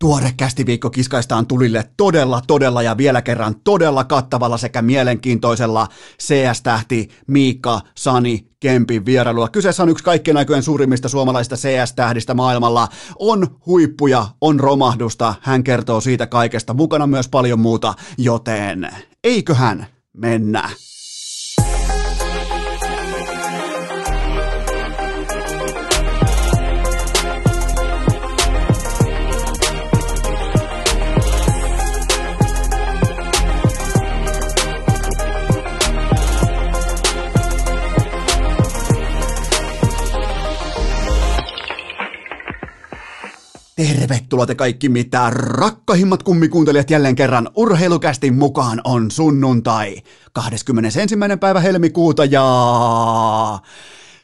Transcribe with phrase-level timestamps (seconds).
[0.00, 5.88] Tuore kästiviikko kiskaistaan tulille todella, todella ja vielä kerran todella kattavalla sekä mielenkiintoisella
[6.22, 9.48] CS-tähti Miikka Sani Kempin vierailua.
[9.48, 12.88] Kyseessä on yksi kaikkien aikojen suurimmista suomalaisista CS-tähdistä maailmalla.
[13.18, 18.88] On huippuja, on romahdusta, hän kertoo siitä kaikesta, mukana myös paljon muuta, joten
[19.24, 20.70] eiköhän mennä.
[43.80, 49.96] Tervetuloa te kaikki mitä rakkahimmat kummikuuntelijat jälleen kerran urheilukästin mukaan on sunnuntai
[50.32, 51.16] 21.
[51.40, 52.42] päivä helmikuuta ja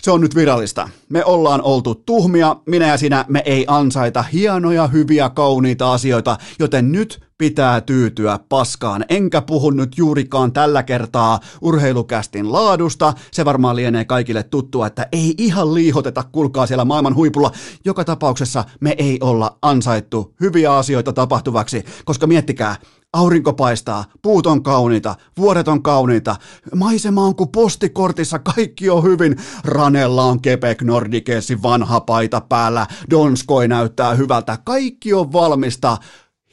[0.02, 0.88] se on nyt virallista.
[1.09, 6.93] Me ollaan oltu tuhmia, minä ja sinä, me ei ansaita hienoja, hyviä, kauniita asioita, joten
[6.93, 9.04] nyt pitää tyytyä paskaan.
[9.08, 13.15] Enkä puhu nyt juurikaan tällä kertaa urheilukästin laadusta.
[13.32, 17.52] Se varmaan lienee kaikille tuttua, että ei ihan liihoteta kulkaa siellä maailman huipulla.
[17.84, 22.76] Joka tapauksessa me ei olla ansaittu hyviä asioita tapahtuvaksi, koska miettikää,
[23.12, 26.37] Aurinko paistaa, puut on kauniita, vuoret on kauniita,
[26.74, 29.37] maisema on kuin postikortissa, kaikki on hyvin.
[29.65, 35.98] Ranella on Kepek Nordikesin vanha paita päällä, Donskoi näyttää hyvältä, kaikki on valmista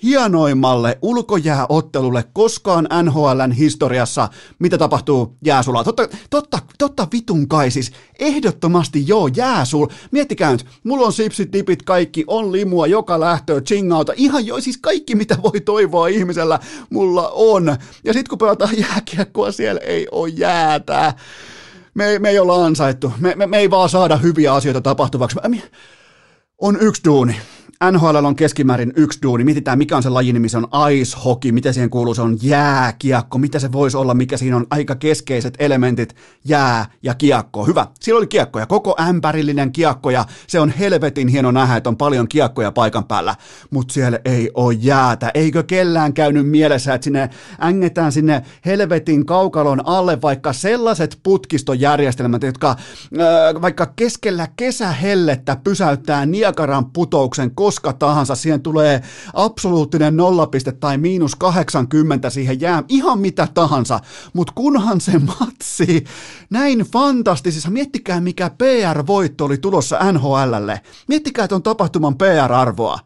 [0.04, 5.84] hienoimmalle ulkojääottelulle koskaan NHLn historiassa, mitä tapahtuu jääsulla.
[5.84, 9.88] Totta, totta, totta vitun kai siis, ehdottomasti joo, jääsul.
[10.12, 14.78] Miettikää nyt, mulla on sipsit, dipit, kaikki, on limua, joka lähtöä, chingauta, ihan joo, siis
[14.78, 16.60] kaikki mitä voi toivoa ihmisellä,
[16.90, 17.76] mulla on.
[18.04, 21.14] Ja sitten kun pelataan jääkiekkoa, siellä ei ole jäätä.
[21.94, 25.40] Me, me ei olla ansaittu, me, me, me ei vaan saada hyviä asioita tapahtuvaksi.
[26.58, 27.36] On yksi duuni,
[27.92, 29.44] NHL on keskimäärin yksi duuni.
[29.44, 32.38] Mietitään, mikä on se lajin nimi, se on ice hockey, mitä siihen kuuluu, se on
[32.42, 34.68] jääkiekko, mitä se voisi olla, mikä siinä on?
[34.70, 37.66] Aika keskeiset elementit, jää ja kiekko.
[37.66, 41.98] Hyvä, siellä oli kiekkoja, koko ämpärillinen kiekko ja se on helvetin hieno nähdä, että on
[41.98, 43.36] paljon kiekkoja paikan päällä,
[43.70, 45.32] mutta siellä ei ole jäätä.
[45.34, 47.30] Eikö kellään käynyt mielessä, että sinne
[47.62, 56.86] ängetään sinne helvetin kaukalon alle vaikka sellaiset putkistojärjestelmät, jotka äh, vaikka keskellä kesähellettä pysäyttää Niakaran
[56.86, 59.02] putouksen koska tahansa, siihen tulee
[59.34, 64.00] absoluuttinen nollapiste tai miinus 80 siihen jää, ihan mitä tahansa,
[64.34, 66.04] mutta kunhan se matsi
[66.50, 73.00] näin fantastisissa, miettikää mikä PR-voitto oli tulossa NHLlle, miettikää tuon tapahtuman PR-arvoa,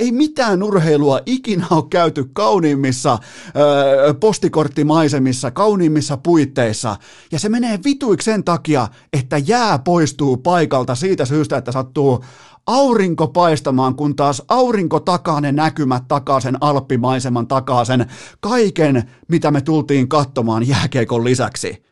[0.00, 3.18] ei mitään urheilua ikinä ole käyty kauniimmissa
[3.56, 6.96] öö, postikorttimaisemissa, kauniimmissa puitteissa.
[7.32, 12.24] Ja se menee vituiksi sen takia, että jää poistuu paikalta siitä syystä, että sattuu
[12.66, 18.06] aurinko paistamaan, kun taas aurinko takaa ne näkymät, takaa sen alppimaiseman, takaa sen
[18.40, 21.91] kaiken, mitä me tultiin katsomaan jääkeikon lisäksi.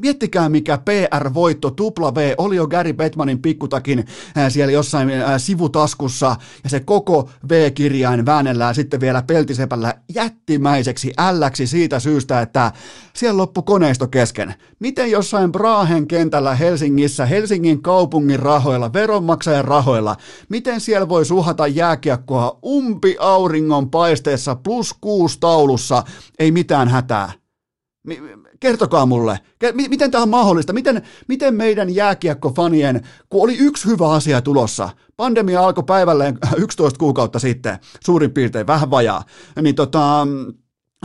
[0.00, 6.36] Miettikää mikä PR-voitto, tupla V, oli jo Gary Bettmanin pikkutakin ää, siellä jossain ää, sivutaskussa,
[6.64, 12.72] ja se koko V-kirjain väännellään sitten vielä peltisepällä jättimäiseksi älläksi siitä syystä, että
[13.14, 14.54] siellä loppu koneisto kesken.
[14.78, 20.16] Miten jossain Brahen kentällä Helsingissä, Helsingin kaupungin rahoilla, veronmaksajan rahoilla,
[20.48, 26.02] miten siellä voi suhata jääkiekkoa umpi auringon paisteessa plus kuusi taulussa,
[26.38, 27.45] ei mitään hätää.
[28.60, 29.38] Kertokaa mulle,
[29.88, 30.72] miten tämä on mahdollista?
[30.72, 37.38] Miten, miten meidän jääkiekkofanien, kun oli yksi hyvä asia tulossa, pandemia alkoi päivälleen 11 kuukautta
[37.38, 39.24] sitten, suurin piirtein, vähän vajaa,
[39.62, 40.26] niin tota,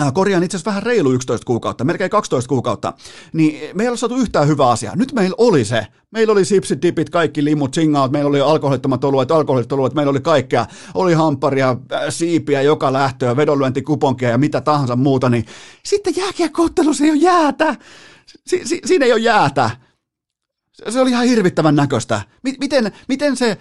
[0.01, 2.93] Äh, korjaan itse asiassa vähän reilu 11 kuukautta, melkein 12 kuukautta,
[3.33, 4.95] niin me ei ole saatu yhtään hyvää asiaa.
[4.95, 5.87] Nyt meillä oli se.
[6.11, 10.19] Meillä oli sipsit, dipit, kaikki limut, singaut, meillä oli alkoholittomat oluet, alkoholittomat oluet, meillä oli
[10.19, 10.65] kaikkea.
[10.93, 15.45] Oli hamparia, äh, siipiä, joka lähtöä, vedonlyöntikuponkia ja mitä tahansa muuta, niin
[15.83, 17.75] sitten jääkiekkoottelussa ei ole jäätä.
[18.47, 19.69] Si- si- siinä ei ole jäätä.
[20.89, 22.21] Se oli ihan hirvittävän näköistä.
[22.59, 23.57] Miten, miten se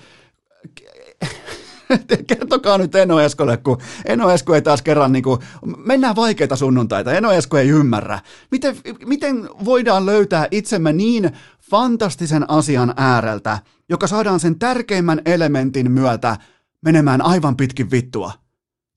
[2.27, 5.41] kertokaa nyt Eno Eskolle, kun Eno Esko ei taas kerran, niin kuin,
[5.77, 8.19] mennään vaikeita sunnuntaita, Eno Esko ei ymmärrä.
[8.51, 8.77] Miten,
[9.07, 11.31] miten voidaan löytää itsemme niin
[11.71, 13.59] fantastisen asian ääreltä,
[13.89, 16.37] joka saadaan sen tärkeimmän elementin myötä
[16.85, 18.33] menemään aivan pitkin vittua?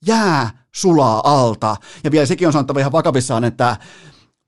[0.07, 1.75] Jää sulaa alta.
[2.03, 3.77] Ja vielä sekin on sanottava ihan vakavissaan, että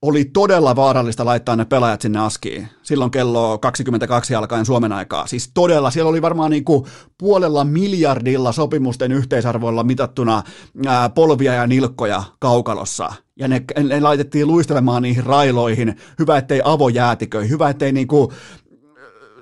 [0.07, 2.67] oli todella vaarallista laittaa ne pelaajat sinne askiin.
[2.83, 5.27] Silloin kello 22 alkaen Suomen aikaa.
[5.27, 6.85] Siis todella, siellä oli varmaan niin kuin
[7.17, 10.43] puolella miljardilla sopimusten yhteisarvoilla mitattuna
[10.87, 13.13] ää, polvia ja nilkkoja kaukalossa.
[13.39, 15.95] Ja ne, ne laitettiin luistelemaan niihin railoihin.
[16.19, 17.49] Hyvä, ettei avojäätiköi.
[17.49, 18.29] Hyvä, ettei niin kuin,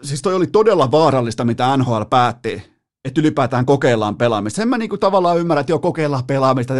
[0.02, 2.73] siis toi oli todella vaarallista, mitä NHL päätti
[3.06, 4.56] että ylipäätään kokeillaan pelaamista.
[4.56, 6.74] Sen mä niinku tavallaan ymmärrän, että jo kokeillaan pelaamista,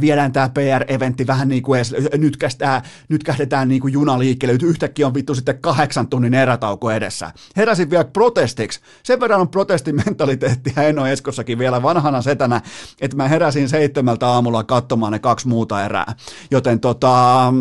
[0.00, 5.06] viedään tämä PR-eventti vähän niin kuin edes, nyt, kästää, nyt kähdetään niinku juna liikkeelle, yhtäkkiä
[5.06, 7.32] on vittu sitten kahdeksan tunnin erätauko edessä.
[7.56, 8.80] Heräsin vielä protestiksi.
[9.02, 12.60] Sen verran on protestimentaliteettia Eno Eskossakin vielä vanhana setänä,
[13.00, 16.14] että mä heräsin seitsemältä aamulla katsomaan ne kaksi muuta erää.
[16.50, 17.52] Joten tota,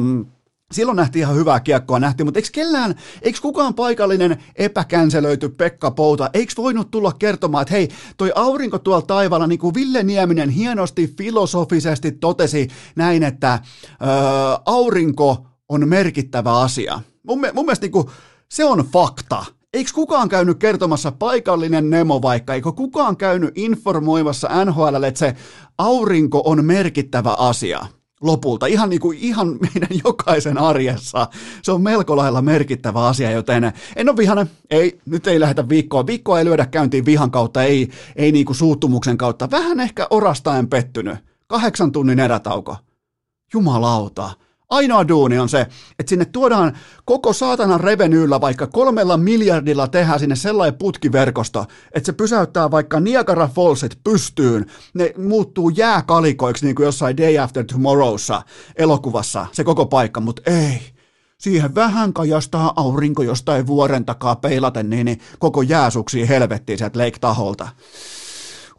[0.76, 6.30] Silloin nähtiin ihan hyvää kiekkoa nähtiin, mutta eikö kellään, eikö kukaan paikallinen epäkänselöity Pekka Pouta,
[6.34, 11.14] eikö voinut tulla kertomaan, että hei, toi aurinko tuolla taivaalla, niin kuin Ville Nieminen hienosti
[11.18, 13.96] filosofisesti totesi näin, että ö,
[14.66, 17.00] aurinko on merkittävä asia.
[17.24, 18.08] Mun, mun mielestä niin kuin,
[18.50, 19.46] se on fakta.
[19.74, 25.36] Eikö kukaan käynyt kertomassa paikallinen Nemo vaikka, eikö kukaan käynyt informoimassa NHL, että se
[25.78, 27.86] aurinko on merkittävä asia?
[28.22, 31.28] Lopulta, ihan, niin kuin, ihan meidän jokaisen arjessa.
[31.62, 36.08] Se on melko lailla merkittävä asia, joten en ole vihane, ei, nyt ei lähdetä viikkoa.
[36.08, 39.52] Viikkoa ei lyödä käyntiin vihan kautta, ei, ei niin kuin suuttumuksen kautta.
[39.52, 41.16] Vähän ehkä orastaen pettynyt.
[41.48, 42.78] Kahdeksan tunnin erätauko.
[43.54, 44.32] Jumalauta.
[44.70, 45.62] Ainoa duuni on se,
[46.00, 52.14] että sinne tuodaan koko saatanan revenyyllä vaikka kolmella miljardilla tehdään sinne sellainen putkiverkosto, että se
[52.14, 54.66] pysäyttää vaikka Niagara Fallsit pystyyn.
[54.94, 58.42] Ne muuttuu jääkalikoiksi niin kuin jossain Day After Tomorrowssa
[58.76, 60.82] elokuvassa, se koko paikka, mutta ei.
[61.38, 65.90] Siihen vähän kajastaa aurinko jostain vuoren takaa peilaten, niin, niin koko jää
[66.30, 67.68] helvettiin sieltä Lake Taholta.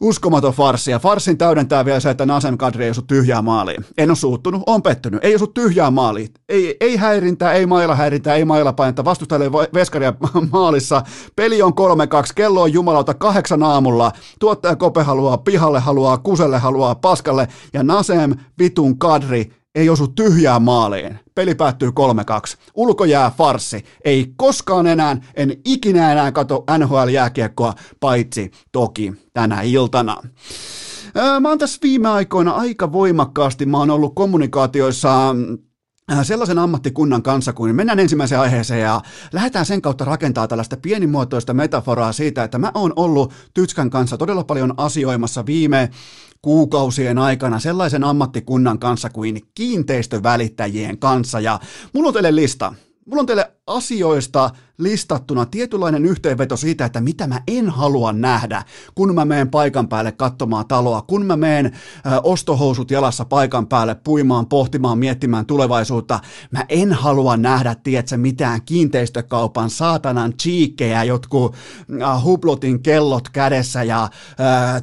[0.00, 0.90] Uskomaton farssi.
[0.90, 3.84] Ja farssin täydentää vielä se, että Nasem Kadri ei osu tyhjää maaliin.
[3.98, 5.24] En ole suuttunut, on pettynyt.
[5.24, 6.28] Ei osu tyhjää maaliin.
[6.48, 9.04] Ei, ei häirintää, ei maila häirintää, ei maila painetta.
[9.04, 10.12] Vastustajalle veskaria
[10.52, 11.02] maalissa.
[11.36, 11.74] Peli on 3-2,
[12.34, 14.12] kello on jumalauta kahdeksan aamulla.
[14.38, 17.48] Tuottaja Kope haluaa pihalle, haluaa kuselle, haluaa paskalle.
[17.72, 21.18] Ja Nasem vitun Kadri ei osu tyhjään maaliin.
[21.34, 21.92] Peli päättyy 3-2.
[22.74, 23.84] Ulkojää farsi.
[24.04, 30.16] Ei koskaan enää, en ikinä enää kato NHL-jääkiekkoa, paitsi toki tänä iltana.
[31.40, 35.34] Mä oon tässä viime aikoina aika voimakkaasti, mä oon ollut kommunikaatioissa
[36.22, 39.00] sellaisen ammattikunnan kanssa, kuin mennään ensimmäiseen aiheeseen ja
[39.32, 44.44] lähdetään sen kautta rakentaa tällaista pienimuotoista metaforaa siitä, että mä oon ollut Tytskän kanssa todella
[44.44, 45.90] paljon asioimassa viime
[46.46, 51.40] kuukausien aikana sellaisen ammattikunnan kanssa kuin kiinteistövälittäjien kanssa.
[51.40, 51.60] Ja
[51.92, 52.74] mulla on teille lista.
[53.06, 58.62] Mulla on teille asioista listattuna tietynlainen yhteenveto siitä, että mitä mä en halua nähdä,
[58.94, 61.70] kun mä menen paikan päälle katsomaan taloa, kun mä menen ö,
[62.22, 66.20] ostohousut jalassa paikan päälle puimaan, pohtimaan, miettimään tulevaisuutta.
[66.50, 71.54] Mä en halua nähdä, tiedätkö, mitään kiinteistökaupan saatanan chiikkejä, jotkut
[72.02, 74.82] äh, hublotin kellot kädessä ja äh,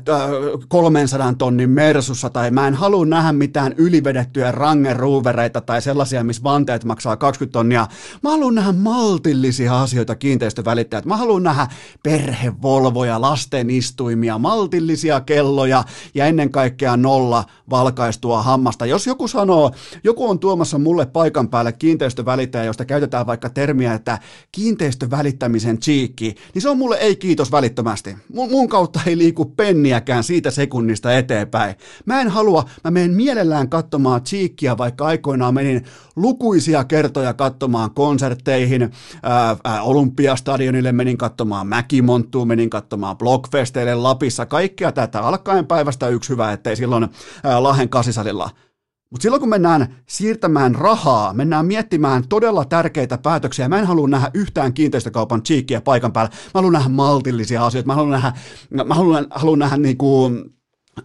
[0.68, 6.84] 300 tonnin mersussa, tai mä en halua nähdä mitään ylivedettyjä rangeruuvereita tai sellaisia, missä vanteet
[6.84, 7.88] maksaa 20 tonnia.
[8.24, 11.06] Mä haluan nähdä maltillisia asioita kiinteistövälittäjät.
[11.06, 11.68] Mä haluan nähdä
[12.04, 15.84] perhevolvoja, lastenistuimia, maltillisia kelloja
[16.16, 18.86] ja ennen kaikkea nolla valkaistua hammasta.
[18.86, 19.72] Jos joku sanoo,
[20.04, 24.20] joku on tuomassa mulle paikan päälle kiinteistövälittäjä, josta käytetään vaikka termiä, että
[24.52, 28.16] kiinteistövälittämisen chiikki, niin se on mulle ei kiitos välittömästi.
[28.34, 31.76] Mun, kautta ei liiku penniäkään siitä sekunnista eteenpäin.
[32.06, 35.86] Mä en halua, mä menen mielellään katsomaan chiikkiä, vaikka aikoinaan menin
[36.16, 38.92] lukuisia kertoja katsomaan konsertteihin,
[39.24, 46.52] ää, Olympiastadionille menin katsomaan Mäkimonttuun, menin katsomaan Blockfesteille Lapissa, kaikkea tätä alkaen päivästä yksi hyvä,
[46.52, 47.08] ettei silloin
[47.44, 48.50] ää, Lahen kasisalilla.
[49.10, 54.32] Mutta silloin kun mennään siirtämään rahaa, mennään miettimään todella tärkeitä päätöksiä, mä en halua nähdä
[54.34, 56.30] yhtään kiinteistökaupan chiikkiä paikan päällä.
[56.30, 58.34] Mä haluan nähdä maltillisia asioita, mä haluan nähdä,
[58.86, 60.32] mä haluan, haluan nähdä niinku,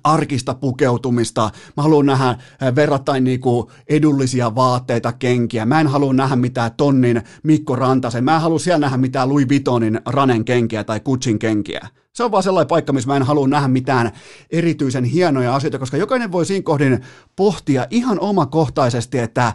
[0.04, 6.36] arkista pukeutumista, mä haluan nähdä eh, verrattain niinku edullisia vaatteita, kenkiä, mä en halua nähdä
[6.36, 11.00] mitään tonnin Mikko Rantasen, mä en halua siellä nähdä mitään Louis Vuittonin Ranen kenkiä tai
[11.00, 11.88] Kutsin kenkiä.
[12.14, 14.12] Se on vaan sellainen paikka, missä mä en halua nähdä mitään
[14.50, 17.00] erityisen hienoja asioita, koska jokainen voi siinä kohdin
[17.36, 19.54] pohtia ihan omakohtaisesti, että äh,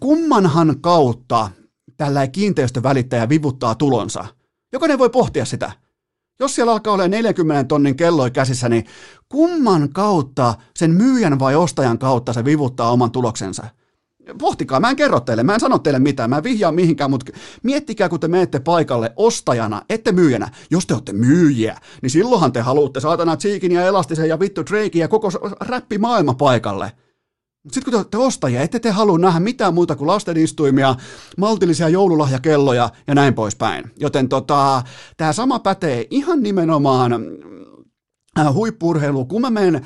[0.00, 1.50] kummanhan kautta
[1.96, 4.24] tällä kiinteistövälittäjä vivuttaa tulonsa.
[4.72, 5.72] Jokainen voi pohtia sitä.
[6.40, 8.86] Jos siellä alkaa olla 40 tonnin kelloi käsissä, niin
[9.28, 13.64] kumman kautta, sen myyjän vai ostajan kautta se vivuttaa oman tuloksensa?
[14.38, 17.32] Pohtikaa, mä en kerro teille, mä en sano teille mitään, mä en vihjaa mihinkään, mutta
[17.62, 20.48] miettikää, kun te menette paikalle ostajana, ette myyjänä.
[20.70, 25.00] Jos te olette myyjiä, niin silloinhan te haluatte saatana Cheekin ja Elastisen ja vittu Drakein
[25.00, 25.30] ja koko
[25.60, 26.34] räppi maailma
[27.68, 27.74] paikalle.
[27.74, 30.94] Sitten kun te olette ostajia, ette te halua nähdä mitään muuta kuin lastenistuimia,
[31.36, 33.84] maltillisia joululahjakelloja ja näin poispäin.
[34.00, 34.82] Joten tota,
[35.16, 37.12] tämä sama pätee ihan nimenomaan
[38.52, 39.82] huippurheilu, kun mä menen äh,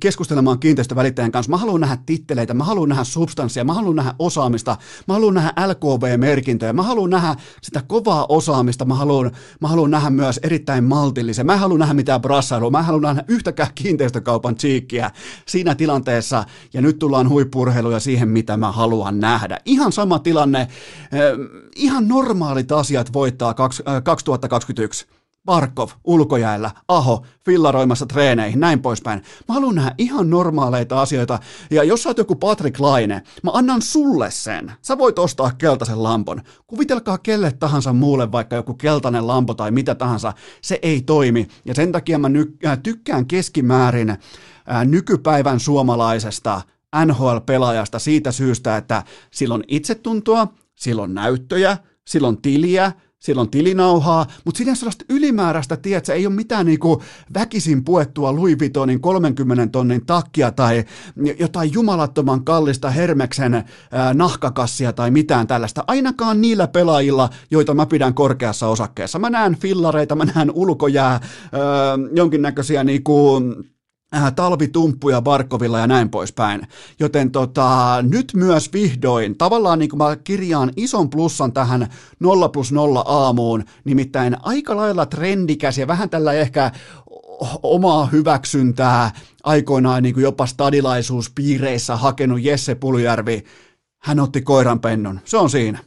[0.00, 4.76] keskustelemaan kiinteistövälittäjän kanssa, mä haluan nähdä titteleitä, mä haluan nähdä substanssia, mä haluan nähdä osaamista,
[5.08, 9.30] mä haluan nähdä LKV-merkintöjä, mä haluan nähdä sitä kovaa osaamista, mä haluan,
[9.60, 13.70] mä haluan nähdä myös erittäin maltillisen, mä haluan nähdä mitään brassailua, mä haluan nähdä yhtäkään
[13.74, 15.10] kiinteistökaupan chiikkiä
[15.46, 16.44] siinä tilanteessa,
[16.74, 19.58] ja nyt tullaan huippurheiluja siihen, mitä mä haluan nähdä.
[19.64, 20.68] Ihan sama tilanne, äh,
[21.76, 25.06] ihan normaalit asiat voittaa 2021
[25.44, 29.22] Barkov ulkojäällä, Aho fillaroimassa treeneihin, näin poispäin.
[29.48, 31.38] Mä haluan nähdä ihan normaaleita asioita,
[31.70, 34.72] ja jos sä oot joku Patrick Laine, mä annan sulle sen.
[34.82, 36.42] Sä voit ostaa keltaisen lampon.
[36.66, 41.48] Kuvitelkaa kelle tahansa muulle vaikka joku keltainen lampo tai mitä tahansa, se ei toimi.
[41.64, 44.18] Ja sen takia mä ny- äh, tykkään keskimäärin äh,
[44.84, 46.62] nykypäivän suomalaisesta
[47.04, 52.92] NHL-pelaajasta siitä syystä, että silloin itsetuntoa, silloin näyttöjä, silloin tiliä,
[53.22, 57.02] silloin tilinauhaa, mutta siinä sellaista ylimääräistä, tiedätkö, ei ole mitään niinku
[57.34, 60.84] väkisin puettua Louis Vuittonin 30 tonnin takkia tai
[61.38, 63.64] jotain jumalattoman kallista Hermeksen
[64.14, 65.84] nahkakassia tai mitään tällaista.
[65.86, 69.18] Ainakaan niillä pelaajilla, joita mä pidän korkeassa osakkeessa.
[69.18, 71.20] Mä näen fillareita, mä näen ulkojää, äh,
[72.14, 73.40] jonkinnäköisiä niinku
[74.34, 76.66] talvitumppuja Barkovilla ja näin poispäin.
[77.00, 81.88] Joten tota, nyt myös vihdoin, tavallaan niin kuin mä kirjaan ison plussan tähän
[82.20, 86.72] 0 plus 0 aamuun, nimittäin aika lailla trendikäs ja vähän tällä ehkä
[87.62, 89.10] omaa hyväksyntää
[89.44, 93.44] aikoinaan niin kuin jopa stadilaisuuspiireissä hakenut Jesse Puljärvi,
[94.02, 95.20] hän otti koiranpennun.
[95.24, 95.78] Se on siinä.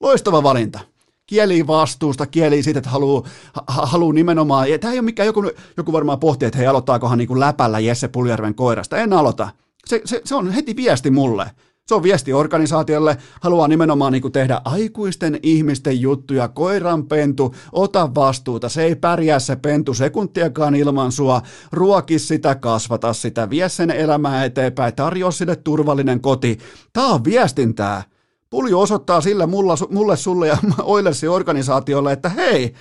[0.00, 0.89] Loistava valinta
[1.30, 3.22] kieli vastuusta, kieli siitä, että haluaa,
[3.68, 7.28] haluu nimenomaan, ja tämä ei ole mikään, joku, joku varmaan pohtii, että hei, aloittaakohan niin
[7.28, 8.96] kuin läpällä Jesse Puljärven koirasta.
[8.96, 9.48] En aloita.
[9.86, 11.50] Se, se, se on heti viesti mulle.
[11.86, 18.82] Se on viesti organisaatiolle, haluaa nimenomaan niin tehdä aikuisten ihmisten juttuja, koiranpentu, ota vastuuta, se
[18.82, 24.94] ei pärjää se pentu sekuntiakaan ilman sua, ruoki sitä, kasvata sitä, vie sen elämää eteenpäin,
[24.94, 26.58] tarjoa sille turvallinen koti.
[26.92, 28.09] Tämä on viestintää.
[28.50, 32.74] Pulju osoittaa sillä mulla, mulle, sulle ja Oilersin organisaatiolle, että hei,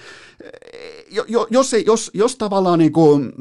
[1.11, 3.31] jo, jos, jos, jos tavallaan niin kuin,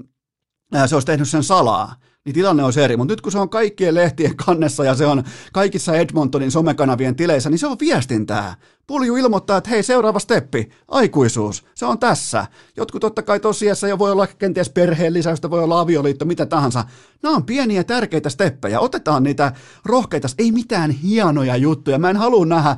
[0.87, 1.95] se olisi tehnyt sen salaa,
[2.25, 2.97] niin tilanne olisi eri.
[2.97, 7.51] Mutta nyt kun se on kaikkien lehtien kannessa ja se on kaikissa Edmontonin somekanavien tileissä,
[7.51, 8.57] niin se on viestintää.
[8.89, 12.47] Pulju ilmoittaa, että hei, seuraava steppi, aikuisuus, se on tässä.
[12.77, 16.85] Jotkut totta kai tosiassa jo voi olla kenties perheen lisäystä, voi olla avioliitto, mitä tahansa.
[17.23, 19.53] Nämä on pieniä tärkeitä steppejä, otetaan niitä
[19.85, 21.99] rohkeita, ei mitään hienoja juttuja.
[21.99, 22.77] Mä en halua nähdä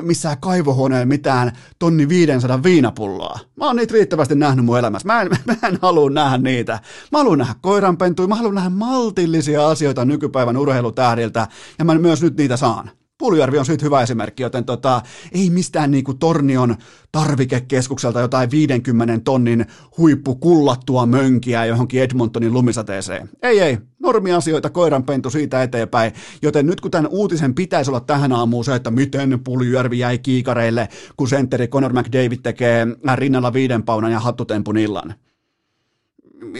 [0.00, 3.38] missään kaivohuoneen mitään tonni 500 viinapulloa.
[3.56, 5.06] Mä oon niitä riittävästi nähnyt mun elämässä.
[5.06, 6.80] Mä en, mä en halua nähdä niitä.
[7.12, 12.36] Mä haluan nähdä koiranpentuja, mä haluan nähdä maltillisia asioita nykypäivän urheilutähdiltä, ja mä myös nyt
[12.36, 12.90] niitä saan.
[13.24, 15.02] Puljärvi on siitä hyvä esimerkki, joten tota,
[15.32, 16.76] ei mistään niinku Tornion
[17.12, 19.66] tarvikekeskukselta jotain 50 tonnin
[19.98, 23.30] huippukullattua mönkiä johonkin Edmontonin lumisateeseen.
[23.42, 26.12] Ei, ei, normiasioita, koiranpentu siitä eteenpäin,
[26.42, 30.88] joten nyt kun tämän uutisen pitäisi olla tähän aamuun se, että miten Puljärvi jäi kiikareille,
[31.16, 35.14] kun sentteri Conor McDavid tekee rinnalla viiden paunan ja hattutempun illan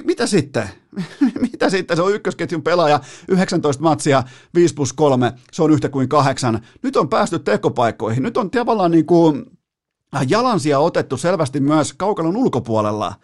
[0.04, 0.68] mitä sitten?
[1.52, 1.96] mitä sitten?
[1.96, 4.22] Se on ykkösketjun pelaaja, 19 matsia,
[4.54, 6.60] 5 plus 3, se on yhtä kuin kahdeksan.
[6.82, 8.22] Nyt on päästy tekopaikkoihin.
[8.22, 9.44] Nyt on tavallaan niin kuin
[10.28, 13.14] jalansia otettu selvästi myös kaukalon ulkopuolella.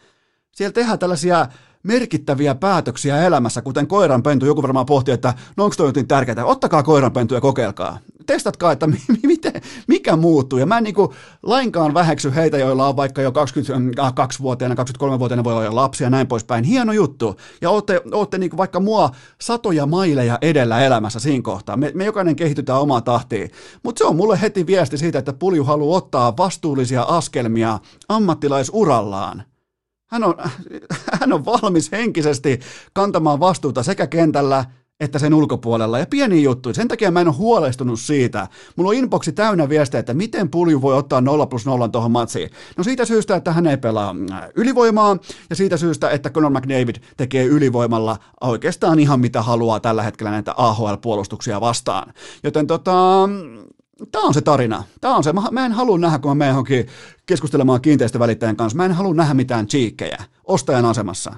[0.52, 1.46] Siellä tehdään tällaisia
[1.82, 4.46] merkittäviä päätöksiä elämässä, kuten koiranpentu.
[4.46, 6.44] Joku varmaan pohtii, että no onko toi jotain tärkeää.
[6.44, 7.98] Ottakaa koiranpentu ja kokeilkaa.
[8.26, 8.88] Testatkaa, että
[9.22, 9.52] miten,
[9.88, 10.58] mikä muuttuu.
[10.58, 11.10] Ja mä en niin kuin
[11.42, 16.64] lainkaan väheksy heitä, joilla on vaikka jo 22-vuotiaana, 23-vuotiaana voi olla lapsia ja näin poispäin.
[16.64, 17.36] Hieno juttu.
[17.60, 19.10] Ja ootte, ootte niin kuin vaikka mua
[19.40, 21.76] satoja maileja edellä elämässä siinä kohtaa.
[21.76, 23.50] Me, me jokainen kehitytään omaa tahtiin.
[23.82, 29.42] Mutta se on mulle heti viesti siitä, että Pulju haluaa ottaa vastuullisia askelmia ammattilaisurallaan.
[30.10, 30.34] Hän on,
[31.20, 32.60] hän on valmis henkisesti
[32.92, 34.64] kantamaan vastuuta sekä kentällä
[35.00, 35.98] että sen ulkopuolella.
[35.98, 36.74] Ja pieni juttu.
[36.74, 38.48] Sen takia mä en ole huolestunut siitä.
[38.76, 42.50] Mulla on inboxi täynnä viestejä, että miten Pulju voi ottaa 0 plus 0 tuohon matsiin.
[42.76, 45.16] No siitä syystä, että hän ei pelaa äh, ylivoimaa,
[45.50, 50.54] ja siitä syystä, että Conor McDavid tekee ylivoimalla oikeastaan ihan mitä haluaa tällä hetkellä näitä
[50.56, 52.12] AHL-puolustuksia vastaan.
[52.42, 53.28] Joten tota,
[54.12, 54.84] Tämä on se tarina.
[55.00, 55.32] Tämä on se.
[55.32, 56.86] Mä, mä en halua nähdä, kun mä menen johonkin
[57.26, 58.76] keskustelemaan kiinteistövälittäjän kanssa.
[58.76, 61.36] Mä en halua nähdä mitään chiikkejä ostajan asemassa.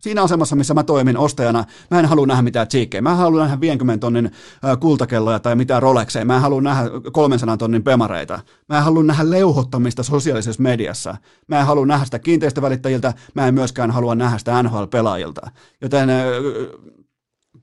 [0.00, 3.02] Siinä asemassa, missä mä toimin ostajana, mä en halua nähdä mitään chiikkejä.
[3.02, 4.30] Mä en halua nähdä 50 tonnin
[4.80, 6.24] kultakelloja tai mitään Rolexeja.
[6.24, 8.40] Mä en halua nähdä 300 tonnin pemareita.
[8.68, 11.16] Mä en halua nähdä leuhottamista sosiaalisessa mediassa.
[11.48, 13.14] Mä en halua nähdä sitä kiinteistövälittäjiltä.
[13.34, 15.50] Mä en myöskään halua nähdä sitä NHL-pelaajilta.
[15.80, 16.08] Joten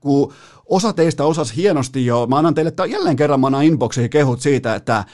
[0.00, 0.32] kun
[0.66, 4.74] osa teistä osasi hienosti jo, mä annan teille jälleen kerran, mä annan inboxiin kehut siitä,
[4.74, 5.04] että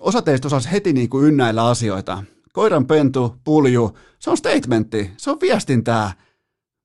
[0.00, 2.24] osa teistä osasi heti niin kuin ynnäillä asioita.
[2.52, 6.12] koiran pentu, pulju, se on statementti, se on viestintää.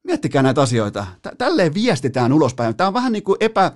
[0.07, 1.07] Miettikää näitä asioita.
[1.37, 2.77] Tälleen viestitään ulospäin.
[2.77, 3.71] Tämä on vähän niin kuin epä...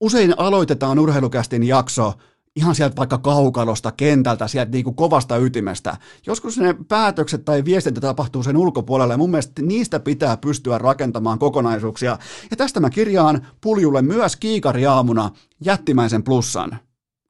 [0.00, 2.12] Usein aloitetaan urheilukästin jakso
[2.56, 5.96] ihan sieltä vaikka kaukalosta, kentältä, sieltä niin kuin kovasta ytimestä.
[6.26, 11.38] Joskus ne päätökset tai viestintä tapahtuu sen ulkopuolelle, ja mun mielestä niistä pitää pystyä rakentamaan
[11.38, 12.18] kokonaisuuksia.
[12.50, 15.30] Ja tästä mä kirjaan puljulle myös kiikariaamuna
[15.64, 16.78] jättimäisen plussan.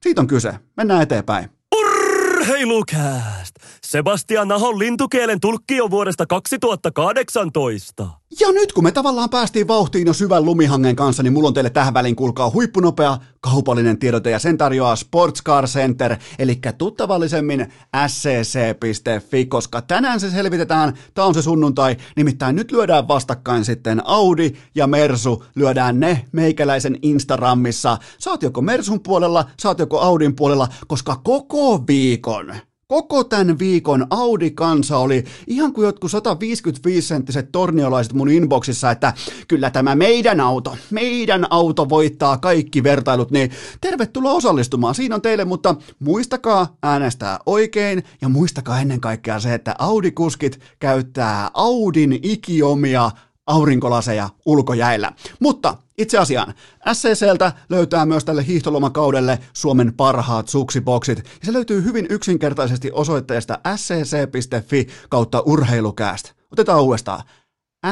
[0.02, 0.58] Siitä on kyse.
[0.76, 1.50] Mennään eteenpäin.
[1.76, 3.54] Urheilukääst!
[3.94, 8.08] Sebastian Nahon lintukielen tulkki on vuodesta 2018.
[8.40, 11.70] Ja nyt kun me tavallaan päästiin vauhtiin jo syvän lumihangen kanssa, niin mulla on teille
[11.70, 17.72] tähän väliin kuulkaa huippunopea kaupallinen tiedote ja sen tarjoaa Sports Car Center, eli tuttavallisemmin
[18.06, 24.52] scc.fi, koska tänään se selvitetään, tää on se sunnuntai, nimittäin nyt lyödään vastakkain sitten Audi
[24.74, 27.98] ja Mersu, lyödään ne meikäläisen Instagramissa.
[28.18, 32.54] Saat joko Mersun puolella, saat joko Audin puolella, koska koko viikon
[32.94, 39.12] Koko tämän viikon Audi-kansa oli ihan kuin jotkut 155-senttiset torniolaiset mun inboxissa, että
[39.48, 44.94] kyllä tämä meidän auto, meidän auto voittaa kaikki vertailut, niin tervetuloa osallistumaan.
[44.94, 51.50] Siinä on teille, mutta muistakaa äänestää oikein ja muistakaa ennen kaikkea se, että Audi-kuskit käyttää
[51.54, 53.10] Audin ikiomia
[53.46, 55.12] aurinkolaseja ulkojäillä.
[55.40, 56.54] Mutta itse asiaan,
[56.92, 64.86] SCCltä löytää myös tälle hiihtolomakaudelle Suomen parhaat suksiboksit, ja se löytyy hyvin yksinkertaisesti osoitteesta scc.fi
[65.08, 66.32] kautta urheilukääst.
[66.52, 67.22] Otetaan uudestaan.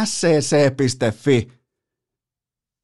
[0.04, 1.48] scc.fi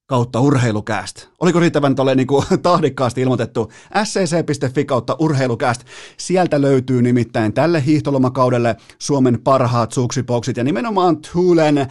[0.06, 1.27] kautta urheilukääst.
[1.40, 3.73] Oliko riittävän tolle niin kuin tahdikkaasti ilmoitettu
[4.04, 5.85] scc.fi kautta urheilukääst.
[6.16, 11.88] Sieltä löytyy nimittäin tälle hiihtolomakaudelle Suomen parhaat suksiboksit ja nimenomaan Thulen äh,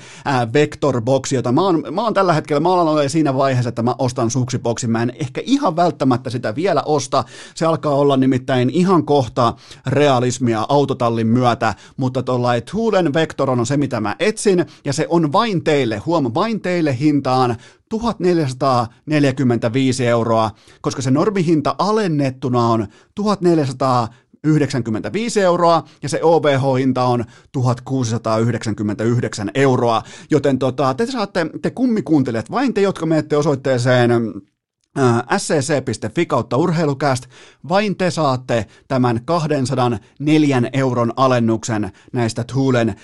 [0.53, 4.29] Vector-boksi, jota mä oon, mä oon tällä hetkellä, mä olen siinä vaiheessa, että mä ostan
[4.29, 4.91] suksiboksin.
[4.91, 7.23] Mä en ehkä ihan välttämättä sitä vielä osta.
[7.55, 9.53] Se alkaa olla nimittäin ihan kohta
[9.85, 15.31] realismia autotallin myötä, mutta tuolla Thulen Vector on se, mitä mä etsin ja se on
[15.31, 17.57] vain teille, huom, vain teille hintaan
[19.37, 20.51] 1445 euroa,
[20.81, 30.93] koska se normihinta alennettuna on 1495 euroa ja se OVH-hinta on 1699 euroa, joten tota,
[30.93, 34.11] te saatte, te kummikuuntelijat, vain te, jotka menette osoitteeseen
[35.37, 37.25] scc.fi kautta urheilukääst,
[37.69, 42.95] vain te saatte tämän 204 euron alennuksen näistä Thulen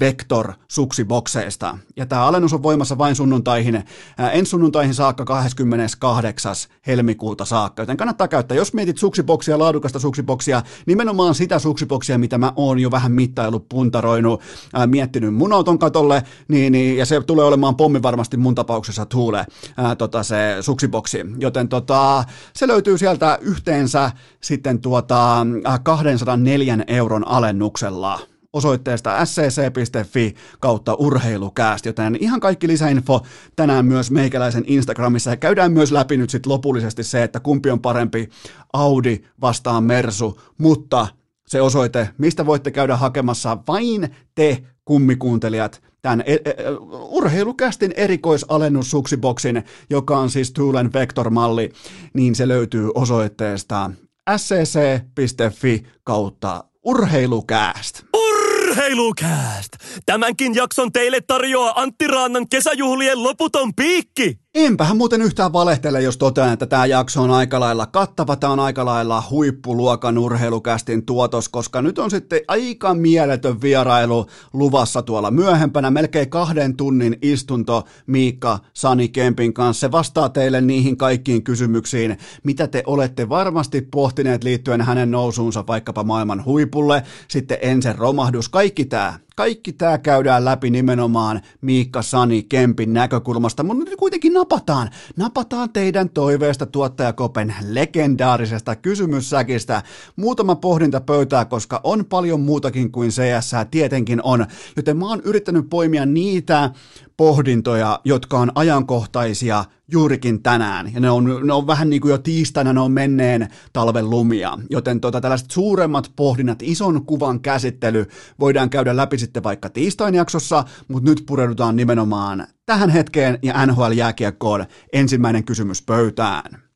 [0.00, 1.78] Vector-suksibokseista.
[1.96, 3.84] Ja tämä alennus on voimassa vain sunnuntaihin,
[4.18, 6.54] ää, ensi sunnuntaihin saakka 28.
[6.86, 7.82] helmikuuta saakka.
[7.82, 12.90] Joten kannattaa käyttää, jos mietit suksiboksia, laadukasta suksiboksia, nimenomaan sitä suksiboksia, mitä mä oon jo
[12.90, 14.40] vähän mittailu, puntaroinut,
[14.74, 19.06] ää, miettinyt mun auton katolle, niin, niin, ja se tulee olemaan pommi varmasti mun tapauksessa
[19.06, 22.24] Thule, ää, tota se suksiboksi joten tota,
[22.56, 25.46] se löytyy sieltä yhteensä sitten tuota
[25.82, 28.20] 204 euron alennuksella.
[28.52, 35.30] Osoitteesta scc.fi kautta urheilukääst, joten ihan kaikki lisäinfo tänään myös meikäläisen Instagramissa.
[35.30, 38.28] Ja käydään myös läpi nyt sitten lopullisesti se, että kumpi on parempi
[38.72, 41.06] Audi vastaan Mersu, mutta
[41.46, 46.54] se osoite, mistä voitte käydä hakemassa vain te kummikuuntelijat tämän e- e-
[46.90, 51.72] urheilukästin erikoisalennus suksiboksin, joka on siis Tuulen Vector-malli,
[52.14, 53.90] niin se löytyy osoitteesta
[54.36, 58.02] scc.fi kautta urheilukääst.
[58.16, 59.72] Urheilukääst!
[60.06, 64.38] Tämänkin jakson teille tarjoaa Antti Raannan kesäjuhlien loputon piikki!
[64.54, 68.60] Enpähän muuten yhtään valehtele, jos totean, että tämä jakso on aika lailla kattava, tämä on
[68.60, 75.90] aika lailla huippuluokan urheilukästin tuotos, koska nyt on sitten aika mieletön vierailu luvassa tuolla myöhempänä,
[75.90, 79.80] melkein kahden tunnin istunto Miikka Sani Kempin kanssa.
[79.80, 86.04] Se vastaa teille niihin kaikkiin kysymyksiin, mitä te olette varmasti pohtineet liittyen hänen nousuunsa vaikkapa
[86.04, 92.92] maailman huipulle, sitten ensin romahdus, kaikki tämä, kaikki tämä käydään läpi nimenomaan Miikka Sani Kempin
[92.92, 99.82] näkökulmasta, mutta nyt kuitenkin napataan, napataan teidän toiveesta tuottajakopen legendaarisesta kysymyssäkistä.
[100.16, 105.70] Muutama pohdinta pöytää, koska on paljon muutakin kuin CS, tietenkin on, joten mä oon yrittänyt
[105.70, 106.70] poimia niitä
[107.16, 110.94] pohdintoja, jotka on ajankohtaisia juurikin tänään.
[110.94, 114.58] Ja ne on, ne on vähän niin kuin jo tiistaina, ne on menneen talven lumia.
[114.70, 118.06] Joten tota, tällaiset suuremmat pohdinnat, ison kuvan käsittely
[118.40, 124.66] voidaan käydä läpi sitten vaikka tiistain jaksossa, mutta nyt pureudutaan nimenomaan tähän hetkeen ja NHL-jääkiekkoon
[124.92, 126.70] ensimmäinen kysymys pöytään.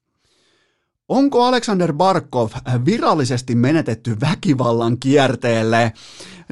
[1.08, 2.50] Onko Alexander Barkov
[2.84, 5.92] virallisesti menetetty väkivallan kierteelle?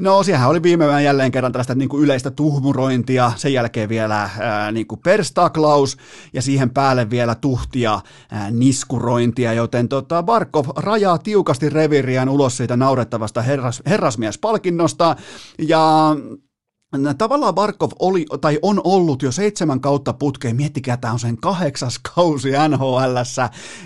[0.01, 4.29] No siehän oli viime yön jälleen kerran tällaista niin kuin yleistä tuhmurointia, sen jälkeen vielä
[4.39, 5.97] ää, niin kuin perstaklaus
[6.33, 7.99] ja siihen päälle vielä tuhtia
[8.31, 15.15] ää, niskurointia, joten tota, Barkov rajaa tiukasti reviriään ulos siitä naurettavasta herras, herrasmiespalkinnosta.
[15.59, 16.15] Ja
[17.17, 21.99] Tavallaan Barkov oli tai on ollut jo seitsemän kautta putkeen, miettikää, tämä on sen kahdeksas
[22.15, 23.15] kausi nhl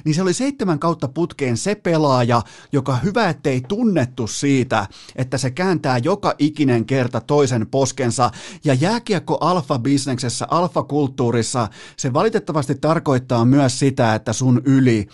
[0.04, 2.42] niin se oli seitsemän kautta putkeen se pelaaja,
[2.72, 8.32] joka hyvä ettei tunnettu siitä, että se kääntää joka ikinen kerta toisen poskensa,
[8.64, 11.68] ja jääkiekko alfa-bisneksessä, alfa-kulttuurissa,
[11.98, 15.08] se valitettavasti tarkoittaa myös sitä, että sun yli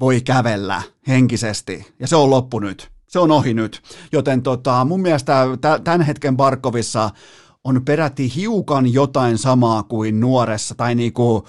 [0.00, 3.82] voi kävellä henkisesti, ja se on loppu nyt se on ohi nyt.
[4.12, 5.46] Joten tota, mun mielestä
[5.84, 7.10] tämän hetken Barkovissa
[7.64, 11.48] on peräti hiukan jotain samaa kuin nuoressa tai niinku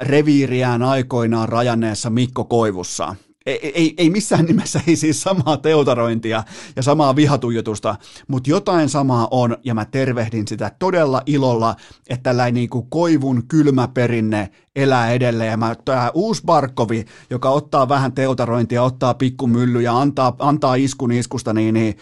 [0.00, 3.16] reviiriään aikoinaan rajanneessa Mikko Koivussa
[3.48, 6.44] ei, ei, ei missään nimessä ei siis samaa teutarointia
[6.76, 7.96] ja samaa vihatuijotusta,
[8.28, 11.76] mutta jotain samaa on, ja mä tervehdin sitä todella ilolla,
[12.08, 17.50] että tällainen niin kuin koivun kylmä perinne elää edelleen, ja mä, tämä uusi Barkovi, joka
[17.50, 21.96] ottaa vähän teutarointia, ottaa pikkumyllyjä, antaa, antaa iskun iskusta, niin, niin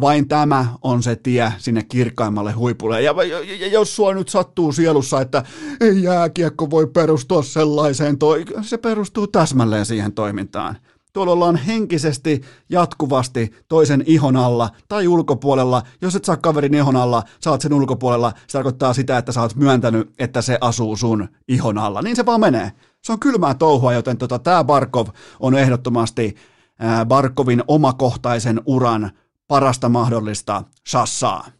[0.00, 3.02] vain tämä on se tie sinne kirkkaimmalle huipulle.
[3.02, 3.14] Ja,
[3.60, 5.42] ja, jos sua nyt sattuu sielussa, että
[5.80, 10.76] ei jääkiekko voi perustua sellaiseen, toi, se perustuu täsmälleen siihen toimintaan.
[11.12, 15.82] Tuolla ollaan henkisesti jatkuvasti toisen ihon alla tai ulkopuolella.
[16.00, 18.32] Jos et saa kaverin ihon alla, saat sen ulkopuolella.
[18.46, 22.02] Se tarkoittaa sitä, että sä oot myöntänyt, että se asuu sun ihon alla.
[22.02, 22.72] Niin se vaan menee.
[23.02, 25.06] Se on kylmää touhua, joten tota, tämä Barkov
[25.40, 26.34] on ehdottomasti
[26.78, 29.10] ää, Barkovin omakohtaisen uran
[29.48, 31.50] parasta mahdollista shassaa.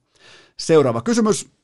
[0.58, 1.55] Seuraava kysymys.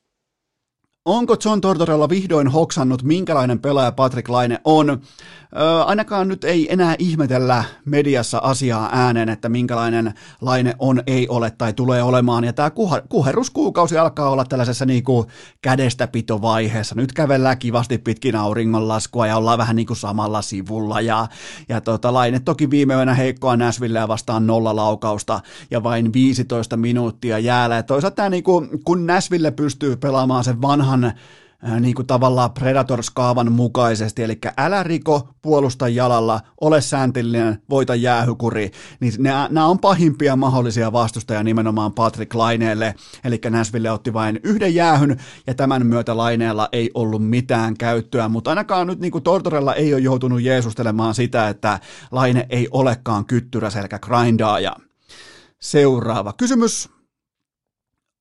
[1.04, 4.90] Onko John Tortorella vihdoin hoksannut, minkälainen pelaaja Patrick Laine on?
[4.90, 11.50] Ö, ainakaan nyt ei enää ihmetellä mediassa asiaa ääneen, että minkälainen laine on, ei ole
[11.50, 12.44] tai tulee olemaan.
[12.44, 12.70] Ja tämä
[13.08, 15.26] kuheruskuukausi alkaa olla tällaisessa niinku
[15.62, 16.94] kädestäpitovaiheessa.
[16.94, 21.00] Nyt kävellään kivasti pitkin auringonlaskua ja ollaan vähän niinku samalla sivulla.
[21.00, 21.26] Ja,
[21.68, 27.38] ja tota, laine toki viime yönä heikkoa Näsvilleä vastaan nolla laukausta ja vain 15 minuuttia
[27.38, 27.76] jäällä.
[27.76, 30.91] Ja toisaalta tämä niinku, kun Näsville pystyy pelaamaan sen vanhan
[31.68, 38.70] Äh, niin kuin tavallaan Predators-kaavan mukaisesti, eli älä riko, puolusta jalalla, ole sääntillinen, voita jäähykuri,
[39.00, 39.12] niin
[39.50, 45.54] nämä on pahimpia mahdollisia vastustajia nimenomaan Patrick Laineelle, eli Nashville otti vain yhden jäähyn, ja
[45.54, 50.02] tämän myötä Laineella ei ollut mitään käyttöä, mutta ainakaan nyt niin kuin Tortorella ei ole
[50.02, 54.76] joutunut jeesustelemaan sitä, että Laine ei olekaan kyttyrä selkä grindaaja.
[55.60, 56.88] Seuraava kysymys.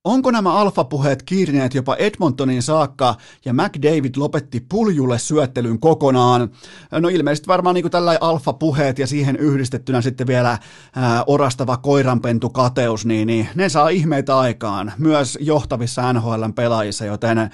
[0.04, 6.50] Onko nämä alfapuheet kiirineet jopa Edmontonin saakka ja McDavid lopetti puljulle syöttelyn kokonaan?
[6.90, 10.58] No ilmeisesti varmaan niin tällä alfapuheet ja siihen yhdistettynä sitten vielä
[10.96, 17.50] ää, orastava koiranpentu kateus, niin, niin ne saa ihmeitä aikaan myös johtavissa NHLn pelaajissa, joten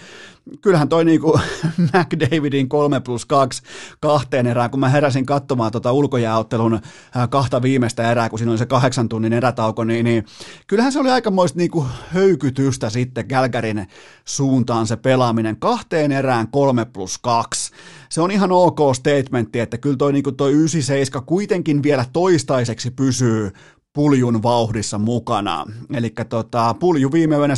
[0.61, 1.41] kyllähän toi niinku
[1.93, 3.63] McDavidin 3 plus 2
[4.01, 8.59] kahteen erään, kun mä heräsin katsomaan tota ulkojääottelun äh, kahta viimeistä erää, kun siinä oli
[8.59, 10.25] se kahdeksan tunnin erätauko, niin, niin
[10.67, 13.87] kyllähän se oli aikamoista niinku höykytystä sitten Gälkärin
[14.25, 17.73] suuntaan se pelaaminen kahteen erään 3 plus 2.
[18.09, 23.53] Se on ihan ok statementti, että kyllä toi, niinku toi 97 kuitenkin vielä toistaiseksi pysyy
[23.93, 25.67] puljun vauhdissa mukana.
[25.95, 27.57] Eli tota, pulju viime yönä 7-1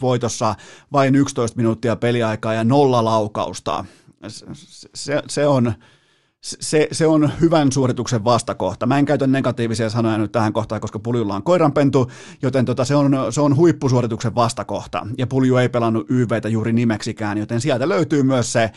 [0.00, 0.54] voitossa
[0.92, 3.84] vain 11 minuuttia peliaikaa ja nolla laukausta.
[4.94, 5.72] Se, se on
[6.42, 8.86] se, se on hyvän suorituksen vastakohta.
[8.86, 12.10] Mä en käytä negatiivisia sanoja nyt tähän kohtaan, koska Puljulla on koiranpentu,
[12.42, 15.06] joten tota, se, on, se on huippusuorituksen vastakohta.
[15.18, 18.70] Ja Pulju ei pelannut YVtä juuri nimeksikään, joten sieltä löytyy myös se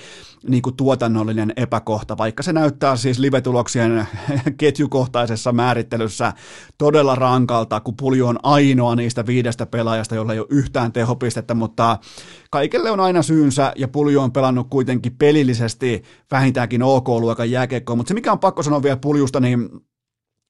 [0.47, 4.07] niin kuin tuotannollinen epäkohta, vaikka se näyttää siis live-tuloksien
[4.57, 6.33] ketjukohtaisessa määrittelyssä
[6.77, 11.97] todella rankalta, kun Pulju on ainoa niistä viidestä pelaajasta, jolla ei ole yhtään tehopistettä, mutta
[12.51, 18.13] kaikelle on aina syynsä, ja Pulju on pelannut kuitenkin pelillisesti vähintäänkin OK-luokan jääkiekkoa, mutta se
[18.13, 19.69] mikä on pakko sanoa vielä Puljusta, niin,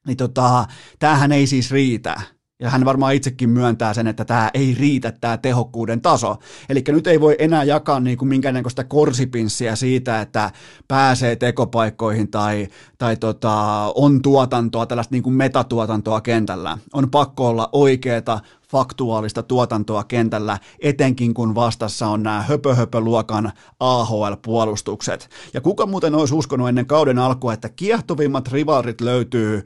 [0.08, 0.66] niin tota,
[1.00, 2.22] tämähän ei siis riitä.
[2.62, 6.38] Ja hän varmaan itsekin myöntää sen, että tämä ei riitä tämä tehokkuuden taso.
[6.70, 10.52] Eli nyt ei voi enää jakaa niin kuin minkäännäköistä korsipinssiä siitä, että
[10.88, 13.54] pääsee tekopaikkoihin tai, tai tota,
[13.96, 16.78] on tuotantoa, tällaista niin kuin metatuotantoa kentällä.
[16.94, 18.40] On pakko olla oikeeta,
[18.72, 25.30] faktuaalista tuotantoa kentällä, etenkin kun vastassa on nämä höpö-höpö-luokan AHL-puolustukset.
[25.54, 29.66] Ja kuka muuten olisi uskonut ennen kauden alkua, että kiehtovimmat rivarit löytyy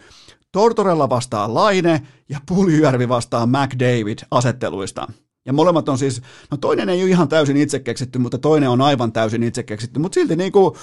[0.56, 5.08] Tortorella vastaa Laine ja Puljujärvi vastaa McDavid asetteluista.
[5.46, 8.82] Ja molemmat on siis, no toinen ei ole ihan täysin itse keksitty, mutta toinen on
[8.82, 10.76] aivan täysin itse keksitty, mutta silti niin kuin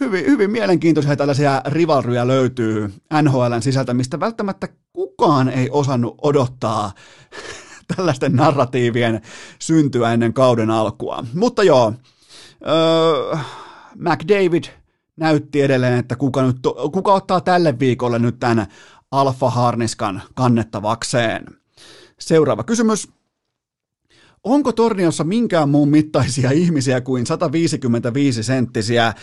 [0.00, 6.92] hyvin, hyvin mielenkiintoisia tällaisia rivalryjä löytyy NHLn sisältä, mistä välttämättä kukaan ei osannut odottaa
[7.96, 9.20] tällaisten narratiivien
[9.58, 11.24] syntyä ennen kauden alkua.
[11.34, 11.92] Mutta joo,
[12.66, 13.36] öö,
[13.94, 14.64] McDavid
[15.16, 16.56] näytti edelleen, että kuka, nyt,
[16.92, 18.66] kuka ottaa tälle viikolle nyt tämän
[19.20, 21.46] alfa-harniskan kannettavakseen.
[22.18, 23.08] Seuraava kysymys.
[24.44, 29.14] Onko Torniossa minkään muun mittaisia ihmisiä kuin 155 senttisiä?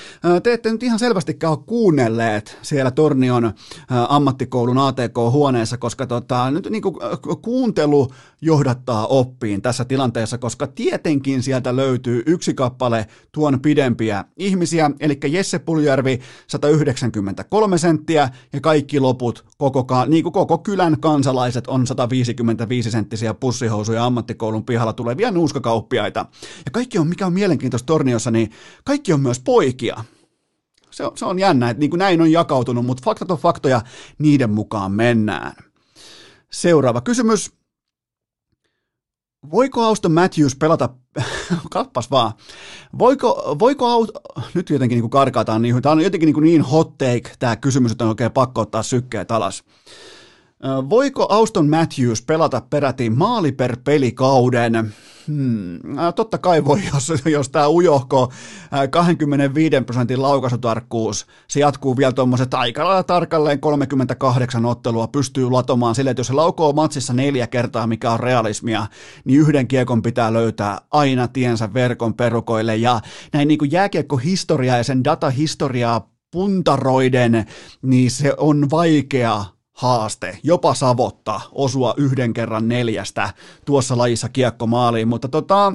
[0.43, 3.53] Te ette nyt ihan selvästikään ole kuunnelleet siellä Tornion
[4.09, 6.95] ammattikoulun ATK-huoneessa, koska tota, nyt niin kuin
[7.41, 8.07] kuuntelu
[8.41, 15.59] johdattaa oppiin tässä tilanteessa, koska tietenkin sieltä löytyy yksi kappale tuon pidempiä ihmisiä, eli Jesse
[15.59, 23.33] Puljärvi 193 senttiä ja kaikki loput, koko, niin kuin koko kylän kansalaiset on 155 senttisiä
[23.33, 26.25] pussihousuja ammattikoulun pihalla tulevia nuuskakauppiaita.
[26.65, 28.51] Ja kaikki on, mikä on mielenkiintoista Torniossa, niin
[28.83, 30.03] kaikki on myös poikia.
[30.91, 33.81] Se on, se on jännä, että niin kuin näin on jakautunut, mutta faktat on faktoja,
[34.17, 35.53] niiden mukaan mennään.
[36.51, 37.51] Seuraava kysymys.
[39.51, 40.89] Voiko Auston Matthews pelata,
[41.71, 42.33] kappas vaan,
[42.99, 44.11] voiko, voiko Aust...
[44.53, 47.55] nyt jotenkin niin kuin karkaataan, niin, tämä on jotenkin niin, kuin niin hot take tämä
[47.55, 49.63] kysymys, että on oikein pakko ottaa sykkeet alas.
[50.89, 54.93] Voiko Auston Matthews pelata peräti maali per pelikauden?
[55.27, 55.79] Hmm.
[56.15, 58.31] Totta kai voi, jos, jos tämä ujohko
[58.89, 66.09] 25 prosentin laukaisutarkkuus, se jatkuu vielä tuommoiset aika lailla tarkalleen 38 ottelua, pystyy latomaan sille,
[66.09, 68.87] että jos se laukoo matsissa neljä kertaa, mikä on realismia,
[69.25, 72.99] niin yhden kiekon pitää löytää aina tiensä verkon perukoille, ja
[73.33, 77.45] näin niin kuin jääkiekkohistoriaa ja sen datahistoriaa puntaroiden,
[77.81, 83.33] niin se on vaikea haaste, jopa savotta osua yhden kerran neljästä
[83.65, 85.73] tuossa lajissa kiekkomaaliin, mutta tota,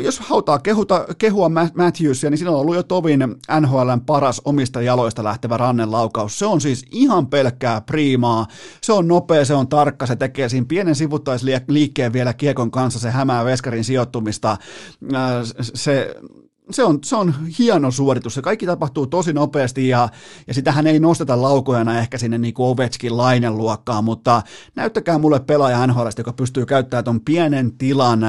[0.00, 3.20] jos hautaa kehuta, kehua Matthewsia, niin siinä on ollut jo tovin
[3.60, 6.38] NHLn paras omista jaloista lähtevä rannenlaukaus.
[6.38, 8.46] Se on siis ihan pelkkää priimaa,
[8.82, 13.10] se on nopea, se on tarkka, se tekee siinä pienen sivuttaisliikkeen vielä kiekon kanssa, se
[13.10, 14.56] hämää veskarin sijoittumista,
[15.60, 16.14] se
[16.72, 18.34] se on, se on hieno suoritus.
[18.34, 20.08] Se kaikki tapahtuu tosi nopeasti ja,
[20.46, 24.42] ja sitähän ei nosteta laukojana ehkä sinne niin kuin Ovechkin lainen luokkaan, mutta
[24.74, 28.24] näyttäkää mulle pelaaja NHL, joka pystyy käyttämään ton pienen tilan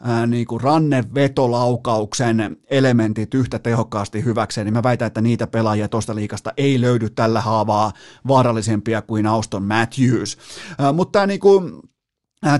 [0.00, 6.14] ää, niin kuin rannevetolaukauksen elementit yhtä tehokkaasti hyväkseen, niin mä väitän, että niitä pelaajia tuosta
[6.14, 7.92] liikasta ei löydy tällä haavaa
[8.28, 10.38] vaarallisempia kuin Auston Matthews.
[10.78, 11.72] Ää, mutta tämä niin kuin,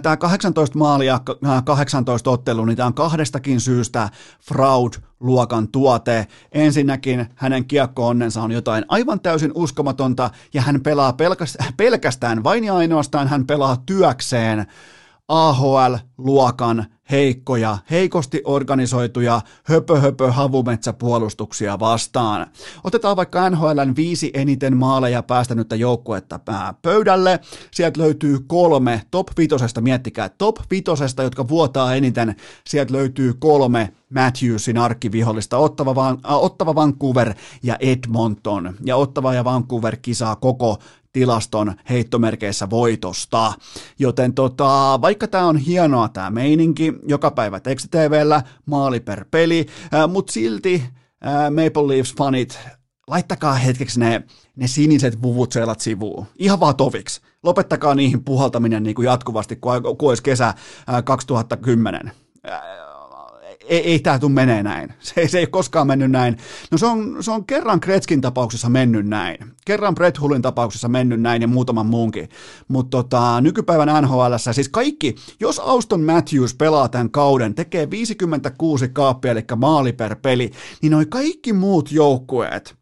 [0.03, 1.21] Tämä 18 maalia,
[1.65, 4.09] 18 ottelu, niin tämä on kahdestakin syystä
[4.41, 6.27] fraud-luokan tuote.
[6.53, 11.15] Ensinnäkin hänen kiekko-onnensa on jotain aivan täysin uskomatonta, ja hän pelaa
[11.77, 14.67] pelkästään, vain ja ainoastaan hän pelaa työkseen
[15.29, 22.47] AHL-luokan heikkoja, heikosti organisoituja höpö höpö havumetsäpuolustuksia vastaan.
[22.85, 26.41] Otetaan vaikka NHLn viisi eniten maaleja päästänyttä joukkuetta
[26.83, 27.41] pöydälle.
[27.71, 32.37] Sieltä löytyy kolme top vitosesta, miettikää top vitosesta, jotka vuotaa eniten.
[32.65, 38.75] Sieltä löytyy kolme Matthewsin arkkivihollista, Ottava, Van, äh, Ottava Vancouver ja Edmonton.
[38.85, 40.79] Ja Ottava ja Vancouver kisaa koko
[41.13, 43.53] tilaston heittomerkeissä voitosta.
[43.99, 50.11] Joten tota, vaikka tämä on hienoa tämä meininki, joka päivä tekstitvllä, maali per peli, äh,
[50.11, 50.83] mutta silti
[51.27, 52.59] äh, Maple Leafs-fanit,
[53.09, 54.23] laittakaa hetkeksi ne,
[54.57, 56.27] ne siniset vuvutseelat sivuun.
[56.39, 57.21] Ihan vaan toviksi.
[57.43, 62.13] Lopettakaa niihin puhaltaminen niin kuin jatkuvasti, kun, kun olisi kesä äh, 2010
[63.69, 64.93] ei, ei tämä tule menee näin.
[65.01, 66.37] Se, se ei koskaan mennyt näin.
[66.71, 69.39] No se on, se on kerran Kretskin tapauksessa mennyt näin.
[69.65, 72.29] Kerran Brett Hullin tapauksessa mennyt näin ja muutaman muunkin.
[72.69, 79.31] Mutta tota, nykypäivän NHL, siis kaikki, jos Auston Matthews pelaa tämän kauden, tekee 56 kaappia,
[79.31, 80.51] eli maali per peli,
[80.83, 82.77] niin noi kaikki muut joukkueet,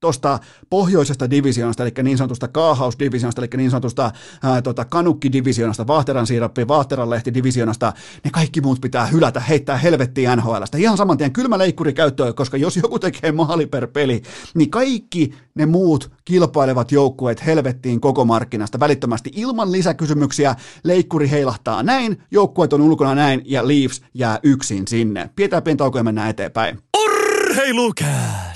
[0.00, 0.38] tuosta
[0.70, 4.10] pohjoisesta divisioonasta, eli niin sanotusta kaahausdivisioonasta, eli niin sanotusta
[4.42, 7.92] ää, tota, kanukkidivisioonasta, Vaahteran siirappi, Vaahteran lehti divisioonasta,
[8.24, 10.78] ne kaikki muut pitää hylätä, heittää helvettiin NHLstä.
[10.78, 14.22] Ihan saman tien kylmä leikkuri käyttöön, koska jos joku tekee maali per peli,
[14.54, 20.54] niin kaikki ne muut kilpailevat joukkueet helvettiin koko markkinasta välittömästi ilman lisäkysymyksiä.
[20.84, 25.30] Leikkuri heilahtaa näin, joukkueet on ulkona näin ja Leafs jää yksin sinne.
[25.36, 26.78] Pidetään pieni tauko ja mennään eteenpäin.
[27.04, 28.47] Urheilukääst!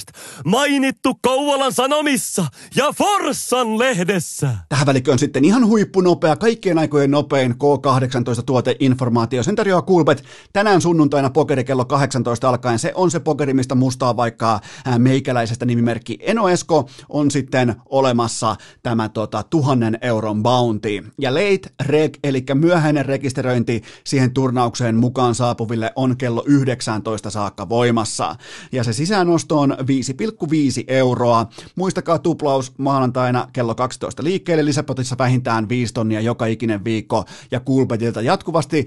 [0.44, 4.54] Mainittu Kouvolan Sanomissa ja Forssan lehdessä.
[4.68, 9.42] Tähän välikköön sitten ihan huippunopea, kaikkien aikojen nopein K18-tuoteinformaatio.
[9.42, 12.78] Sen tarjoaa Kulbet tänään sunnuntaina pokeri kello 18 alkaen.
[12.78, 14.60] Se on se pokeri, mistä mustaa vaikka
[14.98, 21.04] meikäläisestä nimimerkki Enoesko on sitten olemassa tämä tota, tuhannen euron bounty.
[21.18, 28.36] Ja late reg, eli myöhäinen rekisteröinti siihen turnaukseen mukaan saapuville on kello 19 saakka voimassa.
[28.72, 29.76] Ja se sisäänosto on
[30.88, 31.46] euroa.
[31.76, 38.22] Muistakaa tuplaus maanantaina kello 12 liikkeelle, lisäpotissa vähintään 5 tonnia joka ikinen viikko ja Coolbetilta
[38.22, 38.86] jatkuvasti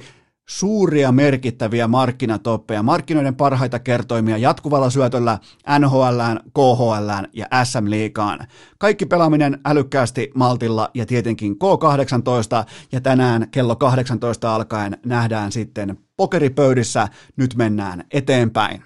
[0.50, 5.40] suuria merkittäviä markkinatoppeja, markkinoiden parhaita kertoimia jatkuvalla syötöllä
[5.80, 6.20] NHL,
[6.54, 8.48] KHL ja SM Liigaan.
[8.78, 17.08] Kaikki pelaaminen älykkäästi maltilla ja tietenkin K18 ja tänään kello 18 alkaen nähdään sitten pokeripöydissä.
[17.38, 18.84] Nyt mennään eteenpäin.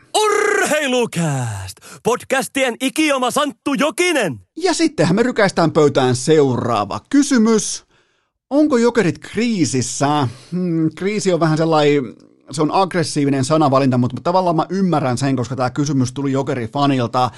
[0.70, 1.78] Urheilukääst!
[2.04, 4.40] Podcastien ikioma Santtu Jokinen!
[4.58, 7.86] Ja sittenhän me rykäistään pöytään seuraava kysymys.
[8.50, 10.28] Onko jokerit kriisissä?
[10.52, 12.04] Hmm, kriisi on vähän sellainen
[12.52, 17.30] se on aggressiivinen sanavalinta, mutta tavallaan mä ymmärrän sen, koska tämä kysymys tuli Jokeri-fanilta.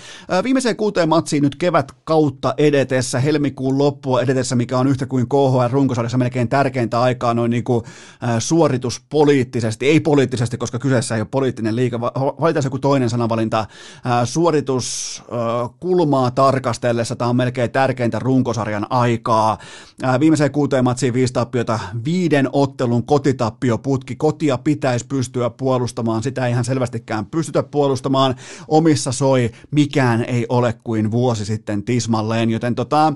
[0.44, 6.18] Viimeiseen kuuteen matsiin nyt kevät kautta edetessä, helmikuun loppua edetessä, mikä on yhtä kuin KHL-runkosarjassa
[6.18, 7.84] melkein tärkeintä aikaa noin niin kuin,
[8.40, 13.66] suorituspoliittisesti, ei poliittisesti, koska kyseessä ei ole poliittinen liika, valitaan joku toinen sanavalinta,
[14.24, 19.58] suorituskulmaa tarkastellessa, tämä on melkein tärkeintä runkosarjan aikaa.
[20.20, 26.52] Viimeiseen kuuteen matsiin viisi tappiota, viiden ottelun kotitappioputki, kotia pitäisi pitäisi pystyä puolustamaan, sitä ei
[26.52, 28.36] ihan selvästikään pystytä puolustamaan,
[28.68, 33.14] omissa soi, mikään ei ole kuin vuosi sitten tismalleen, joten tota,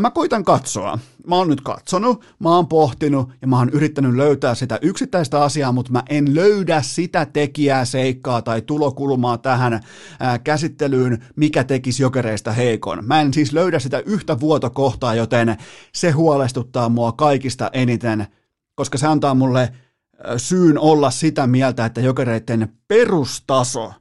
[0.00, 0.98] mä koitan katsoa.
[1.26, 5.72] Mä oon nyt katsonut, mä oon pohtinut ja mä oon yrittänyt löytää sitä yksittäistä asiaa,
[5.72, 9.80] mutta mä en löydä sitä tekijää, seikkaa tai tulokulmaa tähän
[10.20, 13.04] ää, käsittelyyn, mikä tekisi jokereista heikon.
[13.04, 15.56] Mä en siis löydä sitä yhtä vuotokohtaa, joten
[15.94, 18.26] se huolestuttaa mua kaikista eniten,
[18.74, 19.72] koska se antaa mulle
[20.36, 23.92] syyn olla sitä mieltä, että jokereiden perustaso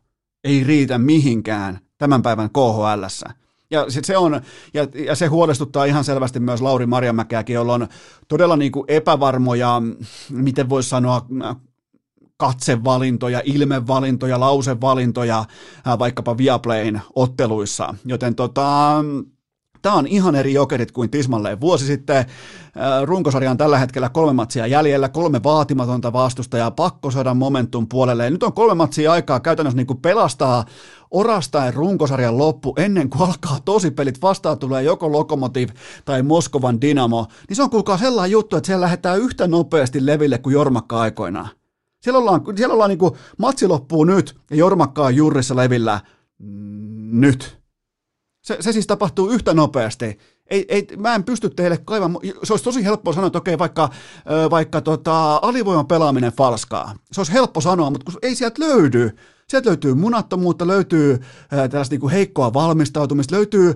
[0.43, 3.31] ei riitä mihinkään tämän päivän KHL.
[3.71, 4.41] Ja se, on,
[4.73, 7.87] ja, ja se huolestuttaa ihan selvästi myös Lauri Marjamäkeäkin, jolla on
[8.27, 9.81] todella niin kuin epävarmoja,
[10.29, 11.25] miten voisi sanoa,
[12.37, 15.45] katsevalintoja, ilmevalintoja, lausevalintoja
[15.99, 17.95] vaikkapa Viaplayn otteluissa.
[18.05, 18.95] Joten tota,
[19.83, 22.17] Tämä on ihan eri jokerit kuin tismalleen vuosi sitten.
[22.17, 22.25] Äh,
[23.03, 28.23] runkosarja on tällä hetkellä kolme matsia jäljellä, kolme vaatimatonta vastustajaa, pakko saada momentum puolelle.
[28.23, 30.65] Ja nyt on kolme matsia aikaa käytännössä niin kuin pelastaa
[31.11, 35.69] orastaen runkosarjan loppu ennen kuin alkaa tosi pelit vastaan tulee joko Lokomotiv
[36.05, 40.37] tai Moskovan Dynamo, niin se on kuulkaa sellainen juttu, että siellä lähdetään yhtä nopeasti leville
[40.37, 41.49] kuin Jormakka aikoinaan.
[42.01, 45.99] Siellä ollaan, siellä ollaan niin kuin, matsi loppuu nyt ja Jormakka on juurissa levillä
[47.11, 47.62] nyt.
[48.43, 50.19] Se, se siis tapahtuu yhtä nopeasti.
[50.47, 53.89] Ei, ei, mä en pysty teille kaivamaan, se olisi tosi helppo sanoa, että okei, vaikka,
[54.49, 56.95] vaikka tota, alivoiman pelaaminen falskaa.
[57.11, 59.15] Se olisi helppo sanoa, mutta kun ei sieltä löydy.
[59.49, 63.75] Sieltä löytyy munattomuutta, löytyy tällaista niin kuin heikkoa valmistautumista, löytyy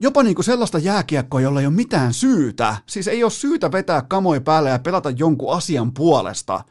[0.00, 2.76] jopa niin kuin sellaista jääkiekkoa, jolla ei ole mitään syytä.
[2.86, 6.64] Siis ei ole syytä vetää kamoi päälle ja pelata jonkun asian puolesta–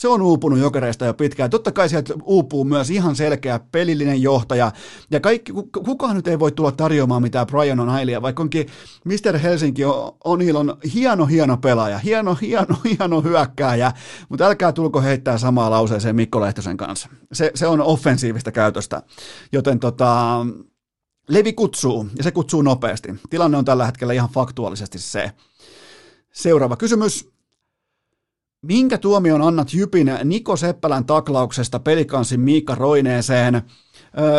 [0.00, 1.50] se on uupunut jokereista jo pitkään.
[1.50, 4.72] Totta kai sieltä uupuu myös ihan selkeä pelillinen johtaja.
[5.10, 5.52] Ja kaikki,
[5.84, 8.66] kukaan nyt ei voi tulla tarjoamaan mitään Brian O'Neillia, vaikka onkin
[9.04, 9.38] Mr.
[9.38, 9.82] Helsinki
[10.24, 13.92] O'Neill on hieno, hieno pelaaja, hieno, hieno, hieno hyökkääjä,
[14.28, 17.08] mutta älkää tulko heittää samaa lauseeseen Mikko Lehtosen kanssa.
[17.32, 19.02] Se, se on offensiivista käytöstä.
[19.52, 20.46] Joten tota,
[21.28, 23.14] Levi kutsuu, ja se kutsuu nopeasti.
[23.30, 25.32] Tilanne on tällä hetkellä ihan faktuaalisesti se.
[26.32, 27.39] Seuraava kysymys.
[28.66, 33.62] Minkä tuomion annat Jypin Niko Seppälän taklauksesta pelikansin Miikka Roineeseen?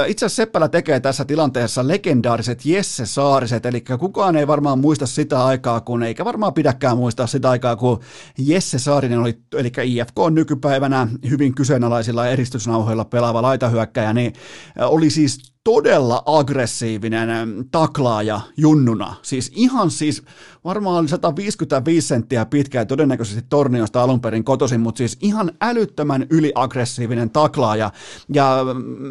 [0.07, 5.45] Itse asiassa Seppälä tekee tässä tilanteessa legendaariset Jesse Saariset, eli kukaan ei varmaan muista sitä
[5.45, 7.99] aikaa, kun eikä varmaan pidäkään muistaa sitä aikaa, kun
[8.37, 14.33] Jesse Saarinen oli, eli IFK on nykypäivänä hyvin kyseenalaisilla eristysnauhoilla pelaava laitahyökkäjä, niin
[14.79, 19.15] oli siis todella aggressiivinen taklaaja junnuna.
[19.21, 20.23] Siis ihan siis
[20.63, 27.29] varmaan 155 senttiä pitkä ja todennäköisesti Torniosta alun perin kotoisin, mutta siis ihan älyttömän yliaggressiivinen
[27.29, 27.91] taklaaja.
[28.33, 28.65] Ja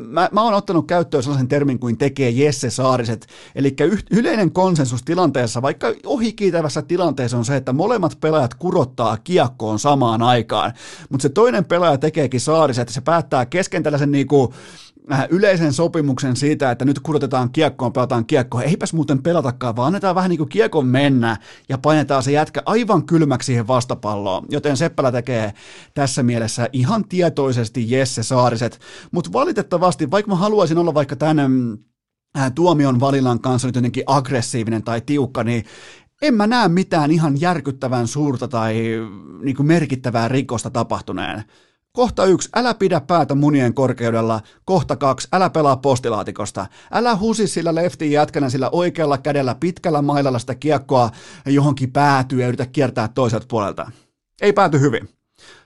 [0.09, 3.27] mä, mä oon ottanut käyttöön sellaisen termin kuin tekee Jesse Saariset.
[3.55, 3.77] Eli
[4.11, 10.73] yleinen konsensus tilanteessa, vaikka ohikiitävässä tilanteessa on se, että molemmat pelaajat kurottaa kiekkoon samaan aikaan.
[11.09, 14.55] Mutta se toinen pelaaja tekeekin Saariset, se päättää kesken tällaisen niinku
[15.31, 18.65] yleisen sopimuksen siitä, että nyt kurotetaan kiekkoon, pelataan kiekkoon.
[18.65, 21.37] Eipäs muuten pelatakaan, vaan annetaan vähän niin kuin kiekon mennä
[21.69, 24.47] ja painetaan se jätkä aivan kylmäksi siihen vastapalloon.
[24.49, 25.53] Joten Seppälä tekee
[25.95, 28.81] tässä mielessä ihan tietoisesti Jesse Saariset.
[29.13, 31.79] Mutta valitettavasti, vaikka mä haluaisin olla vaikka tämän
[32.39, 35.65] äh, tuomion valinnan kanssa nyt jotenkin aggressiivinen tai tiukka, niin
[36.23, 38.75] en mä näe mitään ihan järkyttävän suurta tai
[39.43, 41.45] niin kuin merkittävää rikosta tapahtuneen.
[41.93, 44.41] Kohta yksi, älä pidä päätä munien korkeudella.
[44.65, 46.67] Kohta kaksi, älä pelaa postilaatikosta.
[46.93, 51.11] Älä husi sillä leftin jätkänä sillä oikealla kädellä pitkällä mailalla sitä kiekkoa
[51.47, 53.91] johonkin päätyy ja yritä kiertää toiselta puolelta.
[54.43, 55.09] Ei pääty hyvin.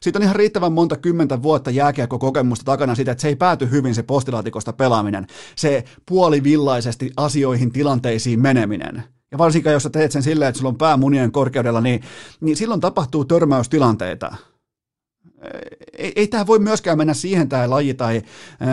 [0.01, 3.95] Siitä on ihan riittävän monta kymmentä vuotta jääkiekko-kokemusta takana sitä, että se ei pääty hyvin
[3.95, 5.27] se postilaatikosta pelaaminen,
[5.57, 9.05] se puolivillaisesti asioihin, tilanteisiin meneminen.
[9.31, 12.03] Ja varsinkin jos sä teet sen silleen, että sulla on pää munien korkeudella, niin,
[12.41, 14.37] niin silloin tapahtuu törmäystilanteita.
[15.99, 18.23] Ei, ei tämä voi myöskään mennä siihen tämä laji tai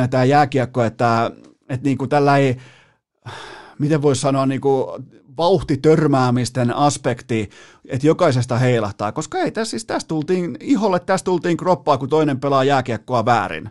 [0.10, 1.32] tämä jääkiekko, että,
[1.70, 2.58] että niin kuin tällä ei,
[3.80, 4.86] miten voisi sanoa, niin kuin
[5.38, 7.50] vauhtitörmäämisten aspekti,
[7.88, 12.40] että jokaisesta heilahtaa, koska ei tässä siis tästä tultiin iholle, tästä tultiin kroppaa, kun toinen
[12.40, 13.70] pelaa jääkiekkoa väärin.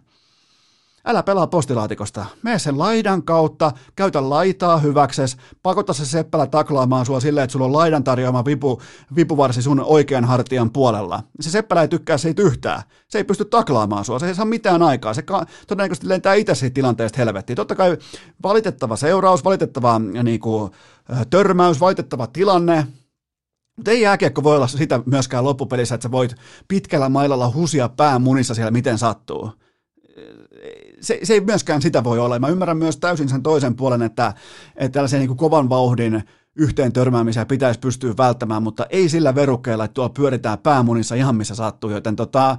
[1.05, 2.27] Älä pelaa postilaatikosta.
[2.43, 7.67] Mene sen laidan kautta, käytä laitaa hyväkses, pakota se seppälä taklaamaan sua silleen, että sulla
[7.67, 8.83] on laidan tarjoama vipu,
[9.17, 11.23] vipuvarsi sun oikean hartian puolella.
[11.41, 12.83] Se seppälä ei tykkää siitä yhtään.
[13.09, 15.15] Se ei pysty taklaamaan sua, se ei saa mitään aikaa.
[15.15, 17.57] Se ka- todennäköisesti lentää itse siitä tilanteesta helvettiin.
[17.57, 17.97] Totta kai
[18.43, 20.73] valitettava seuraus, valitettava niin kuin,
[21.31, 22.87] törmäys, valitettava tilanne,
[23.77, 26.35] mutta ei jääkiekko voi olla sitä myöskään loppupelissä, että sä voit
[26.69, 29.51] pitkällä mailalla husia pää munissa siellä miten sattuu
[31.01, 32.39] se, se ei myöskään sitä voi olla.
[32.39, 34.35] Mä ymmärrän myös täysin sen toisen puolen, että,
[34.77, 36.23] että tällaisen niin kovan vauhdin
[36.57, 41.55] yhteen törmäämiseen pitäisi pystyä välttämään, mutta ei sillä verukkeella, että tuolla pyöritään päämunissa ihan missä
[41.55, 42.57] sattuu, joten tota,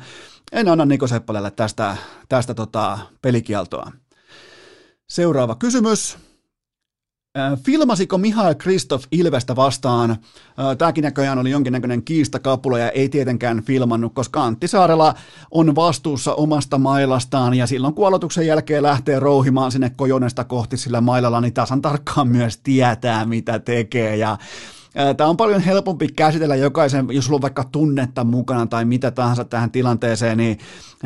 [0.51, 1.97] en anna Niko Seppälelle tästä,
[2.29, 3.91] tästä tota, pelikieltoa.
[5.07, 6.17] Seuraava kysymys.
[7.63, 10.17] Filmasiko Mihail Kristoff Ilvestä vastaan?
[10.77, 15.13] Tämäkin näköjään oli jonkinnäköinen kiistakapula ja ei tietenkään filmannut, koska Antti Saarela
[15.51, 21.01] on vastuussa omasta mailastaan ja silloin kun aloituksen jälkeen lähtee rouhimaan sinne kojonesta kohti sillä
[21.01, 24.37] mailalla, niin tasan tarkkaan myös tietää, mitä tekee ja
[25.17, 29.45] Tämä on paljon helpompi käsitellä jokaisen, jos sulla on vaikka tunnetta mukana tai mitä tahansa
[29.45, 30.57] tähän tilanteeseen, niin,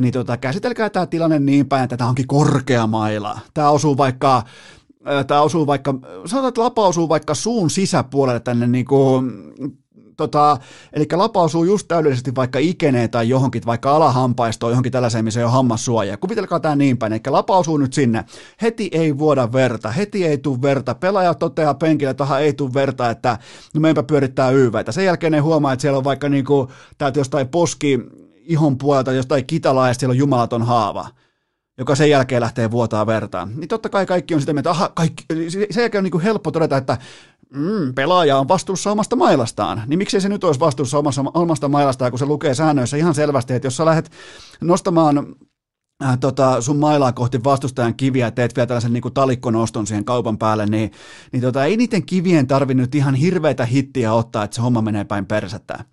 [0.02, 3.40] niin tota, käsitelkää tämä tilanne niin päin, että tämä onkin korkea maila.
[3.54, 4.44] Tämä osuu vaikka
[5.28, 5.94] tämä osuu vaikka,
[6.26, 9.32] sanotaan, että lapa osuu vaikka suun sisäpuolelle tänne niin kuin,
[10.18, 10.58] tota,
[10.94, 15.44] eli lapa osuu just täydellisesti vaikka ikeneen tai johonkin, vaikka alahampaistoon, johonkin tällaiseen, missä ei
[15.44, 16.18] ole hammassuoja.
[16.18, 18.26] Kuvitelkaa tämä niin päin, eli lapa osuu nyt sinne.
[18.62, 20.96] Heti ei vuoda verta, heti ei tule verta.
[20.96, 23.38] Pelaaja toteaa penkille, että ei tule verta, että
[23.74, 24.92] no meinpä pyörittää yyväitä.
[24.92, 28.00] Sen jälkeen ne huomaa, että siellä on vaikka niinku, täältä jostain poski
[28.36, 31.08] ihon puolelta, jostain kitalaista, siellä on jumalaton haava
[31.78, 35.26] joka sen jälkeen lähtee vuotaa vertaan, niin totta kai kaikki on sitä mieltä, aha, kaikki,
[35.50, 36.98] sen jälkeen on niin kuin helppo todeta, että
[37.56, 39.82] mm, pelaaja on vastuussa omasta mailastaan.
[39.88, 43.54] Niin miksei se nyt olisi vastuussa omasta, omasta mailastaan, kun se lukee säännöissä ihan selvästi,
[43.54, 44.12] että jos sä lähdet
[44.62, 45.36] nostamaan
[46.04, 50.38] äh, tota, sun mailaa kohti vastustajan kiviä ja teet vielä tällaisen niin talikkonoston siihen kaupan
[50.38, 50.92] päälle, niin,
[51.32, 55.26] niin tota, ei niiden kivien tarvinnut ihan hirveitä hittiä ottaa, että se homma menee päin
[55.26, 55.86] persettä.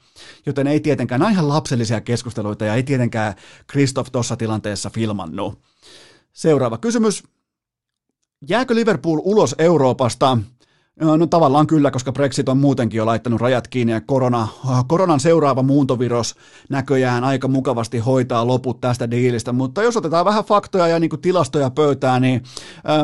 [0.46, 3.34] Joten ei tietenkään, nämä ihan lapsellisia keskusteluita ja ei tietenkään
[3.66, 5.58] Kristoff tuossa tilanteessa filmannut.
[6.32, 7.24] Seuraava kysymys.
[8.48, 10.38] Jääkö Liverpool ulos Euroopasta?
[11.00, 14.48] No tavallaan kyllä, koska Brexit on muutenkin jo laittanut rajat kiinni ja korona,
[14.86, 16.34] koronan seuraava muuntovirus
[16.68, 21.70] näköjään aika mukavasti hoitaa loput tästä diilistä, mutta jos otetaan vähän faktoja ja niin tilastoja
[21.70, 22.42] pöytään, niin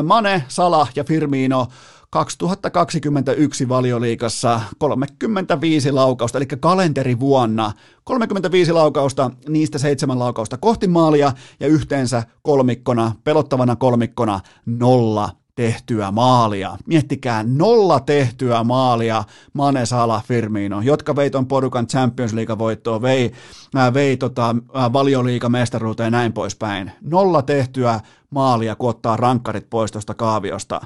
[0.03, 1.67] Mane, Sala ja Firmino
[2.09, 7.71] 2021 valioliikassa 35 laukausta, eli kalenterivuonna
[8.03, 16.77] 35 laukausta, niistä seitsemän laukausta kohti maalia ja yhteensä kolmikkona, pelottavana kolmikkona nolla tehtyä maalia.
[16.85, 23.31] Miettikää, nolla tehtyä maalia Mane Sala Firmino, jotka vei ton porukan Champions League-voittoa, vei,
[23.77, 26.91] äh, vei tota, äh, valioliigamestaruuteen ja näin poispäin.
[27.01, 27.99] Nolla tehtyä
[28.29, 30.81] maalia, kun ottaa rankkarit pois tuosta kaaviosta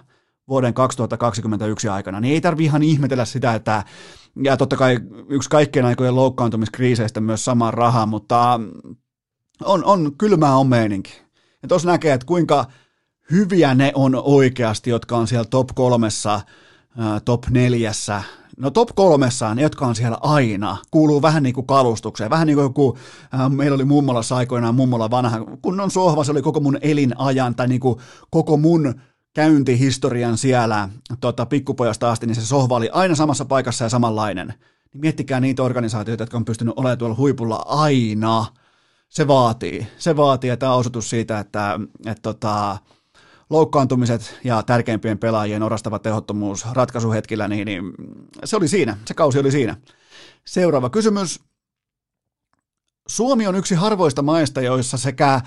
[0.48, 3.84] vuoden 2021 aikana, niin ei tarvi ihan ihmetellä sitä, että
[4.44, 8.60] ja totta kai yksi kaikkien aikojen loukkaantumiskriiseistä myös sama raha, mutta
[9.64, 11.22] on, on kylmää on meininki.
[11.62, 12.66] Ja tuossa näkee, että kuinka
[13.32, 16.42] hyviä ne on oikeasti, jotka on siellä top kolmessa,
[17.26, 18.24] top neljässä,
[18.58, 22.30] No top kolmessa, ne jotka on siellä aina, kuuluu vähän niin kuin kalustukseen.
[22.30, 22.98] Vähän niin kuin joku,
[23.34, 27.68] äh, meillä oli mummolassa aikoinaan mummola vanha, kunnon sohva, se oli koko mun elinajan, tai
[27.68, 28.96] niin kuin koko mun
[29.34, 34.48] käyntihistorian siellä tota, pikkupojasta asti, niin se sohva oli aina samassa paikassa ja samanlainen.
[34.48, 38.46] Niin miettikää niitä organisaatioita, jotka on pystynyt olemaan tuolla huipulla aina.
[39.10, 39.88] Se vaatii.
[39.98, 42.78] Se vaatii, ja tämä osoitus siitä, että et, tota,
[43.50, 47.84] loukkaantumiset ja tärkeimpien pelaajien orastava tehottomuus ratkaisuhetkillä, niin, niin
[48.44, 48.98] se oli siinä.
[49.06, 49.78] Se kausi oli siinä.
[50.46, 51.40] Seuraava kysymys.
[53.08, 55.42] Suomi on yksi harvoista maista, joissa sekä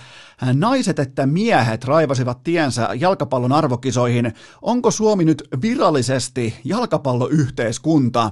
[0.54, 4.32] naiset että miehet raivasivat tiensä jalkapallon arvokisoihin.
[4.62, 8.30] Onko Suomi nyt virallisesti jalkapalloyhteiskunta?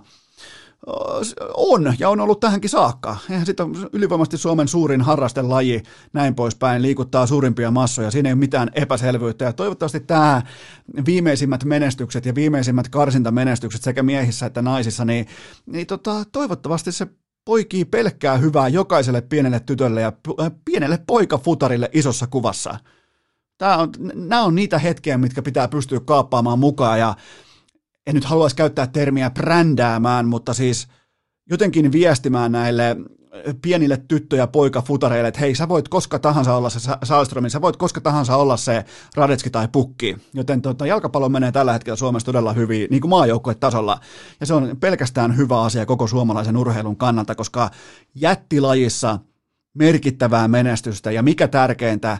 [1.55, 3.17] On, ja on ollut tähänkin saakka.
[3.31, 8.11] Eihän sitten ylivoimasti Suomen suurin harrastelaji, näin poispäin, liikuttaa suurimpia massoja.
[8.11, 9.45] Siinä ei ole mitään epäselvyyttä.
[9.45, 10.43] Ja toivottavasti tämä
[11.07, 15.27] viimeisimmät menestykset ja viimeisimmät karsintamenestykset sekä miehissä että naisissa, niin,
[15.67, 17.07] niin tota, toivottavasti se
[17.45, 22.79] poikii pelkkää hyvää jokaiselle pienelle tytölle ja äh, pienelle poikafutarille isossa kuvassa.
[23.59, 27.15] Tää on, nämä on niitä hetkiä, mitkä pitää pystyä kaappaamaan mukaan ja
[28.07, 30.89] en nyt haluaisi käyttää termiä brändäämään, mutta siis
[31.51, 32.97] jotenkin viestimään näille
[33.63, 37.77] pienille tyttö- ja poikafutareille, että hei, sä voit koska tahansa olla se Salströmin, sä voit
[37.77, 38.85] koska tahansa olla se
[39.17, 40.17] Radetski tai Pukki.
[40.35, 44.01] Joten tota, jalkapallo menee tällä hetkellä Suomessa todella hyvin, niin kuin tasolla.
[44.41, 47.71] Ja se on pelkästään hyvä asia koko suomalaisen urheilun kannalta, koska
[48.15, 49.19] jättilajissa
[49.75, 52.19] merkittävää menestystä ja mikä tärkeintä,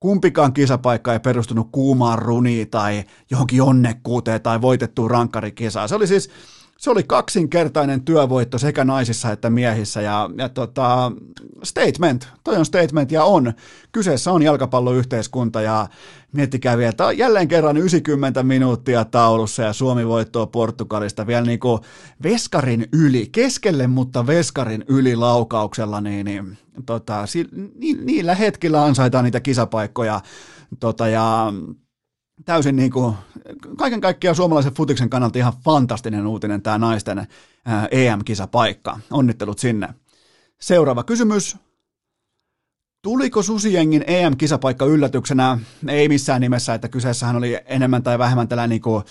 [0.00, 5.88] kumpikaan kisapaikka ei perustunut kuumaan runiin tai johonkin onnekkuuteen tai voitettuun rankkarikisaan.
[5.88, 6.30] Se oli siis
[6.78, 11.12] se oli kaksinkertainen työvoitto sekä naisissa että miehissä ja, ja tota,
[11.62, 13.52] statement, toi on statement ja on.
[13.92, 15.88] Kyseessä on jalkapalloyhteiskunta ja
[16.32, 21.80] miettikää vielä, että jälleen kerran 90 minuuttia taulussa ja Suomi voittoo Portugalista vielä niin kuin
[22.22, 29.24] veskarin yli, keskelle mutta veskarin yli laukauksella, niin, niin tota, si, ni, niillä hetkillä ansaitaan
[29.24, 30.20] niitä kisapaikkoja
[30.80, 31.52] tota, ja
[32.44, 33.14] täysin niin kuin,
[33.76, 37.26] kaiken kaikkiaan suomalaisen futiksen kannalta ihan fantastinen uutinen tämä naisten
[37.90, 38.98] EM-kisapaikka.
[39.10, 39.88] Onnittelut sinne.
[40.60, 41.56] Seuraava kysymys.
[43.02, 45.58] Tuliko Susiengin EM-kisapaikka yllätyksenä?
[45.88, 49.04] Ei missään nimessä, että kyseessähän oli enemmän tai vähemmän tällainen niin kuin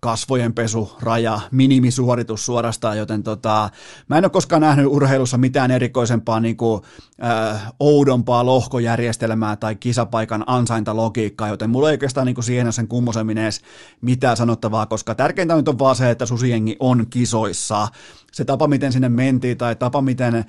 [0.00, 3.70] kasvojen pesu, raja, minimisuoritus suorastaan, joten tota,
[4.08, 6.82] mä en ole koskaan nähnyt urheilussa mitään erikoisempaa niin kuin,
[7.24, 13.38] äh, oudompaa lohkojärjestelmää tai kisapaikan ansaintalogiikkaa, joten mulla ei oikeastaan niin kuin siihen sen kummosemmin
[13.38, 13.60] edes
[14.00, 17.88] mitään sanottavaa, koska tärkeintä nyt on vaan se, että Susiengi on kisoissa.
[18.32, 20.44] Se tapa, miten sinne mentiin tai tapa, miten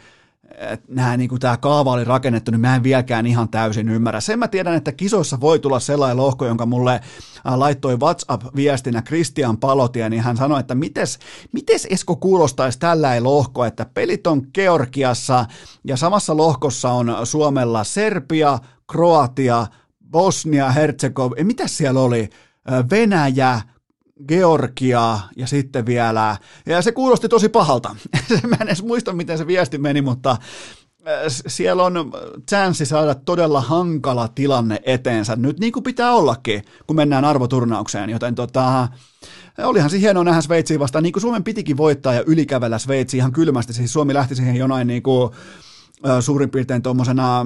[0.88, 4.20] nämä, niin kuin tämä kaava oli rakennettu, niin mä en vieläkään ihan täysin ymmärrä.
[4.20, 9.58] Sen mä tiedän, että kisoissa voi tulla sellainen lohko, jonka mulle äh, laittoi WhatsApp-viestinä Christian
[9.58, 11.20] Palotia, niin hän sanoi, että mites,
[11.52, 15.45] mites Esko kuulostaisi tällainen lohko, että pelit on Georgiassa
[15.84, 18.60] ja samassa lohkossa on Suomella Serbia,
[18.91, 19.68] Kroatia,
[20.12, 22.30] Bosnia, Herzegovina, mitä siellä oli?
[22.72, 23.62] Äh, Venäjä,
[24.28, 27.96] Georgia ja sitten vielä, ja se kuulosti tosi pahalta.
[28.50, 30.38] Mä en edes muista, miten se viesti meni, mutta äh,
[31.28, 32.12] siellä on
[32.50, 38.36] chanssi saada todella hankala tilanne eteensä, nyt niin kuin pitää ollakin, kun mennään arvoturnaukseen, joten
[38.36, 38.88] tota,
[39.64, 43.32] olihan se hienoa nähdä Sveitsiä vastaan, niin kuin Suomen pitikin voittaa ja ylikävellä Sveitsi ihan
[43.32, 45.32] kylmästi, siis Suomi lähti siihen jonain niin kuin,
[46.08, 47.46] äh, suurin piirtein tuommoisena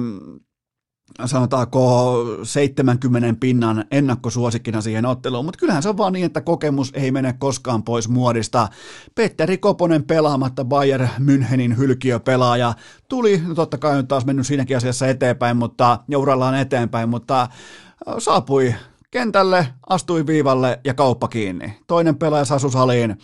[1.24, 7.10] sanotaanko 70 pinnan ennakkosuosikkina siihen otteluun, mutta kyllähän se on vaan niin, että kokemus ei
[7.10, 8.68] mene koskaan pois muodista.
[9.14, 12.74] Petteri Koponen pelaamatta Bayer Münchenin hylkiöpelaaja
[13.08, 17.48] tuli, no totta kai on taas mennyt siinäkin asiassa eteenpäin, mutta, ja urallaan eteenpäin, mutta
[18.18, 18.74] saapui
[19.10, 21.78] kentälle, astui viivalle ja kauppa kiinni.
[21.86, 23.18] Toinen pelaaja Sasu Saliin,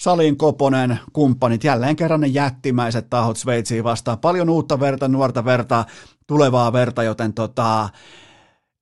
[0.00, 4.18] Salin Koponen, kumppanit, jälleen kerran ne jättimäiset tahot Sveitsiin vastaan.
[4.18, 5.84] Paljon uutta verta, nuorta verta,
[6.26, 7.88] tulevaa verta, joten tota,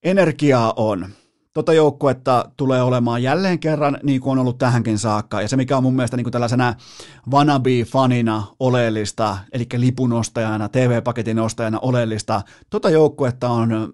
[0.03, 1.09] energiaa on.
[1.53, 5.43] Tota joukkuetta tulee olemaan jälleen kerran niin kuin on ollut tähänkin saakka.
[5.43, 6.75] Ja se, mikä on mun mielestä niin kuin tällaisena
[7.31, 13.93] wannabe-fanina oleellista, eli lipunostajana, TV-paketin ostajana oleellista, tota joukkuetta on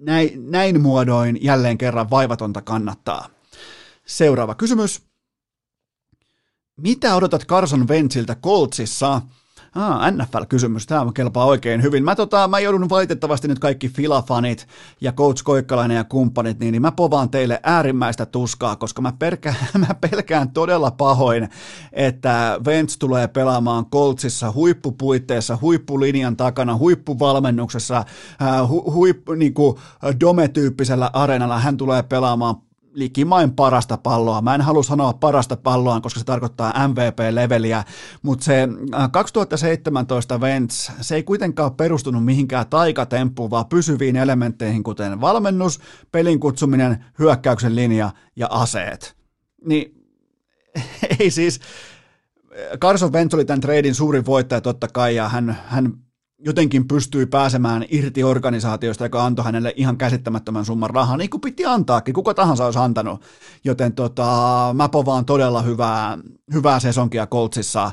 [0.00, 3.28] näin, näin muodoin jälleen kerran vaivatonta kannattaa.
[4.06, 5.06] Seuraava kysymys.
[6.80, 9.22] Mitä odotat Carson Wentziltä Coltsissa?
[9.74, 12.04] Ah, NFL-kysymys, tämä kelpaa oikein hyvin.
[12.04, 14.68] Mä, tota, mä joudun valitettavasti nyt kaikki filafanit
[15.00, 19.54] ja Coach Koikkalainen ja kumppanit, niin, niin mä povaan teille äärimmäistä tuskaa, koska mä, perkä,
[19.88, 21.48] mä pelkään todella pahoin,
[21.92, 27.96] että Vents tulee pelaamaan Coltsissa huippupuitteissa, huippulinjan takana, huippuvalmennuksessa,
[28.42, 29.76] äh, hu, huippu, niin kuin,
[30.20, 31.58] dome-tyyppisellä areenalla.
[31.58, 32.65] Hän tulee pelaamaan
[32.96, 34.42] likimain parasta palloa.
[34.42, 37.84] Mä en halua sanoa parasta palloa, koska se tarkoittaa MVP-leveliä,
[38.22, 38.68] mutta se
[39.12, 45.80] 2017 äh, Vents, se ei kuitenkaan perustunut mihinkään taikatemppuun, vaan pysyviin elementteihin, kuten valmennus,
[46.12, 49.16] pelin kutsuminen, hyökkäyksen linja ja aseet.
[49.64, 49.94] Niin
[51.20, 51.60] ei siis,
[52.78, 55.92] Carson Wentz oli tämän treidin suurin voittaja totta kai, ja hän, hän
[56.38, 61.64] jotenkin pystyi pääsemään irti organisaatiosta, joka antoi hänelle ihan käsittämättömän summan rahaa, niin kuin piti
[61.64, 63.22] antaakin, kuka tahansa olisi antanut.
[63.64, 66.18] Joten tota, mä povaan todella hyvää,
[66.54, 67.92] hyvää sesonkia Coltsissa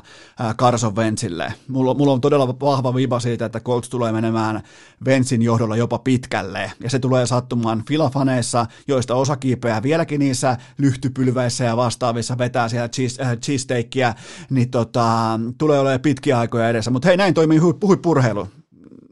[0.56, 1.54] Carson Wentzille.
[1.68, 4.62] Mulla, mulla on todella vahva viba siitä, että Colts tulee menemään
[5.06, 11.64] Wentzin johdolla jopa pitkälle, ja se tulee sattumaan filafaneissa, joista osa kiipeää vieläkin niissä lyhtypylveissä
[11.64, 14.14] ja vastaavissa vetää siellä cheese, äh, cheesesteikkiä,
[14.50, 16.90] niin tota, tulee olemaan pitkiä aikoja edessä.
[16.90, 18.43] Mutta hei, näin toimii huippurheilu.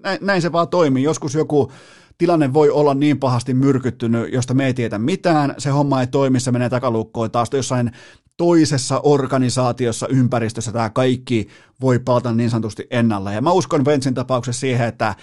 [0.02, 1.02] Näin, näin se vaan toimii.
[1.02, 1.72] Joskus joku
[2.18, 6.40] tilanne voi olla niin pahasti myrkyttynyt, josta me ei tiedä mitään, se homma ei toimi,
[6.40, 7.92] se menee takalukkoon taas jossain
[8.36, 11.48] toisessa organisaatiossa, ympäristössä tämä kaikki
[11.80, 13.34] voi palata niin sanotusti ennalleen.
[13.34, 15.14] Ja mä uskon Ventsin tapauksessa siihen, että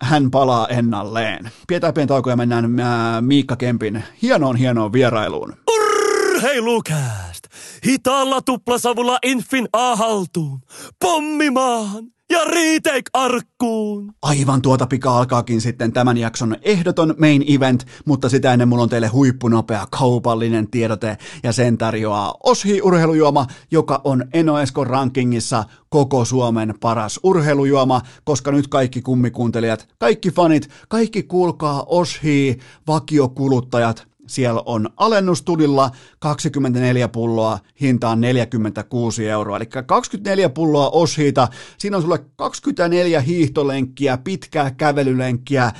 [0.00, 1.50] hän palaa ennalleen.
[1.68, 2.86] Pidetään pieni tauko mennään äh,
[3.20, 5.56] Miikka Kempin hienoon hienoon vierailuun.
[5.70, 7.44] Urheilukääst!
[7.86, 10.60] Hitaalla tuplasavulla Infin A haltuun.
[11.00, 12.04] Pommimaan!
[12.32, 14.12] Ja retake arkkuun.
[14.22, 18.88] Aivan tuota pika alkaakin sitten tämän jakson ehdoton main event, mutta sitä ennen mulla on
[18.88, 26.74] teille huippunopea kaupallinen tiedote ja sen tarjoaa Oshi urheilujuoma, joka on Enoeskon rankingissa koko Suomen
[26.80, 35.90] paras urheilujuoma, koska nyt kaikki kummikuuntelijat, kaikki fanit, kaikki kuulkaa Oshi vakiokuluttajat siellä on alennustulilla
[36.18, 39.56] 24 pulloa, hintaan 46 euroa.
[39.56, 41.48] Eli 24 pulloa oshiita,
[41.78, 45.72] siinä on sulle 24 hiihtolenkkiä, pitkää kävelylenkkiä,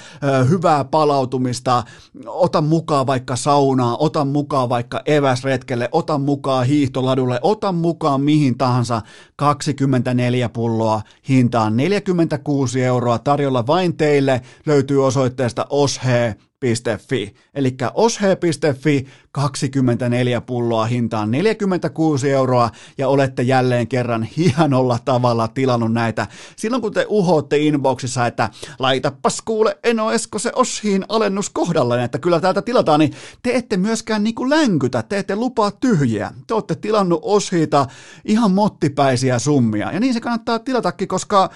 [0.49, 1.84] hyvää palautumista,
[2.26, 9.03] ota mukaan vaikka saunaa, ota mukaan vaikka eväsretkelle, ota mukaan hiihtoladulle, ota mukaan mihin tahansa.
[9.36, 17.34] 24 pulloa, hintaan 46 euroa, tarjolla vain teille, löytyy osoitteesta oshe oshe.fi.
[17.54, 26.26] Eli oshe.fi 24 pulloa hintaan 46 euroa ja olette jälleen kerran hienolla tavalla tilannut näitä.
[26.56, 32.18] Silloin kun te uhoatte inboxissa, että laitapas kuule Eno Esko se Oshiin alennus kohdalle, että
[32.18, 36.30] kyllä täältä tilataan, niin te ette myöskään niinku länkytä, te ette lupaa tyhjiä.
[36.46, 37.86] Te olette tilannut Oshiita
[38.24, 41.50] ihan mottipäisiä summia ja niin se kannattaa tilatakin, koska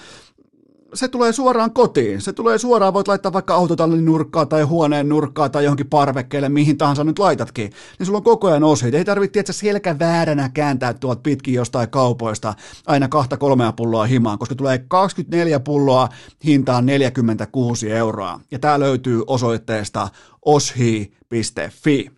[0.93, 2.21] se tulee suoraan kotiin.
[2.21, 6.77] Se tulee suoraan, voit laittaa vaikka autotallin nurkkaa tai huoneen nurkkaa tai johonkin parvekkeelle, mihin
[6.77, 7.71] tahansa nyt laitatkin.
[7.99, 8.93] Niin sulla on koko ajan osit.
[8.93, 12.53] Ei tarvitse, että selkä vääränä kääntää tuolta pitkin jostain kaupoista
[12.87, 16.09] aina kahta kolmea pulloa himaan, koska tulee 24 pulloa
[16.45, 18.39] hintaan 46 euroa.
[18.51, 20.09] Ja tämä löytyy osoitteesta
[20.45, 22.11] oshi.fi.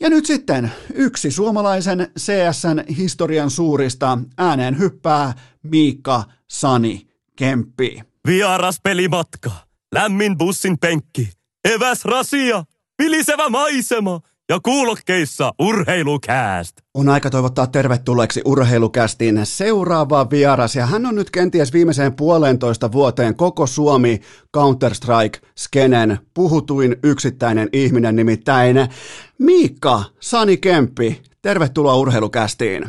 [0.00, 7.05] Ja nyt sitten yksi suomalaisen CSN historian suurista ääneen hyppää Miikka Sani
[7.36, 8.02] Kemppi.
[8.26, 9.50] Vieras pelimatka,
[9.94, 11.28] lämmin bussin penkki,
[11.74, 12.64] eväs rasia,
[13.02, 16.76] vilisevä maisema ja kuulokkeissa urheilukääst.
[16.94, 23.36] On aika toivottaa tervetulleeksi urheilukästiin seuraava vieras ja hän on nyt kenties viimeiseen puolentoista vuoteen
[23.36, 24.20] koko Suomi
[24.56, 28.76] Counter-Strike-skenen puhutuin yksittäinen ihminen nimittäin
[29.38, 31.22] Miikka Sani Kemppi.
[31.42, 32.84] Tervetuloa urheilukästiin.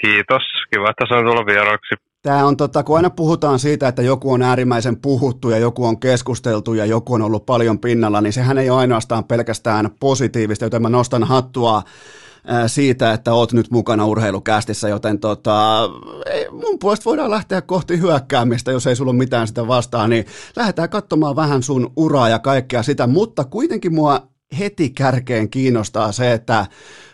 [0.00, 2.11] Kiitos, kiva, että sain tulla vieraaksi.
[2.22, 6.00] Tämä on totta, kun aina puhutaan siitä, että joku on äärimmäisen puhuttu ja joku on
[6.00, 10.82] keskusteltu ja joku on ollut paljon pinnalla, niin sehän ei ole ainoastaan pelkästään positiivista, joten
[10.82, 11.82] mä nostan hattua
[12.66, 15.88] siitä, että oot nyt mukana urheilukästissä, joten tota,
[16.30, 20.26] ei, mun puolesta voidaan lähteä kohti hyökkäämistä, jos ei sulla ole mitään sitä vastaan, niin
[20.56, 26.32] lähdetään katsomaan vähän sun uraa ja kaikkea sitä, mutta kuitenkin mua heti kärkeen kiinnostaa se,
[26.32, 26.66] että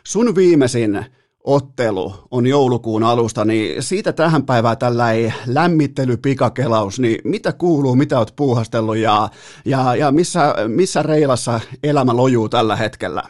[0.05, 1.05] sun viimeisin
[1.45, 7.95] ottelu on joulukuun alusta, niin siitä tähän päivään tällä ei lämmittely, pikakelaus, niin mitä kuuluu,
[7.95, 9.29] mitä oot puuhastellut ja,
[9.65, 13.23] ja, ja missä, missä reilassa elämä lojuu tällä hetkellä?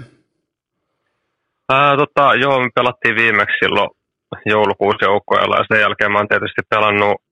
[1.72, 3.90] Ää, tota, joo, me pelattiin viimeksi silloin
[4.46, 7.22] joulukuussa joukkoilla ja sen jälkeen mä oon tietysti pelannut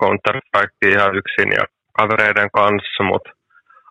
[0.00, 0.40] counter
[0.88, 3.30] ihan yksin ja kavereiden kanssa, mutta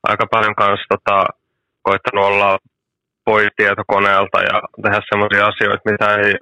[0.03, 1.25] aika paljon kanssa tota,
[1.81, 2.57] koittanut olla
[3.25, 6.33] pois tietokoneelta ja tehdä sellaisia asioita, mitä ei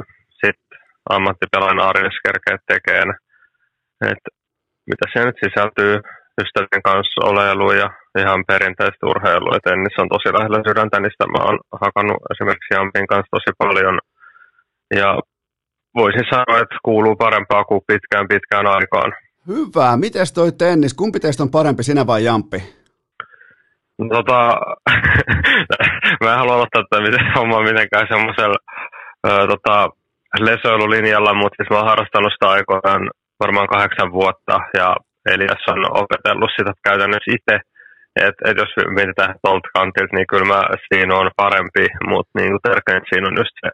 [0.41, 3.15] sitten ammattipelaajan arjessa kerkeä tekemään.
[4.11, 4.23] Et
[4.89, 5.93] mitä se nyt sisältyy
[6.41, 7.89] ystävien kanssa oleiluun ja
[8.21, 9.55] ihan perinteistä urheilua.
[9.55, 13.51] Et tennis on tosi lähellä sydäntä, niin sitä mä oon hakannut esimerkiksi Jampin kanssa tosi
[13.63, 13.95] paljon.
[14.99, 15.09] Ja
[15.95, 19.11] voisin sanoa, että kuuluu parempaa kuin pitkään pitkään aikaan.
[19.47, 19.97] Hyvä.
[19.97, 20.93] Miten toi tennis?
[20.93, 22.59] Kumpi teistä on parempi, sinä vai Jampi?
[24.13, 24.39] Tota,
[26.21, 28.59] mä en halua aloittaa tätä miten, hommaa mitenkään semmoisella
[29.51, 29.89] tota,
[30.39, 33.03] lesoilulinjalla, mutta siis mä oon harrastanut sitä aikoinaan
[33.39, 34.95] varmaan kahdeksan vuotta ja
[35.33, 37.55] Elias on opetellut sitä käytännössä itse.
[38.25, 43.01] Et, et jos mietitään tuolta kantilta, niin kyllä mä siinä on parempi, mutta niin tärkein
[43.09, 43.69] siinä on just se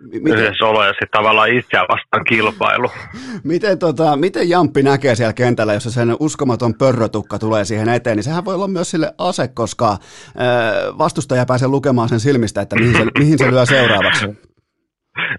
[0.00, 2.90] miten, yhdessä olo ja sitten tavallaan itseä vastaan kilpailu.
[3.52, 8.24] miten, tota, miten Jamppi näkee siellä kentällä, jos sen uskomaton pörrötukka tulee siihen eteen, niin
[8.24, 9.98] sehän voi olla myös sille ase, koska äh,
[10.98, 14.26] vastustaja pääsee lukemaan sen silmistä, että mihin se, mihin se lyö seuraavaksi.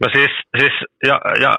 [0.01, 0.73] No siis, siis
[1.07, 1.55] ja, ja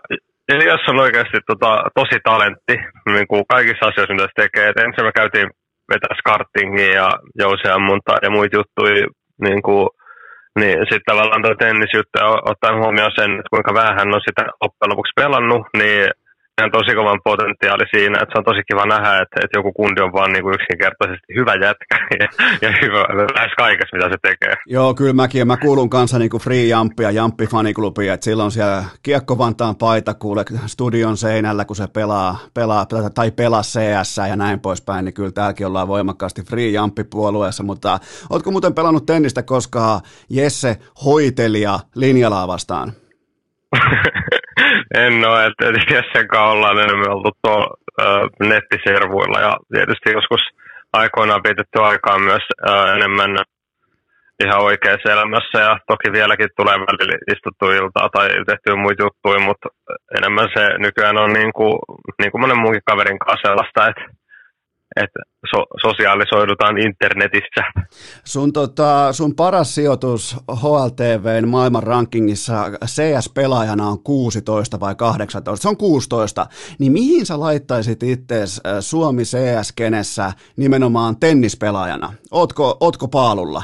[0.48, 2.76] Elias on oikeasti tota, tosi talentti
[3.14, 4.68] niin kuin kaikissa asioissa, mitä se tekee.
[4.68, 5.48] Et ensin me käytiin
[5.92, 9.06] vetää skartingia ja jouseammunta ja muita juttuja
[9.40, 9.88] niin kuin
[10.60, 12.18] niin sitten tavallaan tuo tennisjuttu,
[12.50, 16.10] ottaen huomioon sen, että kuinka vähän hän on sitä loppujen lopuksi pelannut, niin
[16.58, 20.00] ihan tosi kovan potentiaali siinä, että se on tosi kiva nähdä, että, että joku kundi
[20.00, 22.28] on vaan niin kuin yksinkertaisesti hyvä jätkä ja,
[22.62, 23.02] ja hyvä
[23.36, 24.54] lähes kaikessa, mitä se tekee.
[24.66, 28.50] Joo, kyllä mäkin, mä kuulun kanssa niin kuin Free Jampi ja Jampi faniklubiin, että silloin
[28.50, 34.36] siellä Kiekko Vantaan paita kuule studion seinällä, kun se pelaa, pelaa tai pelaa CS ja
[34.36, 37.98] näin poispäin, niin kyllä täälläkin ollaan voimakkaasti Free Jampi-puolueessa, mutta
[38.30, 40.00] ootko muuten pelannut tennistä koskaan
[40.30, 42.92] Jesse Hoitelija linjalaa vastaan?
[44.94, 45.64] en ole, että
[45.94, 47.76] Jessen kanssa ollaan enemmän oltu tuolla
[48.40, 50.40] nettiservuilla ja tietysti joskus
[50.92, 53.30] aikoinaan pidetty aikaa myös ää, enemmän
[54.44, 55.58] ihan oikeassa elämässä.
[55.58, 59.68] Ja toki vieläkin tulee välillä istuttu iltaa tai tehty muita juttuja, mutta
[60.18, 61.78] enemmän se nykyään on niin kuin,
[62.18, 64.04] niin kuin monen muunkin kaverin kanssa sellaista, että
[64.96, 65.20] että
[65.50, 67.62] so, sosiaalisoidutaan internetissä.
[68.24, 72.54] Sun, tota, sun paras sijoitus HLTVn maailman rankingissa
[72.86, 76.46] CS-pelaajana on 16 vai 18, se on 16,
[76.78, 78.36] niin mihin sä laittaisit itse
[78.80, 82.12] Suomi CS-kenessä nimenomaan tennispelaajana?
[82.30, 83.62] Ootko, ootko paalulla?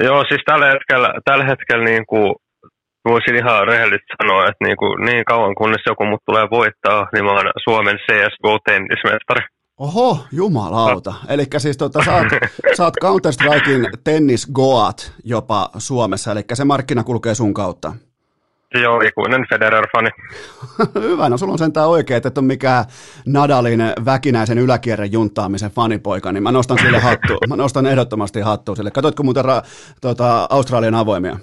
[0.00, 2.34] Joo, siis tällä hetkellä, tällä hetkellä niin kuin
[3.08, 7.24] voisin ihan rehellisesti sanoa, että niin, kuin, niin kauan kunnes joku mut tulee voittaa, niin
[7.24, 9.55] mä oon Suomen CSGO-tennismestari.
[9.78, 11.14] Oho, jumalauta.
[11.28, 12.26] Eli siis tota, sä oot,
[12.76, 17.92] sä oot Counter-Strikein tennis Goat jopa Suomessa, eli se markkina kulkee sun kautta.
[18.82, 20.10] Joo, ikuinen Federer-fani.
[21.08, 22.84] Hyvä, no sulla on sentään oikein, että et on mikään
[23.26, 27.38] Nadalin väkinäisen yläkierren juntaamisen fanipoika, niin mä nostan sille hattu.
[27.48, 28.90] Mä nostan ehdottomasti hattua sille.
[28.90, 29.62] Katoitko muuten ra,
[30.00, 31.38] tota, Australian avoimia?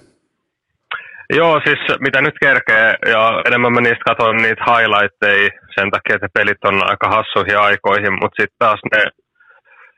[1.30, 6.28] Joo, siis mitä nyt kerkee, ja enemmän mä niistä katson niitä highlightteja sen takia, että
[6.34, 9.04] pelit on aika hassuihin aikoihin, mutta sitten taas ne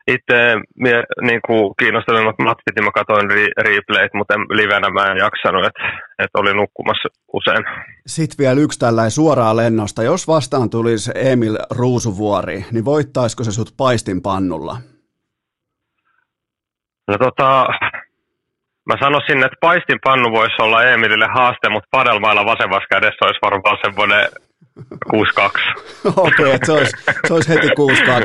[0.07, 0.39] itse
[1.21, 5.83] niin kuin kiinnostavimmat matsit, niin mä katsoin re- replayt, mutta livenä mä en jaksanut, että,
[6.19, 7.65] että oli nukkumassa usein.
[8.07, 10.03] Sitten vielä yksi tällainen suoraa lennosta.
[10.03, 14.77] Jos vastaan tulisi Emil Ruusuvuori, niin voittaisiko se sut paistin pannulla?
[17.07, 17.65] No tota,
[18.89, 24.25] Mä sanoisin, että paistinpannu voisi olla Emilille haaste, mutta padelmailla vasemmassa kädessä olisi varmaan semmoinen
[24.79, 24.81] 6-2.
[26.15, 26.91] Okei, okay, se, olisi,
[27.27, 27.71] se olisi heti 6-2.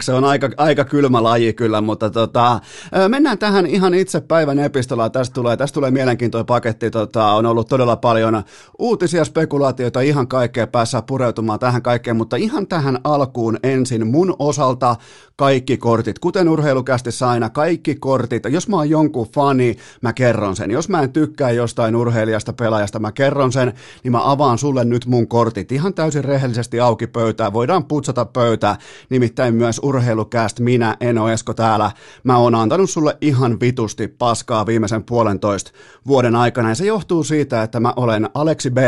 [0.01, 2.61] Se on aika, aika kylmä laji kyllä, mutta tota,
[3.09, 5.12] mennään tähän ihan itse päivän epistolaan.
[5.12, 6.90] Tästä tulee, tästä tulee mielenkiintoinen paketti.
[6.90, 8.42] Tota, on ollut todella paljon
[8.78, 14.96] uutisia, spekulaatioita, ihan kaikkea päässä pureutumaan tähän kaikkeen, mutta ihan tähän alkuun ensin mun osalta
[15.36, 18.42] kaikki kortit, kuten urheilukästissä aina, kaikki kortit.
[18.48, 20.70] Jos mä oon jonkun fani, mä kerron sen.
[20.70, 23.72] Jos mä en tykkää jostain urheilijasta, pelaajasta, mä kerron sen,
[24.05, 26.39] niin mä avaan sulle nyt mun kortit ihan täysin rehellisesti
[26.82, 27.53] auki pöytää.
[27.53, 28.76] Voidaan putsata pöytää,
[29.11, 31.91] nimittäin myös urheilukäst, minä, Eno Esko täällä.
[32.24, 35.72] Mä oon antanut sulle ihan vitusti paskaa viimeisen puolentoista
[36.07, 38.78] vuoden aikana, ja se johtuu siitä, että mä olen Aleksi B,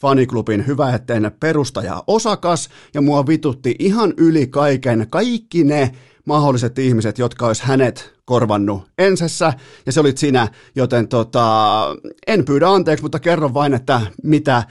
[0.00, 5.90] faniklubin hyvä etten perustaja osakas, ja mua vitutti ihan yli kaiken, kaikki ne
[6.24, 9.52] mahdolliset ihmiset, jotka olisi hänet korvannut ensessä,
[9.86, 11.80] ja se olit sinä, joten tota,
[12.26, 14.62] en pyydä anteeksi, mutta kerron vain, että mitä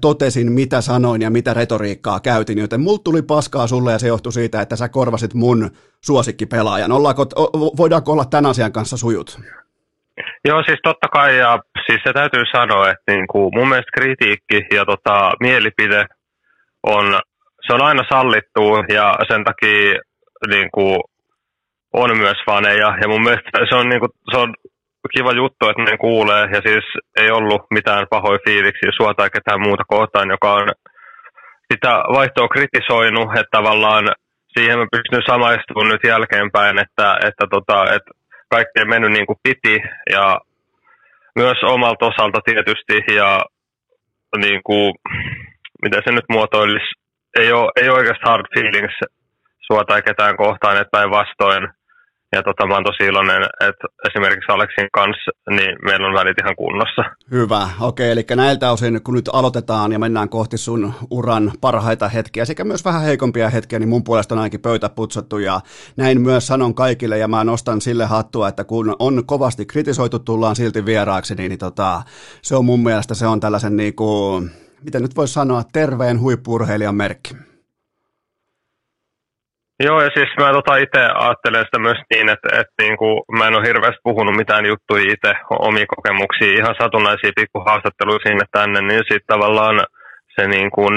[0.00, 4.32] totesin, mitä sanoin ja mitä retoriikkaa käytin, joten multa tuli paskaa sulle ja se johtui
[4.32, 5.70] siitä, että sä korvasit mun
[6.00, 6.92] suosikkipelaajan.
[6.92, 7.26] Ollaanko,
[7.76, 9.38] voidaanko olla tämän asian kanssa sujut?
[10.44, 14.66] Joo, siis totta kai, ja siis se täytyy sanoa, että niin kuin mun mielestä kritiikki
[14.74, 16.04] ja tota, mielipide
[16.82, 17.20] on,
[17.66, 20.00] se on aina sallittu ja sen takia
[20.48, 21.00] niin kuin,
[21.92, 22.96] on myös faneja.
[23.00, 24.54] Ja mun mielestä se on, niin kuin, se on
[25.16, 26.44] kiva juttu, että ne kuulee.
[26.54, 26.84] Ja siis
[27.16, 30.68] ei ollut mitään pahoja fiiliksiä sua tai ketään muuta kohtaan, joka on
[31.72, 33.28] sitä vaihtoa kritisoinut.
[33.28, 34.04] Että tavallaan
[34.54, 38.10] siihen mä pystyn samaistumaan nyt jälkeenpäin, että, että, tota, että
[38.50, 39.76] kaikki ei mennyt niin kuin piti.
[40.10, 40.38] Ja
[41.36, 43.14] myös omalta osalta tietysti.
[43.14, 43.40] Ja
[44.36, 44.94] niin kuin,
[45.82, 46.90] miten se nyt muotoilisi,
[47.38, 48.94] ei ole, ei ole oikeastaan hard feelings
[49.66, 51.68] sua tai ketään kohtaan, että päinvastoin.
[52.32, 56.56] Ja tota, mä oon tosi iloinen, että esimerkiksi Aleksin kanssa niin meillä on välit ihan
[56.56, 57.02] kunnossa.
[57.30, 62.44] Hyvä, okei, eli näiltä osin kun nyt aloitetaan ja mennään kohti sun uran parhaita hetkiä
[62.44, 65.60] sekä myös vähän heikompia hetkiä, niin mun puolesta on ainakin pöytä putsattu ja
[65.96, 70.56] näin myös sanon kaikille ja mä nostan sille hattua, että kun on kovasti kritisoitu, tullaan
[70.56, 72.02] silti vieraaksi, niin, niin tota,
[72.42, 74.50] se on mun mielestä se on tällaisen niin kuin,
[74.84, 77.51] miten nyt voisi sanoa, terveen huippurheilijan merkki.
[79.86, 83.46] Joo, ja siis mä tota itse ajattelen sitä myös niin, että, että niin kuin, mä
[83.46, 85.32] en ole hirveästi puhunut mitään juttuja itse,
[85.68, 89.76] omia kokemuksia, ihan satunnaisia pikkuhaastatteluja sinne tänne, niin sitten tavallaan
[90.34, 90.94] se niin kuin,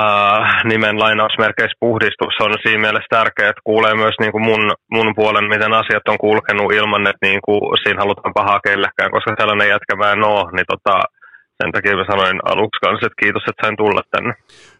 [0.00, 5.14] ää, nimen lainausmerkeissä puhdistus on siinä mielessä tärkeää, että kuulee myös niin kuin mun, mun
[5.16, 9.68] puolen, miten asiat on kulkenut ilman, että niin kuin, siinä halutaan pahaa kellekään, koska sellainen
[9.68, 10.94] jätkä mä en ole, niin tota,
[11.62, 14.32] sen takia mä sanoin aluksi kanssa, että kiitos, että sain tulla tänne.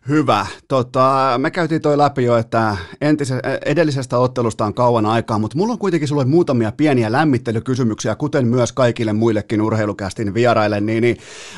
[0.08, 0.46] Hyvä.
[0.68, 5.72] Tota, me käytiin toi läpi jo, että entise, edellisestä ottelusta on kauan aikaa, mutta mulla
[5.72, 11.16] on kuitenkin sulle muutamia pieniä lämmittelykysymyksiä, kuten myös kaikille muillekin urheilukästin vieraille, niin, niin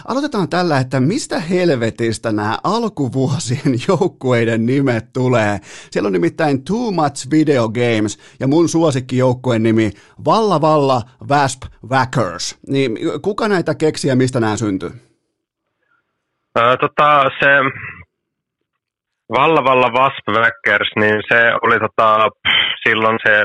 [0.08, 5.60] aloitetaan tällä, että mistä helvetistä nämä alkuvuosien joukkueiden nimet tulee?
[5.90, 9.90] Siellä on nimittäin Too Much Video Games ja mun suosikki joukkueen nimi
[10.24, 12.58] Valla Valla Wasp Wackers.
[12.68, 14.90] Niin kuka näitä keksiä, mistä nämä syntyy?
[16.80, 17.46] Tota, se
[19.36, 22.28] Valla Valla Waspväkkers, niin se oli tota,
[22.88, 23.44] silloin se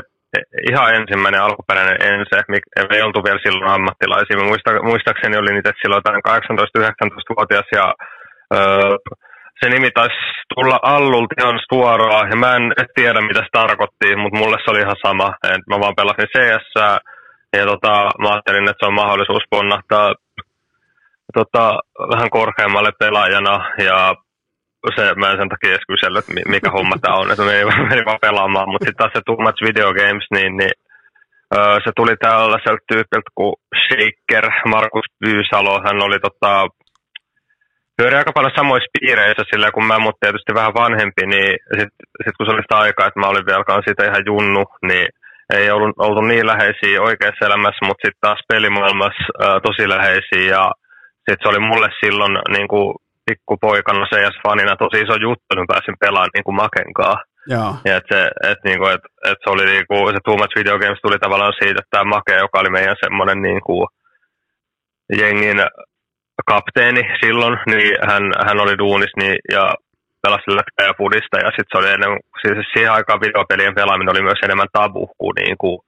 [0.71, 2.37] ihan ensimmäinen alkuperäinen ense.
[2.47, 2.59] Me
[2.95, 4.43] ei oltu vielä silloin ammattilaisia.
[4.43, 7.93] Muista, muistaakseni oli niitä silloin 18-19-vuotias ja
[8.55, 8.95] öö,
[9.59, 10.15] se nimi taisi
[10.55, 14.79] tulla Allulta ihan suoraan ja mä en tiedä mitä se tarkoitti, mutta mulle se oli
[14.79, 15.27] ihan sama.
[15.69, 16.67] Mä vaan pelasin CS
[17.57, 20.13] ja tota, mä ajattelin, että se on mahdollisuus ponnahtaa
[21.33, 21.79] tota,
[22.15, 24.15] vähän korkeammalle pelaajana ja
[24.95, 27.65] se, mä en sen takia edes kysellyt, että mikä homma tämä on, että me ei
[27.89, 30.75] meni vaan pelaamaan, mutta sitten taas se Too Much Video Games, niin, niin
[31.55, 36.51] öö, se tuli tällaiselta tyypiltä kuin Shaker, Markus Pyysalo, hän oli tota,
[37.97, 42.35] pyöri aika paljon samoissa piireissä sillä kun mä, mutta tietysti vähän vanhempi, niin sitten sit
[42.37, 45.07] kun se oli sitä aikaa, että mä olin vielä siitä ihan junnu, niin
[45.53, 50.45] ei ollut, oltu niin läheisiä oikeassa elämässä, mutta sitten taas pelimaailmassa ää, tosi läheisiä.
[50.55, 50.71] Ja
[51.17, 52.95] sitten se oli mulle silloin niin kuin
[53.25, 57.15] pikkupoikana CS-fanina tosi iso juttu, että pääsin pelaamaan niin kuin Makenkaa.
[57.47, 57.71] Joo.
[57.85, 58.21] Ja et se,
[58.51, 61.79] et niinku, et, et se oli niinku, se Too Much Video Games tuli tavallaan siitä,
[61.79, 63.87] että tämä Make, joka oli meidän semmoinen niinku,
[65.21, 65.59] jengin
[66.51, 69.73] kapteeni silloin, niin hän, hän oli duunis niin, ja
[70.21, 72.11] pelasi lätkää ja pudista ja sitten se oli ennen,
[72.41, 75.79] siis siihen aikaan videopelien pelaaminen oli myös enemmän tabu kuin, niin kuin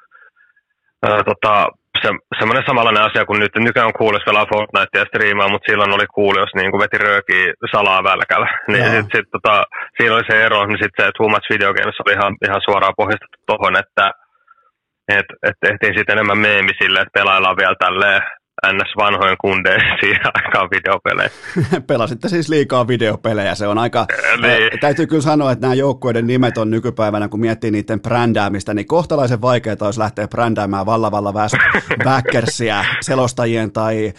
[1.04, 1.68] ää, tota,
[2.04, 3.56] se, semmoinen samanlainen asia kuin nyt.
[3.56, 6.98] Nykyään on kuulus pelaa Fortnitea ja striimaa, mutta silloin oli kuulu, jos niin kuin veti
[6.98, 8.48] röökiä salaa välkällä.
[8.72, 9.54] Niin sit, sit, tota,
[9.98, 12.98] siinä oli se ero, niin sitten se Too Much Video Games oli ihan, ihan suoraan
[12.98, 14.06] pohjastettu tuohon, että
[15.18, 18.22] et, et tehtiin sitten enemmän meemi sille, että pelaillaan vielä tälleen
[18.66, 18.98] ns.
[18.98, 21.30] vanhojen kundeen siihen aikaan videopelejä.
[21.88, 24.06] Pelasitte siis liikaa videopelejä, se on aika,
[24.42, 24.80] niin.
[24.80, 29.42] täytyy kyllä sanoa, että nämä joukkueiden nimet on nykypäivänä, kun miettii niiden brändäämistä, niin kohtalaisen
[29.42, 31.34] vaikeaa olisi lähteä brändäämään Valla Valla
[32.04, 34.14] Backersia selostajien tai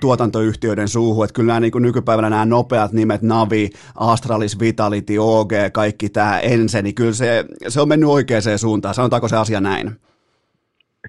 [0.00, 5.52] tuotantoyhtiöiden suuhun, että kyllä nämä niin kuin nykypäivänä nämä nopeat nimet, Navi, Astralis, Vitality, OG,
[5.72, 9.96] kaikki tämä Ense, niin kyllä se, se on mennyt oikeaan suuntaan, sanotaanko se asia näin?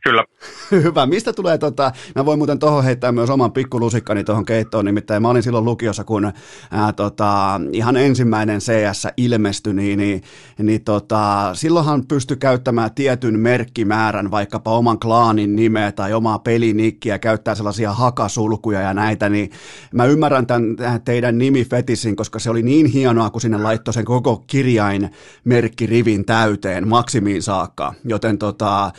[0.03, 0.23] Kyllä.
[0.71, 1.05] Hyvä.
[1.05, 5.29] Mistä tulee, tota, mä voin muuten tuohon heittää myös oman pikkulusikkani tuohon keittoon, nimittäin mä
[5.29, 6.31] olin silloin lukiossa, kun
[6.71, 10.23] ää, tota, ihan ensimmäinen CS ilmestyi, niin, niin,
[10.59, 17.55] niin tota, silloinhan pystyi käyttämään tietyn merkkimäärän, vaikkapa oman klaanin nimeä tai omaa pelinikkiä, käyttää
[17.55, 19.51] sellaisia hakasulkuja ja näitä, niin
[19.93, 20.75] mä ymmärrän tämän
[21.05, 25.09] teidän nimifetisin, koska se oli niin hienoa, kun sinne laittoi sen koko kirjain
[25.43, 28.91] merkkirivin täyteen maksimiin saakka, joten tota,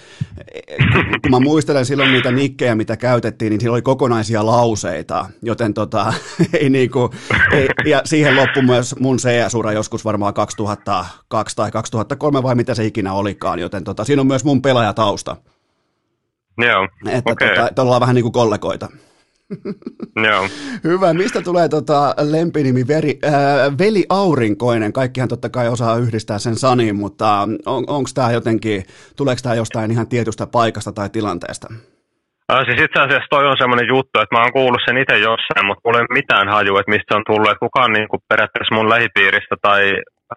[1.23, 6.15] kun mä muistelen silloin niitä nikkejä, mitä käytettiin, niin siellä oli kokonaisia lauseita, joten tota,
[6.61, 7.11] ei niinku,
[7.53, 12.85] ei, ja siihen loppui myös mun CS-ura joskus varmaan 2002 tai 2003 vai mitä se
[12.85, 15.37] ikinä olikaan, joten tota, siinä on myös mun pelaajatausta.
[16.59, 17.49] Joo, Että okay.
[17.49, 18.89] tota, ollaan vähän niin kuin kollegoita.
[20.31, 20.49] Joo.
[20.85, 21.15] Hyvä.
[21.15, 23.33] Mistä tulee tota lempinimi veri, äh,
[23.79, 24.93] Veli Aurinkoinen?
[24.93, 28.83] Kaikkihan totta kai osaa yhdistää sen saniin, mutta on, onko tämä jotenkin,
[29.17, 31.69] tuleeko tämä jostain ihan tietystä paikasta tai tilanteesta?
[32.53, 35.67] Äh, siis itse asiassa toi on semmoinen juttu, että mä oon kuullut sen itse jossain,
[35.67, 37.51] mutta mulla ei ole mitään hajua, että mistä on tullut.
[37.51, 39.83] Että kukaan niin kuin periaatteessa mun lähipiiristä tai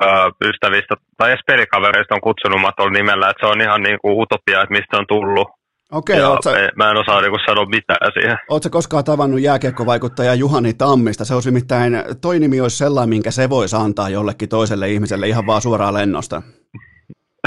[0.03, 4.18] äh, ystävistä tai edes pelikavereista on kutsunut Matolla nimellä, että se on ihan niin kuin
[4.24, 5.47] utopia, että mistä on tullut.
[5.92, 8.38] Okei, okay, sä, mä en osaa niinku sanoa mitään siihen.
[8.50, 11.26] Oletko koskaan tavannut jääkiekkovaikuttaja Juhani Tammista?
[11.26, 15.46] Se olisi nimittäin, toi nimi olisi sellainen, minkä se voisi antaa jollekin toiselle ihmiselle ihan
[15.46, 16.42] vaan suoraan lennosta.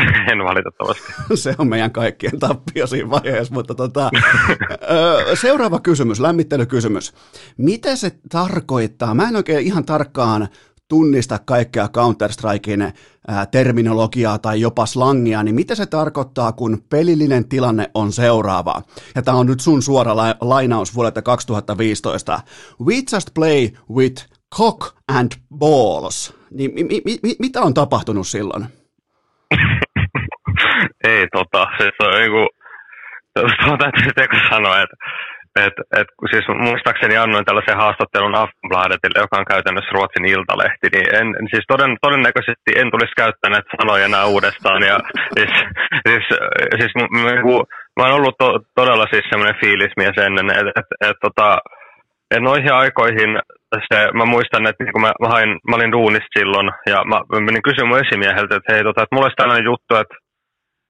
[0.32, 1.12] En valitettavasti.
[1.42, 4.10] Se on meidän kaikkien tappio siinä vaiheessa, mutta tota,
[5.40, 7.14] seuraava kysymys, lämmittelykysymys.
[7.56, 9.14] Mitä se tarkoittaa?
[9.14, 10.48] Mä en oikein ihan tarkkaan
[10.90, 12.92] tunnista kaikkea Counter-Strikein
[13.50, 18.82] terminologiaa tai jopa slangia, niin mitä se tarkoittaa, kun pelillinen tilanne on seuraava?
[19.14, 22.40] Ja tämä on nyt sun suora la- lainaus vuodelta 2015.
[22.84, 24.26] We just play with
[24.56, 26.34] cock and balls.
[26.50, 28.66] Niin mi- mi- mi- mitä on tapahtunut silloin?
[31.04, 32.48] Ei tota, siis on niinku,
[33.64, 33.84] tuota
[34.14, 34.96] täytyy sanoa, että
[35.56, 41.26] et, et, siis muistaakseni annoin tällaisen haastattelun Aftonbladetille, joka on käytännössä Ruotsin iltalehti, niin en,
[41.52, 44.82] siis toden, todennäköisesti en tulisi käyttäneet sanoja enää uudestaan.
[44.90, 44.96] Ja
[45.36, 45.52] siis,
[46.08, 46.24] siis,
[46.78, 47.04] siis mä,
[47.96, 51.58] mä oon ollut to, todella siis semmoinen fiilismies ennen, että et, et, tota,
[52.34, 53.30] et noihin aikoihin
[53.88, 57.16] se, mä muistan, että niin kun mä, mä, hain, mä olin duunissa silloin ja mä,
[57.32, 60.14] mä menin kysymään mun esimieheltä, että hei, tota, että mulla olisi tällainen juttu, että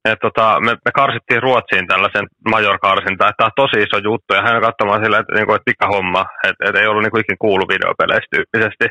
[0.05, 4.43] et tota, me, me karsittiin Ruotsiin tällaisen major-karsinta, että tämä on tosi iso juttu, ja
[4.43, 7.65] hän katsomaan silleen, että, niinku, että mikä homma, että, että ei ollut niinku ikin kuulu
[7.75, 8.87] videopeleistä tyyppisesti.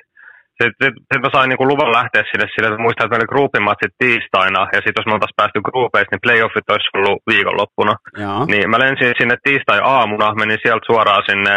[0.60, 3.34] Sitten sit, sit mä sain niinku luvan lähteä sinne sille, että muistan, että meillä oli
[3.36, 7.94] gruppimatsit tiistaina, ja sitten jos me oltaisiin päästy gruupeista, niin playoffit olisi ollut viikonloppuna.
[8.24, 8.40] Joo.
[8.52, 11.56] Niin mä lensin sinne tiistai-aamuna, menin sieltä suoraan sinne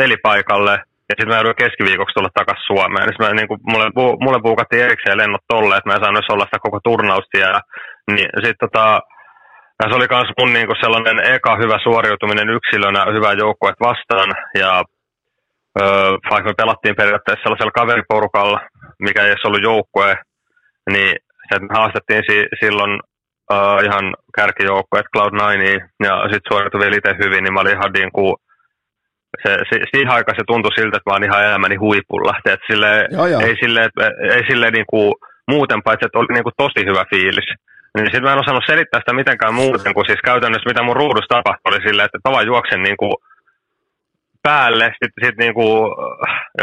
[0.00, 0.74] pelipaikalle,
[1.08, 3.06] ja sitten mä joudun keskiviikoksi tulla takaisin Suomeen.
[3.06, 3.86] Niin mä, niin kuin, mulle,
[4.24, 7.38] mulle puukattiin erikseen lennot tolle, että mä en saanut olla sitä koko turnausta.
[7.44, 7.50] Ja,
[8.12, 9.00] niin sit, tota,
[9.88, 14.30] se oli myös mun niin kuin sellainen eka hyvä suoriutuminen yksilönä hyvä joukkue vastaan.
[14.54, 14.82] Ja
[15.80, 18.60] öö, vaikka me pelattiin periaatteessa sellaisella kaveriporukalla,
[18.98, 20.16] mikä ei edes ollut joukkue,
[20.90, 21.16] niin
[21.48, 22.92] se, me haastettiin si- silloin
[23.52, 25.42] uh, ihan kärkijoukkueet Cloud9
[26.04, 28.34] ja sitten suoriutui vielä itse hyvin, niin mä olin ihan niin kuin
[29.42, 32.34] se, se, siihen aikaan se tuntui siltä, että mä oon ihan elämäni huipulla.
[32.44, 33.40] Et sille, joo, joo.
[33.40, 33.82] Ei sille,
[34.36, 35.14] ei sille niinku,
[35.50, 37.48] muuten, paitsi että oli niinku tosi hyvä fiilis.
[37.94, 41.34] Niin sitten mä en osannut selittää sitä mitenkään muuten, kuin siis käytännössä mitä mun ruudussa
[41.34, 43.08] tapahtui, oli silleen, että mä vaan juoksen niinku
[44.42, 45.66] päälle, sitten sit niinku,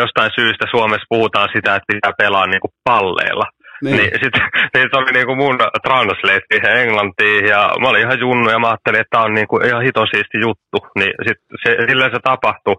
[0.02, 3.48] jostain syystä Suomessa puhutaan sitä, että pitää pelaa niinku palleilla.
[3.84, 3.98] Niin.
[3.98, 4.42] niin sitten
[4.78, 9.14] sit oli niinku mun translate englantiin ja mä olin ihan junnu ja mä ajattelin, että
[9.18, 10.78] tää on niinku ihan hitosiisti juttu.
[11.00, 12.76] Niin sit se, silleen se tapahtui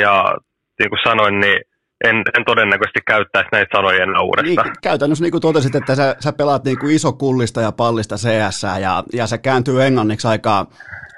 [0.00, 0.34] ja
[0.78, 1.60] niin kuin sanoin, niin
[2.04, 4.66] en, en todennäköisesti käyttäisi näitä sanoja enää uudestaan.
[4.66, 8.16] Niin, käytännössä niin kuin totesit, että sä, sä pelaat niin kuin iso kullista ja pallista
[8.16, 10.66] CS ja, ja se kääntyy englanniksi aika,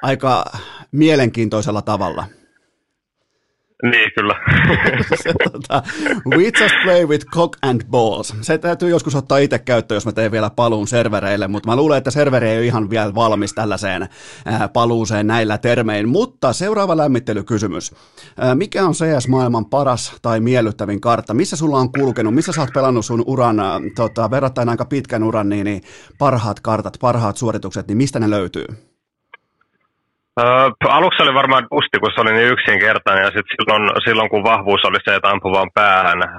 [0.03, 0.45] aika
[0.93, 2.25] mielenkiintoisella tavalla.
[3.83, 4.35] Niin, kyllä.
[5.23, 5.83] se, tota,
[6.37, 8.35] we just play with cock and balls.
[8.41, 11.99] Se täytyy joskus ottaa itse käyttöön, jos mä teen vielä paluun servereille, mutta mä luulen,
[11.99, 14.09] että serveri ei ole ihan vielä valmis tällaiseen
[14.45, 16.09] ää, paluuseen näillä termein.
[16.09, 17.95] Mutta seuraava lämmittelykysymys.
[18.39, 21.35] Ää, mikä on CS-maailman paras tai miellyttävin kartta?
[21.35, 22.35] Missä sulla on kulkenut?
[22.35, 25.83] Missä sä oot pelannut sun uran, ää, tota, verrattain aika pitkän uran, niin, niin
[26.19, 28.92] parhaat kartat, parhaat suoritukset, niin mistä ne löytyy?
[30.41, 30.69] Öö,
[30.99, 34.85] aluksi oli varmaan Dusti, kun se oli niin yksinkertainen ja sit silloin, silloin kun vahvuus
[34.85, 36.31] oli se, että ampui vaan päähän äh,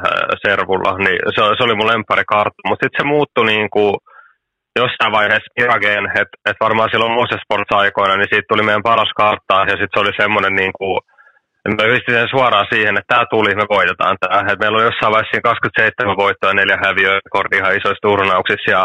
[0.46, 2.68] servulla, niin se, se oli mun lempari kartta.
[2.68, 3.94] Mutta sitten se muuttui niin kuin
[4.80, 9.12] jossain vaiheessa Irageen, että et varmaan silloin Moses Sports aikoina, niin siitä tuli meidän paras
[9.22, 10.98] kartta ja sitten se oli semmoinen niin kuin,
[11.68, 14.52] Mä yhdistin sen suoraan siihen, että tämä tuli, me voitetaan tämä.
[14.52, 18.72] Et meillä oli jossain vaiheessa 27 voittoa ja neljä häviöä kortti ihan isoissa turnauksissa.
[18.78, 18.84] Ja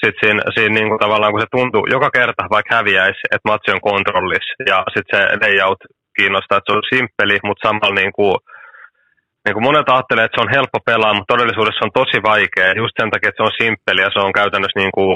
[0.00, 3.68] sitten siinä, siinä niin kuin tavallaan, kun se tuntuu joka kerta, vaikka häviäisi, että matsi
[3.74, 4.54] on kontrollissa.
[4.72, 5.82] Ja sitten se layout
[6.18, 8.36] kiinnostaa, että se on simppeli, mutta samalla niin kuin,
[9.44, 12.78] niin kuin monet ajattelee, että se on helppo pelaa, mutta todellisuudessa on tosi vaikea.
[12.82, 15.14] Just sen takia, että se on simppeli ja se on käytännössä niin kuin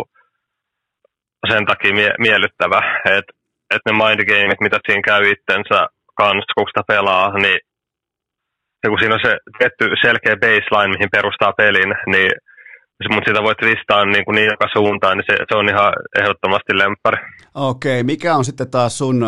[1.50, 2.80] sen takia mie- miellyttävä.
[3.16, 3.32] Että
[3.74, 5.78] et ne mindgameit, mitä siinä käy itsensä
[6.22, 7.58] kanssa, kun sitä pelaa, niin
[8.82, 12.32] ja kun siinä on se tietty selkeä baseline, mihin perustaa pelin, niin
[13.10, 16.78] mutta sitä voit listaa niin, kuin niin joka suuntaan, niin se, se on ihan ehdottomasti
[16.78, 17.18] lemppari.
[17.54, 19.26] Okei, mikä on sitten taas sun,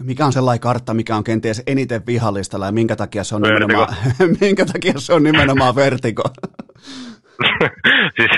[0.00, 3.66] mikä on sellainen kartta, mikä on kenties eniten vihallistalla ja minkä takia se on vertigo.
[3.66, 3.94] nimenomaan,
[4.40, 6.22] minkä takia se on nimenomaan vertigo?
[8.16, 8.30] siis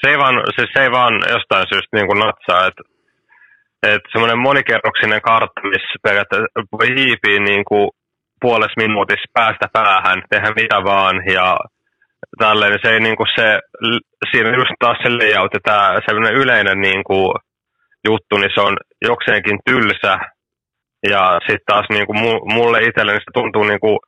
[0.00, 2.82] se ei, vaan, siis se ei vaan jostain syystä niin kuin natsaa, että
[3.92, 7.88] että semmoinen monikerroksinen kartta, missä periaatteessa voi hiipiä niin kuin
[8.40, 11.56] puolessa minuutissa päästä päähän, tehdä mitä vaan ja
[12.38, 13.46] tälleen, niin se ei niin kuin se,
[14.30, 17.30] siinä just taas se layout ja tämä semmoinen yleinen niin kuin
[18.08, 20.14] juttu, niin se on jokseenkin tylsä
[21.12, 22.18] ja sitten taas niin kuin
[22.54, 23.98] mulle itselleni se tuntuu niin kuin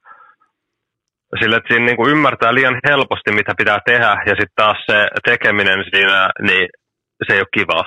[1.38, 5.06] sille, että siinä niin kuin ymmärtää liian helposti, mitä pitää tehdä, ja sitten taas se
[5.24, 6.68] tekeminen siinä, niin
[7.26, 7.84] se ei ole kivaa.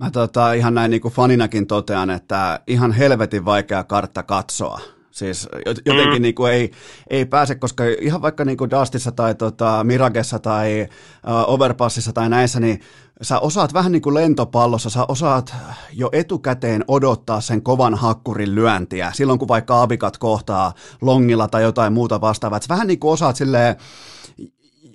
[0.00, 4.80] Mä tota, ihan näin niin kuin faninakin totean, että ihan helvetin vaikea kartta katsoa.
[5.10, 5.48] Siis
[5.86, 6.22] jotenkin mm.
[6.22, 6.70] niin kuin ei,
[7.10, 10.88] ei pääse, koska ihan vaikka niin kuin Dustissa tai tota Miragessa tai
[11.26, 12.80] uh, Overpassissa tai näissä, niin
[13.22, 15.54] sä osaat vähän niin kuin lentopallossa, sä osaat
[15.92, 21.92] jo etukäteen odottaa sen kovan hakkurin lyöntiä, silloin kun vaikka avikat kohtaa longilla tai jotain
[21.92, 22.60] muuta vastaavaa.
[22.60, 23.76] Sä vähän niin kuin osaat silleen,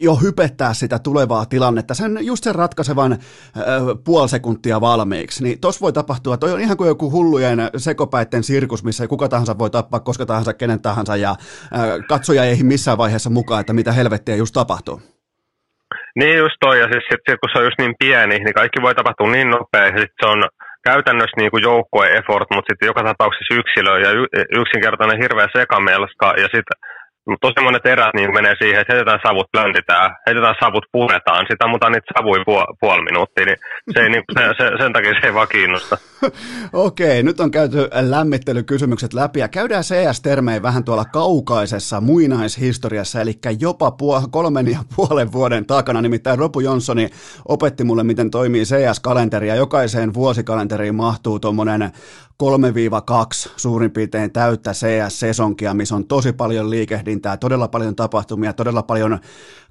[0.01, 3.19] jo hypettää sitä tulevaa tilannetta, sen, just sen ratkaisevan äh,
[4.05, 8.83] puoli sekuntia valmiiksi, niin tos voi tapahtua, toi on ihan kuin joku hullujen sekopäitten sirkus,
[8.83, 11.37] missä kuka tahansa voi tappaa koska tahansa, kenen tahansa, ja äh,
[12.09, 15.01] katsoja ei missään vaiheessa mukaan, että mitä helvettiä just tapahtuu.
[16.19, 18.95] Niin just toi, ja siis sit, kun se on just niin pieni, niin kaikki voi
[18.95, 20.43] tapahtua niin nopeasti, sit se on
[20.89, 24.31] käytännössä niin kuin joukkue effort, mutta sitten joka tapauksessa yksilö ja y-
[24.61, 26.77] yksinkertainen hirveä sekamelska, ja sitten
[27.27, 31.67] mutta tosi monet erät niin menee siihen, että heitetään savut, blenditään, heitetään savut, puretaan, sitä
[31.67, 33.57] mutta niitä savuja puol- puoli minuuttia, niin,
[33.93, 35.97] se ei, niin se, se, sen takia se ei vaan kiinnosta.
[36.87, 43.89] Okei, nyt on käyty lämmittelykysymykset läpi ja käydään CS-termejä vähän tuolla kaukaisessa muinaishistoriassa, eli jopa
[43.89, 47.09] puol- kolmen ja puolen vuoden takana, nimittäin Ropu Jonssoni
[47.47, 51.91] opetti mulle, miten toimii CS-kalenteri ja jokaiseen vuosikalenteriin mahtuu tuommoinen
[52.43, 59.19] 3-2 suurin piirtein täyttä CS-sesonkia, missä on tosi paljon liikehdintää, todella paljon tapahtumia, todella paljon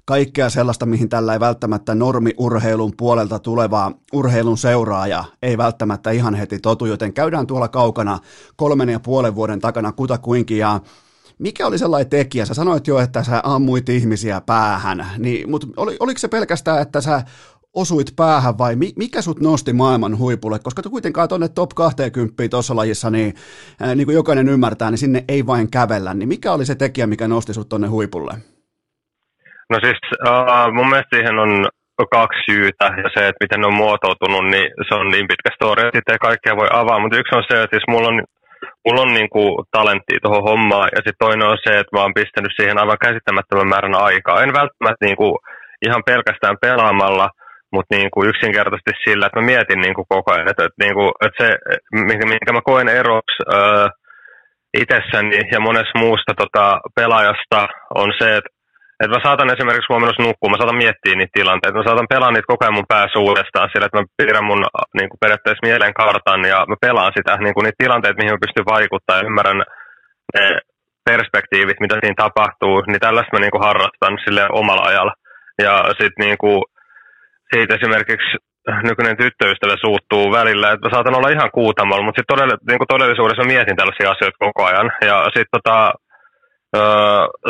[0.05, 6.59] kaikkea sellaista, mihin tällä ei välttämättä normiurheilun puolelta tuleva urheilun seuraaja ei välttämättä ihan heti
[6.59, 8.19] totu, joten käydään tuolla kaukana
[8.55, 10.79] kolmen ja puolen vuoden takana kutakuinkin ja
[11.39, 12.45] mikä oli sellainen tekijä?
[12.45, 17.01] Sä sanoit jo, että sä ammuit ihmisiä päähän, niin, mutta oli, oliko se pelkästään, että
[17.01, 17.23] sä
[17.75, 20.59] osuit päähän vai mikä sut nosti maailman huipulle?
[20.63, 23.33] Koska te kuitenkaan tuonne top 20 tuossa lajissa, niin,
[23.81, 26.13] ää, niin kuin jokainen ymmärtää, niin sinne ei vain kävellä.
[26.13, 28.33] Niin mikä oli se tekijä, mikä nosti sut tuonne huipulle?
[29.69, 29.99] No siis
[30.29, 31.67] uh, mun mielestä siihen on
[32.11, 35.81] kaksi syytä ja se, että miten ne on muotoutunut, niin se on niin pitkä story,
[35.81, 38.23] että sitten ei kaikkea voi avaa, mutta yksi on se, että siis mulla on,
[38.85, 42.19] mulla on niin kuin talenttia tuohon hommaan ja sitten toinen on se, että mä oon
[42.19, 44.43] pistänyt siihen aivan käsittämättömän määrän aikaa.
[44.43, 45.33] En välttämättä niin kuin
[45.87, 47.29] ihan pelkästään pelaamalla,
[47.75, 50.95] mutta niin kuin yksinkertaisesti sillä, että mä mietin niin kuin koko ajan, että, että, niin
[50.97, 51.49] kuin, että se,
[52.31, 53.87] minkä mä koen eroksi öö,
[54.81, 56.65] itsessäni ja monessa muusta tota,
[56.95, 57.59] pelaajasta
[57.95, 58.49] on se, että
[59.03, 61.77] et mä saatan esimerkiksi, menossa nukkuun, mä saatan miettiä niitä tilanteita.
[61.77, 64.63] Mä saatan pelaa niitä koko ajan mun päässä uudestaan sillä, että mä piirrän mun
[64.97, 68.43] niin kuin periaatteessa mielen kartan ja mä pelaan sitä, niin kuin niitä tilanteita, mihin mä
[68.45, 69.61] pystyn vaikuttamaan ja ymmärrän
[70.35, 70.45] ne
[71.09, 75.13] perspektiivit, mitä siinä tapahtuu, niin tällaista mä niin kuin harrastan sille omalla ajalla.
[75.65, 76.61] Ja sitten niin kuin,
[77.53, 78.37] siitä esimerkiksi
[78.89, 83.75] nykyinen tyttöystävä suuttuu välillä, että saatan olla ihan kuutamalla, mutta sitten todell, niin todellisuudessa mietin
[83.77, 84.87] tällaisia asioita koko ajan.
[85.09, 85.77] Ja sitten tota,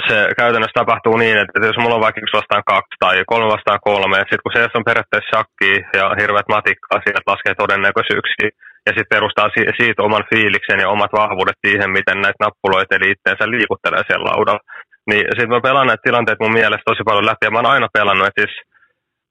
[0.08, 3.86] se käytännössä tapahtuu niin, että jos mulla on vaikka yksi vastaan kaksi tai kolme vastaan
[3.90, 8.50] kolme, että sitten kun se on periaatteessa shakki ja hirveät matikkaa, sieltä laskee todennäköisyyksiä
[8.88, 13.46] ja sitten perustaa siitä oman fiiliksen ja omat vahvuudet siihen, miten näitä nappuloita eli itteensä
[13.56, 14.64] liikuttelee siellä laudalla.
[15.10, 17.88] Niin sitten mä pelaan näitä tilanteita mun mielestä tosi paljon läpi ja mä oon aina
[17.98, 18.56] pelannut, että siis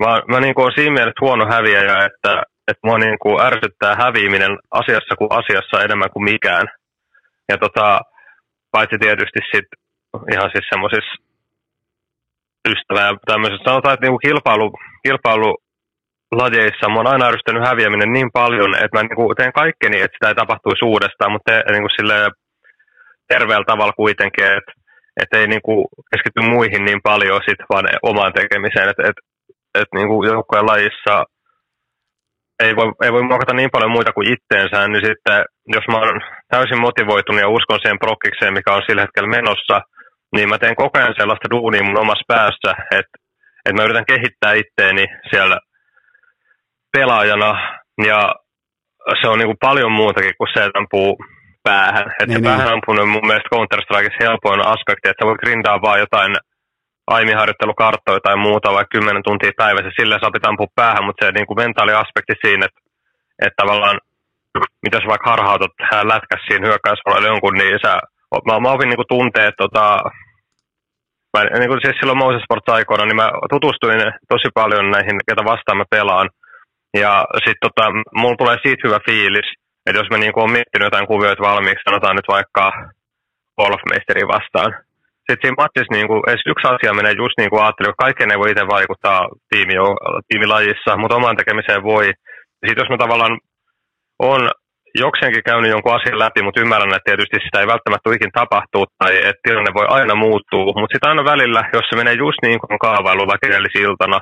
[0.05, 2.32] mä, mä niin kuin olen siinä mielessä huono häviäjä, että,
[2.68, 6.66] että mua niin kuin ärsyttää häviäminen asiassa kuin asiassa enemmän kuin mikään.
[7.48, 8.00] Ja tota,
[8.70, 9.68] paitsi tietysti sit
[10.32, 11.14] ihan siis semmoisissa
[12.72, 14.68] ystävää tämmöisessä, sanotaan, että niinku kilpailu,
[15.05, 20.28] kilpailulajeissa mä oon aina ärsyttänyt häviäminen niin paljon, että mä niinku teen kaikkeni, että sitä
[20.28, 22.16] ei tapahtuisi uudestaan, mutta te, niinku sille
[23.28, 24.72] terveellä tavalla kuitenkin, että
[25.20, 29.18] et ei niinku keskity muihin niin paljon sit vaan omaan tekemiseen, että et,
[29.75, 31.25] et niinku joukkojen lajissa
[32.62, 36.20] ei voi, ei voi muokata niin paljon muita kuin itteensä, niin sitten jos mä oon
[36.49, 39.81] täysin motivoitunut ja uskon siihen prokkikseen, mikä on sillä hetkellä menossa,
[40.35, 43.16] niin mä teen koko ajan sellaista duunia mun omassa päässä, että,
[43.64, 45.59] että mä yritän kehittää itteeni siellä
[46.93, 47.53] pelaajana
[48.07, 48.20] ja
[49.20, 51.16] se on niin kuin paljon muutakin kuin se, että ampuu
[51.62, 52.07] päähän.
[52.20, 52.75] Että niin, päähän niin.
[52.75, 56.33] ampuminen on mun mielestä Counter-Strikeissa helpoin aspekti, että sä voit grindaa vaan jotain
[57.07, 61.46] aimiharjoittelukarttoja tai muuta vaikka 10 tuntia päivässä, sillä saa pitää ampua päähän, mutta se niin
[61.46, 62.80] kuin mentaaliaspekti siinä, että,
[63.46, 63.98] että tavallaan
[64.82, 65.74] mitä sä vaikka harhautat
[66.12, 67.92] lätkäs siinä hyökkäyspuolella jonkun, niin sä,
[68.46, 69.84] mä, mä opin niin kuin tunteet tota,
[71.34, 74.00] mä, niin kuin siis silloin Moses Sports aikoina, niin mä tutustuin
[74.32, 76.28] tosi paljon näihin, ketä vastaan mä pelaan.
[77.02, 77.84] Ja sitten tota,
[78.20, 79.48] mulla tulee siitä hyvä fiilis,
[79.86, 82.72] että jos mä niin kuin miettinyt jotain kuvioita valmiiksi, sanotaan nyt vaikka
[83.59, 84.70] golfmeisteri vastaan.
[85.27, 88.33] Sitten siinä matsissa niin kuin, edes yksi asia menee just niin kuin ajattelin, että kaikkeen
[88.33, 89.20] ei voi itse vaikuttaa
[89.51, 89.75] tiimi,
[90.29, 92.07] tiimilajissa, mutta omaan tekemiseen voi.
[92.66, 93.39] Sitten jos mä tavallaan
[94.33, 94.41] on
[95.05, 99.12] jokseenkin käynyt jonkun asian läpi, mutta ymmärrän, että tietysti sitä ei välttämättä ikin tapahtuu tai
[99.29, 100.64] että tilanne voi aina muuttua.
[100.79, 104.18] Mutta sitten aina välillä, jos se menee just niin kuin kaavailu vaikka edellisiltana,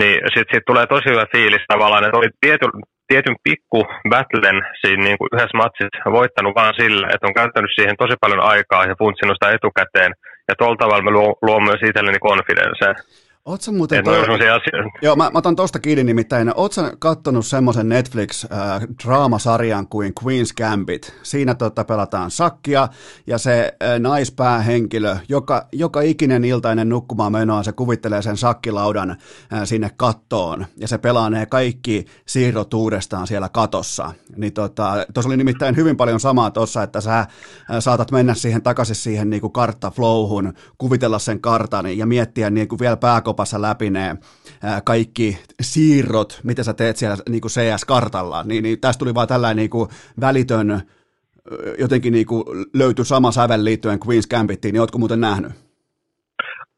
[0.00, 2.66] niin sitten sit tulee tosi hyvä fiilis tavallaan, että oli tiety,
[3.08, 3.80] tietyn pikku
[4.12, 8.42] battlen siinä niin kuin yhdessä matsissa voittanut vaan sillä, että on käyttänyt siihen tosi paljon
[8.52, 10.12] aikaa ja funtsinut sitä etukäteen.
[10.48, 12.94] Ja tuolla tavalla mä luon, luon myös itselleni konfidensseja.
[13.44, 14.04] Oletko muuten...
[14.04, 14.26] Toi...
[15.02, 16.54] Joo, mä, mä otan tosta kiinni nimittäin.
[16.56, 21.14] Oletko kattonut semmoisen Netflix-draamasarjan kuin Queen's Gambit?
[21.22, 22.88] Siinä tota, pelataan sakkia
[23.26, 29.18] ja se äh, naispäähenkilö, joka, joka ikinen iltainen nukkumaan menoa, se kuvittelee sen sakkilaudan äh,
[29.64, 34.12] sinne kattoon ja se pelaa ne kaikki siirrot uudestaan siellä katossa.
[34.36, 37.28] Niin tota, tuossa oli nimittäin hyvin paljon samaa tuossa, että sä äh,
[37.78, 42.78] saatat mennä siihen takaisin siihen niin kuin karttaflowhun, kuvitella sen kartan ja miettiä niin kuin
[42.78, 44.16] vielä pääkopassa kopassa läpi ne
[44.84, 49.56] kaikki siirrot, mitä sä teet siellä niin kuin CS-kartalla, niin, niin tästä tuli vaan tällainen
[49.56, 49.88] niin kuin
[50.20, 50.68] välitön
[51.78, 52.42] jotenkin niin kuin
[52.74, 55.52] löytyi sama sävel liittyen Queen's Gambittiin, niin ootko muuten nähnyt?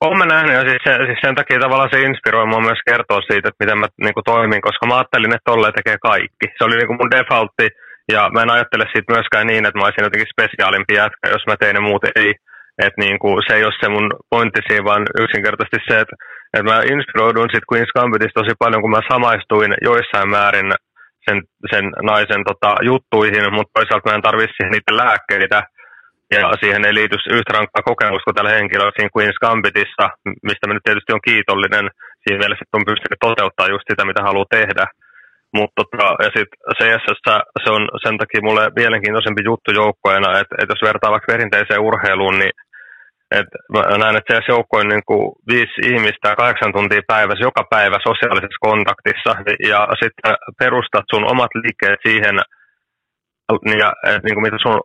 [0.00, 3.20] Olen mä nähnyt ja siis, se, siis sen takia tavallaan se inspiroi mua myös kertoa
[3.20, 6.46] siitä, että miten mä niin kuin toimin, koska mä ajattelin, että tolleen tekee kaikki.
[6.56, 7.66] Se oli niin kuin mun defaultti
[8.14, 11.56] ja mä en ajattele siitä myöskään niin, että mä olisin jotenkin spesiaalimpi jätkä, jos mä
[11.56, 12.32] tein ne muut ei.
[12.86, 16.16] Että niin kuin, se ei ole se mun pointti siinä, vaan yksinkertaisesti se, että,
[16.54, 20.68] että mä inspiroidun sitten Queen's Gambitista tosi paljon, kun mä samaistuin joissain määrin
[21.26, 21.38] sen,
[21.72, 25.58] sen naisen tota, juttuihin, mutta toisaalta mä en tarvitse siihen niitä lääkkeitä,
[26.34, 30.04] ja siihen ei liity yhtä rankkaa kokemusta kuin tällä henkilöllä siinä Queen's Gambitissa,
[30.46, 31.86] mistä mä nyt tietysti on kiitollinen
[32.22, 34.84] siinä mielessä, että on pystynyt toteuttaa just sitä, mitä haluaa tehdä.
[35.56, 37.20] Mutta tota, ja sitten CSS
[37.64, 42.38] se on sen takia mulle mielenkiintoisempi juttu joukkoina, että, että jos vertaa vaikka perinteiseen urheiluun,
[42.38, 42.54] niin
[43.30, 47.64] et mä näen, että CS joukko on niin kuin viisi ihmistä kahdeksan tuntia päivässä joka
[47.70, 49.32] päivä sosiaalisessa kontaktissa.
[49.70, 52.36] Ja sitten perustat sun omat liikkeet siihen,
[53.82, 53.92] ja,
[54.24, 54.80] niin kuin mitä sun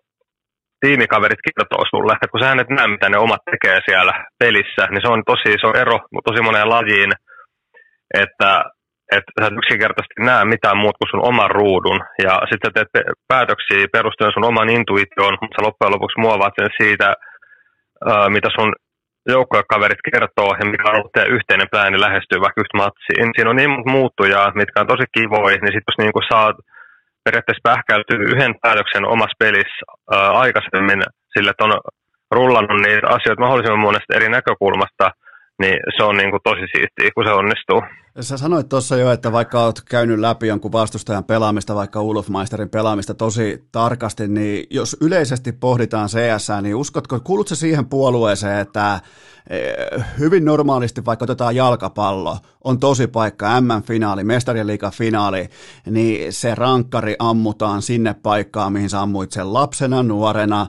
[0.81, 5.01] tiimikaverit kertoo sulle, että kun sä et näe, mitä ne omat tekee siellä pelissä, niin
[5.03, 5.97] se on tosi iso ero
[6.27, 7.11] tosi moneen lajiin,
[8.23, 8.51] että,
[9.18, 12.88] että sä et yksinkertaisesti näe mitään muuta kuin sun oman ruudun, ja sitten teet
[13.27, 17.13] päätöksiä perustuen sun oman intuitioon, mutta sä loppujen lopuksi muovaat sen siitä,
[18.30, 18.72] mitä sun
[19.28, 23.32] joukkuekaverit kertoo ja mikä on ollut teidän yhteinen plääni lähestyä vaikka yhtä matsiin.
[23.36, 26.56] Siinä on niin muuttujaa, mitkä on tosi kivoja, niin sitten jos niin kuin saat
[27.26, 31.02] periaatteessa pähkäytyy yhden päätöksen omassa pelissä ää, aikaisemmin
[31.34, 31.73] sille, että on
[32.32, 35.06] rullannut niitä asioita mahdollisimman monesta eri näkökulmasta,
[35.61, 37.82] niin se on niin kuin tosi siistiä, kun se onnistuu.
[38.20, 43.14] Sä sanoit tuossa jo, että vaikka olet käynyt läpi jonkun vastustajan pelaamista, vaikka Ulfmeisterin pelaamista
[43.14, 49.02] tosi tarkasti, niin jos yleisesti pohditaan CS, niin uskotko, kuulutko siihen puolueeseen, että
[49.50, 55.50] Eh, hyvin normaalisti, vaikka otetaan jalkapallo, on tosi paikka, M-finaali, mestarien finaali,
[55.90, 60.68] niin se rankkari ammutaan sinne paikkaan, mihin sä ammuit sen lapsena, nuorena,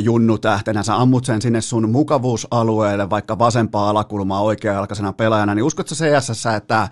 [0.00, 6.46] junnutähtenä, sä ammut sen sinne sun mukavuusalueelle, vaikka vasempaa alakulmaa oikea-jalkaisena pelaajana, niin uskotko CSS,
[6.56, 6.83] että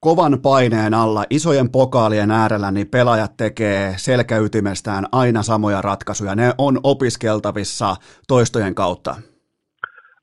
[0.00, 6.34] kovan paineen alla, isojen pokaalien äärellä, niin pelaajat tekee selkäytimestään aina samoja ratkaisuja.
[6.34, 7.88] Ne on opiskeltavissa
[8.28, 9.14] toistojen kautta.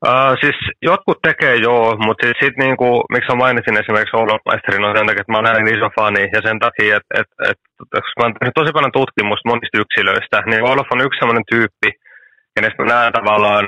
[0.08, 0.58] Uh, siis
[0.90, 5.22] jotkut tekee joo, mutta siis sit niinku, miksi mä mainitsin esimerkiksi Olofmeisterin on sen takia,
[5.22, 7.60] että mä oon näin iso fani ja sen takia, että et, et,
[7.96, 11.90] et, mä oon tehnyt tosi paljon tutkimusta monista yksilöistä, niin Olof on yksi sellainen tyyppi,
[12.54, 13.64] kenestä mä näen tavallaan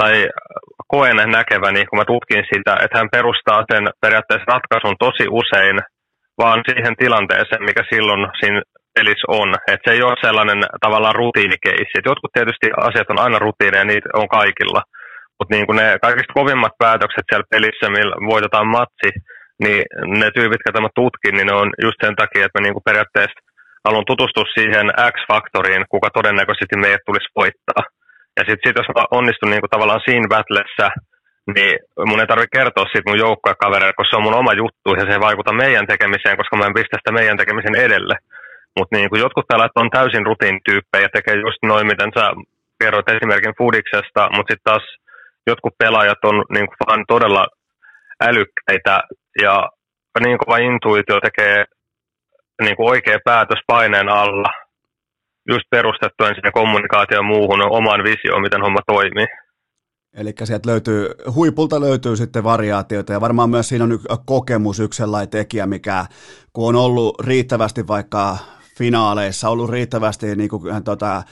[0.00, 0.14] tai
[0.94, 5.76] koen näkeväni, kun mä tutkin sitä, että hän perustaa sen periaatteessa ratkaisun tosi usein
[6.40, 8.60] vaan siihen tilanteeseen, mikä silloin siinä
[8.96, 9.48] pelissä on.
[9.72, 11.98] Että se ei ole sellainen tavallaan rutiinikeissi.
[11.98, 14.82] Et jotkut tietysti asiat on aina rutiineja ja niitä on kaikilla.
[15.36, 19.10] Mutta niin ne kaikista kovimmat päätökset siellä pelissä, millä voitetaan matsi,
[19.64, 19.82] niin
[20.20, 23.40] ne tyypit, joita mä tutkin, niin ne on just sen takia, että mä niin periaatteessa
[23.86, 27.82] haluan tutustua siihen X-faktoriin, kuka todennäköisesti meidät tulisi voittaa.
[28.36, 30.86] Ja sitten sit jos mä onnistun niin tavallaan siinä battlessa,
[31.54, 31.74] niin
[32.08, 35.12] mun ei tarvitse kertoa siitä mun joukkuekavereille, koska se on mun oma juttu ja se
[35.14, 38.16] ei vaikuta meidän tekemiseen, koska mä en pistä sitä meidän tekemisen edelle.
[38.76, 42.24] Mutta niin jotkut pelaajat on täysin rutiinityyppejä ja tekee just noin, miten sä
[42.80, 44.84] kerroit esimerkin Fudiksesta, mutta sitten taas
[45.46, 47.44] jotkut pelaajat on niin kuin vaan todella
[48.30, 48.94] älykkäitä
[49.42, 49.68] ja
[50.24, 51.64] niin kova intuitio tekee
[52.62, 54.63] niin kuin oikea päätös paineen alla,
[55.48, 59.26] just perustettuen sinne kommunikaation muuhun omaan visioon, miten homma toimii.
[60.16, 65.28] Eli sieltä löytyy, huipulta löytyy sitten variaatioita ja varmaan myös siinä on kokemus yksi sellainen
[65.28, 66.06] tekijä, mikä
[66.52, 68.36] kun on ollut riittävästi vaikka
[68.74, 71.22] finaaleissa ollut riittävästi niin kuin, tota,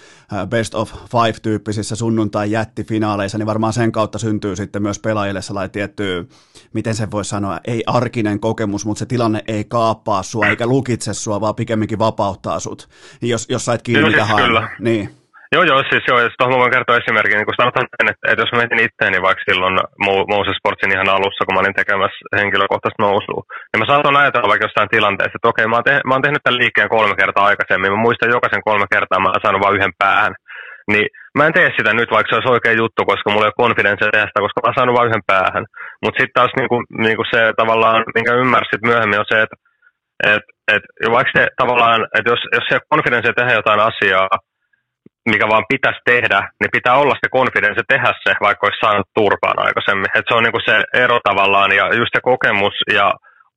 [0.48, 6.28] best of five-tyyppisissä sunnuntai-jättifinaaleissa, niin varmaan sen kautta syntyy sitten myös pelaajille sellainen tietty,
[6.72, 11.14] miten se voi sanoa, ei arkinen kokemus, mutta se tilanne ei kaappaa sua eikä lukitse
[11.14, 12.88] sua, vaan pikemminkin vapauttaa sut,
[13.22, 14.68] jos, jos sait kiinni mitä Kyllä.
[14.78, 15.21] Niin.
[15.54, 18.84] Joo, joo, siis joo, jos voin kertoa esimerkin, niin kun sanotaan, että, että jos mietin
[18.86, 19.74] itseäni vaikka silloin
[20.34, 24.66] Moses Sportsin ihan alussa, kun mä olin tekemässä henkilökohtaista nousua, niin mä saatan ajatella vaikka
[24.68, 27.92] jostain tilanteessa, että okei, mä oon, te- mä oon tehnyt tämän liikkeen kolme kertaa aikaisemmin,
[27.92, 30.34] mä muistan jokaisen kolme kertaa, mä oon saanut vain yhden päähän.
[30.92, 31.06] Niin
[31.38, 34.12] mä en tee sitä nyt, vaikka se olisi oikea juttu, koska mulla ei ole konfidenssia
[34.12, 35.64] tehdä sitä, koska mä oon saanut vain yhden päähän.
[36.02, 36.76] Mutta sitten taas niinku,
[37.06, 39.56] niinku se tavallaan, minkä ymmärsit myöhemmin, on se, että
[40.32, 40.84] et, et,
[41.16, 44.28] vaikka se tavallaan, että jos, jos se konfidenssia tehdä jotain asiaa,
[45.30, 49.58] mikä vaan pitäisi tehdä, niin pitää olla se konfidenssi tehdä se, vaikka olisi saanut turpaan
[49.66, 50.14] aikaisemmin.
[50.14, 50.74] Et se on niinku se
[51.04, 53.06] ero tavallaan ja just se kokemus ja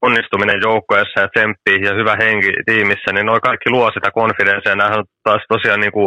[0.07, 4.75] onnistuminen joukkoessa ja tsemppi ja hyvä henki tiimissä, niin noin kaikki luo sitä konfidenssia.
[4.75, 6.03] Nämähän on taas tosiaan niinku,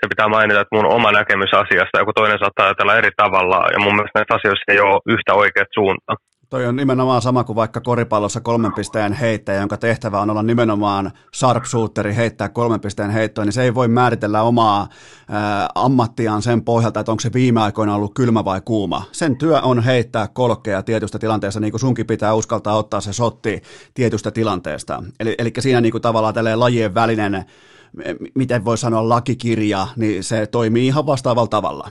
[0.00, 3.78] se pitää mainita, että mun oma näkemys asiasta, joku toinen saattaa ajatella eri tavalla ja
[3.84, 6.16] mun mielestä näissä asioissa ei ole yhtä oikeat suuntaa.
[6.50, 11.10] Toi on nimenomaan sama kuin vaikka koripallossa kolmen pisteen heittäjä, jonka tehtävä on olla nimenomaan
[11.34, 14.88] sharpshooteri, heittää kolmen pisteen heittoa, niin se ei voi määritellä omaa
[15.28, 19.02] ää, ammattiaan sen pohjalta, että onko se viime aikoina ollut kylmä vai kuuma.
[19.12, 23.62] Sen työ on heittää kolkkeja tietystä tilanteesta, niin kuin sunkin pitää uskaltaa ottaa se sotti
[23.94, 25.02] tietystä tilanteesta.
[25.20, 27.44] Eli, eli siinä niin kuin tavallaan tälleen lajien välinen,
[28.34, 31.90] miten voi sanoa lakikirja, niin se toimii ihan vastaavalla tavalla.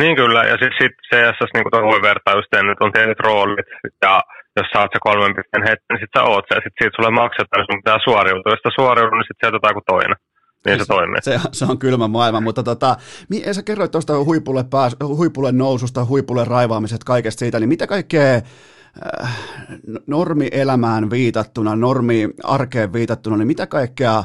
[0.00, 3.66] Niin kyllä, ja sitten sit CS, niin kuin tuo vertaus, nyt on tietyt roolit,
[4.04, 4.20] ja
[4.56, 7.12] jos saat se kolmen pisteen hetki, niin sitten sä oot se, ja sitten siitä sulle
[7.22, 8.52] maksetaan, niin sun pitää suoriutua.
[8.52, 10.16] Jos sitä suoriudu, niin sitten sieltä jotain kuin toinen.
[10.64, 11.22] Niin se, se toimii.
[11.22, 12.96] Se, se on kylmä maailma, mutta tota,
[13.52, 19.38] sä kerroit tuosta huipulle, pääs, huipulle noususta, huipulle raivaamiset, kaikesta siitä, niin mitä kaikkea äh,
[20.06, 24.24] normielämään viitattuna, normi-arkeen viitattuna, niin mitä kaikkea,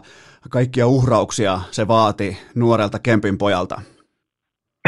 [0.50, 3.82] kaikkia uhrauksia se vaati nuorelta Kempin pojalta?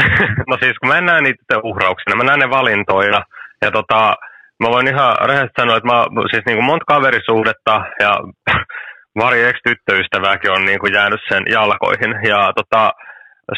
[0.50, 3.20] no siis kun mä en näe niitä uhrauksina, mä näen ne valintoina.
[3.62, 4.14] Ja tota,
[4.60, 8.12] mä voin ihan rehellisesti sanoa, että mä siis niin kuin monta kaverisuhdetta ja
[9.20, 12.12] pari ex-tyttöystävääkin on niin kuin jäänyt sen jalkoihin.
[12.28, 12.92] Ja tota,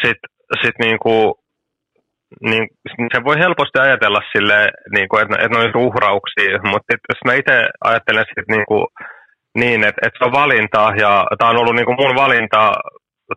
[0.04, 0.18] sit,
[0.62, 1.34] sit niin kuin,
[2.40, 2.66] niin
[3.14, 7.34] se voi helposti ajatella sille, niin kuin, että, että ne olisi uhrauksia, mutta jos mä
[7.34, 8.86] itse ajattelen sit niin, kuin,
[9.54, 12.72] niin että, että se on valinta ja tämä on ollut niin kuin mun valinta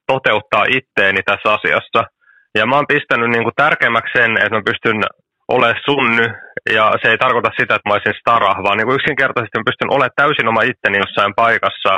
[0.08, 2.15] toteuttaa itteeni tässä asiassa,
[2.56, 5.00] ja mä oon pistänyt niin kuin tärkeimmäksi sen, että mä pystyn
[5.56, 6.26] olemaan sunny,
[6.78, 9.94] ja se ei tarkoita sitä, että mä olisin stara, vaan niin kuin yksinkertaisesti mä pystyn
[9.96, 11.92] olemaan täysin oma itteni jossain paikassa,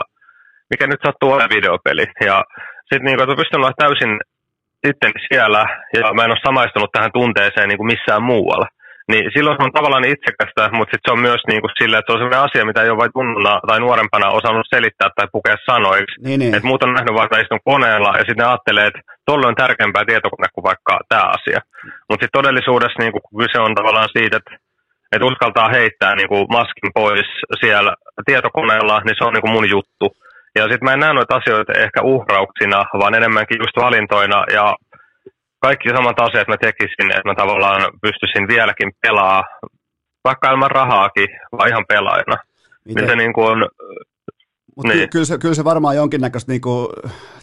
[0.72, 2.06] mikä nyt sattuu olemaan videopeli.
[2.30, 2.38] Ja
[2.88, 4.14] sitten niin kuin, mä pystyn olemaan täysin
[4.90, 5.62] itteni siellä,
[5.98, 8.68] ja mä en ole samaistunut tähän tunteeseen niin kuin missään muualla
[9.12, 12.08] niin silloin se on tavallaan itsekästä, mutta sitten se on myös niin kuin sille, että
[12.10, 15.58] se on sellainen asia, mitä ei ole vain tunnuna tai nuorempana osannut selittää tai pukea
[15.72, 16.16] sanoiksi.
[16.24, 16.56] Niin, niin.
[16.56, 20.06] Että muut on nähnyt vaikka istun koneella ja sitten ne ajattelee, että tolle on tärkeämpää
[20.06, 21.60] tietokone kuin vaikka tämä asia.
[22.08, 24.54] Mutta sitten todellisuudessa niin kuin, kyse on tavallaan siitä, että
[25.12, 27.30] että uskaltaa heittää niin kuin maskin pois
[27.62, 27.94] siellä
[28.26, 30.08] tietokoneella, niin se on niin kuin mun juttu.
[30.56, 34.76] Ja sitten mä en näe noita asioita ehkä uhrauksina, vaan enemmänkin just valintoina ja
[35.68, 39.44] kaikki samat asiat mä tekisin, että mä tavallaan pystyisin vieläkin pelaa,
[40.24, 42.38] vaikka ilman rahaakin, vaan ihan pelaajana.
[42.86, 43.04] Miten?
[43.04, 43.60] Niin se niin kuin on
[44.76, 45.10] mutta niin.
[45.10, 46.94] kyllä, se, kyllä se varmaan jonkinnäköistä niinku,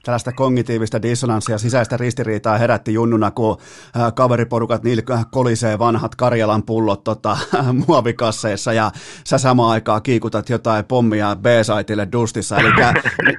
[0.04, 3.58] tällaista kognitiivista dissonanssia, sisäistä ristiriitaa herätti junnuna, kun
[3.96, 7.36] äh, kaveriporukat niillä kolisee vanhat Karjalan pullot tota,
[7.86, 8.90] muovikasseissa ja
[9.24, 12.56] sä samaan aikaan kiikutat jotain pommia B-saitille dustissa.
[12.58, 12.68] Eli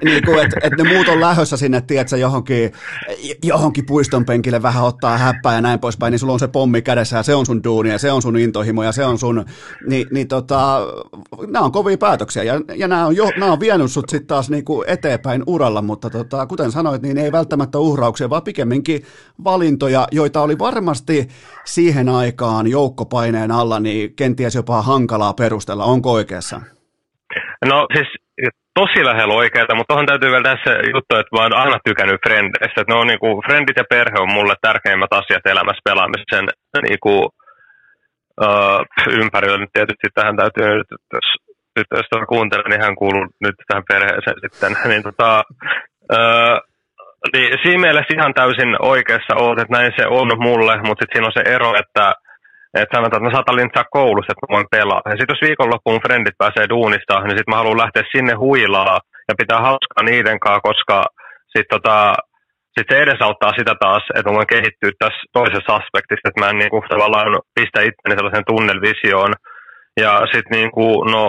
[0.04, 2.72] niinku, että et ne muut on lähössä sinne, tiedätkö, johonkin,
[3.44, 7.18] johonkin puiston penkille vähän ottaa häppää ja näin poispäin, niin sulla on se pommi kädessä
[7.18, 9.46] ja se on sun duuni ja se on sun intohimo ja se on sun,
[9.88, 10.80] niin, niin tota,
[11.48, 14.50] nämä on kovia päätöksiä ja, ja nämä on, jo, nämä on vienyt sut sitten taas
[14.50, 19.02] niinku eteenpäin uralla, mutta tota, kuten sanoit, niin ei välttämättä uhrauksia, vaan pikemminkin
[19.44, 21.28] valintoja, joita oli varmasti
[21.66, 25.84] siihen aikaan joukkopaineen alla, niin kenties jopa hankalaa perustella.
[25.84, 26.62] Onko oikeassa?
[27.66, 28.08] No siis
[28.80, 32.82] tosi lähellä oikeaa, mutta tuohon täytyy vielä tässä juttu, että mä oon aina tykännyt frendeistä.
[32.82, 36.46] Että ne on niinku, frendit ja perhe on mulle tärkeimmät asiat elämässä pelaamisen
[36.90, 37.14] niinku,
[38.46, 38.80] uh,
[39.22, 39.58] ympärillä.
[39.58, 41.28] Nyt tietysti tähän täytyy nyt, jos
[41.76, 44.74] tyttöistä kuuntelen, niin hän kuuluu nyt tähän perheeseen sitten.
[44.90, 45.44] niin, tota,
[46.14, 46.58] öö,
[47.34, 51.28] niin siinä mielessä ihan täysin oikeassa oot, että näin se on mulle, mutta sitten siinä
[51.28, 52.14] on se ero, että
[52.82, 55.02] että sanotaan, että mä saatan lintsaa koulussa, että mä voin pelaa.
[55.06, 59.34] Ja sitten jos viikonloppuun frendit pääsee duunista, niin sitten mä haluan lähteä sinne huilaa ja
[59.42, 60.98] pitää hauskaa niiden kanssa, koska
[61.54, 61.98] sitten tota,
[62.76, 66.58] sit se edesauttaa sitä taas, että mä voin kehittyä tässä toisessa aspektissa, että mä en
[66.62, 69.34] niinku tavallaan pistä itteni sellaisen tunnelvisioon.
[70.04, 71.24] Ja sitten niinku, no,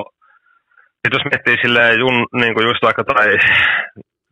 [0.98, 3.28] sitten jos miettii silleen jun, niin kuin just vaikka tai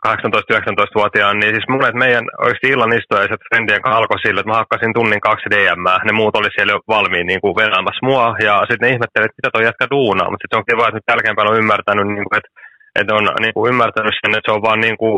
[0.09, 4.63] 18-19-vuotiaan, niin siis mulle, että meidän oikeasti illan istojaiset frendien kanssa alkoi sillä, että mä
[4.63, 8.55] hakkasin tunnin kaksi DM, ne muut oli siellä jo valmiin niin kuin venaamassa mua, ja
[8.69, 11.11] sitten ne ihmettelivät, että mitä toi jätkä duunaa, mutta sitten se on kiva, että nyt
[11.13, 12.51] jälkeenpäin on ymmärtänyt, niin kuin, että,
[12.99, 15.17] että on niin kuin ymmärtänyt sen, että se on vaan niin kuin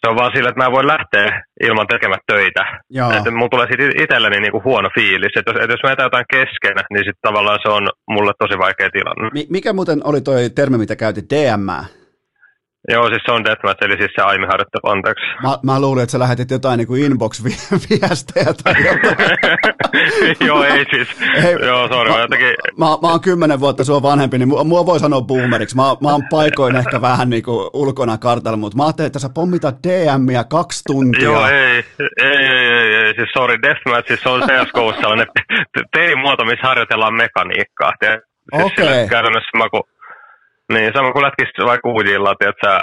[0.00, 2.62] se on vaan sillä, että mä voin lähteä ilman tekemät töitä.
[3.16, 5.32] Että mulla tulee sitten itselleni niinku huono fiilis.
[5.36, 7.84] Että jos, että jos mä etän jotain kesken, niin sitten tavallaan se on
[8.14, 9.24] mulle tosi vaikea tilanne.
[9.50, 11.68] Mikä muuten oli toi termi, mitä käytit, DM?
[12.88, 15.24] Joo, siis se on deathmatch, eli siis se aimiharjoittelu, anteeksi.
[15.42, 19.16] Mä, mä luulin, että sä lähetit jotain niin kuin inbox-viestejä tai jotain.
[20.48, 21.08] Joo, ei siis.
[21.44, 22.54] Ei, Joo, sorry, mä, jotenkin...
[22.78, 25.76] Mä, mä, oon kymmenen vuotta sua vanhempi, niin mua, mua voi sanoa boomeriksi.
[25.76, 29.28] Mä, mä oon paikoin ehkä vähän niin kuin ulkona kartalla, mutta mä ajattelin, että sä
[29.34, 31.22] pommitat DMiä kaksi tuntia.
[31.22, 31.84] Joo, ei,
[32.20, 33.14] ei, ei, ei, ei.
[33.14, 35.26] siis sorry, deathmatch, siis se on CSGO sellainen
[35.96, 37.92] pelimuoto, missä harjoitellaan mekaniikkaa.
[38.04, 38.22] Siis
[38.52, 38.84] Okei.
[38.84, 39.08] Okay.
[39.08, 39.82] Käytännössä mä kun
[40.72, 42.80] niin, sama kuin lätkistä vaikka uudilla, että sä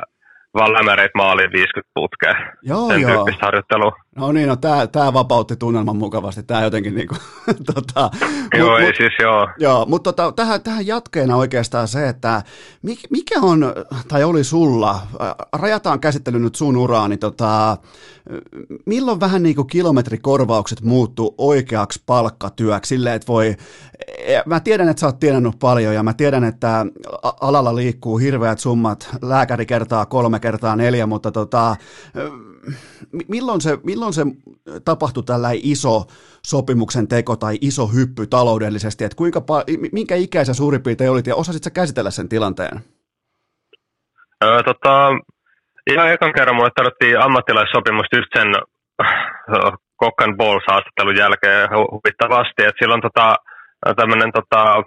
[0.54, 2.36] vaan lämäreit maaliin 50 putkea.
[2.64, 3.12] Joo, Sen joo.
[3.12, 3.92] tyyppistä harjoittelua.
[4.20, 7.20] No niin, no tämä, tämä vapautti tunnelman mukavasti, tämä jotenkin niin kuin,
[7.74, 8.10] tota,
[8.58, 9.48] Joo, mut, ei mut, siis joo.
[9.58, 12.44] Joo, mutta tota, tähän, tähän jatkeena oikeastaan se, että
[13.10, 13.74] mikä on,
[14.08, 15.00] tai oli sulla,
[15.54, 17.78] rajataan käsittely nyt sun uraa, niin tota,
[18.86, 23.56] milloin vähän niin kuin kilometrikorvaukset muuttuu oikeaksi palkkatyöksi, silleen, että voi,
[24.18, 26.86] e, mä tiedän, että sä oot tienannut paljon ja mä tiedän, että
[27.42, 31.76] alalla liikkuu hirveät summat, lääkäri kertaa kolme kertaa neljä, mutta tota,
[33.28, 34.22] milloin se, milloin se
[34.86, 36.06] tapahtui tällä iso
[36.46, 39.42] sopimuksen teko tai iso hyppy taloudellisesti, että kuinka,
[39.92, 42.80] minkä ikäisä suurin piirtein olit ja osasit sä käsitellä sen tilanteen?
[44.44, 45.12] Öö, tota,
[45.92, 48.48] ihan ekan kerran mulle tarvittiin ammattilaissopimusta just sen
[50.02, 53.36] Cock and Balls haastattelun jälkeen huvittavasti, että silloin tota,
[53.96, 54.84] tämmöinen tota,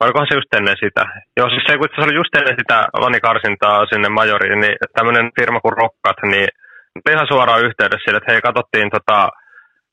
[0.00, 1.02] olikohan se just ennen sitä?
[1.36, 5.60] Joo, siis se, kun se oli just ennen sitä vanikarsintaa sinne majoriin, niin tämmöinen firma
[5.60, 6.48] kuin Rokkat, niin
[7.10, 9.18] ihan suoraan yhteydessä sille, että hei, katsottiin tota,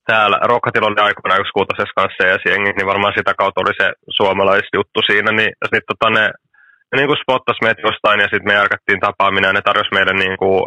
[0.10, 5.00] täällä, Rokkatilla oli yksi kuutosessa kanssa ja jengi, niin varmaan sitä kautta oli se suomalaisjuttu
[5.10, 6.26] siinä, niin sitten tota ne,
[6.90, 10.14] ne niin kuin spottas meitä jostain ja sitten me järkättiin tapaaminen ja ne tarjosi meille
[10.24, 10.60] niin kuin,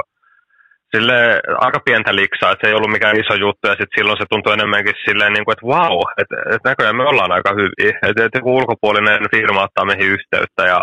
[0.94, 4.26] sille aika pientä liksaa, että se ei ollut mikään iso juttu ja sitten silloin se
[4.30, 7.92] tuntui enemmänkin silleen, niin kuin, että vau, wow, että, että näköjään me ollaan aika hyviä,
[8.08, 10.80] että, että joku ulkopuolinen firma ottaa meihin yhteyttä ja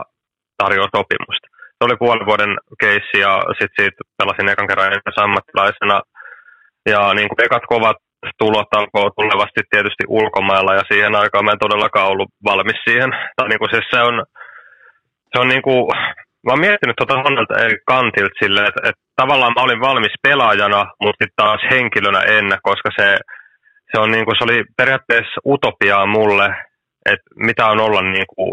[0.57, 1.47] tarjoaa sopimusta.
[1.77, 2.53] Se oli puolen vuoden
[2.83, 5.97] keissi ja sitten siitä pelasin ekan kerran enemmän ammattilaisena
[6.93, 7.97] ja niin kuin ekat kovat
[8.37, 13.11] tulot alkoi tulevasti tietysti ulkomailla ja siihen aikaan mä en todellakaan ollut valmis siihen.
[13.35, 14.15] Tai niin kuin siis se on,
[15.31, 15.83] se on niin kuin,
[16.47, 20.81] mä oon miettinyt tuota monelta eri kantilta silleen, että, että tavallaan mä olin valmis pelaajana,
[21.01, 23.17] mutta sitten taas henkilönä en, koska se,
[23.91, 26.47] se, on niin kuin, se oli periaatteessa utopiaa mulle,
[27.11, 28.51] että mitä on olla niin kuin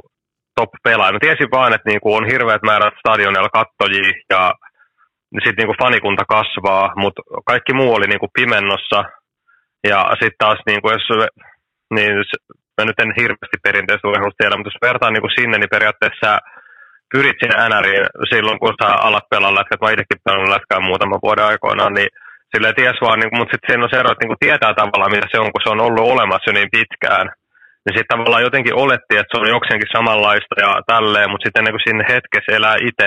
[0.57, 1.12] top-pelaaja.
[1.12, 4.53] Mä tiesin vaan, että niin kuin on hirveät määrät stadionilla kattojia ja
[5.45, 9.05] sitten niin fanikunta kasvaa, mutta kaikki muu oli niin kuin pimennossa.
[9.91, 11.07] Ja sitten taas, niin kuin jos,
[11.95, 12.12] niin
[12.79, 16.39] mä nyt en hirveästi perinteistä urheilusta tiedä, mutta jos vertaan niin kuin sinne, niin periaatteessa
[17.12, 21.51] pyrit sinne NRiin silloin, kun sä alat pelaa lätkät, mä itsekin pelannut lätkää muutaman vuoden
[21.52, 22.10] aikoinaan, niin
[22.52, 25.26] sille ties vaan, niin, mutta sitten siinä on se ero, että niin tietää tavallaan, mitä
[25.31, 27.26] se on, kun se on ollut olemassa jo niin pitkään.
[27.85, 31.76] Niin sitten tavallaan jotenkin olettiin, että se on jokseenkin samanlaista ja tälleen, mutta sitten ennen
[31.76, 33.06] kuin sinne hetkessä elää itse,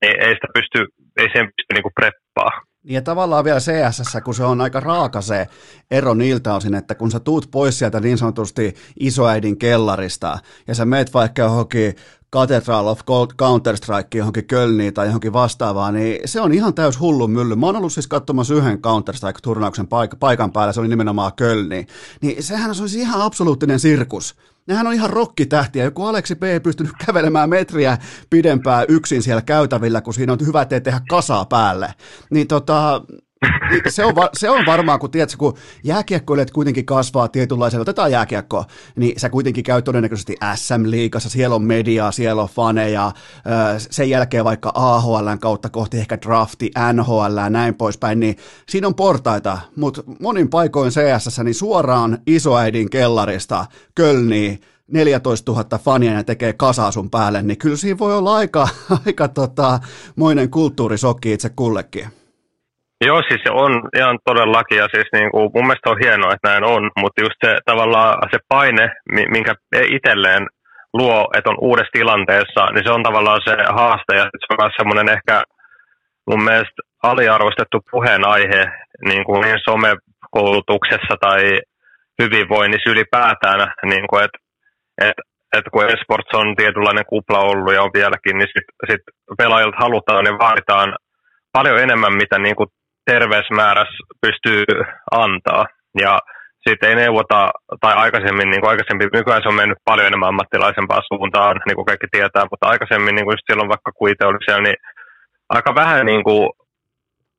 [0.00, 0.78] niin ei sitä pysty,
[1.20, 2.52] ei sen pysty niin kuin preppaa.
[2.84, 5.46] Niin ja tavallaan vielä CSS, kun se on aika raaka se
[5.90, 10.38] ero niiltä osin, että kun sä tuut pois sieltä niin sanotusti isoäidin kellarista
[10.68, 11.94] ja sä meet vaikka johonkin
[12.34, 13.00] Cathedral of
[13.42, 17.56] Counter-Strike johonkin Kölniin tai johonkin vastaavaan, niin se on ihan täys hullu mylly.
[17.56, 21.86] Mä oon ollut siis katsomassa yhden Counter-Strike-turnauksen paik- paikan päällä, se oli nimenomaan Kölni.
[22.20, 24.34] Niin sehän on siis ihan absoluuttinen sirkus.
[24.66, 25.84] Nehän on ihan rokkitähtiä.
[25.84, 27.98] Joku Aleksi B ei pystynyt kävelemään metriä
[28.30, 31.94] pidempää yksin siellä käytävillä, kun siinä on hyvä tehdä kasaa päälle.
[32.30, 33.02] Niin tota,
[33.88, 38.64] se, on, se on varmaan, kun tiedätkö, kun jääkiekkoilijat kuitenkin kasvaa tietynlaisella, otetaan jääkiekko,
[38.96, 43.12] niin sä kuitenkin käy todennäköisesti SM-liigassa, siellä on mediaa, siellä on faneja,
[43.78, 48.36] sen jälkeen vaikka AHLn kautta kohti ehkä drafti, NHL ja näin poispäin, niin
[48.68, 56.12] siinä on portaita, mutta monin paikoin CS, niin suoraan isoäidin kellarista Kölniin, 14 000 fania
[56.12, 58.68] ja tekee kasaa sun päälle, niin kyllä siinä voi olla aika,
[59.06, 59.80] aika tota,
[60.16, 62.08] moinen kulttuurisokki itse kullekin.
[63.06, 66.48] Joo, siis se on ihan todellakin ja siis niin kuin, mun mielestä on hienoa, että
[66.48, 68.86] näin on, mutta just se tavallaan se paine,
[69.34, 69.54] minkä
[69.96, 70.46] itselleen
[70.92, 74.74] luo, että on uudessa tilanteessa, niin se on tavallaan se haaste ja se on myös
[74.76, 75.42] semmoinen ehkä
[76.30, 78.62] mun mielestä aliarvostettu puheenaihe
[79.08, 81.60] niin, kuin niin somekoulutuksessa tai
[82.22, 84.38] hyvinvoinnissa ylipäätään, niin kuin, että
[85.06, 85.16] et,
[85.56, 89.02] et kun esports on tietynlainen kupla ollut ja on vieläkin, niin sitten sit
[89.38, 90.96] pelaajilta halutaan ja vaaditaan
[91.52, 92.68] paljon enemmän, mitä niin kuin
[93.10, 94.64] terveysmäärässä pystyy
[95.10, 95.66] antaa.
[96.00, 96.18] Ja
[96.68, 97.50] sitten ei neuvota,
[97.80, 101.84] tai aikaisemmin, niin kuin aikaisemmin, nykyään se on mennyt paljon enemmän ammattilaisempaan suuntaan, niin kuin
[101.84, 104.76] kaikki tietää, mutta aikaisemmin, niin kuin just silloin vaikka kuite oli siellä, niin
[105.48, 106.50] aika vähän niin kuin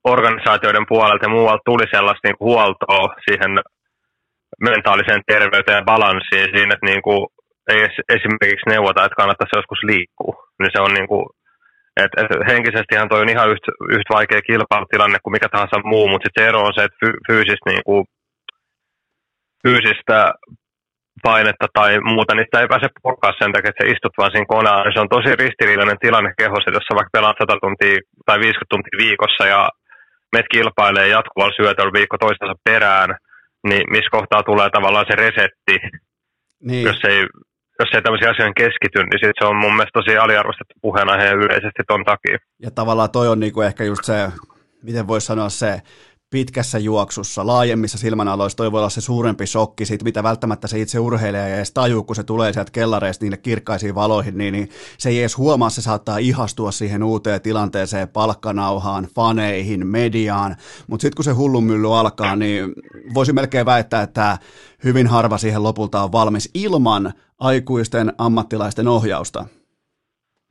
[0.04, 3.52] organisaatioiden puolelta ja muualta tuli sellaista niin kuin huoltoa siihen
[4.62, 7.28] mentaaliseen terveyteen ja balanssiin siinä, että niin kuin
[7.70, 7.80] ei
[8.10, 10.36] esimerkiksi neuvota, että kannattaisi joskus liikkua.
[10.60, 11.26] Niin se on niin kuin
[12.02, 16.30] et, et henkisestihan toi on ihan yhtä, yhtä vaikea kilpailutilanne kuin mikä tahansa muu, mutta
[16.34, 18.06] se ero on se, että fy, fyysistä, niin kuin,
[19.64, 20.34] fyysistä
[21.24, 24.54] painetta tai muuta, niin sitä ei pääse purkaa sen takia, että sä istut vaan siinä
[24.56, 24.94] konaan.
[24.94, 27.96] Se on tosi ristiriidainen tilanne kehossa, jos sä vaikka pelaat 100 tuntia
[28.26, 29.70] tai 50 tuntia viikossa ja
[30.36, 33.10] met kilpailee jatkuvalla syötöllä viikko toistensa perään,
[33.68, 35.76] niin missä kohtaa tulee tavallaan se resetti,
[36.68, 36.84] niin.
[36.88, 37.22] jos ei
[37.80, 41.84] jos ei tämmöisiä asioihin keskity, niin sit se on mun mielestä tosi aliarvostettu puheenaihe yleisesti
[41.88, 42.38] ton takia.
[42.62, 44.28] Ja tavallaan toi on niinku ehkä just se,
[44.84, 45.82] miten voisi sanoa se,
[46.36, 50.99] pitkässä juoksussa, laajemmissa silmänaloissa toi voi olla se suurempi shokki siitä, mitä välttämättä se itse
[50.99, 55.10] urheilija ei edes tajuu, kun se tulee sieltä kellareista niille kirkkaisiin valoihin, niin, niin se
[55.10, 60.56] ei edes huomaa, se saattaa ihastua siihen uuteen tilanteeseen, palkkanauhaan, faneihin, mediaan,
[60.88, 62.74] mutta sitten kun se hullunmylly alkaa, niin
[63.14, 64.38] voisi melkein väittää, että
[64.84, 69.45] hyvin harva siihen lopulta on valmis ilman aikuisten ammattilaisten ohjausta.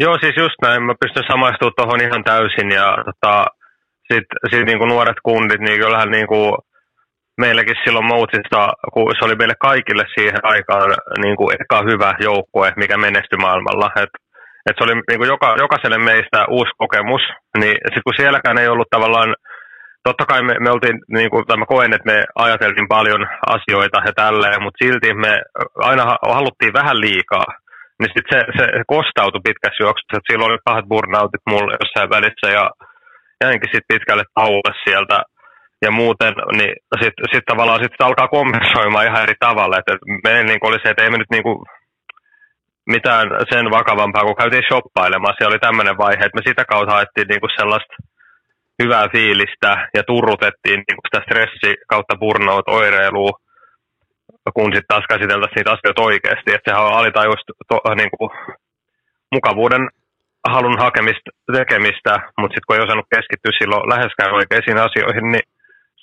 [0.01, 0.82] Joo, siis just näin.
[0.82, 2.70] Mä pystyn samaistumaan tuohon ihan täysin.
[2.70, 3.47] Ja tota,
[4.12, 6.56] sitten sit niinku nuoret kundit, niin kyllähän niinku
[7.40, 10.90] meilläkin silloin Moutsista, kun se oli meille kaikille siihen aikaan
[11.24, 13.90] niinku eka hyvä joukkue, mikä menestyi maailmalla.
[13.97, 14.12] Et,
[14.70, 17.22] et se oli niinku joka, jokaiselle meistä uusi kokemus.
[17.59, 19.35] Niin sitten kun sielläkään ei ollut tavallaan
[20.09, 23.22] totta kai me, me oltiin, niin kuin, tai mä koen, että me ajateltiin paljon
[23.56, 25.32] asioita ja tälleen, mutta silti me
[25.90, 26.05] aina
[26.36, 27.48] haluttiin vähän liikaa.
[27.98, 32.48] Niin sitten se, se, kostautui pitkässä juoksussa, että silloin oli pahat burnoutit mulle jossain välissä
[32.59, 32.64] ja
[33.45, 35.23] jäinkin sitten pitkälle tauolle sieltä.
[35.85, 39.79] Ja muuten, niin sitten sit tavallaan sit alkaa kompensoimaan ihan eri tavalla.
[39.79, 39.93] Että
[40.25, 41.59] meillä niin oli se, että ei me nyt niin kuin
[42.95, 45.35] mitään sen vakavampaa, kun käytiin shoppailemaan.
[45.39, 47.95] Se oli tämmöinen vaihe, että me sitä kautta haettiin niin kuin sellaista
[48.83, 53.33] hyvää fiilistä ja turrutettiin niin kuin sitä stressi kautta burnout-oireilua,
[54.55, 56.51] kun sitten taas käsiteltäisiin niitä asioita oikeasti.
[56.53, 58.31] Että sehän on alitajuista to, niin kuin,
[59.35, 59.85] mukavuuden
[60.53, 65.47] halun hakemista, tekemistä, mutta sitten kun ei osannut keskittyä silloin läheskään oikeisiin asioihin, niin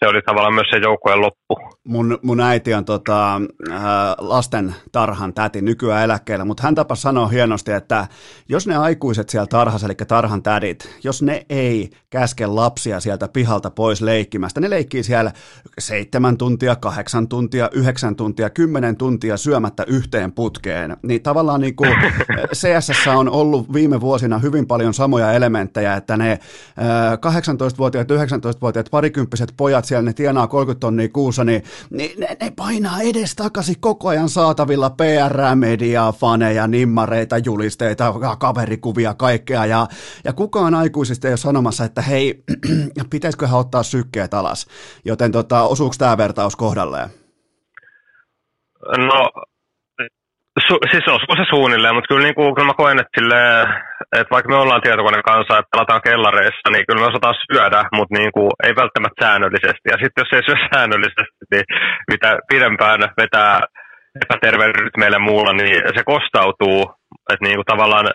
[0.05, 1.59] se oli tavallaan myös se joukkueen loppu.
[1.87, 3.81] Mun, mun äiti on tota, äh,
[4.17, 8.07] lasten tarhan täti nykyään eläkkeellä, mutta hän tapasi sanoa hienosti, että
[8.49, 13.71] jos ne aikuiset siellä tarhassa, eli tarhan tädit, jos ne ei käske lapsia sieltä pihalta
[13.71, 15.31] pois leikkimästä, ne leikkii siellä
[15.79, 21.95] seitsemän tuntia, kahdeksan tuntia, yhdeksän tuntia, kymmenen tuntia syömättä yhteen putkeen, niin tavallaan niin kuin
[22.53, 26.39] CSS on ollut viime vuosina hyvin paljon samoja elementtejä, että ne äh,
[27.13, 33.01] 18-vuotiaat, 19-vuotiaat, parikymppiset pojat siellä ne tienaa 30 tonnia kuussa, niin, niin ne, ne painaa
[33.01, 39.65] edes takaisin koko ajan saatavilla PR-mediaa, faneja, nimmareita, julisteita, kaverikuvia, kaikkea.
[39.65, 39.87] Ja,
[40.23, 42.43] ja kukaan aikuisista ei ole sanomassa, että hei,
[43.09, 44.67] pitäisiköhän ottaa sykkeet alas.
[45.05, 47.09] Joten tota, osuuko tämä vertaus kohdalleen?
[48.97, 49.29] No
[50.67, 53.35] Su, siis olisiko se suunnilleen, mutta kyllä, niin kuin, kyllä mä koen, että, sille,
[54.17, 58.17] että vaikka me ollaan tietokoneen kanssa, että pelataan kellareissa, niin kyllä me osataan syödä, mutta
[58.17, 59.87] niin kuin, ei välttämättä säännöllisesti.
[59.91, 61.65] Ja sitten jos ei syö säännöllisesti, niin
[62.11, 63.59] mitä pidempään vetää
[64.23, 66.81] epäterveellä rytmeillä muulla, niin se kostautuu.
[67.31, 68.07] Että niin kuin, tavallaan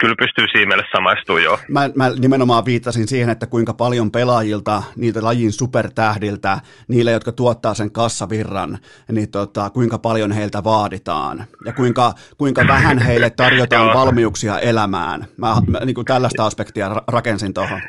[0.00, 1.58] kyllä pystyy siinä mielessä samaistumaan jo.
[1.68, 6.58] Mä, mä nimenomaan viittasin siihen, että kuinka paljon pelaajilta, niiltä lajin supertähdiltä,
[6.88, 8.78] niille, jotka tuottaa sen kassavirran,
[9.12, 15.24] niin tota, kuinka paljon heiltä vaaditaan ja kuinka, kuinka vähän heille tarjotaan valmiuksia elämään.
[15.36, 17.80] Mä, mä niin kuin tällaista aspektia rakensin tuohon.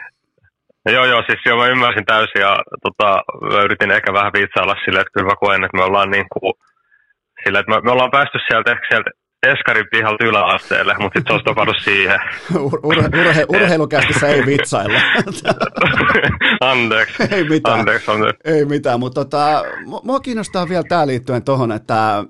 [0.86, 5.02] Joo, joo, siis joo, mä ymmärsin täysin ja tota, mä yritin ehkä vähän viitsailla silleen,
[5.02, 6.54] että kyllä mä koen, että me ollaan niin kuin,
[7.44, 9.10] sillä, että me, me ollaan päästy sieltä ehkä sieltä
[9.44, 12.20] Eskarin pihalta yläasteelle, mutta sitten se olisi topannut siihen.
[12.54, 15.00] Ur- urhe- urhe- urheilukästissä ei vitsailla.
[16.72, 17.24] anteeksi.
[17.32, 17.80] Ei mitään.
[17.80, 18.42] Anteeksi, anteeksi.
[18.46, 19.64] Ei mitään, mutta tota,
[20.04, 22.24] mua kiinnostaa vielä tämä liittyen tuohon, että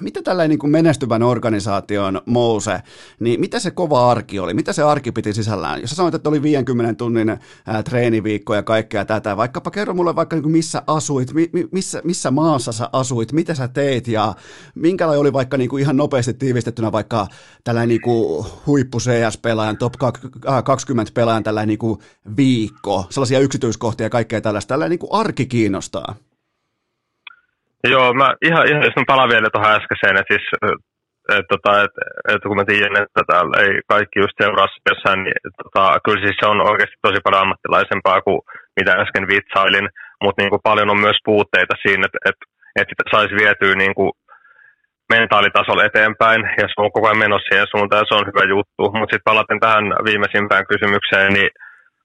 [0.00, 2.82] mitä tällainen niin kuin menestyvän organisaation Mouse,
[3.20, 4.54] niin mitä se kova arki oli?
[4.54, 5.80] Mitä se arki piti sisällään?
[5.80, 7.28] Jos sä sanoit, että oli 50 tunnin
[7.66, 12.00] ää, treeniviikko ja kaikkea tätä, vaikkapa kerro mulle vaikka niin kuin missä asuit, mi, missä,
[12.04, 14.34] missä maassa sä asuit, mitä sä teit ja
[14.74, 17.26] minkälainen oli vaikka niin kuin ihan nopeasti tiivistettynä vaikka
[17.64, 19.94] tällainen niin kuin huippu CS-pelaajan, top
[20.64, 21.98] 20 pelaajan tällainen niin kuin
[22.36, 26.14] viikko, sellaisia yksityiskohtia ja kaikkea tällaista, tällainen niin kuin arki kiinnostaa.
[27.88, 30.46] Joo, mä ihan, ihan jos mä palaan vielä tuohon äskeiseen, että siis
[31.38, 31.94] et, tota, et,
[32.32, 36.36] et, kun mä tiedän, että täällä ei kaikki just seuraa jossain, niin tota, kyllä siis
[36.40, 38.40] se on oikeasti tosi paljon ammattilaisempaa kuin
[38.78, 39.88] mitä äsken vitsailin,
[40.22, 42.38] mutta niin kuin paljon on myös puutteita siinä, että et,
[42.80, 44.12] et sitä saisi vietyä niin kuin
[45.14, 48.82] mentaalitasolla eteenpäin, ja se on koko ajan menossa siihen suuntaan, ja se on hyvä juttu.
[48.98, 51.50] Mutta sitten palaten tähän viimeisimpään kysymykseen, niin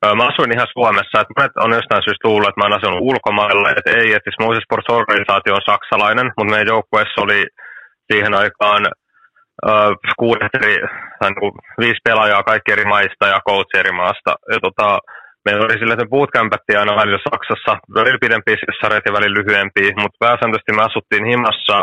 [0.05, 3.69] Mä asuin ihan Suomessa, että monet on jostain syystä luullut, että mä oon asunut ulkomailla,
[3.69, 4.43] että ei, että siis
[5.01, 7.41] organisaatio on saksalainen, mutta meidän joukkueessa oli
[8.11, 8.83] siihen aikaan
[9.67, 9.91] äh,
[10.57, 10.75] eri,
[11.19, 11.53] tai niin
[11.83, 14.31] viisi pelaajaa kaikki eri maista ja coach eri maasta.
[14.53, 14.99] Ja tota,
[15.45, 20.01] meillä oli sillä, että me bootcampattiin aina välillä Saksassa, välillä pidempiä sessareita ja välillä lyhyempiä,
[20.01, 21.77] mutta pääsääntöisesti me asuttiin himassa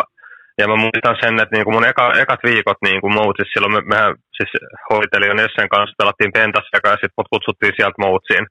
[0.59, 4.15] ja mä muistan sen, että niinku mun eka, ekat viikot niinku Moutsis, silloin me, mehän
[4.37, 4.51] siis
[4.91, 8.47] hoitelijan Essen kanssa pelattiin Pentas ja sitten mut kutsuttiin sieltä Moutsiin.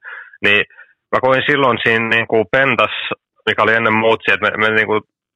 [0.45, 0.63] Niin
[1.11, 2.95] mä koin silloin siinä niinku Pentas,
[3.47, 4.95] mikä oli ennen Moutsia, että me, me niinku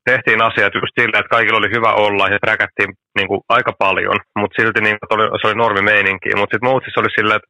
[0.10, 4.56] tehtiin asiat just sillä, että kaikilla oli hyvä olla ja räkättiin niinku aika paljon, mutta
[4.57, 6.30] silti niinku oli, se oli normi meininki.
[6.39, 7.49] Mutta sitten Moutsissa oli sillä, että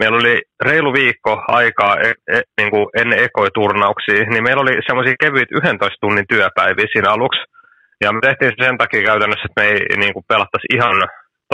[0.00, 0.34] meillä oli
[0.68, 5.96] reilu viikko aikaa e, e, niin kuin ennen ekoiturnauksia, niin meillä oli semmoisia kevyitä 11
[6.00, 7.40] tunnin työpäiviä siinä aluksi.
[8.04, 10.96] Ja me tehtiin se sen takia käytännössä, että me ei niin kuin pelattaisi ihan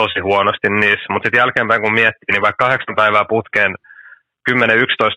[0.01, 1.11] tosi huonosti niissä.
[1.11, 3.71] Mutta sitten jälkeenpäin kun miettii, niin vaikka kahdeksan päivää putkeen
[4.49, 4.53] 10-11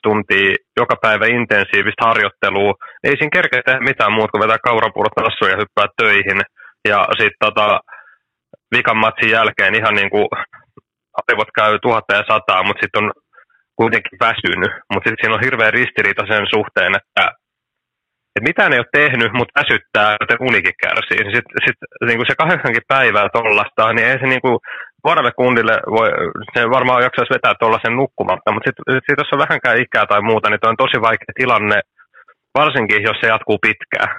[0.02, 5.16] tuntia joka päivä intensiivistä harjoittelua, niin ei siinä kerkeä tehdä mitään muuta kuin vetää kaurapurot
[5.20, 6.40] tassuun ja hyppää töihin.
[6.88, 7.80] Ja sitten tota,
[8.74, 10.28] vikan matsin jälkeen ihan niin kuin
[11.28, 13.12] aivot käy tuhatta ja sataa, mutta sitten on
[13.80, 14.72] kuitenkin väsynyt.
[14.92, 17.24] Mutta sitten siinä on hirveä ristiriita sen suhteen, että,
[18.36, 21.22] että mitään ei ole tehnyt, mutta väsyttää, joten unikin kärsii.
[21.34, 24.58] Sitten sit, niin kuin se kahdeksankin päivää tuollaista, niin ei se niin kuin
[25.04, 26.08] nuorelle kundille voi,
[26.54, 30.46] se varmaan jaksaisi vetää tuollaisen nukkumatta, mutta sitten sit, jos on vähänkään ikää tai muuta,
[30.48, 31.78] niin tuo on tosi vaikea tilanne,
[32.58, 34.10] varsinkin jos se jatkuu pitkään.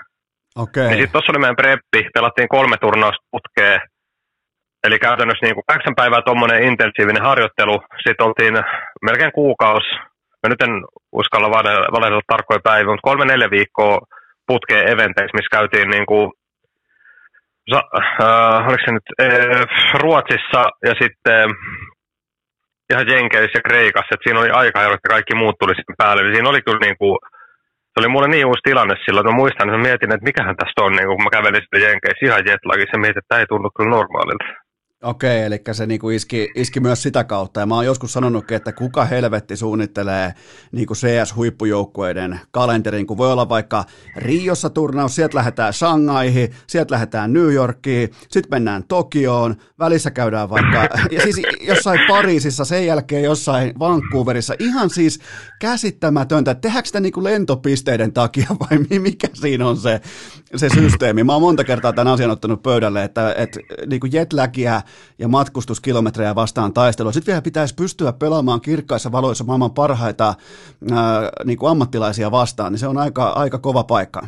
[0.64, 0.88] Okay.
[0.88, 3.80] Niin sitten tuossa oli meidän preppi, pelattiin kolme turnausta putkeen,
[4.84, 7.76] Eli käytännössä niin kuin kahdeksan päivää tuommoinen intensiivinen harjoittelu,
[8.06, 8.56] sitten oltiin
[9.08, 9.90] melkein kuukausi,
[10.44, 10.74] mä nyt en
[11.12, 11.50] uskalla
[11.96, 14.00] valehdella tarkkoja päiviä, mutta kolme neljä viikkoa
[14.48, 16.32] putkeen eventeissä, missä käytiin niin kuin,
[17.74, 21.50] äh, oliko se nyt äh, Ruotsissa ja sitten
[22.92, 26.22] ihan Jenkeissä ja Kreikassa, että siinä oli aika että kaikki muut tuli sitten päälle.
[26.22, 27.18] Eli siinä oli kyllä niin kuin,
[27.92, 30.56] se oli mulle niin uusi tilanne silloin, että mä muistan, että mä mietin, että mikähän
[30.58, 33.52] tästä on, niin kun mä kävelin sitten Jenkeissä ihan jetlagissa ja mietin, että tämä ei
[33.52, 34.67] tunnu kyllä normaalilta.
[35.08, 37.60] Okei, eli se niinku iski, iski myös sitä kautta.
[37.60, 40.34] Ja mä oon joskus sanonutkin, että kuka helvetti suunnittelee
[40.72, 43.86] niinku CS-huippujoukkueiden kalenterin, kun voi olla vaikka
[44.16, 50.90] Riossa turnaus, sieltä lähdetään Shanghaihin, sieltä lähdetään New Yorkiin, sitten mennään Tokioon, välissä käydään vaikka,
[51.12, 54.54] ja siis jossain Pariisissa, sen jälkeen jossain Vancouverissa.
[54.60, 55.20] Ihan siis
[55.60, 60.02] käsittämätöntä, että tehdäänkö sitä niinku lentopisteiden takia vai mikä siinä on se,
[60.56, 61.24] se systeemi.
[61.24, 63.60] Mä oon monta kertaa tämän asian ottanut pöydälle, että, että
[63.90, 64.82] niinku jetlagia
[65.20, 67.12] ja matkustuskilometrejä vastaan taistelua.
[67.12, 72.80] Sitten vielä pitäisi pystyä pelaamaan kirkkaissa valoissa maailman parhaita ää, niin kuin ammattilaisia vastaan, niin
[72.80, 74.22] se on aika, aika kova paikka.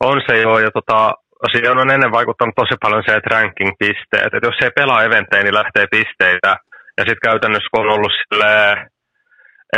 [0.00, 1.14] On se joo, ja tota,
[1.52, 5.54] siihen on ennen vaikuttanut tosi paljon se, että ranking-pisteet, että jos ei pelaa eventtejä, niin
[5.54, 6.56] lähtee pisteitä,
[6.98, 8.78] ja sitten käytännössä kun on ollut silleen,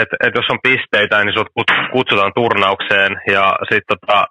[0.01, 1.51] että, että jos on pisteitä, niin sut
[1.93, 4.25] kutsutaan turnaukseen, ja sitten tota,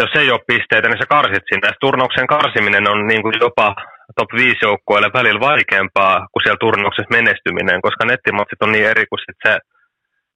[0.00, 1.70] jos ei ole pisteitä, niin sä karsit sinne.
[1.80, 3.74] Turnauksen karsiminen on niin kuin jopa
[4.16, 9.20] top 5 joukkueille välillä vaikeampaa kuin siellä turnauksessa menestyminen, koska nettimatsit on niin eri kuin
[9.46, 9.52] se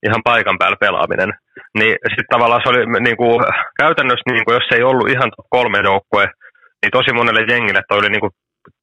[0.06, 1.30] ihan paikan päällä pelaaminen.
[1.78, 3.44] Niin sitten tavallaan se oli niin kuin,
[3.82, 6.24] käytännössä, niin kuin, jos ei ollut ihan top kolme joukkue,
[6.80, 8.32] niin tosi monelle jengille toi oli niin kuin,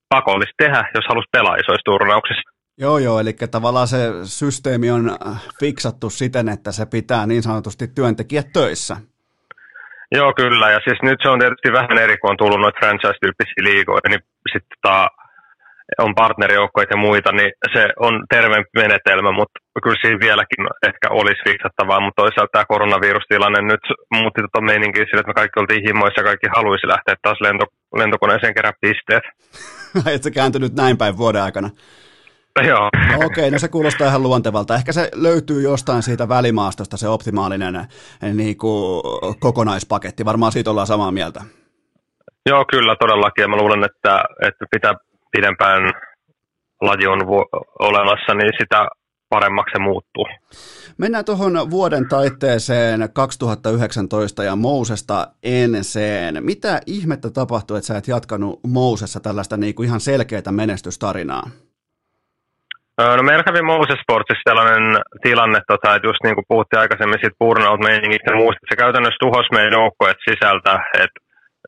[0.09, 2.49] pakollista tehdä, jos halusi pelaa isoissa turnauksissa.
[2.77, 5.17] Joo, joo, eli tavallaan se systeemi on
[5.59, 8.97] fiksattu siten, että se pitää niin sanotusti työntekijät töissä.
[10.17, 10.67] Joo, kyllä.
[10.71, 14.23] Ja siis nyt se on tietysti vähän eri, kun on tullut noita franchise-tyyppisiä liigoja, niin
[14.53, 15.07] sitten tota,
[16.05, 21.41] on partnerijoukkoja ja muita, niin se on terveempi menetelmä, mutta kyllä siinä vieläkin ehkä olisi
[21.49, 23.85] fiksattavaa, mutta toisaalta tämä koronavirustilanne nyt
[24.15, 27.65] muutti tota meininkiä sille, että me kaikki oltiin himoissa ja kaikki haluaisi lähteä taas lento,
[28.01, 29.25] lentokoneeseen kerran pisteet.
[30.13, 31.69] Et se kääntynyt näin päin vuoden aikana.
[32.69, 32.89] Joo.
[33.25, 34.75] Okei, no se kuulostaa ihan luontevalta.
[34.75, 39.01] Ehkä se löytyy jostain siitä välimaastosta se optimaalinen eh, niin kuin,
[39.39, 40.25] kokonaispaketti.
[40.25, 41.41] Varmaan siitä ollaan samaa mieltä.
[42.49, 43.41] Joo, kyllä todellakin.
[43.41, 44.93] Ja mä luulen, että, että pitää
[45.31, 45.91] pidempään
[46.81, 47.19] laji on
[47.79, 48.87] olemassa, niin sitä
[49.29, 50.27] paremmaksi se muuttuu.
[50.97, 56.43] Mennään tuohon vuoden taitteeseen 2019 ja Mousesta enseen.
[56.43, 61.49] Mitä ihmettä tapahtui, että sä et jatkanut Mousessa tällaista niin kuin ihan selkeää menestystarinaa?
[62.97, 64.85] No meillä kävi Moses Sportsissa sellainen
[65.25, 69.53] tilanne, tota, että just niin kuin puhuttiin aikaisemmin siitä burnout-meiningistä ja muusta, se käytännössä tuhosi
[69.53, 71.19] meidän joukkoet sisältä, että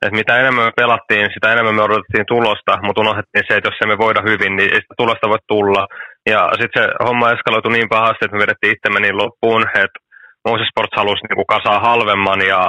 [0.01, 3.81] että mitä enemmän me pelattiin, sitä enemmän me odotettiin tulosta, mutta unohdettiin se, että jos
[3.83, 5.87] emme voida hyvin, niin ei sitä tulosta voi tulla.
[6.33, 9.99] Ja sitten se homma eskaloitui niin pahasti, että me vedettiin itsemme niin loppuun, että
[10.47, 12.61] Moses Sports halusi niin kuin kasaa halvemman ja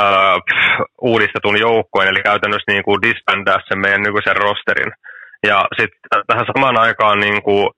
[0.00, 0.36] äh,
[1.10, 3.00] uudistetun joukkojen, eli käytännössä niin kuin
[3.68, 4.92] sen meidän nykyisen rosterin.
[5.46, 7.68] Ja sitten tähän samaan aikaan niin kuin,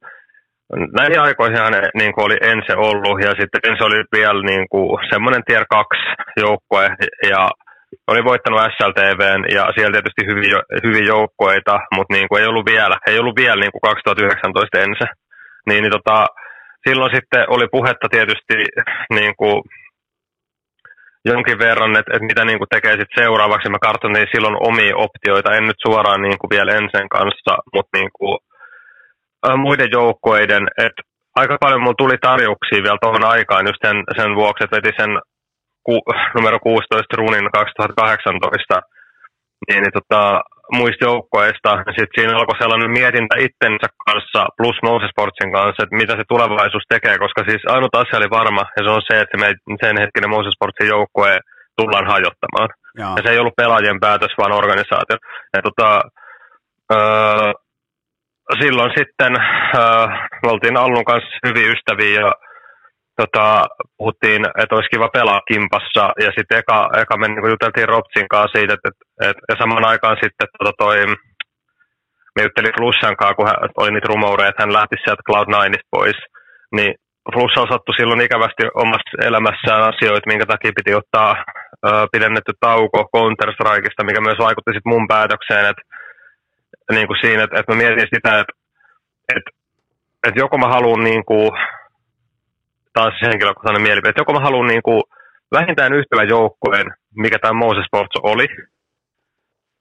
[0.98, 1.58] näihin aikoihin
[1.94, 5.88] niin kuin oli ensi ollut ja sitten ensi oli vielä niin kuin, semmoinen tier 2
[6.36, 6.96] joukkue
[7.30, 7.48] ja
[8.06, 12.96] oli voittanut SLTVn ja siellä tietysti hyviä, hyviä joukkoita, mutta niin kuin ei ollut vielä,
[13.06, 15.04] ei ollut vielä niin kuin 2019 ensi.
[15.68, 16.26] Niin, niin tota,
[16.88, 18.56] silloin sitten oli puhetta tietysti
[19.10, 19.62] niin kuin
[21.32, 23.68] jonkin verran, että, että mitä niin kuin tekee sitten seuraavaksi.
[23.68, 28.10] Mä kartoitin silloin omia optioita, en nyt suoraan niin kuin vielä ensin kanssa, mutta niin
[28.18, 28.38] kuin,
[29.46, 30.64] äh, muiden joukkoiden.
[30.86, 31.02] Että
[31.40, 35.10] aika paljon mulla tuli tarjouksia vielä tuohon aikaan just sen, sen vuoksi, että veti sen
[35.86, 35.94] ku,
[36.36, 38.80] numero 16 runin 2018
[39.66, 40.42] niin, niin tota,
[40.72, 41.70] muista joukkoista.
[41.86, 44.78] Ja sitten siinä alkoi sellainen mietintä itsensä kanssa plus
[45.10, 48.90] Sportsin kanssa, että mitä se tulevaisuus tekee, koska siis ainut asia oli varma, ja se
[48.96, 49.48] on se, että me,
[49.82, 51.32] sen hetkinen Sportsin joukkue
[51.78, 52.68] tullaan hajottamaan.
[52.98, 53.14] Jaa.
[53.16, 55.16] Ja se ei ollut pelaajien päätös, vaan organisaatio.
[55.54, 55.88] Ja tota,
[56.96, 57.52] öö,
[58.62, 59.32] silloin sitten
[59.78, 60.06] öö,
[60.42, 62.32] me oltiin Allun kanssa hyvin ystäviä ja
[63.22, 63.66] tota,
[63.98, 68.58] puhuttiin, että olisi kiva pelaa kimpassa, ja sitten eka, eka me niin juteltiin Ropsin kanssa
[68.58, 70.96] siitä, että, että, että ja samaan aikaan sitten tota toi,
[72.34, 76.18] me juttelin Flussan kanssa, kun hän, oli niitä rumoureja, että hän lähti sieltä Cloud9 pois,
[76.76, 76.94] niin
[77.32, 81.30] Flussa sattui silloin ikävästi omassa elämässään asioita, minkä takia piti ottaa
[81.86, 85.82] ö, pidennetty tauko Counter-Strikeista, mikä myös vaikutti sitten mun päätökseen, että
[86.96, 88.54] niin kuin siinä, että, että mä mietin sitä, että,
[89.36, 89.50] että,
[90.26, 91.50] että joko mä haluan niin kuin,
[92.98, 95.02] taas henkilökohtainen mielipide, että joko mä haluan niin kuin
[95.56, 96.86] vähintään yhtyvän joukkueen,
[97.24, 98.46] mikä tämä Moses Sports oli,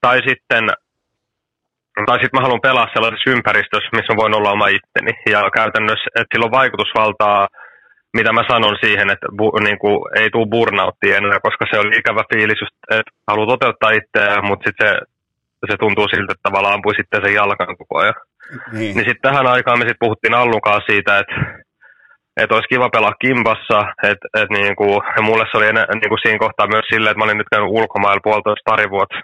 [0.01, 0.63] tai sitten
[2.05, 5.11] tai sitten mä haluan pelaa sellaisessa ympäristössä, missä mä voin olla oma itteni.
[5.33, 7.47] Ja käytännössä, että sillä on vaikutusvaltaa,
[8.17, 11.97] mitä mä sanon siihen, että bu, niin kuin, ei tule burnouttia enää, koska se oli
[11.97, 16.73] ikävä fiilis, just, että haluaa toteuttaa itseään, mutta sitten se, se tuntuu siltä, että tavallaan
[16.73, 18.17] ampui sitten sen jalkan koko ajan.
[18.77, 21.35] Niin, niin sitten tähän aikaan me sitten puhuttiin Allukaan siitä, että
[22.37, 23.79] että olisi kiva pelaa kimpassa,
[24.11, 27.25] että et niinku, ja mulle se oli enää, niinku siinä kohtaa myös silleen, että mä
[27.25, 29.17] olin nyt käynyt ulkomailla puolitoista pari vuotta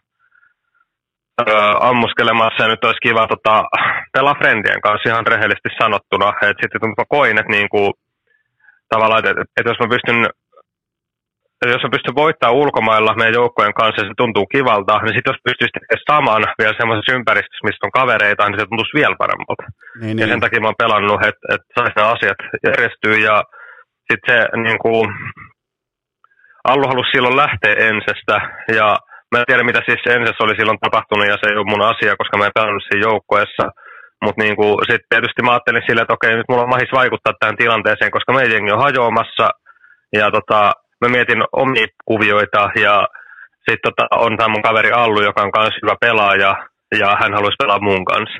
[1.41, 3.63] öö, ammuskelemassa ja nyt olisi kiva tota,
[4.13, 6.27] pelaa friendien kanssa ihan rehellisesti sanottuna.
[6.41, 7.93] Et sitten mä koin, että niinku,
[8.89, 10.19] tavallaan, että et, et jos mä pystyn
[11.71, 15.45] jos mä pystyn voittamaan ulkomailla meidän joukkojen kanssa ja se tuntuu kivalta, niin sitten jos
[15.47, 19.63] pystyisi tekemään saman vielä semmoisessa ympäristössä, missä on kavereita, niin se tuntuisi vielä paremmalta.
[20.01, 20.29] Niin, ja niin.
[20.31, 23.35] sen takia mä oon pelannut, että, että saisi nämä asiat järjestyä ja
[24.09, 25.05] sitten se niin kuin,
[26.71, 28.35] Allu halusi silloin lähteä ensestä
[28.77, 28.87] ja
[29.31, 32.19] mä en tiedä mitä siis ensessä oli silloin tapahtunut ja se ei ole mun asia,
[32.19, 33.65] koska mä en pelannut siinä joukkoessa.
[34.23, 34.55] Mutta niin
[34.89, 38.33] sitten tietysti mä ajattelin sille, että okei, nyt mulla on mahis vaikuttaa tähän tilanteeseen, koska
[38.33, 39.45] meidän jengi on hajoamassa.
[40.19, 40.71] Ja tota,
[41.03, 43.07] mä mietin omia kuvioita ja
[43.69, 46.51] sitten tota, on tämä mun kaveri Allu, joka on myös hyvä pelaaja
[46.99, 48.39] ja hän haluaisi pelaa mun kanssa.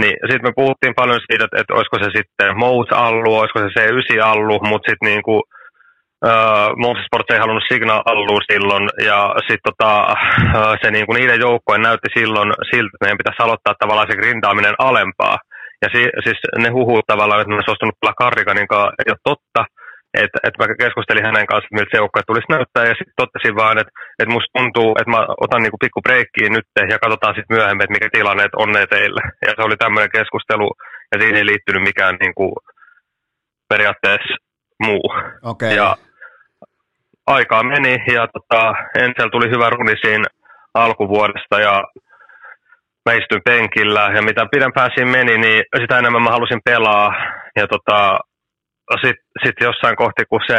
[0.00, 3.70] Niin sitten me puhuttiin paljon siitä, että, että olisiko se sitten Mous Allu, olisiko se
[3.76, 5.36] C9 Allu, mutta sitten niinku,
[6.86, 9.18] uh, Sports ei halunnut Signal Allu silloin ja
[9.48, 9.90] sitten tota,
[10.56, 14.76] uh, se niinku niiden joukkojen näytti silloin siltä, että meidän pitäisi aloittaa tavallaan se grindaaminen
[14.78, 15.36] alempaa.
[15.82, 19.60] Ja si, siis ne huhut tavallaan, että mä suostunut pelaa Karrikanin kanssa, ei ole totta,
[20.24, 23.78] että et mä keskustelin hänen kanssa, miltä se joukko tulisi näyttää, ja sitten totesin vaan,
[23.78, 27.84] että et musta tuntuu, että mä otan niinku pikku breikkiin nyt, ja katsotaan sitten myöhemmin,
[27.84, 29.22] että mikä tilanne, että onnea teille.
[29.46, 30.68] Ja se oli tämmöinen keskustelu,
[31.10, 32.46] ja siihen ei liittynyt mikään niinku
[33.68, 34.34] periaatteessa
[34.86, 35.06] muu.
[35.42, 35.72] Okay.
[35.80, 35.96] Ja
[37.26, 40.28] aikaa meni, ja tota, Ensel tuli hyvä runi siinä
[40.74, 41.84] alkuvuodesta, ja
[43.06, 47.14] mä istuin penkillä, ja mitä pidempään siinä meni, niin sitä enemmän mä halusin pelaa,
[47.56, 48.18] ja tota,
[49.04, 50.58] sitten sit jossain kohti, kun se,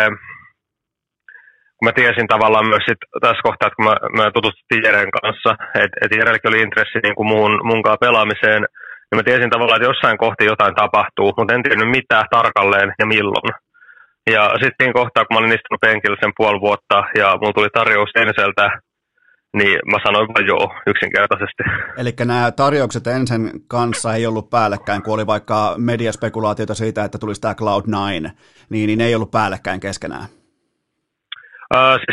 [1.76, 5.52] kun mä tiesin tavallaan myös sit tässä kohtaa, että kun mä, mä tutustuttiin Jeren kanssa,
[5.84, 8.62] että et Jerelläkin oli intressi niin kuin muun, munkaan pelaamiseen,
[9.08, 13.06] niin mä tiesin tavallaan, että jossain kohti jotain tapahtuu, mutta en tiennyt mitä tarkalleen ja
[13.06, 13.52] milloin.
[14.36, 17.70] Ja sitten siinä kohtaa, kun mä olin istunut penkillä sen puoli vuotta ja mulla tuli
[17.74, 18.66] tarjous Enseltä
[19.58, 21.64] niin mä sanoin vain joo, yksinkertaisesti.
[21.98, 27.42] Eli nämä tarjoukset ensin kanssa ei ollut päällekkäin, kun oli vaikka mediaspekulaatiota siitä, että tulisi
[27.42, 28.30] tämä Cloud9,
[28.70, 30.26] niin, niin ne ei ollut päällekkäin keskenään.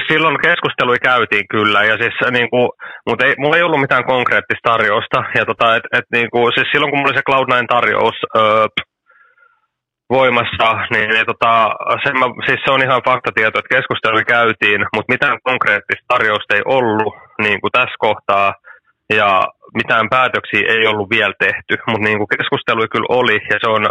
[0.08, 2.68] Silloin keskustelui käytiin kyllä, ja siis, niin kuin,
[3.06, 5.24] mutta ei, mulla ei ollut mitään konkreettista tarjousta.
[5.34, 8.84] Ja tota, et, et, niin kuin, siis silloin kun mulla oli se Cloud9-tarjous, uh,
[10.19, 11.53] voimassa, niin, niin tota,
[12.05, 16.65] sen mä, siis se on ihan faktatieto, että keskustelu käytiin, mutta mitään konkreettista tarjousta ei
[16.78, 17.15] ollut
[17.45, 18.49] niin kuin tässä kohtaa
[19.20, 19.31] ja
[19.81, 23.85] mitään päätöksiä ei ollut vielä tehty, mutta niin keskustelu kyllä oli ja se on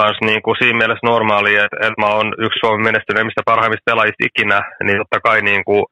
[0.00, 4.26] myös niin kuin siinä mielessä normaali, että, että mä oon yksi Suomen menestyneimmistä parhaimmista pelaajista
[4.30, 5.84] ikinä, niin totta kai niin kuin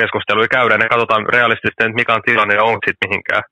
[0.00, 3.42] keskusteluja käydään ja katsotaan realistisesti, että mikä on tilanne ja onko sitten mihinkään.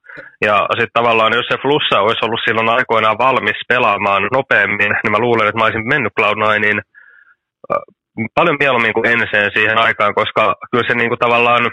[0.41, 5.19] Ja sitten tavallaan, jos se flussa olisi ollut silloin aikoinaan valmis pelaamaan nopeammin, niin mä
[5.19, 6.81] luulen, että mä olisin mennyt Cloud9
[8.35, 11.71] paljon mieluummin kuin ensin siihen aikaan, koska kyllä se niin kuin tavallaan,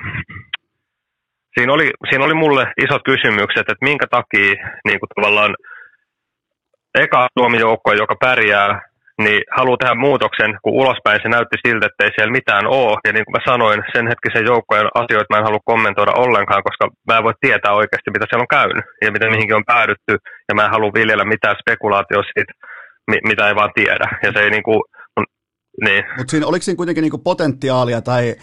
[1.60, 4.52] siinä oli, siinä oli mulle isot kysymykset, että minkä takia
[4.88, 5.56] niin kuin tavallaan
[7.00, 8.82] eka Suomi joukko, joka pärjää
[9.22, 13.00] niin haluaa tehdä muutoksen, kun ulospäin se näytti siltä, että ei siellä mitään ole.
[13.08, 16.84] Ja niin kuin mä sanoin, sen hetkisen joukkojen asioita mä en halua kommentoida ollenkaan, koska
[17.08, 20.14] mä en voi tietää oikeasti, mitä siellä on käynyt ja miten mihinkin on päädytty.
[20.48, 22.54] Ja mä en halua viljellä mitään spekulaatioa siitä,
[23.30, 24.08] mitä ei vaan tiedä.
[24.24, 24.82] Ja se ei niin kuin,
[25.86, 26.04] niin.
[26.18, 28.36] Mutta siinä, oliko siinä kuitenkin niinku potentiaalia tai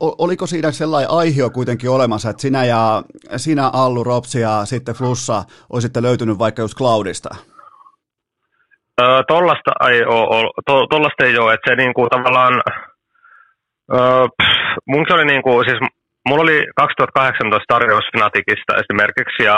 [0.00, 3.02] oliko siinä sellainen aihio kuitenkin olemassa, että sinä ja
[3.36, 7.36] sinä Allu, Ropsi ja sitten Flussa olisitte löytynyt vaikka just Cloudista?
[9.28, 12.54] Tollasta ei ole, to, tollasta ei ole, että se niinku tavallaan,
[13.94, 14.26] öö,
[14.86, 15.80] mun oli niinku, siis
[16.28, 19.56] mulla oli 2018 tarjous Fnaticista esimerkiksi ja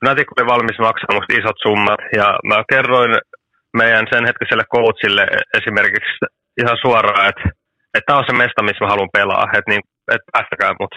[0.00, 3.12] Fnatic oli valmis maksamaan musta isot summat ja mä kerroin
[3.76, 5.24] meidän sen hetkiselle coachille
[5.58, 6.14] esimerkiksi
[6.60, 7.48] ihan suoraan, että
[7.94, 9.82] että tämä on se mesta, missä mä haluan pelaa, että niin,
[10.14, 10.94] et päästäkää mut.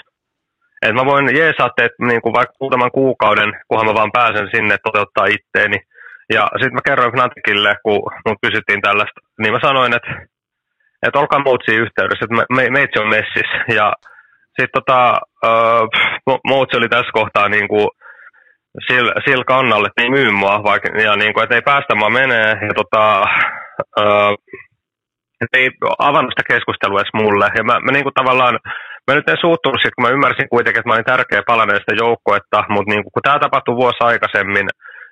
[0.86, 4.76] Et mä voin jeesaa teet niin kuin vaikka muutaman kuukauden, kunhan mä vaan pääsen sinne
[4.78, 5.78] toteuttaa itteeni.
[6.36, 10.12] Ja sitten mä kerroin Fnaticille, kun mut kysyttiin tällaista, niin mä sanoin, että,
[11.06, 13.49] että olkaa Moutsi yhteydessä, että me, me, meitsi on messis.
[13.78, 13.94] Ja
[14.58, 14.99] sitten tota,
[15.48, 17.88] uh, Moutsi oli tässä kohtaa niin kuin,
[18.88, 22.10] sillä sil kannalle, että ei myy mua, vaikka, ja niin kuin, että ei päästä mua
[22.10, 22.49] menee.
[22.68, 23.22] Ja tota,
[24.02, 24.34] uh,
[25.41, 27.48] että ei avannut sitä keskustelua edes mulle.
[27.58, 28.60] Ja mä, mä niin kuin tavallaan,
[29.08, 32.64] mä nyt en suuttunut kun mä ymmärsin kuitenkin, että mä olin tärkeä palanen sitä joukkoetta,
[32.70, 34.68] mutta niin kuin, kun tämä tapahtui vuosi aikaisemmin,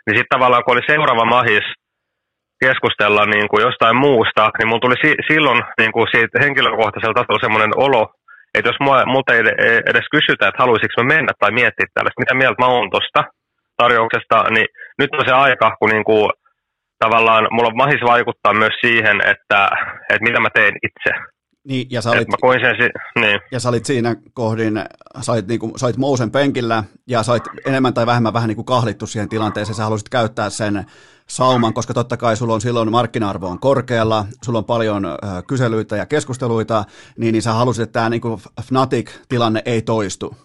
[0.09, 1.65] niin sitten tavallaan kun oli seuraava mahis
[2.63, 7.45] keskustella niin kuin jostain muusta, niin mulla tuli si- silloin niin kuin siitä henkilökohtaisella tasolla
[7.45, 8.03] semmoinen olo,
[8.55, 9.41] että jos mua, multa ei
[9.91, 13.21] edes kysytä, että haluaisinko mä mennä tai miettiä tällaista, mitä mieltä mä oon tuosta
[13.77, 14.67] tarjouksesta, niin
[14.99, 16.29] nyt on se aika, kun niin kuin
[17.03, 19.59] tavallaan mulla on mahis vaikuttaa myös siihen, että,
[20.11, 21.11] että mitä mä teen itse.
[21.69, 23.39] Niin, ja sä olit, mä koin sen, niin.
[23.51, 24.83] ja sä olit siinä kohdin,
[25.21, 29.75] sait, niinku, sait Mousen penkillä ja sait enemmän tai vähemmän vähän niinku kahlittu siihen tilanteeseen.
[29.75, 30.85] Sä halusit käyttää sen
[31.27, 35.17] sauman, koska totta kai sulla on silloin markkina-arvo on korkealla, sulla on paljon äh,
[35.47, 36.85] kyselyitä ja keskusteluita,
[37.17, 40.35] niin, niin sä halusit, että tämä niinku Fnatic-tilanne ei toistu.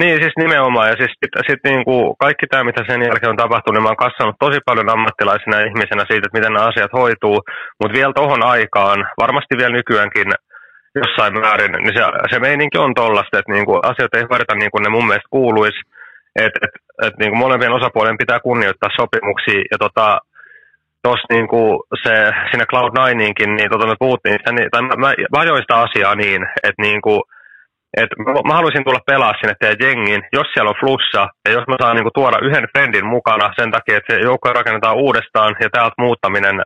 [0.00, 0.88] Niin, siis nimenomaan.
[0.88, 3.88] Ja siis sit, sit niin kuin kaikki tämä, mitä sen jälkeen on tapahtunut, niin mä
[3.88, 7.36] oon kassannut tosi paljon ammattilaisina ihmisenä siitä, että miten nämä asiat hoituu.
[7.80, 10.28] Mutta vielä tohon aikaan, varmasti vielä nykyäänkin
[11.00, 14.70] jossain määrin, niin se, se meininki on tollasta, että niin kuin asiat ei hoideta niin
[14.70, 15.80] kuin ne mun mielestä kuuluisi.
[16.36, 16.74] Että et,
[17.06, 19.62] et, niin molempien osapuolien pitää kunnioittaa sopimuksia.
[19.72, 20.18] Ja tota,
[21.02, 22.14] tuossa niin kuin se,
[22.50, 26.82] siinä Cloud9inkin, niin tota me puhuttiin, niin, tai mä, mä, mä sitä asiaa niin, että
[26.82, 27.22] niin kuin,
[28.00, 28.10] et
[28.48, 31.96] mä haluaisin tulla pelaa sinne teidän jengiin, jos siellä on flussa, ja jos mä saan
[31.96, 36.56] niinku tuoda yhden friendin mukana sen takia, että se joukko rakennetaan uudestaan, ja täältä muuttaminen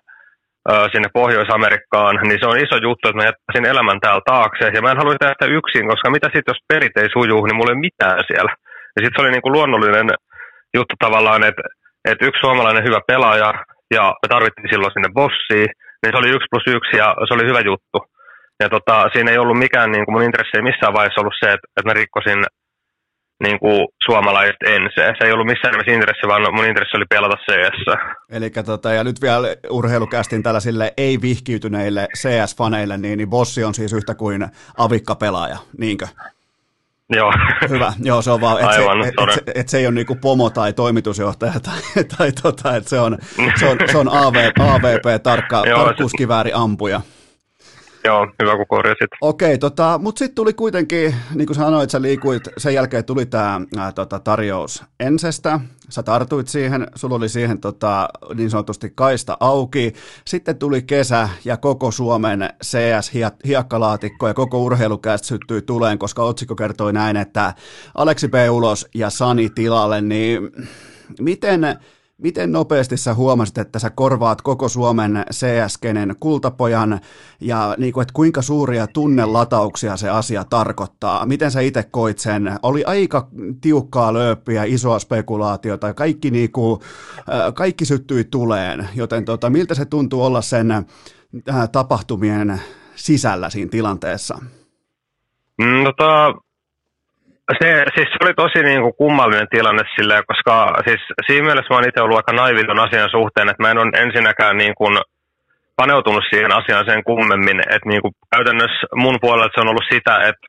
[0.71, 4.83] ö, sinne Pohjois-Amerikkaan, niin se on iso juttu, että mä jättäisin elämän täällä taakse, ja
[4.83, 7.77] mä en halua tehdä yksin, koska mitä sitten, jos perit ei suju, niin mulla ei
[7.77, 8.53] ole mitään siellä.
[8.95, 10.09] Ja sitten se oli niinku luonnollinen
[10.75, 11.63] juttu tavallaan, että
[12.11, 13.51] et yksi suomalainen hyvä pelaaja,
[13.97, 15.71] ja me tarvittiin silloin sinne bossiin,
[16.01, 17.99] niin se oli yksi plus yksi, ja se oli hyvä juttu.
[18.63, 21.47] Ja tota, siinä ei ollut mikään, niin kuin mun intressi ei missään vaiheessa ollut se,
[21.53, 22.45] että, että mä rikkosin
[23.45, 25.15] niin kuin suomalaiset ensin.
[25.19, 27.79] Se ei ollut missään nimessä intressi, vaan mun intressi oli pelata CS.
[28.31, 34.15] Eli tota, ja nyt vielä urheilukästin tällaisille ei-vihkiytyneille CS-faneille, niin, niin Bossi on siis yhtä
[34.15, 34.47] kuin
[34.79, 36.07] avikka-pelaaja, niinkö?
[37.11, 37.33] Joo.
[37.69, 40.51] Hyvä, joo se on vaan, että se, et, et, et se ei ole niinku pomo
[40.51, 43.19] tai toimitusjohtaja tai, tai tota, että se on,
[43.61, 47.01] se on, se on AV, AVP, tarkka, tarkkuuskivääri ampuja.
[48.07, 49.11] Joo, hyvä kun korjasit.
[49.21, 53.61] Okei, tota, mutta sitten tuli kuitenkin, niin kuin sanoit, sä liikuit, sen jälkeen tuli tämä
[53.95, 59.93] tota, tarjous Ensestä, sä tartuit siihen, sulla oli siihen tota, niin sanotusti kaista auki,
[60.27, 66.93] sitten tuli kesä ja koko Suomen CS-hiekkalaatikko ja koko urheilukästä syttyi tuleen, koska otsikko kertoi
[66.93, 67.55] näin, että
[67.95, 68.35] Aleksi P.
[68.51, 70.51] ulos ja Sani tilalle, niin
[71.21, 71.77] miten
[72.19, 77.01] Miten nopeasti sä huomasit, että sä korvaat koko Suomen CS-kenen kultapojan
[77.41, 81.27] ja niin kuin, että kuinka suuria tunnelatauksia se asia tarkoittaa?
[81.27, 82.59] Miten sä itse koit sen?
[82.63, 83.29] Oli aika
[83.61, 86.81] tiukkaa lööppiä, isoa spekulaatiota, kaikki, niin kuin,
[87.55, 90.85] kaikki syttyi tuleen, joten tota, miltä se tuntuu olla sen äh,
[91.73, 92.61] tapahtumien
[92.95, 94.39] sisällä siinä tilanteessa?
[95.59, 96.35] Mm, tota,
[97.61, 101.77] se, siis se oli tosi niin kuin kummallinen tilanne silleen, koska siis siinä mielessä mä
[101.77, 104.99] oon itse ollut aika naiviton asian suhteen, että mä en ole ensinnäkään niin kuin
[105.77, 110.15] paneutunut siihen asiaan sen kummemmin, että niin kuin käytännössä mun puolelta se on ollut sitä,
[110.17, 110.47] että,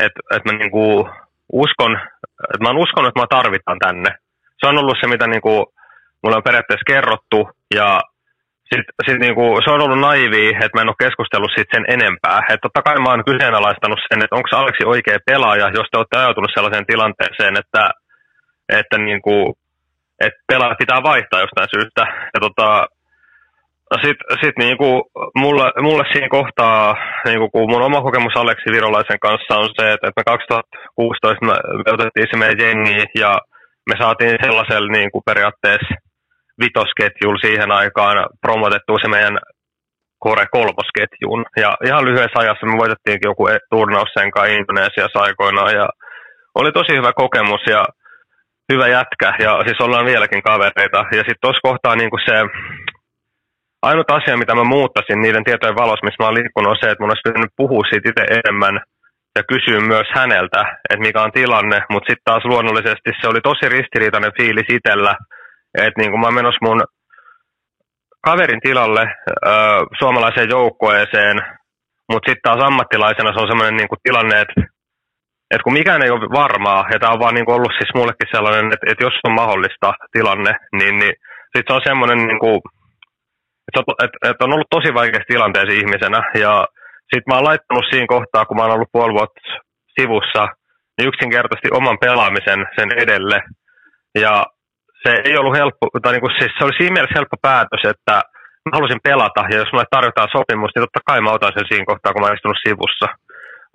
[0.00, 1.06] että, että mä niin kuin
[1.52, 1.92] uskon,
[2.52, 4.10] että mä oon uskonut, että mä tarvitaan tänne.
[4.60, 5.66] Se on ollut se, mitä niin kuin
[6.22, 8.00] mulle on periaatteessa kerrottu ja
[8.70, 12.38] sitten sit niinku, se on ollut naivi, että mä en ole keskustellut siitä sen enempää.
[12.50, 16.18] Et totta kai mä oon kyseenalaistanut sen, että onko Aleksi oikea pelaaja, jos te olette
[16.18, 17.82] ajautunut sellaiseen tilanteeseen, että,
[18.80, 19.36] että niinku,
[20.26, 22.02] et pelaajat pitää vaihtaa jostain syystä.
[22.34, 22.86] Ja tota,
[24.04, 25.10] sitten sit niinku,
[25.42, 30.08] mulle, mulle siinä kohtaa, niinku, kun mun oma kokemus Aleksi Virolaisen kanssa on se, että,
[30.08, 31.52] että me 2016 me,
[31.84, 33.38] me otettiin se meidän jengi ja
[33.88, 35.94] me saatiin sellaisella niinku, periaatteessa
[36.62, 39.38] vitosketjulla siihen aikaan promotettu se meidän
[40.24, 41.44] Kore kolmosketjun.
[41.62, 45.88] Ja ihan lyhyessä ajassa me voitettiinkin joku e- turnaus sen kanssa Indonesiassa aikoinaan ja
[46.54, 47.82] oli tosi hyvä kokemus ja
[48.72, 51.00] hyvä jätkä ja siis ollaan vieläkin kavereita.
[51.16, 52.36] Ja sitten tuossa kohtaa niin se
[53.88, 57.02] ainut asia, mitä mä muuttasin niiden tietojen valossa, missä mä oon liikkunut, on se, että
[57.02, 58.74] mun olisi pitänyt puhua siitä itse enemmän
[59.36, 60.60] ja kysyä myös häneltä,
[60.90, 65.14] että mikä on tilanne, mutta sitten taas luonnollisesti se oli tosi ristiriitainen fiilis itsellä,
[65.74, 66.82] että niin kun mä oon menossa mun
[68.26, 69.50] kaverin tilalle ö,
[69.98, 71.36] suomalaiseen joukkueeseen,
[72.12, 74.60] mutta sitten taas ammattilaisena se on sellainen niin tilanne, että
[75.54, 78.66] et kun mikään ei ole varmaa, ja tämä on vaan niin ollut siis mullekin sellainen,
[78.74, 81.14] että, että jos on mahdollista tilanne, niin, niin
[81.52, 82.60] sitten se on semmoinen, niin kuin,
[83.68, 86.52] että, että, että on ollut tosi vaikeassa tilanteessa ihmisenä, ja
[87.10, 89.40] sitten mä oon laittanut siinä kohtaa, kun mä oon ollut puoli vuotta
[90.00, 90.42] sivussa,
[90.96, 93.38] niin yksinkertaisesti oman pelaamisen sen edelle,
[94.24, 94.46] ja
[95.04, 98.14] se ei ollut helppo, tai niin kuin, siis se oli siinä mielessä helppo päätös, että
[98.64, 101.90] mä halusin pelata, ja jos mulle tarjotaan sopimus, niin totta kai mä otan sen siinä
[101.90, 103.06] kohtaa, kun mä oon istunut sivussa.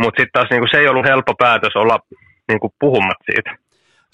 [0.02, 1.98] Mutta sitten taas niinku, se ei ollut helppo päätös olla
[2.50, 3.50] niinku, puhumat siitä.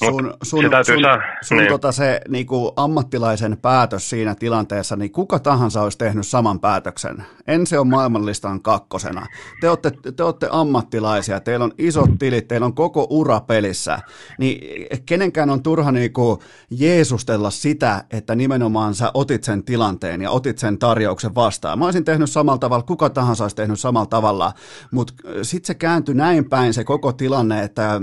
[0.04, 1.70] Sun, sun, se sun, saa, sun niin.
[1.70, 7.24] tota se niinku, ammattilaisen päätös siinä tilanteessa, niin kuka tahansa olisi tehnyt saman päätöksen.
[7.48, 9.28] Ensi on maailmanlistan kakkosena.
[9.62, 14.00] Te olette, te olette ammattilaisia, teillä on isot tilit, teillä on koko ura pelissä.
[14.40, 20.58] Niin kenenkään on turha niinku, jeesustella sitä, että nimenomaan sä otit sen tilanteen ja otit
[20.58, 21.80] sen tarjouksen vastaan.
[21.80, 24.54] Mä olisin tehnyt samalla tavalla, kuka tahansa olisi tehnyt samalla tavalla,
[24.92, 28.02] mutta sitten se kääntyi näin päin se koko tilanne, että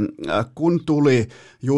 [0.55, 1.29] kun tuli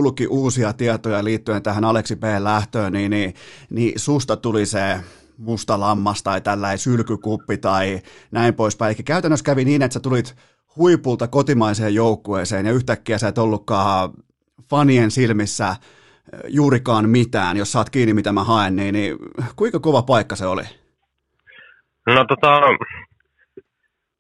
[0.05, 2.25] julki uusia tietoja liittyen tähän Aleksi B.
[2.39, 3.35] lähtöön, niin, niin,
[3.71, 5.01] niin susta tuli se
[5.39, 8.01] musta lammas tai tällainen sylkykuppi tai
[8.31, 8.95] näin poispäin.
[8.95, 10.37] Eli käytännössä kävi niin, että sä tulit
[10.77, 14.11] huipulta kotimaiseen joukkueeseen ja yhtäkkiä sä et ollutkaan
[14.71, 15.77] fanien silmissä
[16.49, 19.17] juurikaan mitään, jos saat kiinni mitä mä haen, niin, niin
[19.57, 20.63] kuinka kova paikka se oli?
[22.07, 22.61] No tota,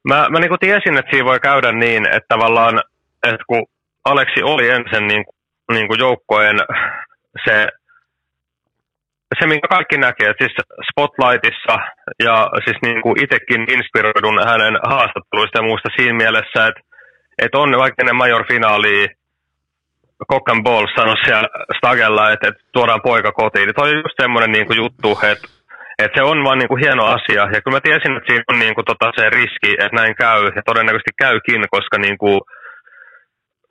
[0.08, 2.82] mä, mä niin tiesin, että siinä voi käydä niin, että tavallaan,
[3.22, 3.66] että kun
[4.04, 5.24] Aleksi oli ensin niin
[5.72, 6.58] niin kuin joukkojen
[7.44, 7.68] se,
[9.38, 10.52] se, minkä kaikki näkee, siis
[10.90, 11.78] Spotlightissa
[12.24, 16.80] ja siis niin kuin itsekin inspiroidun hänen haastatteluista ja muusta siinä mielessä, että,
[17.38, 19.08] että on vaikka ne major finaali
[20.30, 23.66] Cock and Ball sanoi siellä Stagella, että, että tuodaan poika kotiin.
[23.66, 25.48] Niin toi on just semmoinen niin kuin juttu, että,
[25.98, 27.42] että se on vaan niin kuin hieno asia.
[27.52, 30.42] Ja kyllä mä tiesin, että siinä on niin kuin tota se riski, että näin käy.
[30.56, 32.40] Ja todennäköisesti käykin, koska niin kuin,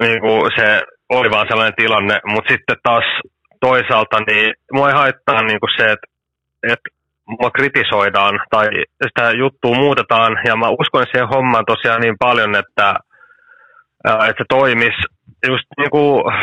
[0.04, 3.04] niin kuin se oli vaan sellainen tilanne, mutta sitten taas
[3.62, 6.08] toisaalta niin mua ei haittaa niin kuin se, että,
[6.64, 6.90] että
[7.28, 8.68] mua kritisoidaan tai
[9.04, 10.40] sitä juttua muutetaan.
[10.46, 12.96] Ja mä uskon siihen hommaan tosiaan niin paljon, että,
[14.06, 15.02] että se toimisi
[15.48, 16.34] just niin kuin,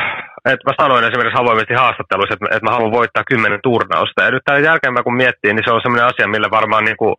[0.53, 4.23] että mä sanoin esimerkiksi avoimesti haastatteluissa, että, että mä haluan voittaa kymmenen turnausta.
[4.23, 7.15] Ja nyt tämän jälkeen kun miettii, niin se on sellainen asia, millä varmaan niin kuin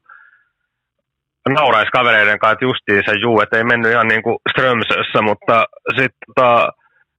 [1.49, 5.65] nauraisi kavereiden kanssa, että justiin se juu, että ei mennyt ihan niin kuin Strömsössä, mutta
[5.97, 6.69] sitten tota,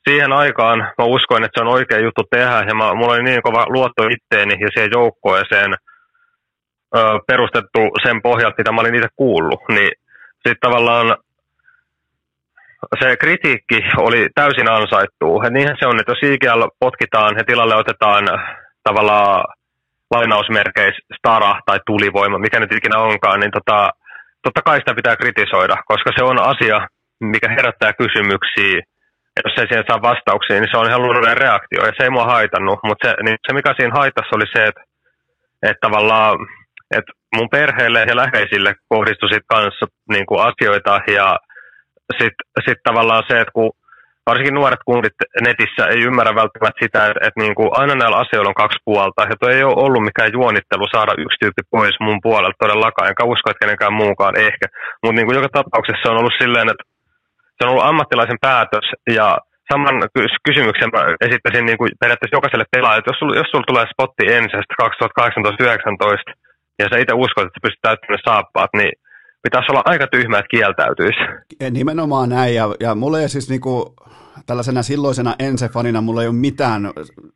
[0.09, 3.43] siihen aikaan mä uskoin, että se on oikea juttu tehdä ja mä, mulla oli niin
[3.43, 5.75] kova luotto itteeni ja siihen joukkoeseen
[6.97, 9.91] ö, perustettu sen pohjalta, mitä mä olin itse kuullut, niin
[10.35, 11.17] sitten tavallaan
[13.01, 15.43] se kritiikki oli täysin ansaittu.
[15.47, 18.25] Et niinhän se on, että jos IGL potkitaan ja tilalle otetaan
[18.83, 19.45] tavallaan
[20.11, 23.91] lainausmerkeis stara tai tulivoima, mikä nyt ikinä onkaan, niin tota,
[24.43, 26.89] totta kai sitä pitää kritisoida, koska se on asia,
[27.21, 28.83] mikä herättää kysymyksiä
[29.45, 32.33] jos ei siihen saa vastauksia, niin se on ihan luonnollinen reaktio, ja se ei mua
[32.37, 34.83] haitannut, mutta se, niin se mikä siinä haitassa oli se, että,
[35.63, 36.37] että tavallaan
[36.99, 41.39] että mun perheelle ja läheisille kohdistui sit kanssa niin kuin asioita, ja
[42.19, 43.71] sitten sit tavallaan se, että kun
[44.27, 48.53] varsinkin nuoret kundit netissä ei ymmärrä välttämättä sitä, että, että niin kuin aina näillä asioilla
[48.53, 52.63] on kaksi puolta, ja ei ole ollut mikään juonittelu saada yksi tyyppi pois mun puolelta
[52.65, 54.67] todellakaan, enkä usko, että kenenkään muukaan ehkä,
[55.03, 56.85] mutta niin joka tapauksessa on ollut silleen, että
[57.57, 58.87] se on ollut ammattilaisen päätös
[59.19, 59.39] ja
[59.73, 59.97] saman
[60.49, 64.25] kysymyksen mä esittäisin niin kuin periaatteessa jokaiselle pelaajalle, että jos sulla, jos sulla tulee spotti
[64.39, 64.75] ensisestä
[66.31, 66.33] 2018-2019
[66.79, 68.93] ja sä itse uskot, että sä pystyt täyttämään saappaat, niin
[69.43, 71.21] pitäisi olla aika tyhmä, että kieltäytyisi.
[71.71, 73.95] Nimenomaan näin, ja, ja mulle siis niinku,
[74.47, 76.91] tällaisena silloisena Ense-fanina mulla ei ole mitään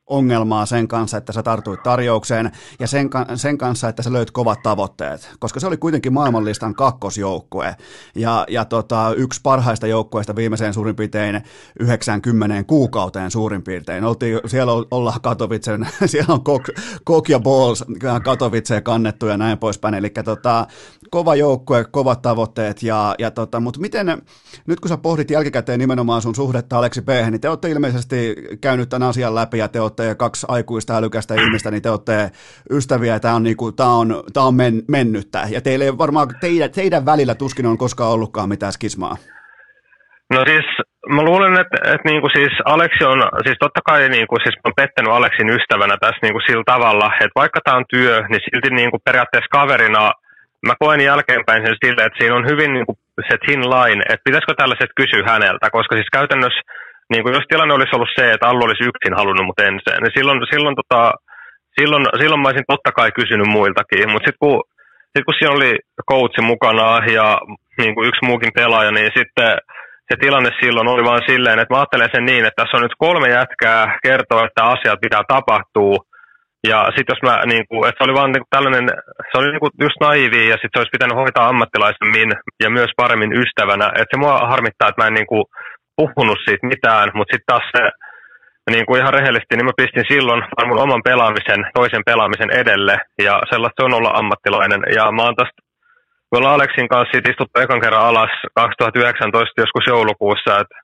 [0.06, 4.62] ongelmaa sen kanssa, että sä tartuit tarjoukseen ja sen, sen kanssa, että sä löyt kovat
[4.62, 7.77] tavoitteet, koska se oli kuitenkin maailmanlistan kakkosjoukkue
[8.14, 11.43] ja, ja tota, yksi parhaista joukkueista viimeiseen suurin piirtein
[11.81, 14.05] 90 kuukauteen suurin piirtein.
[14.05, 16.62] Oltiin, siellä ollaan Katowicen, siellä on Kok,
[17.05, 17.85] Kok ja Balls
[18.24, 20.66] Katowiceen kannettu ja näin poispäin, eli tota,
[21.10, 24.23] kova joukkue, kovat tavoitteet ja, ja tota, mutta miten,
[24.66, 28.17] nyt kun sä pohdit jälkikäteen nimenomaan sun suhdetta Aleksi P, niin te olette ilmeisesti
[28.61, 32.31] käynyt tämän asian läpi ja te olette kaksi aikuista älykästä ihmistä, niin te olette
[32.71, 35.41] ystäviä ja tämä on, niinku, tämä on, tämä on men, mennyttä.
[35.55, 39.17] Ja teille ei varmaan, teidän, teidän välillä tuskin on koskaan ollutkaan mitään skismaa.
[40.35, 40.67] No siis
[41.15, 44.57] mä luulen, että, että niin kuin siis Aleksi on, siis totta kai niin kuin, siis
[44.57, 48.15] mä oon pettänyt Aleksin ystävänä tässä niin kuin sillä tavalla, että vaikka tämä on työ,
[48.29, 50.13] niin silti niin kuin periaatteessa kaverina
[50.67, 52.99] mä koen jälkeenpäin sen sille, että siinä on hyvin niin kuin
[53.29, 56.63] se thin line, että pitäisikö tällaiset kysyä häneltä, koska siis käytännössä,
[57.13, 60.17] niin kuin jos tilanne olisi ollut se, että Allu olisi yksin halunnut mut ensin, niin
[60.17, 61.01] silloin, silloin, tota,
[61.81, 64.57] silloin, silloin mä olisin totta kai kysynyt muiltakin, mutta sitten kun,
[65.13, 65.73] sit kun siinä oli
[66.11, 66.89] coachi mukana
[67.19, 67.29] ja
[67.81, 69.51] niin kuin yksi muukin pelaaja, niin sitten
[70.09, 73.01] se tilanne silloin oli vain silleen, että mä ajattelen sen niin, että tässä on nyt
[73.07, 75.97] kolme jätkää kertoa, että asiat pitää tapahtua.
[76.73, 78.87] Ja sitten jos mä, niin kuin, että se oli vaan niin kuin tällainen,
[79.31, 82.31] se oli niin kuin just naivi ja sitten se olisi pitänyt hoitaa ammattilaisemmin
[82.63, 83.87] ja myös paremmin ystävänä.
[84.01, 85.45] Että se mua harmittaa, että mä en niin kuin
[85.97, 87.83] puhunut siitä mitään, mutta sitten taas se,
[88.75, 93.35] niin kuin ihan rehellisesti, niin mä pistin silloin mun oman pelaamisen, toisen pelaamisen edelle ja
[93.51, 94.83] sellaista on olla ammattilainen.
[94.97, 95.67] Ja mä oon tästä
[96.31, 100.79] me ollaan Aleksin kanssa siitä istuttu ekan kerran alas 2019 joskus joulukuussa, että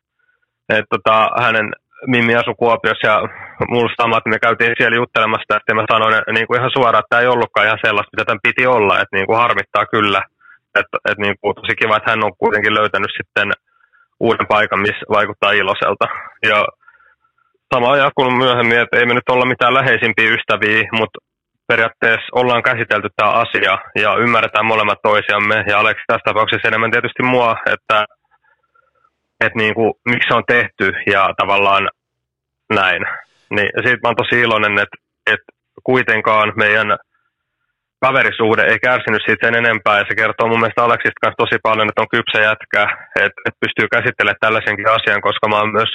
[0.68, 1.68] et tota, hänen
[2.06, 3.28] Mimmi asui Kuopiossa ja
[3.68, 7.22] mulla samat, me käytiin siellä juttelemassa, että mä sanoin niin kuin ihan suoraan, että tämä
[7.22, 10.20] ei ollutkaan ihan sellaista, mitä tämän piti olla, että niin kuin harmittaa kyllä,
[10.80, 13.48] että, että niin kuin, tosi kiva, että hän on kuitenkin löytänyt sitten
[14.20, 16.06] uuden paikan, missä vaikuttaa iloiselta.
[16.50, 16.64] Ja
[17.74, 21.18] sama ajan myöhemmin, että ei me nyt olla mitään läheisimpiä ystäviä, mutta
[21.68, 25.64] periaatteessa ollaan käsitelty tämä asia ja ymmärretään molemmat toisiamme.
[25.68, 28.04] Ja Aleksi tässä tapauksessa enemmän tietysti mua, että,
[29.46, 31.84] että niin kuin, miksi se on tehty ja tavallaan
[32.80, 33.02] näin.
[33.54, 35.50] Niin siitä mä oon tosi iloinen, että, että
[35.84, 36.88] kuitenkaan meidän
[38.04, 41.88] kaverisuhde ei kärsinyt siitä sen enempää, ja se kertoo mun mielestä Aleksista kanssa tosi paljon,
[41.88, 42.82] että on kypsä jätkä,
[43.26, 45.92] että, että pystyy käsittelemään tällaisenkin asian, koska mä oon myös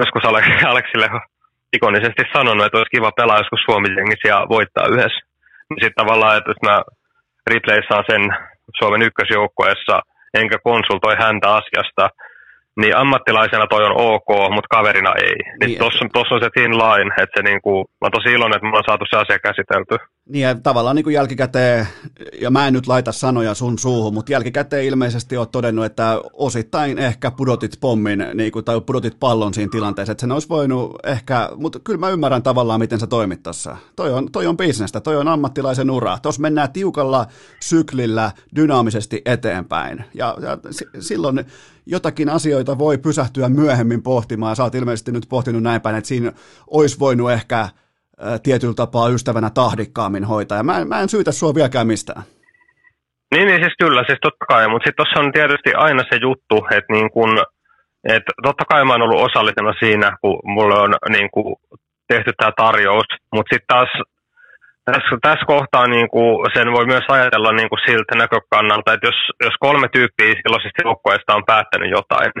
[0.00, 0.24] joskus
[0.70, 1.08] Aleksille
[1.76, 3.88] ikonisesti sanonut, että olisi kiva pelaa joskus suomi
[4.30, 5.22] ja voittaa yhdessä.
[5.68, 6.76] Niin sitten tavallaan, että mä
[7.50, 8.22] replayssaan sen
[8.78, 9.96] Suomen ykkösjoukkueessa,
[10.40, 12.04] enkä konsultoi häntä asiasta,
[12.80, 15.34] niin ammattilaisena toi on ok, mutta kaverina ei.
[15.34, 18.56] Niin, niin tuossa tos on se thin line, että se niinku, mä oon tosi iloinen,
[18.56, 19.96] että me on saatu se asia käsitelty.
[20.28, 21.86] Niin ja tavallaan niin kuin jälkikäteen,
[22.40, 26.98] ja mä en nyt laita sanoja sun suuhun, mutta jälkikäteen ilmeisesti oot todennut, että osittain
[26.98, 31.48] ehkä pudotit pommin niin kuin, tai pudotit pallon siinä tilanteessa, että sen olisi voinut ehkä,
[31.56, 33.76] mutta kyllä mä ymmärrän tavallaan, miten sä toimit tuossa.
[33.96, 36.18] Toi on, toi on bisnestä, toi on ammattilaisen ura.
[36.22, 37.26] Tuossa mennään tiukalla
[37.60, 40.04] syklillä dynaamisesti eteenpäin.
[40.14, 40.58] Ja, ja
[41.00, 41.46] silloin
[41.86, 44.56] jotakin asioita voi pysähtyä myöhemmin pohtimaan.
[44.56, 46.32] Sä oot ilmeisesti nyt pohtinut näin päin, että siinä
[46.70, 47.68] olisi voinut ehkä
[48.42, 50.58] tietyllä tapaa ystävänä tahdikkaammin hoitaa.
[50.58, 52.22] Ja mä, mä en syytä sua vieläkään mistään.
[53.34, 56.56] Niin, niin siis kyllä, siis totta kai, mutta sitten tuossa on tietysti aina se juttu,
[56.70, 57.38] että niin kun,
[58.08, 61.56] et totta kai mä oon ollut osallisena siinä, kun mulle on niin kun,
[62.08, 63.88] tehty tämä tarjous, mutta sitten taas
[64.90, 69.18] tässä, tässä kohtaa niin kuin, sen voi myös ajatella niin kuin siltä näkökannalta, että jos,
[69.44, 72.32] jos kolme tyyppiä silloisesta joukkueesta on päättänyt jotain,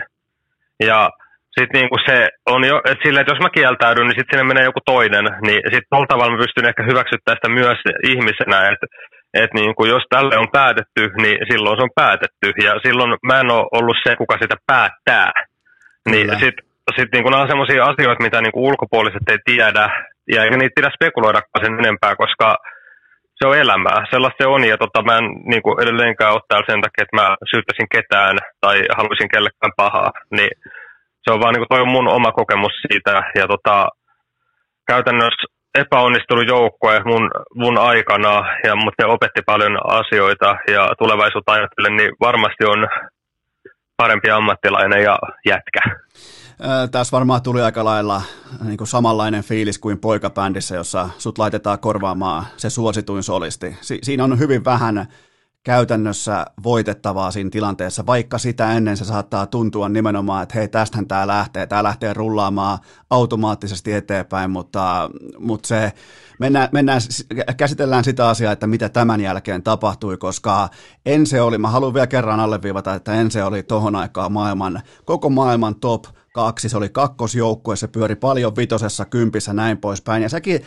[0.88, 1.10] ja
[1.56, 4.48] sitten niin kuin se on jo, että sillä, että jos mä kieltäydyn, niin sitten sinne
[4.52, 7.78] menee joku toinen, niin sitten tuolla tavalla mä pystyn ehkä hyväksyttämään sitä myös
[8.12, 8.86] ihmisenä, että
[9.42, 13.40] että niin kuin jos tälle on päätetty, niin silloin se on päätetty, ja silloin mä
[13.40, 15.32] en ole ollut se, kuka sitä päättää.
[16.10, 16.64] Niin sitten
[16.96, 19.90] sit niin nämä on sellaisia asioita, mitä niin kuin ulkopuoliset ei tiedä,
[20.32, 22.56] ja eikä niitä pidä spekuloidakaan sen enempää, koska
[23.38, 23.98] se on elämää.
[24.10, 27.18] Sellaista se on, ja tota, mä en niin kuin edelleenkään ole täällä sen takia, että
[27.20, 30.10] mä syyttäisin ketään tai haluaisin kellekään pahaa.
[30.36, 30.52] Niin
[31.22, 33.88] se on vaan niin kuin, toi on mun oma kokemus siitä, ja tota,
[34.86, 38.34] käytännössä epäonnistunut joukkue mun, mun aikana,
[38.66, 42.88] ja, mutta se opetti paljon asioita, ja tulevaisuutta ajattelen, niin varmasti on
[43.96, 45.80] parempi ammattilainen ja jätkä.
[46.90, 48.22] Tässä varmaan tuli aika lailla
[48.64, 53.76] niin kuin samanlainen fiilis kuin poikabändissä, jossa sut laitetaan korvaamaan se suosituin solisti.
[53.80, 55.06] Si- siinä on hyvin vähän
[55.66, 61.26] käytännössä voitettavaa siinä tilanteessa, vaikka sitä ennen se saattaa tuntua nimenomaan, että hei, tästähän tämä
[61.26, 62.78] lähtee, tämä lähtee rullaamaan
[63.10, 65.92] automaattisesti eteenpäin, mutta, mutta se,
[66.40, 67.00] mennään, mennään,
[67.56, 70.68] käsitellään sitä asiaa, että mitä tämän jälkeen tapahtui, koska
[71.06, 75.74] Ense oli, mä haluan vielä kerran alleviivata, että Ense oli tohon aikaan maailman, koko maailman
[75.74, 76.04] top
[76.36, 80.60] kaksi, se oli kakkosjoukkue, se pyöri paljon vitosessa, kympissä, näin poispäin, ja säkin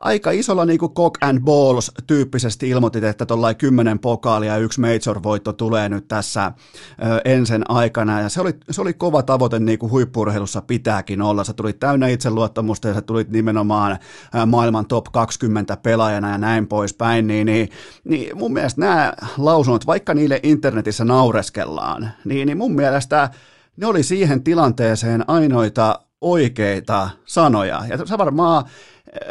[0.00, 4.80] aika isolla niin kuin cock and balls tyyppisesti ilmoitit, että tuollainen kymmenen pokaalia ja yksi
[4.80, 9.78] major-voitto tulee nyt tässä ö, ensin aikana, ja se oli, se oli kova tavoite niin
[9.78, 13.98] kuin huippurheilussa pitääkin olla, sä tulit täynnä itseluottamusta, ja sä tulit nimenomaan
[14.46, 17.68] maailman top 20 pelaajana ja näin poispäin, niin, niin,
[18.04, 23.30] niin mun mielestä nämä lausunnot, vaikka niille internetissä naureskellaan, niin, niin mun mielestä
[23.76, 27.80] ne oli siihen tilanteeseen ainoita oikeita sanoja.
[27.88, 28.64] Ja sä varmaan,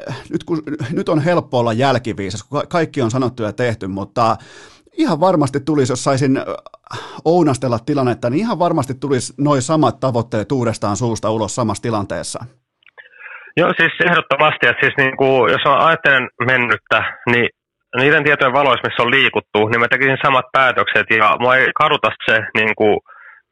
[0.08, 4.36] eh, nyt, kun, nyt on helppo olla jälkiviisas, kun kaikki on sanottu ja tehty, mutta
[4.98, 6.44] ihan varmasti tulisi, jos saisin äh,
[7.26, 12.46] ounastella tilannetta, niin ihan varmasti tulisi noin samat tavoitteet uudestaan suusta ulos samassa tilanteessa.
[13.58, 17.50] Joo, siis ehdottomasti, että siis niin kuin, jos on ajattelen mennyttä, niin
[17.98, 22.10] niiden tietojen valoissa, missä on liikuttu, niin mä tekisin samat päätökset ja mua ei kaduta
[22.26, 23.00] se niin kuin,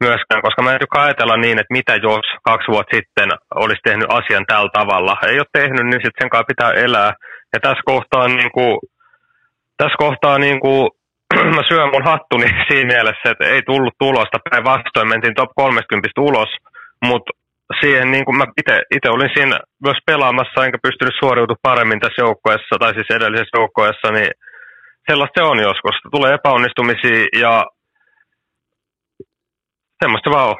[0.06, 3.28] myöskään, koska mä en ajatella niin, että mitä jos kaksi vuotta sitten
[3.64, 5.14] olisi tehnyt asian tällä tavalla.
[5.30, 7.10] Ei ole tehnyt, niin sitten sen kanssa pitää elää.
[7.52, 8.78] Ja tässä kohtaa, niin kuin,
[9.76, 10.88] tässä kohtaa niin kuin,
[11.56, 14.44] mä syön mun hattuni siinä mielessä, että ei tullut tulosta.
[14.50, 16.50] Päinvastoin mentiin top 30 ulos,
[17.08, 17.30] mutta
[17.80, 18.44] siihen niin kuin mä
[18.96, 24.08] itse olin siinä myös pelaamassa, enkä pystynyt suoriutumaan paremmin tässä joukkoessa, tai siis edellisessä joukkoessa,
[24.16, 24.30] niin
[25.08, 25.96] sellaista se on joskus.
[26.10, 27.66] Tulee epäonnistumisia ja
[30.02, 30.56] Semmoista vaan on.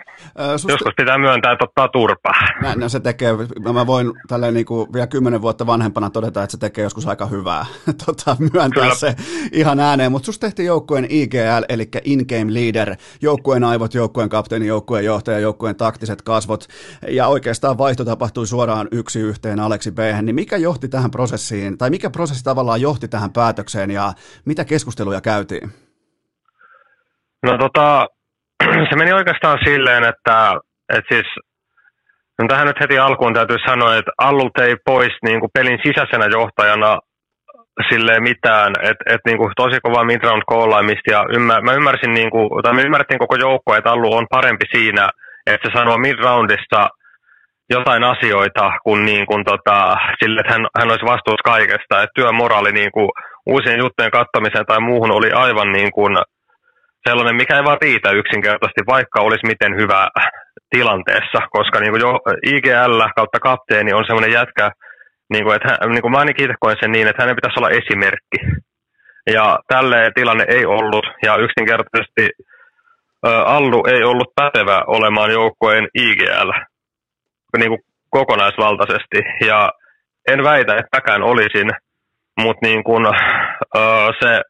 [0.59, 0.73] susta...
[0.73, 2.32] Joskus pitää myöntää, että ottaa turpaa.
[2.60, 3.32] Mä, no se tekee,
[3.73, 7.27] mä voin tälleen niin kuin vielä kymmenen vuotta vanhempana todeta, että se tekee joskus aika
[7.27, 7.66] hyvää.
[8.06, 8.94] tota, myöntää Kyllä.
[8.94, 9.14] se
[9.52, 10.12] ihan ääneen.
[10.12, 15.77] Mutta susta tehtiin joukkueen IGL, eli In-Game Leader, joukkueen aivot, joukkueen kapteeni, joukkueen johtaja, joukkueen
[15.77, 16.66] taktiset kasvot.
[17.09, 19.98] Ja oikeastaan vaihto tapahtui suoraan yksi yhteen Aleksi B.
[20.23, 24.12] Niin mikä johti tähän prosessiin, tai mikä prosessi tavallaan johti tähän päätökseen, ja
[24.44, 25.73] mitä keskusteluja käytiin?
[27.43, 28.09] No tota,
[28.91, 30.55] se meni oikeastaan silleen, että,
[30.95, 31.27] että siis
[32.39, 36.27] no tähän nyt heti alkuun täytyy sanoa, että Allulta ei pois niin kuin pelin sisäisenä
[36.33, 36.99] johtajana
[37.89, 42.31] sille mitään, että et niin kuin tosi kova midround koolaimista ja ymmär, mä ymmärsin niin
[42.31, 45.09] kuin, tai mä ymmärtin koko joukko, että Allu on parempi siinä,
[45.47, 46.89] että se sanoo midroundissa
[47.71, 52.73] jotain asioita kuin, niin kuin tota, sille, että hän, hän olisi vastuussa kaikesta, että työmoraali
[52.73, 53.09] niin kuin,
[53.47, 56.17] uusien juttujen kattamiseen tai muuhun oli aivan niin kuin,
[57.09, 60.09] sellainen, mikä ei vaan riitä yksinkertaisesti, vaikka olisi miten hyvä
[60.70, 62.12] tilanteessa, koska niin kuin jo
[62.53, 64.70] IGL kautta kapteeni on semmoinen jätkä,
[65.33, 67.61] niin kuin, että hän, niin kuin mä ainakin itse koen sen niin, että hänen pitäisi
[67.61, 68.39] olla esimerkki.
[69.27, 72.31] Ja tälle tilanne ei ollut, ja yksinkertaisesti
[73.23, 76.51] Allu ei ollut pätevä olemaan joukkueen IGL
[77.59, 77.81] niin kuin
[78.11, 79.19] kokonaisvaltaisesti.
[79.47, 79.73] Ja
[80.29, 81.70] en väitä, että mäkään olisin,
[82.39, 83.07] mutta niin kuin,
[84.20, 84.43] se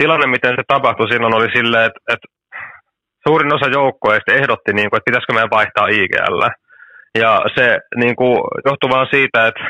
[0.00, 2.28] tilanne, miten se tapahtui silloin, oli silleen, että, että
[3.26, 6.40] suurin osa joukkoista ehdotti, niin kuin, että pitäisikö meidän vaihtaa IGL.
[7.22, 7.66] Ja se
[8.02, 8.36] niin kuin,
[8.68, 9.64] johtui vaan siitä, että,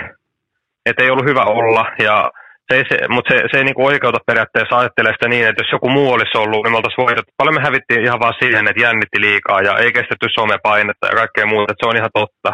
[0.87, 2.31] että ei ollut hyvä olla, ja
[2.67, 5.63] se ei, se, mutta se, se ei niin kuin oikeuta periaatteessa ajattelee sitä niin, että
[5.63, 7.33] jos joku muu olisi ollut, niin me oltaisiin voitettu.
[7.37, 11.47] Paljon me hävittiin ihan vaan siihen, että jännitti liikaa ja ei kestetty somepainetta ja kaikkea
[11.47, 12.51] muuta, että se on ihan totta.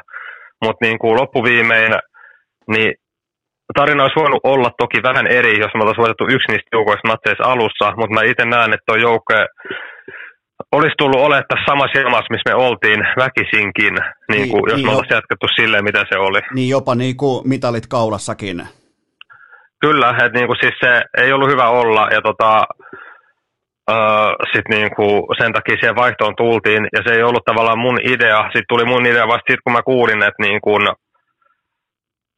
[0.64, 1.92] Mutta niin kuin loppuviimein,
[2.74, 2.94] niin
[3.74, 7.44] tarina olisi voinut olla toki vähän eri, jos me oltaisiin voitettu yksi niistä joukoista matseissa
[7.52, 9.34] alussa, mutta mä itse näen, että tuo joukko
[10.72, 14.86] olisi tullut olemaan tässä samassa jamassa, missä me oltiin väkisinkin, niin niin, kuin, jos niin
[14.86, 16.40] me oltaisiin jatkettu silleen, mitä se oli.
[16.54, 18.62] Niin jopa niin kuin mitalit kaulassakin.
[19.80, 22.64] Kyllä, että niin kuin siis se ei ollut hyvä olla ja tota,
[23.90, 25.06] Uh, sit niinku
[25.38, 28.42] sen takia siihen vaihtoon tultiin, ja se ei ollut tavallaan mun idea.
[28.42, 30.70] Sitten tuli mun idea vasta sitten, kun mä kuulin, että niinku,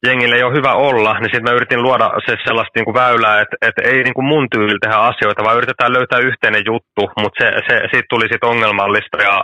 [0.07, 3.41] jengille ei ole hyvä olla, niin sitten mä yritin luoda se sellaista niin kuin väylää,
[3.41, 7.37] että, että ei niin kuin mun tyyli tehdä asioita, vaan yritetään löytää yhteinen juttu, mutta
[7.39, 9.43] se, se, siitä tuli sitten ongelmallista ja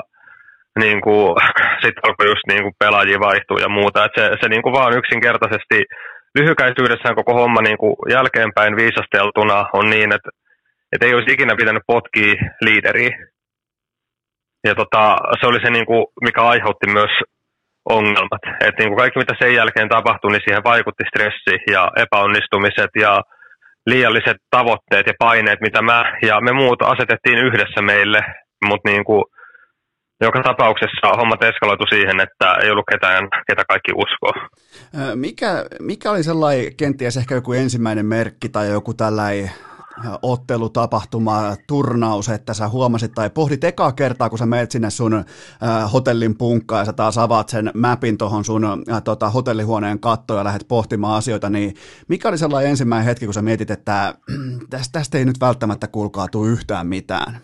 [0.83, 1.35] niin kuin,
[1.83, 4.05] sitten alkoi just niin kuin pelaajia vaihtua ja muuta.
[4.05, 5.77] Et se, se niin kuin vaan yksinkertaisesti
[6.39, 10.29] lyhykäisyydessään koko homma niin kuin jälkeenpäin viisasteltuna on niin, että,
[10.91, 13.17] että ei olisi ikinä pitänyt potkia liideriä.
[14.67, 17.11] Ja tota, se oli se, niin kuin, mikä aiheutti myös
[17.89, 18.43] ongelmat.
[18.67, 23.21] Et niin kuin kaikki mitä sen jälkeen tapahtui, niin siihen vaikutti stressi ja epäonnistumiset ja
[23.85, 28.19] liialliset tavoitteet ja paineet, mitä mä ja me muut asetettiin yhdessä meille,
[28.67, 29.23] mutta niin kuin
[30.21, 34.33] joka tapauksessa hommat eskaloitu siihen, että ei ollut ketään, ketä kaikki uskoo.
[35.15, 39.51] Mikä, mikä oli sellainen kenties ehkä joku ensimmäinen merkki tai joku tällainen
[40.21, 45.23] ottelutapahtuma, turnaus, että sä huomasit tai pohdit ekaa kertaa, kun sä menet sinne sun
[45.93, 50.67] hotellin punkkaan ja sä taas avaat sen mapin tuohon sun tota, hotellihuoneen kattoon ja lähdet
[50.67, 51.73] pohtimaan asioita, niin
[52.07, 54.13] mikä oli sellainen ensimmäinen hetki, kun sä mietit, että
[54.69, 57.37] tästä, tästä ei nyt välttämättä kuulkaa tule yhtään mitään?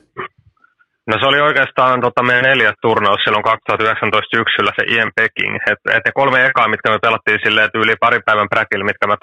[1.07, 5.55] No se oli oikeastaan tota, meidän neljäs turnaus silloin 2019 syksyllä se Ian Peking.
[5.71, 9.07] Et, et ne kolme ekaa, mitkä me pelattiin silleen, että yli parin päivän präkillä, mitkä
[9.07, 9.15] mä,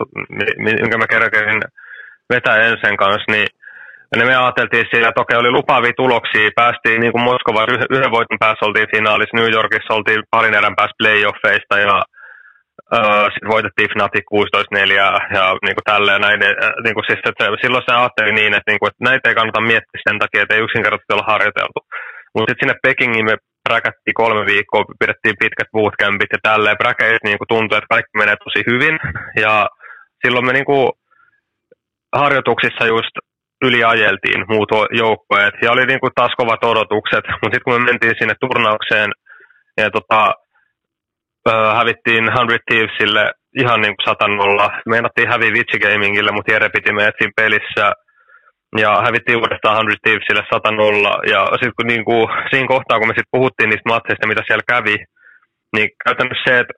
[0.59, 1.61] minkä mä kerkesin
[2.35, 3.49] vetää ensin kanssa, niin
[4.17, 8.39] ja me ajateltiin siellä, että okei, oli lupaavia tuloksia, päästiin niin kuin Moskova yhden voiton
[8.45, 11.97] päässä oltiin finaalissa, New Yorkissa oltiin parin erän päässä playoffeista ja
[13.33, 14.93] sitten voitettiin Fnatic 16-4
[15.37, 16.41] ja niin kuin tälleen näin.
[16.85, 19.61] Niin kuin siis, että silloin se ajatteli niin, että, niin kuin, että näitä ei kannata
[19.61, 21.81] miettiä sen takia, että ei yksinkertaisesti olla harjoiteltu.
[22.35, 23.37] Mutta sitten sinne Pekingiin me
[23.75, 26.81] räkättiin kolme viikkoa, pidettiin pitkät bootcampit ja tälleen.
[26.83, 28.97] Bräkeissä niin tuntui, että kaikki menee tosi hyvin.
[29.45, 29.55] Ja
[30.23, 30.85] silloin me niin kuin
[32.17, 33.15] harjoituksissa just
[33.63, 35.55] yliajeltiin muut joukkueet.
[35.63, 37.25] Ja oli niin kuin taas kovat odotukset.
[37.41, 39.11] Mutta sitten kun me mentiin sinne turnaukseen
[39.77, 40.35] ja tota,
[41.79, 43.33] hävittiin 100 Thievesille
[43.63, 44.71] ihan niin kuin satanolla.
[44.87, 47.87] Meinattiin häviä Vitsi Gamingille, mutta Jere piti meidät siinä pelissä.
[48.83, 51.13] Ja hävittiin uudestaan 100 Thievesille satanolla.
[51.33, 54.71] Ja sitten kun niin kuin, siinä kohtaa, kun me sitten puhuttiin niistä matseista, mitä siellä
[54.75, 54.97] kävi,
[55.75, 56.75] niin käytännössä se, että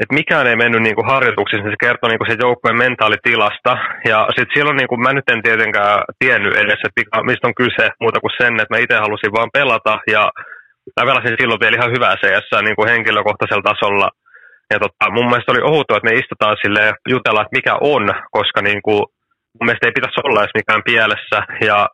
[0.00, 3.72] että mikään ei mennyt niin harjoituksissa, niin se kertoo niin se joukkueen mentaalitilasta.
[4.10, 8.20] Ja sitten silloin niin mä nyt en tietenkään tiennyt edes, että mistä on kyse muuta
[8.20, 9.98] kuin sen, että mä itse halusin vaan pelata.
[10.14, 10.22] Ja
[10.96, 14.08] mä pelasin silloin vielä ihan hyvää CS niin henkilökohtaisella tasolla–
[14.72, 18.04] ja tota, mun mielestä oli outoa, että me istutaan sille ja jutellaan, että mikä on,
[18.30, 19.02] koska niin kuin,
[19.56, 21.38] mun mielestä ei pitäisi olla edes mikään pielessä.
[21.68, 21.88] Ja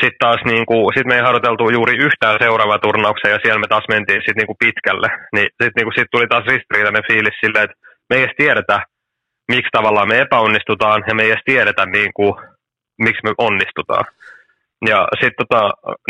[0.00, 3.68] sitten taas niin kuin, sit me ei harjoiteltu juuri yhtään seuraavaa turnauksia ja siellä me
[3.68, 5.08] taas mentiin sit niin kuin pitkälle.
[5.34, 7.76] Niin sitten niin kuin, sit tuli taas ristiriitainen fiilis silleen, että
[8.10, 8.76] me ei edes tiedetä,
[9.52, 12.34] miksi tavallaan me epäonnistutaan ja me ei edes tiedetä, niin kuin,
[12.98, 14.04] miksi me onnistutaan.
[14.88, 15.60] Ja sitten tota,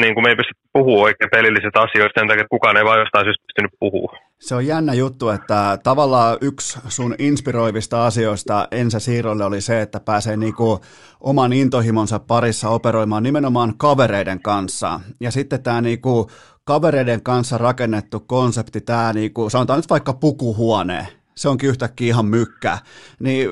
[0.00, 3.00] niin kuin me ei pysty puhua oikein pelillisistä asioista sen takia, että kukaan ei vain
[3.00, 4.25] jostain syystä pystynyt puhua.
[4.40, 10.00] Se on jännä juttu, että tavallaan yksi sun inspiroivista asioista Ensä Siirrolle oli se, että
[10.00, 10.80] pääsee niinku
[11.20, 15.00] oman intohimonsa parissa operoimaan nimenomaan kavereiden kanssa.
[15.20, 16.30] Ja sitten tämä niinku
[16.64, 21.06] kavereiden kanssa rakennettu konsepti, tämä niinku, sanotaan nyt vaikka pukuhuone,
[21.36, 22.78] se onkin yhtäkkiä ihan mykkä.
[23.20, 23.50] Niin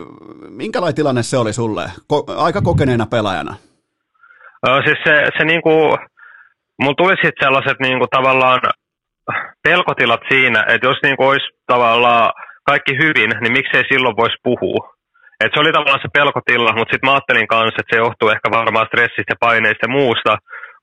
[0.48, 3.56] minkälainen tilanne se oli sulle, Ko- aika kokeneena pelaajana?
[4.84, 5.70] siis se, se niinku,
[6.82, 8.60] mulla tuli sitten sellaiset niinku tavallaan
[9.62, 12.32] pelkotilat siinä, että jos niinku olisi tavallaan
[12.66, 14.94] kaikki hyvin, niin miksei silloin voisi puhua.
[15.40, 18.48] Et se oli tavallaan se pelkotila, mutta sitten mä ajattelin kanssa, että se johtuu ehkä
[18.50, 20.32] varmaan stressistä ja paineista ja muusta.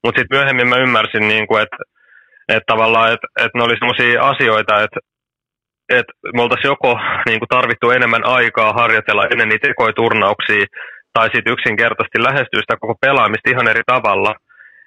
[0.04, 1.78] Mutta sitten myöhemmin mä ymmärsin, niinku, että
[2.56, 5.00] et tavallaan, että et ne oli sellaisia asioita, että
[6.00, 6.06] et
[6.36, 10.66] me oltaisiin joko niinku, tarvittu enemmän aikaa harjoitella ennen niitä turnauksia,
[11.14, 14.34] tai sitten yksinkertaisesti lähestyä sitä koko pelaamista ihan eri tavalla.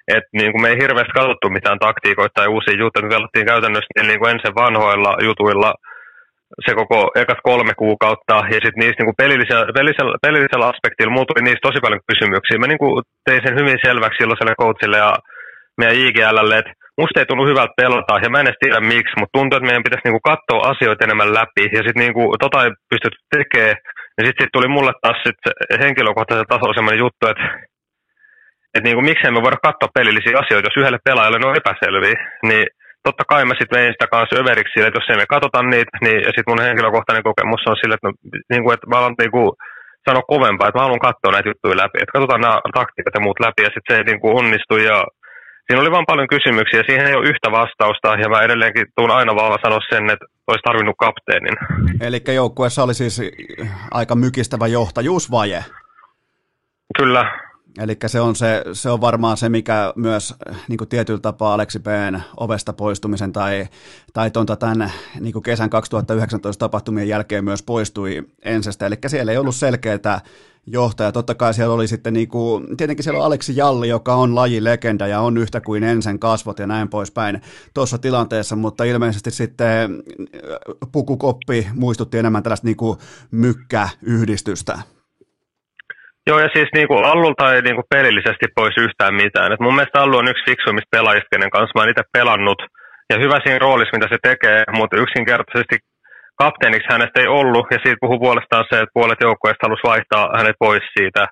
[0.07, 4.07] Et niin kuin me ei hirveästi katsottu mitään taktiikoita tai uusia juttuja, me pelattiin käytännössä
[4.07, 5.73] niin, kuin ensin vanhoilla jutuilla
[6.65, 11.29] se koko ekat kolme kuukautta, ja sitten niistä niin kuin pelillisellä, pelillisellä, pelillisellä aspektilla mulla
[11.29, 12.61] tuli niistä tosi paljon kysymyksiä.
[12.61, 15.11] Mä niin kuin tein sen hyvin selväksi silloiselle coachille ja
[15.79, 19.35] meidän IGLlle, että musta ei tullut hyvältä pelata, ja mä en edes tiedä miksi, mutta
[19.37, 23.19] tuntuu, että meidän pitäisi niinku katsoa asioita enemmän läpi, ja sitten niinku, tota ei pystytty
[23.35, 23.77] tekemään,
[24.17, 25.41] ja sitten sit tuli mulle taas sit
[25.83, 27.45] henkilökohtaisella tasolla sellainen juttu, että
[28.75, 32.17] et niinku, miksei me voida katsoa pelillisiä asioita, jos yhdelle pelaajalle ne on epäselviä,
[32.49, 32.65] niin
[33.05, 36.19] totta kai mä sitten vein sitä kanssa överiksi että jos ei me katsota niitä, niin
[36.27, 38.13] ja sitten mun henkilökohtainen kokemus on sille, että, no,
[38.51, 39.43] niinku, että mä haluan niinku,
[40.07, 43.39] sanoa kovempaa, että mä haluan katsoa näitä juttuja läpi, että katsotaan nämä taktiikat ja muut
[43.45, 44.97] läpi, ja sitten se ei niinku onnistu, ja
[45.65, 49.35] siinä oli vaan paljon kysymyksiä, siihen ei ole yhtä vastausta, ja mä edelleenkin tuun aina
[49.35, 51.55] vaan sanoa sen, että olisi tarvinnut kapteenin.
[52.07, 53.15] Eli joukkueessa oli siis
[53.91, 55.61] aika mykistävä johtajuusvaje.
[56.97, 57.23] Kyllä,
[57.77, 60.33] Eli se on, se, se on varmaan se, mikä myös
[60.67, 63.67] niin kuin tietyllä tapaa Aleksi P:n ovesta poistumisen tai,
[64.13, 68.85] tai tonta tämän niin kuin kesän 2019 tapahtumien jälkeen myös poistui ensestä.
[68.85, 70.21] Eli siellä ei ollut selkeää
[70.67, 71.11] johtaja.
[71.11, 75.07] Totta kai siellä oli sitten, niin kuin, tietenkin siellä on Aleksi Jalli, joka on lajilegenda
[75.07, 77.41] ja on yhtä kuin ensin kasvot ja näin poispäin
[77.73, 80.03] tuossa tilanteessa, mutta ilmeisesti sitten
[80.91, 82.97] pukukoppi muistutti enemmän tällaista niin kuin
[83.31, 84.94] mykkäyhdistystä.
[86.27, 89.51] Joo, ja siis niin kuin Allulta ei niin kuin pelillisesti pois yhtään mitään.
[89.51, 92.61] Et mun mielestä Allu on yksi fiksuimmista pelaajista, kenen kanssa mä oon itse pelannut.
[93.09, 95.77] Ja hyvä siinä roolissa, mitä se tekee, mutta yksinkertaisesti
[96.43, 100.57] kapteeniksi hänestä ei ollut, ja siitä puhuu puolestaan se, että puolet joukkueesta halusi vaihtaa hänet
[100.59, 101.23] pois siitä.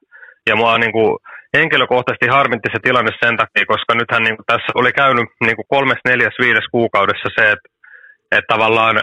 [0.49, 1.11] Ja mua niin kuin,
[1.57, 5.71] henkilökohtaisesti harmitti se tilanne sen takia, koska nythän niin kuin, tässä oli käynyt niin kuin
[5.75, 7.67] kolmes, neljäs, viides kuukaudessa se, että,
[8.35, 8.95] että tavallaan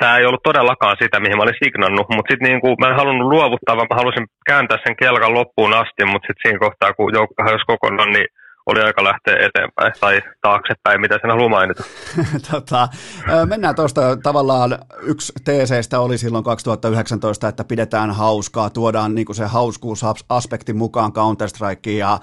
[0.00, 3.00] tämä ei ollut todellakaan sitä, mihin mä olin signannut, mutta sitten niin kuin, mä en
[3.00, 7.14] halunnut luovuttaa, vaan mä halusin kääntää sen kelkan loppuun asti, mutta sitten siinä kohtaa, kun
[7.18, 8.28] joukko hajosi kokonaan, niin
[8.66, 11.84] oli aika lähteä eteenpäin tai taaksepäin, mitä sen haluaa mainita.
[12.50, 12.88] tota,
[13.46, 20.72] mennään tuosta tavallaan yksi teeseistä oli silloin 2019, että pidetään hauskaa, tuodaan niin se hauskuusaspekti
[20.72, 22.20] mukaan Counter-Strikeen ja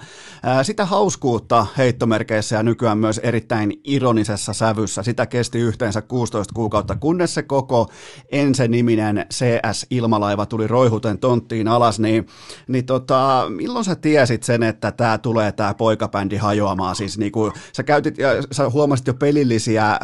[0.62, 7.34] sitä hauskuutta heittomerkeissä ja nykyään myös erittäin ironisessa sävyssä, sitä kesti yhteensä 16 kuukautta, kunnes
[7.34, 7.90] se koko
[8.32, 12.26] Ense-niminen CS-ilmalaiva tuli roihuten tonttiin alas, niin,
[12.68, 16.96] niin tota, milloin sä tiesit sen, että tämä tulee tämä poikabändi brändi hajoamaan.
[16.96, 19.98] Siis niin kuin, sä, käytit, ja sä huomasit jo pelillisiä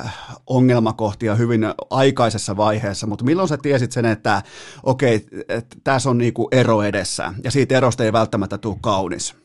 [0.46, 4.42] ongelmakohtia hyvin aikaisessa vaiheessa, mutta milloin sä tiesit sen, että
[4.82, 9.36] okei, että tässä on niin kuin ero edessä, ja siitä erosta ei välttämättä tule kaunis?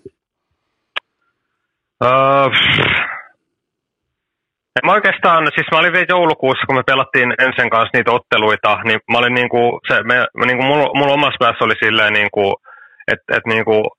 [2.04, 2.52] Uh,
[4.86, 9.00] Mä oikeastaan, siis mä olin vielä joulukuussa, kun me pelattiin ensin kanssa niitä otteluita, niin
[9.12, 12.56] mä olin niinku, se, me niinku mulla, mulla omassa päässä oli silleen niinku,
[13.08, 13.90] että et niinku,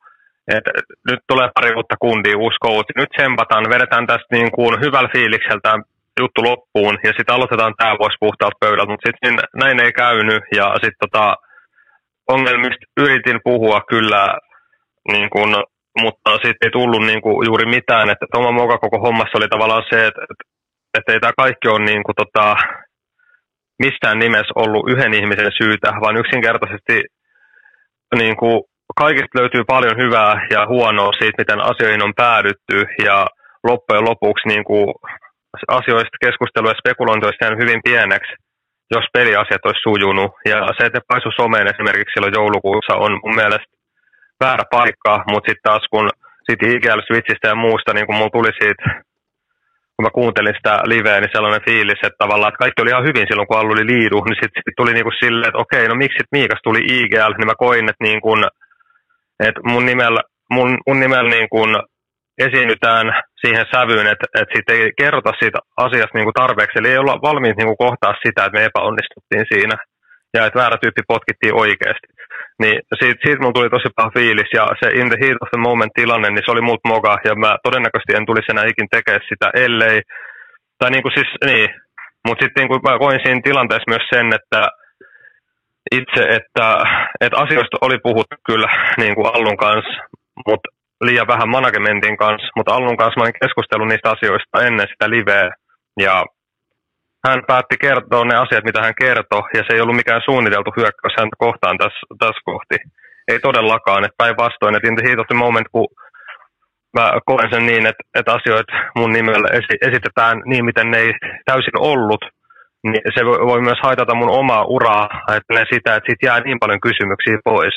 [0.48, 0.64] et,
[1.10, 2.58] nyt tulee pari uutta kundia, uusi
[2.96, 5.72] nyt sempataan, vedetään tästä niin kuin hyvällä fiilikseltä
[6.20, 10.66] juttu loppuun ja sitten aloitetaan tämä vuosi puhtaalta pöydältä, mutta sitten näin ei käynyt ja
[10.82, 11.36] sitten tota,
[12.28, 14.38] ongelmista yritin puhua kyllä,
[15.12, 15.50] niin kun,
[15.98, 19.84] mutta sitten ei tullut niin kuin juuri mitään, että Toma Moka koko hommassa oli tavallaan
[19.90, 20.22] se, että,
[20.98, 22.56] että ei tämä kaikki ole niin kuin, tota,
[23.78, 26.96] missään nimessä ollut yhden ihmisen syytä, vaan yksinkertaisesti
[28.14, 28.62] niin kuin,
[29.00, 32.76] kaikista löytyy paljon hyvää ja huonoa siitä, miten asioihin on päädytty.
[33.04, 33.26] Ja
[33.64, 34.94] loppujen lopuksi niin kuin
[35.68, 38.32] asioista keskustelu ja spekulointi olisi jäänyt hyvin pieneksi,
[38.94, 40.30] jos peliasiat olisi sujunut.
[40.50, 43.72] Ja se, että paisu someen esimerkiksi silloin joulukuussa on mun mielestä
[44.44, 46.08] väärä paikka, mutta sitten taas kun
[46.46, 48.84] siitä IGL Switchistä ja muusta, niin kun mulla tuli siitä,
[49.94, 53.26] kun mä kuuntelin sitä liveä, niin sellainen fiilis, että tavallaan että kaikki oli ihan hyvin
[53.28, 55.94] silloin, kun Allu oli liidu, niin sitten sit tuli niin kuin silleen, että okei, no
[55.94, 58.40] miksi Miikas tuli IGL, niin mä koin, että niin kun,
[59.48, 61.70] että mun nimellä, mun, mun nimellä niin kuin
[62.38, 63.06] esiinnytään
[63.40, 67.22] siihen sävyyn, että, että siitä ei kerrota siitä asiasta niin kuin tarpeeksi, eli ei olla
[67.28, 69.76] valmiit niin kuin kohtaa sitä, että me epäonnistuttiin siinä
[70.34, 72.08] ja että väärä tyyppi potkittiin oikeasti.
[72.62, 75.60] Niin siitä, siitä mulla tuli tosi paha fiilis ja se in the heat of the
[75.68, 79.28] moment tilanne, niin se oli multa moga ja mä todennäköisesti en tulisi enää ikin tekemään
[79.28, 79.98] sitä, ellei,
[80.78, 81.68] tai niin kuin siis, niin,
[82.26, 84.60] mutta sitten niin mä koin siinä tilanteessa myös sen, että
[86.00, 86.66] itse, että,
[87.20, 89.96] että asioista oli puhuttu kyllä niin kuin Allun kanssa,
[90.48, 90.68] mutta
[91.06, 95.50] liian vähän managementin kanssa, mutta Allun kanssa mä olin keskustellut niistä asioista ennen sitä liveä
[96.00, 96.24] ja
[97.26, 101.14] hän päätti kertoa ne asiat, mitä hän kertoi, ja se ei ollut mikään suunniteltu hyökkäys
[101.18, 102.76] häntä kohtaan tässä, tässä kohti.
[103.28, 105.86] Ei todellakaan, että päinvastoin, että in the heat of the moment, kun
[106.96, 109.48] mä koen sen niin, että, että asioita mun nimellä
[109.88, 111.12] esitetään niin, miten ne ei
[111.44, 112.22] täysin ollut,
[112.82, 116.80] niin se voi myös haitata mun omaa uraa, ajattelen sitä, että siitä jää niin paljon
[116.80, 117.74] kysymyksiä pois.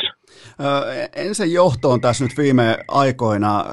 [1.16, 3.64] Ensin johto on tässä nyt viime aikoina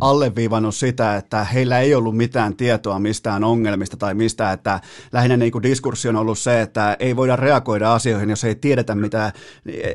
[0.00, 4.80] alleviivannut sitä, että heillä ei ollut mitään tietoa mistään ongelmista tai mistä, että
[5.12, 8.94] lähinnä niin kuin diskurssi on ollut se, että ei voida reagoida asioihin, jos ei tiedetä
[8.94, 9.32] mitä,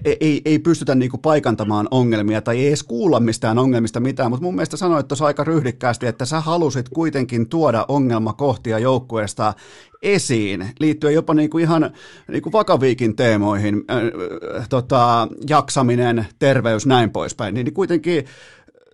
[0.06, 4.30] ei, ei, ei pystytä niin kuin paikantamaan ongelmia tai ei edes kuulla mistään ongelmista mitään,
[4.30, 9.54] mutta mun mielestä sanoit tuossa aika ryhdikkäästi, että sä halusit kuitenkin tuoda ongelmakohtia joukkueesta
[10.02, 11.92] esiin, liittyen jopa niin kuin ihan
[12.28, 18.26] niin kuin vakaviikin teemoihin, äh, tota, jaksaminen, terveys, näin poispäin, niin kuitenkin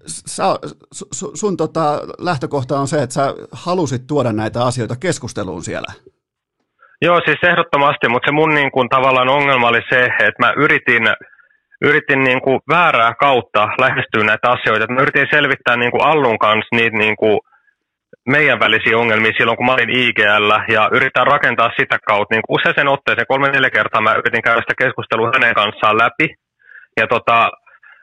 [0.05, 0.43] sä,
[0.91, 5.93] sun, sun tota, lähtökohta on se, että sä halusit tuoda näitä asioita keskusteluun siellä.
[7.01, 11.03] Joo, siis ehdottomasti, mutta se mun niin kuin, tavallaan ongelma oli se, että mä yritin,
[11.81, 14.93] yritin niin kuin, väärää kautta lähestyä näitä asioita.
[14.93, 17.39] Mä yritin selvittää niin kuin Allun kanssa niitä niin kuin,
[18.29, 22.35] meidän välisiä ongelmia silloin, kun mä olin IGL, ja yrittää rakentaa sitä kautta.
[22.35, 26.27] Niin usein otteeseen, kolme neljä kertaa mä yritin käydä sitä keskustelua hänen kanssaan läpi.
[26.99, 27.49] Ja tota,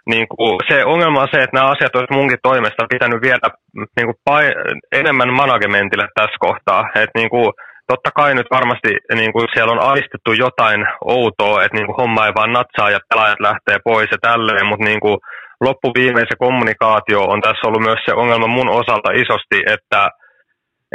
[0.06, 3.48] niin kuin se ongelma on se, että nämä asiat olisi munkin toimesta pitänyt viedä
[3.96, 4.56] niin kuin pai-
[4.92, 6.80] enemmän managementille tässä kohtaa.
[6.94, 7.52] Että niin kuin,
[7.88, 12.26] totta kai nyt varmasti niin kuin siellä on aistettu jotain outoa, että niin kuin homma
[12.26, 15.18] ei vaan natsaa ja pelaajat lähtee pois ja tälleen, mutta niin kuin
[15.60, 20.00] loppuviimeisen kommunikaatio on tässä ollut myös se ongelma mun osalta isosti, että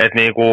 [0.04, 0.46] että niinku,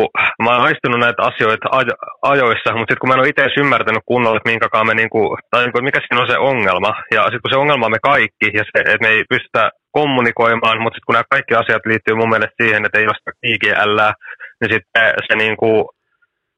[0.42, 1.94] mä oon aistunut näitä asioita ajo,
[2.32, 5.62] ajoissa, mutta sitten kun mä en ole itse ymmärtänyt kunnolla, että minkäkaan me niinku, tai
[5.62, 8.64] niinku, mikä siinä on se ongelma, ja sitten kun se ongelma on me kaikki, ja
[8.64, 12.58] se, että me ei pystytä kommunikoimaan, mutta sitten kun nämä kaikki asiat liittyy mun mielestä
[12.62, 13.98] siihen, että ei ole sitä IGL,
[14.60, 15.70] niin sitten se niinku,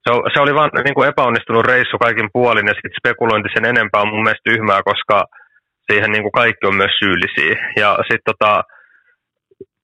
[0.05, 4.12] se, se oli vaan niinku epäonnistunut reissu kaikin puolin, ja sitten spekulointi sen enempää on
[4.12, 5.16] mun mielestä tyhmää, koska
[5.89, 7.55] siihen niinku kaikki on myös syyllisiä.
[7.82, 8.62] Ja sitten tota,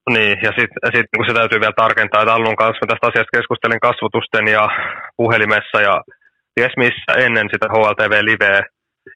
[0.09, 3.81] niin, ja sitten sit, kun se täytyy vielä tarkentaa, että Allun kanssa tästä asiasta keskustelin
[3.81, 4.69] kasvotusten ja
[5.17, 5.95] puhelimessa ja
[6.55, 8.63] ties missä ennen sitä HLTV-liveä,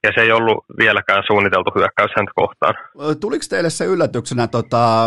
[0.02, 2.74] ja se ei ollut vieläkään suunniteltu hyökkäys häntä kohtaan.
[3.20, 5.06] Tuliko teille se yllätyksenä, tota,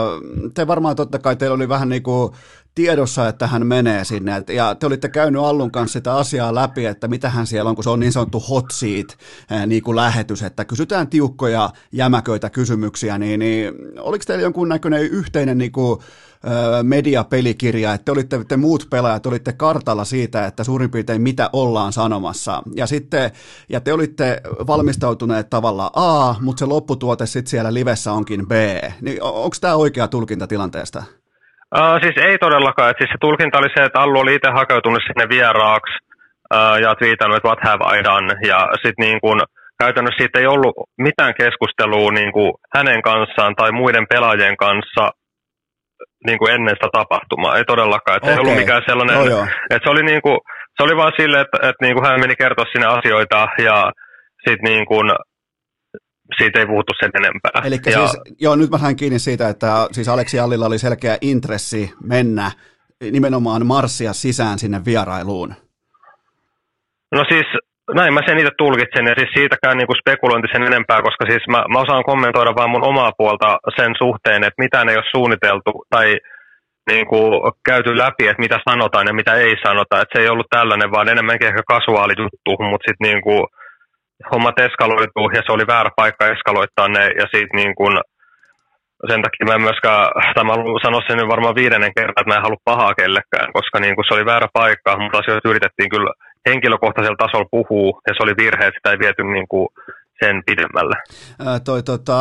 [0.54, 2.34] te varmaan totta kai teillä oli vähän niin kuin
[2.78, 7.08] tiedossa, että hän menee sinne, ja te olitte käynyt Allun kanssa sitä asiaa läpi, että
[7.08, 9.18] mitä hän siellä on, kun se on niin sanottu hot seat
[9.68, 15.72] niin kuin lähetys, että kysytään tiukkoja, jämäköitä kysymyksiä, niin, niin oliko teillä jonkunnäköinen yhteinen niin
[15.72, 16.00] kuin,
[16.84, 21.94] mediapelikirja, että te olitte te muut pelaajat, olitte kartalla siitä, että suurin piirtein mitä ollaan
[21.94, 22.64] sanomassa.
[22.76, 23.32] Ja sitten,
[23.70, 28.52] ja te olitte valmistautuneet tavallaan A, mutta se lopputuote sitten siellä livessä onkin B.
[29.02, 31.04] Niin onko tämä oikea tulkinta tilanteesta?
[31.76, 32.90] Uh, siis ei todellakaan.
[32.90, 35.96] Et siis se tulkinta oli se, että Allu oli itse hakeutunut sinne vieraaksi
[36.54, 38.34] uh, ja twiitannut, että what have I done.
[38.48, 39.42] Ja sitten niin kun,
[39.80, 45.12] käytännössä siitä ei ollut mitään keskustelua niin kuin hänen kanssaan tai muiden pelaajien kanssa
[46.28, 48.18] niin kuin ennen sitä tapahtumaa, ei todellakaan.
[48.18, 48.36] Että okay.
[48.36, 49.46] ei ollut mikään sellainen, Joo, joo.
[49.70, 50.38] että se oli, niin kuin,
[50.76, 53.78] se oli vaan silleen, että, että niin kuin hän meni kertoa sinne asioita ja
[54.46, 55.08] sitten niin kuin,
[56.38, 57.62] siitä ei puhuttu sen enempää.
[57.66, 61.18] Eli ja, siis, joo, nyt mä sain kiinni siitä, että siis Aleksi Allilla oli selkeä
[61.22, 62.52] intressi mennä
[63.12, 65.54] nimenomaan marssia sisään sinne vierailuun.
[67.12, 67.46] No siis
[67.96, 71.66] näin mä sen itse tulkitsen ja siis siitäkään niinku spekulointi sen enempää, koska siis mä,
[71.74, 76.18] mä osaan kommentoida vaan mun omaa puolta sen suhteen, että mitään ei ole suunniteltu tai
[76.90, 77.20] niinku
[77.66, 80.02] käyty läpi, että mitä sanotaan ja mitä ei sanota.
[80.02, 83.48] Että se ei ollut tällainen, vaan enemmänkin ehkä kasuaali juttu, mutta sitten niinku,
[84.32, 87.98] hommat eskaloituu ja se oli väärä paikka eskaloittaa ne ja siitä niin kuin,
[89.10, 92.32] sen takia mä en myöskään, tai mä haluan sanoa sen nyt varmaan viidennen kerran, että
[92.32, 95.90] mä en halua pahaa kellekään, koska niin kuin se oli väärä paikka, mutta asioita yritettiin
[95.90, 96.12] kyllä
[96.50, 99.68] henkilökohtaisella tasolla puhua ja se oli virhe, että sitä ei viety niin kuin
[100.24, 100.96] sen pidemmälle.
[101.46, 102.18] Ää, toi, tota,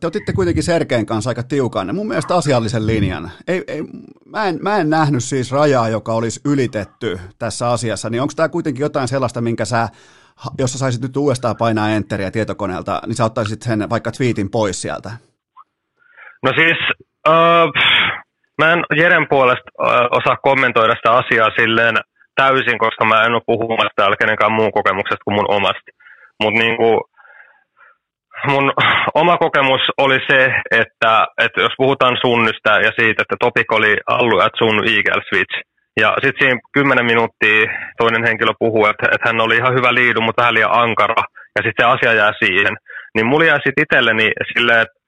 [0.00, 3.30] te otitte kuitenkin Sergeen kanssa aika tiukan, mun mielestä asiallisen linjan.
[3.48, 3.82] Ei, ei,
[4.26, 8.48] mä, en, mä en nähnyt siis rajaa, joka olisi ylitetty tässä asiassa, niin onko tämä
[8.48, 9.88] kuitenkin jotain sellaista, minkä sä
[10.58, 14.82] jos sä saisit nyt uudestaan painaa enteriä tietokoneelta, niin sä ottaisit sen vaikka tweetin pois
[14.82, 15.10] sieltä?
[16.44, 16.78] No siis,
[17.28, 17.72] uh,
[18.58, 21.96] mä en Jeren puolesta uh, osaa kommentoida sitä asiaa silleen
[22.36, 25.90] täysin, koska mä en ole puhumassa täällä kenenkään muun kokemuksesta kuin mun omasta.
[26.42, 26.88] Mutta niinku,
[28.50, 28.72] mun
[29.22, 30.40] oma kokemus oli se,
[30.70, 35.54] että, että jos puhutaan sunnystä ja siitä, että topik oli Allu at sun Eagle Switch,
[36.02, 37.66] ja sitten siinä kymmenen minuuttia
[37.98, 41.22] toinen henkilö puhuu, että, että hän oli ihan hyvä liidu, mutta vähän liian ankara,
[41.56, 42.74] ja sitten se asia jää siihen.
[43.14, 44.98] Niin mulla jää sitten itselleni silleen, että,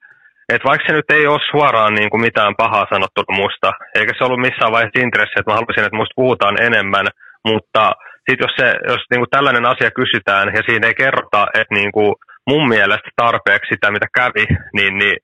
[0.52, 4.24] että vaikka se nyt ei ole suoraan niin kuin mitään pahaa sanottu musta, eikä se
[4.24, 7.06] ollut missään vaiheessa intressi, että mä haluaisin, että musta puhutaan enemmän,
[7.44, 7.92] mutta
[8.26, 11.92] sitten jos, se, jos niin kuin tällainen asia kysytään ja siinä ei kerrota, että niin
[11.92, 12.14] kuin
[12.46, 14.46] mun mielestä tarpeeksi sitä, mitä kävi,
[14.76, 15.16] niin, niin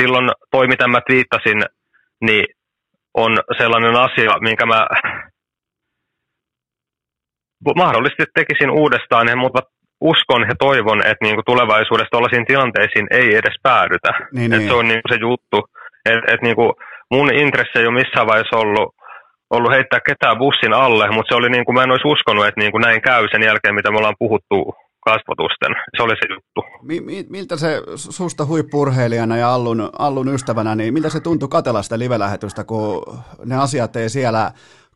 [0.00, 1.60] silloin toi, mitä mä twiittasin,
[2.20, 2.44] niin
[3.14, 4.86] on sellainen asia, minkä mä
[7.76, 9.60] mahdollisesti tekisin uudestaan, mutta
[10.00, 14.10] uskon ja toivon, että niinku tulevaisuudessa tuollaisiin tilanteisiin ei edes päädytä.
[14.32, 14.68] Niin, et niin.
[14.68, 15.58] Se on niinku se juttu.
[16.10, 16.74] että et niinku
[17.10, 18.94] mun intressi ei ole missään vaiheessa ollut,
[19.50, 22.78] ollut heittää ketään bussin alle, mutta se oli niinku, mä en olisi uskonut, että niinku
[22.78, 24.74] näin käy sen jälkeen, mitä me ollaan puhuttu
[25.04, 25.72] kasvotusten.
[25.96, 26.60] Se oli se juttu.
[26.82, 31.98] Mi- miltä se susta huippurheilijana ja Allun, Allun ystävänä, niin miltä se tuntui katella sitä
[31.98, 33.02] live-lähetystä, kun
[33.44, 34.52] ne asiat ei siellä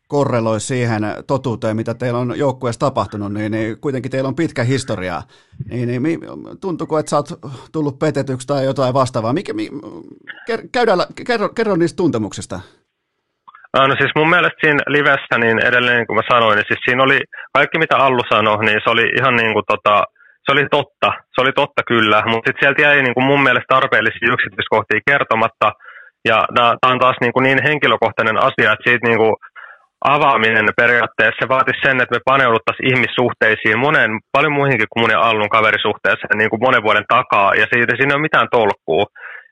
[0.07, 5.21] korreloi siihen totuuteen, mitä teillä on joukkueessa tapahtunut, niin, niin kuitenkin teillä on pitkä historia.
[5.69, 6.19] Niin, niin
[6.61, 7.29] tuntuuko, että sä oot
[7.71, 9.33] tullut petetyksi tai jotain vastaavaa?
[9.33, 9.69] Mikä, mi,
[10.71, 12.59] käydään, kerro, kerro niistä tuntemuksista.
[13.73, 17.19] No siis mun mielestä siinä livessä, niin edelleen kuin mä sanoin, niin siis siinä oli
[17.53, 20.03] kaikki mitä Allu sanoi, niin se oli ihan niin kuin tota,
[20.45, 23.73] se oli totta, se oli totta kyllä, mutta sitten sieltä jäi niin kuin mun mielestä
[23.75, 25.67] tarpeellisia yksityiskohtia kertomatta,
[26.29, 29.35] ja tämä on taas niin, kuin niin henkilökohtainen asia, että siitä niin kuin
[30.15, 35.19] avaaminen periaatteessa se vaatisi sen, että me paneuduttaisiin ihmissuhteisiin monen, paljon muihinkin kuin mun ja
[35.21, 39.05] Allun kaverisuhteeseen niin kuin monen vuoden takaa, ja siitä siinä ei ole mitään tolkkua.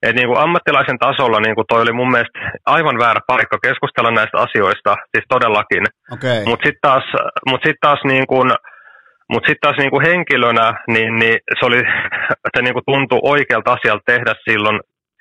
[0.05, 4.11] Et niin kuin ammattilaisen tasolla niin kuin toi oli mun mielestä aivan väärä paikka keskustella
[4.11, 5.83] näistä asioista, siis todellakin.
[6.15, 6.39] Okay.
[6.49, 7.05] Mutta sitten taas,
[7.49, 8.47] mut sit taas, niin kuin,
[9.31, 11.81] mut sit taas niin kuin henkilönä, niin, niin se, oli,
[12.53, 14.79] se niin kuin tuntui oikealta asialta tehdä silloin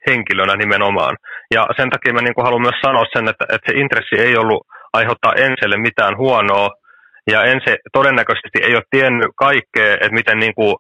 [0.08, 1.16] henkilönä nimenomaan.
[1.54, 4.36] Ja sen takia mä niin kuin haluan myös sanoa sen, että, että se intressi ei
[4.36, 6.68] ollut aiheuttaa Enselle mitään huonoa,
[7.30, 10.74] ja Ense todennäköisesti ei ole tiennyt kaikkea, että miten niin kuin,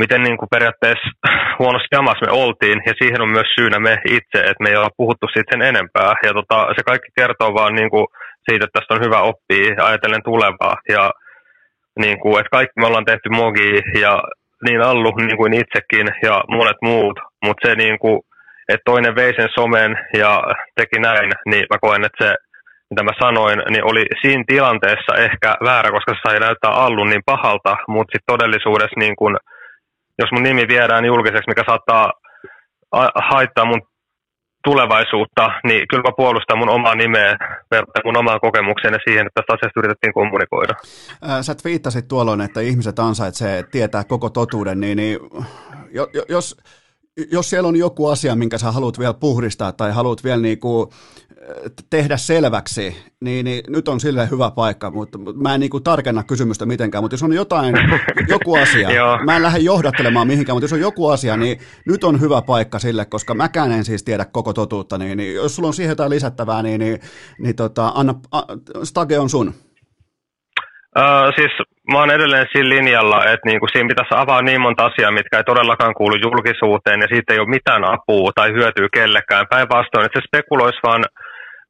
[0.00, 1.08] miten niin kuin periaatteessa
[1.60, 4.96] huonosti jamassa me oltiin, ja siihen on myös syynä me itse, että me ei olla
[4.96, 6.12] puhuttu siitä sen enempää.
[6.26, 8.06] Ja tota, se kaikki kertoo vaan niin kuin
[8.46, 10.76] siitä, että tästä on hyvä oppia ajatellen tulevaa.
[10.88, 11.10] Ja
[11.98, 14.22] niin kuin, että kaikki me ollaan tehty mogi ja
[14.64, 18.20] niin Allu niin kuin itsekin ja monet muut, mutta se niin kuin,
[18.68, 20.42] että toinen vei sen somen ja
[20.76, 22.34] teki näin, niin mä koen, että se
[22.90, 27.26] mitä mä sanoin, niin oli siinä tilanteessa ehkä väärä, koska se sai näyttää Allun niin
[27.26, 29.36] pahalta, mutta sitten todellisuudessa niin kun
[30.18, 32.12] jos mun nimi viedään julkiseksi, mikä saattaa
[33.14, 33.82] haittaa mun
[34.64, 37.36] tulevaisuutta, niin kyllä mä puolustan mun omaa nimeä
[37.70, 40.74] verrattuna mun omaan kokemukseen ja siihen, että tästä asiasta yritettiin kommunikoida.
[41.42, 45.18] Sä twiittasit tuolloin, että ihmiset ansaitsee tietää koko totuuden, niin, niin
[46.28, 46.56] jos,
[47.30, 50.92] jos siellä on joku asia, minkä sä haluat vielä puhdistaa tai haluat vielä niinku
[51.90, 56.22] tehdä selväksi, niin, niin nyt on sille hyvä paikka, mutta mä en niin kuin tarkenna
[56.22, 57.74] kysymystä mitenkään, mutta jos on jotain,
[58.28, 58.88] joku asia,
[59.24, 62.78] mä en lähde johdattelemaan mihinkään, mutta jos on joku asia, niin nyt on hyvä paikka
[62.78, 66.10] sille, koska mäkään en siis tiedä koko totuutta, niin, niin jos sulla on siihen jotain
[66.10, 67.00] lisättävää, niin, niin,
[67.38, 68.42] niin tota, anna, a,
[68.82, 69.54] Stage on sun.
[70.98, 71.52] Uh, siis
[71.92, 75.44] mä oon edelleen siinä linjalla, että niinku siinä pitäisi avaa niin monta asiaa, mitkä ei
[75.44, 79.46] todellakaan kuulu julkisuuteen ja siitä ei ole mitään apua tai hyötyä kellekään.
[79.50, 81.04] Päinvastoin, että se spekuloisi vaan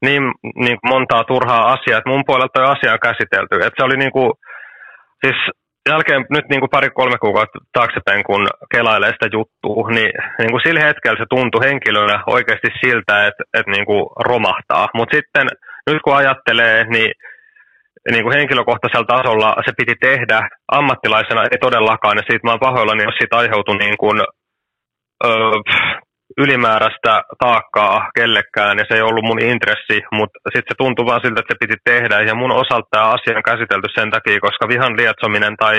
[0.01, 0.23] niin,
[0.55, 3.55] niin montaa turhaa asiaa, että mun puolelta on asia käsitelty.
[3.55, 4.31] Että se oli niin kuin,
[5.25, 5.37] siis
[5.89, 10.81] jälkeen nyt niin kuin pari-kolme kuukautta taaksepäin, kun kelailee sitä juttua, niin, niin kuin sillä
[10.83, 14.87] hetkellä se tuntui henkilönä oikeasti siltä, että, että niin kuin romahtaa.
[14.93, 15.45] Mutta sitten
[15.89, 17.11] nyt kun ajattelee, niin,
[18.11, 23.03] niin kuin henkilökohtaisella tasolla se piti tehdä ammattilaisena, ei todellakaan, ja siitä mä oon pahoillani,
[23.03, 24.17] jos siitä aiheutui niin kuin,
[25.25, 25.55] öö,
[26.37, 27.13] ylimääräistä
[27.43, 28.77] taakkaa kellekään.
[28.77, 31.77] Ja se ei ollut mun intressi, mutta sitten se tuntui vaan siltä, että se piti
[31.83, 32.17] tehdä.
[32.21, 35.77] Ja mun osalta tämä asia on käsitelty sen takia, koska vihan lietsominen tai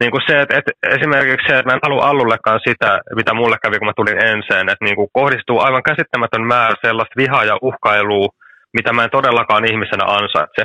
[0.00, 3.56] niin kuin se, että, että esimerkiksi se, että mä en halua Allullekaan sitä, mitä mulle
[3.62, 7.56] kävi, kun mä tulin ensin, että niin kuin kohdistuu aivan käsittämätön määrä sellaista vihaa ja
[7.62, 8.28] uhkailua,
[8.76, 10.62] mitä mä en todellakaan ihmisenä ansaitse.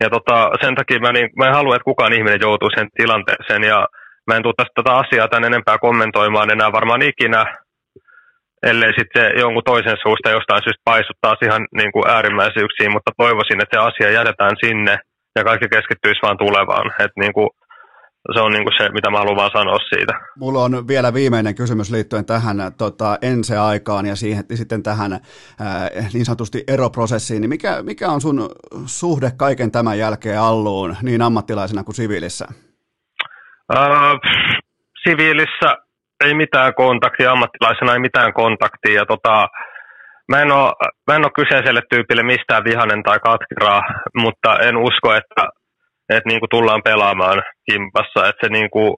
[0.00, 3.62] Ja tota, sen takia mä, niin, mä en halua, että kukaan ihminen joutuu sen tilanteeseen
[3.62, 3.86] ja
[4.26, 7.42] mä en tule tätä asiaa tämän enempää kommentoimaan enää varmaan ikinä,
[8.62, 13.76] ellei sitten jonkun toisen suusta jostain syystä paisuttaa ihan niin kuin äärimmäisyyksiin, mutta toivoisin, että
[13.76, 14.98] se asia jätetään sinne
[15.36, 16.86] ja kaikki keskittyisi vaan tulevaan.
[17.04, 17.48] että niin kuin,
[18.34, 20.12] se on niin kuin se, mitä mä haluan vaan sanoa siitä.
[20.36, 26.24] Mulla on vielä viimeinen kysymys liittyen tähän tota, ensi-aikaan ja siihen, sitten tähän ää, niin
[26.24, 27.40] sanotusti eroprosessiin.
[27.40, 28.48] Niin mikä, mikä on sun
[28.86, 32.46] suhde kaiken tämän jälkeen Alluun niin ammattilaisena kuin siviilissä?
[33.76, 34.18] Äh,
[35.08, 35.76] siviilissä
[36.24, 38.94] ei mitään kontaktia, ammattilaisena ei mitään kontaktia.
[38.94, 39.48] Ja tota,
[40.28, 40.72] mä, en ole,
[41.06, 43.82] mä en ole kyseiselle tyypille mistään vihanen tai katkeraa,
[44.14, 45.59] mutta en usko, että,
[46.16, 48.28] että niin kuin tullaan pelaamaan kimpassa.
[48.28, 48.90] Että se, niin kuin,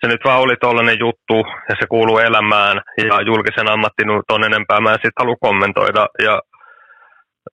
[0.00, 1.36] se nyt vaan oli tollainen juttu
[1.68, 6.06] ja se kuuluu elämään ja julkisen ammattin on enempää mä en sit halua kommentoida.
[6.26, 6.40] Ja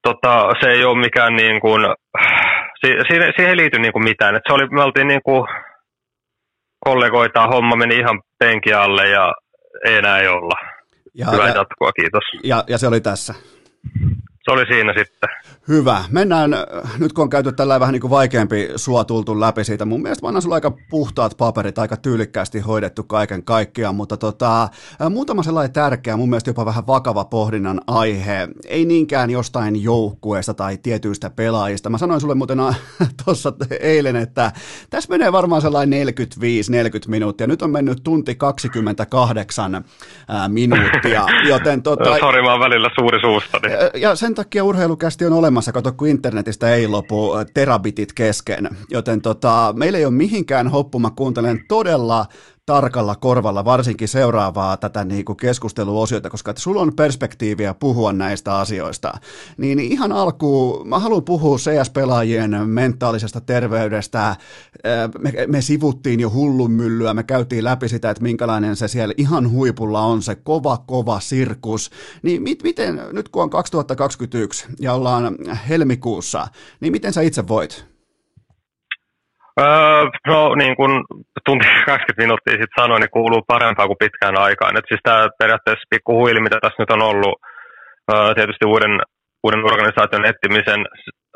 [0.08, 1.82] tota, se ei ole mikään niin kuin,
[2.82, 4.36] siihen, siihen ei liity niin kuin mitään.
[4.36, 5.48] Et se oli, me oltiin niin kuin,
[6.86, 9.34] kollegoita, homma meni ihan penki alle ja
[9.86, 10.56] ei enää ei olla.
[11.16, 12.24] Ja, Hyvää ja, jatkoa, kiitos.
[12.44, 13.34] Ja, ja se oli tässä.
[14.50, 15.30] Se oli siinä sitten.
[15.68, 16.04] Hyvä.
[16.12, 16.52] Mennään,
[17.00, 20.32] nyt kun on käyty tällä vähän niin kuin vaikeampi sua tultu läpi siitä, mun mielestä
[20.32, 24.70] mä sulla aika puhtaat paperit, aika tyylikkäästi hoidettu kaiken kaikkiaan, mutta tota,
[25.10, 30.78] muutama sellainen tärkeä, mun mielestä jopa vähän vakava pohdinnan aihe, ei niinkään jostain joukkueesta tai
[30.78, 31.90] tietyistä pelaajista.
[31.90, 32.60] Mä sanoin sulle muuten
[33.26, 34.52] tuossa eilen, että
[34.90, 36.12] tässä menee varmaan sellainen 45-40
[37.08, 39.86] minuuttia, nyt on mennyt tunti 28
[40.48, 42.20] minuuttia, joten tota...
[42.20, 43.68] Sori, mä välillä suuri suustani.
[43.96, 49.74] Ja sen takia urheilukästi on olemassa, kato kun internetistä ei lopu terabitit kesken, joten tota,
[49.78, 52.26] meillä ei ole mihinkään hoppu, mä kuuntelen todella
[52.70, 58.58] tarkalla korvalla, varsinkin seuraavaa tätä niin kuin keskusteluosiota, koska että sulla on perspektiiviä puhua näistä
[58.58, 59.14] asioista.
[59.58, 64.36] Niin ihan alkuun, mä haluan puhua CS-pelaajien mentaalisesta terveydestä.
[65.20, 70.02] Me, me sivuttiin jo hullunmyllyä, me käytiin läpi sitä, että minkälainen se siellä ihan huipulla
[70.02, 71.92] on, se kova, kova sirkus.
[72.24, 75.38] Niin mit, miten, nyt kun on 2021 ja ollaan
[75.70, 76.48] helmikuussa,
[76.80, 77.99] niin miten sä itse voit?
[79.60, 80.92] Öö, no niin kuin
[81.46, 84.78] tunti 20 minuuttia sitten sanoin, niin kuuluu parempaa kuin pitkään aikaan.
[84.78, 87.36] Et siis tämä periaatteessa pikku huili, mitä tässä nyt on ollut
[88.12, 88.94] öö, tietysti uuden,
[89.44, 90.82] uuden organisaation etsimisen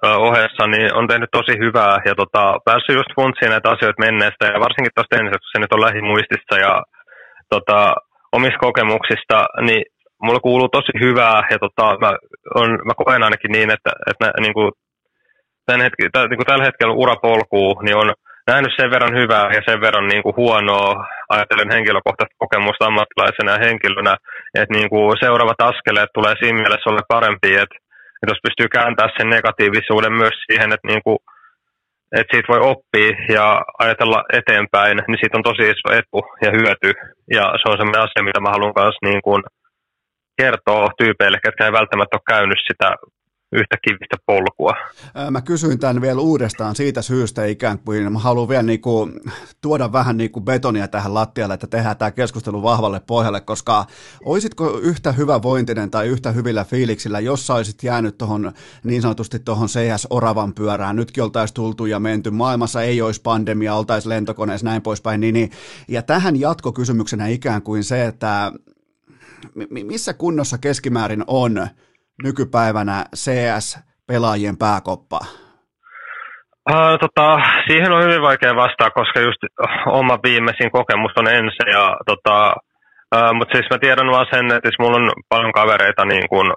[0.06, 4.45] öö, ohessa, niin on tehnyt tosi hyvää ja tota, päässyt just funtsiin näitä asioita menneestä
[4.54, 6.74] ja varsinkin tuosta ensimmäisestä, kun se nyt on lähimuistissa ja
[7.54, 7.80] tota,
[8.38, 9.38] omista kokemuksista,
[9.68, 9.84] niin
[10.24, 12.12] mulla kuuluu tosi hyvää ja tota, mä,
[12.62, 14.72] on, mä koen ainakin niin, että, että niin kuin
[15.65, 18.14] tämän hetki, tämän, niin kuin tällä hetkellä urapolkuu, niin on
[18.48, 23.65] nähnyt sen verran hyvää ja sen verran niin kuin huonoa, ajatellen henkilökohtaista kokemusta ammattilaisena ja
[23.68, 24.14] henkilönä,
[24.60, 27.77] että niin kuin seuraavat askeleet tulee siinä mielessä olla parempi, että,
[28.19, 31.18] että jos pystyy kääntämään sen negatiivisuuden myös siihen, että, niin kuin,
[32.18, 33.45] että siitä voi oppia ja
[33.80, 36.89] ajatella eteenpäin, niin siitä on tosi iso etu ja hyöty.
[37.38, 39.44] Ja se on sellainen asia, mitä mä haluan myös niin kuin
[40.41, 42.89] kertoa tyypeille, ketkä ei välttämättä ole käynyt sitä
[43.56, 44.73] yhtä kivistä polkua.
[45.32, 49.20] Mä kysyin tämän vielä uudestaan siitä syystä ikään kuin, mä haluan vielä niin kuin
[49.62, 53.86] tuoda vähän niin kuin betonia tähän lattialle, että tehdään tämä keskustelu vahvalle pohjalle, koska
[54.26, 58.52] olisitko yhtä hyvä vointinen tai yhtä hyvillä fiiliksillä, jos sä olisit jäänyt tuohon
[58.84, 64.10] niin sanotusti tuohon CS-oravan pyörään, nytkin oltaisiin tultu ja menty, maailmassa ei olisi pandemia, oltaisiin
[64.10, 65.52] lentokoneessa näin poispäin, niin, niin,
[65.88, 68.52] ja tähän jatkokysymyksenä ikään kuin se, että
[69.84, 71.68] missä kunnossa keskimäärin on
[72.24, 75.20] nykypäivänä CS-pelaajien pääkoppa?
[76.72, 79.42] Uh, tota, siihen on hyvin vaikea vastaa, koska just
[79.86, 81.70] oma viimeisin kokemus on ensin.
[81.78, 82.56] Ja, tota,
[83.16, 86.54] uh, mutta siis mä tiedän vaan sen, että siis mulla on paljon kavereita, niin kun,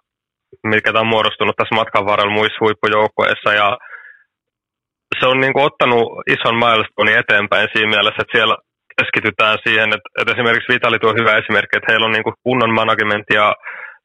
[0.64, 3.50] mitkä on muodostunut tässä matkan varrella muissa huippujoukkoissa.
[3.52, 3.78] Ja
[5.20, 8.56] se on niin kuin, ottanut ison milestone eteenpäin siinä mielessä, että siellä
[8.98, 12.74] keskitytään siihen, että, että esimerkiksi Vitali tuo hyvä esimerkki, että heillä on niin kuin kunnon
[12.74, 13.54] management ja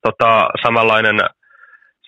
[0.05, 1.17] tota, samanlainen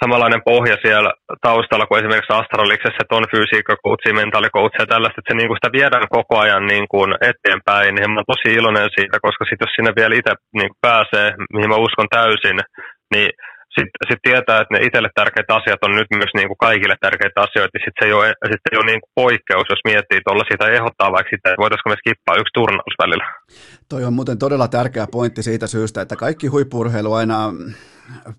[0.04, 1.12] samanlainen pohja siellä
[1.48, 5.76] taustalla kuin esimerkiksi Astraliksessa, että on fysiikkakoutsi, mentaalikoutsi ja tällaista, että se, niin kuin sitä
[5.80, 9.74] viedään koko ajan niin kuin eteenpäin, niin mä oon tosi iloinen siitä, koska sit jos
[9.76, 12.58] sinne vielä itse niin pääsee, mihin mä uskon täysin,
[13.14, 13.30] niin
[13.78, 17.40] sitten sit tietää, että ne itselle tärkeitä asiat on nyt myös niin kuin kaikille tärkeitä
[17.46, 20.46] asioita, niin sitten se ei ole, sit ei ole niin kuin poikkeus, jos miettii tuolla
[20.52, 23.26] sitä ehdottaa vaikka sitä, että voitaisiinko me skippaa yksi turnaus välillä.
[23.92, 27.38] Toi on muuten todella tärkeä pointti siitä syystä, että kaikki huippurheilu aina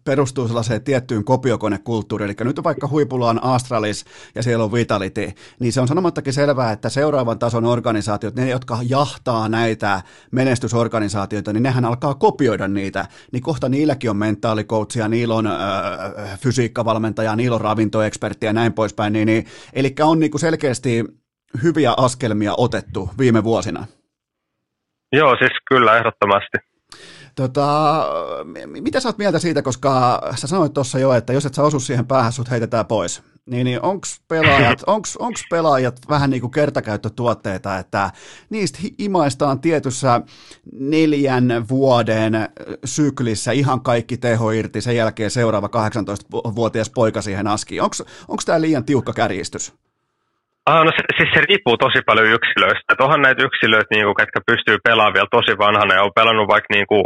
[0.04, 2.30] perustuu sellaiseen tiettyyn kopiokonekulttuuriin.
[2.30, 6.72] Eli nyt vaikka huipulla on Astralis ja siellä on Vitality, niin se on sanomattakin selvää,
[6.72, 13.06] että seuraavan tason organisaatiot, ne jotka jahtaa näitä menestysorganisaatioita, niin nehän alkaa kopioida niitä.
[13.32, 19.12] Niin kohta niilläkin on mentaalikoutsia, niillä on äh, fysiikkavalmentaja, niillä on ravintoekspertti ja näin poispäin.
[19.12, 21.04] Niin, niin, eli on niin kuin selkeästi
[21.62, 23.86] hyviä askelmia otettu viime vuosina.
[25.12, 26.58] Joo, siis kyllä ehdottomasti.
[27.34, 28.06] Tota,
[28.64, 31.80] mitä sä oot mieltä siitä, koska sä sanoit tuossa jo, että jos et sä osu
[31.80, 33.22] siihen päähän, sut heitetään pois.
[33.46, 38.10] Niin, niin onko pelaajat, onks, onks pelaajat vähän niin kuin kertakäyttötuotteita, että
[38.50, 40.20] niistä imaistaan tietyssä
[40.72, 42.32] neljän vuoden
[42.84, 47.82] syklissä ihan kaikki teho irti, sen jälkeen seuraava 18-vuotias poika siihen askiin.
[47.82, 49.72] Onko tämä liian tiukka kärjistys?
[50.70, 52.92] Ah, no se, siis se riippuu tosi paljon yksilöistä.
[52.92, 56.48] Et onhan näitä yksilöitä, niin kuin, ketkä pystyy pelaamaan vielä tosi vanhana ja on pelannut
[56.54, 57.04] vaikka niin kuin,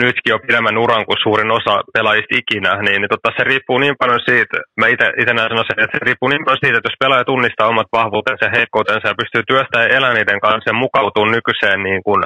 [0.00, 3.96] nytkin jo pidemmän uran kuin suurin osa pelaajista ikinä, niin, niin tota, se riippuu niin
[4.02, 7.30] paljon siitä, mä itse näen sen, että se riippuu niin paljon siitä, että jos pelaaja
[7.30, 11.80] tunnistaa omat vahvuutensa ja heikkoutensa ja pystyy työstämään ja elämään niiden kanssa ja mukautuu nykyiseen
[11.88, 12.22] niin kuin,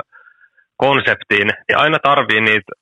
[0.85, 2.73] konseptiin, niin aina tarvii niitä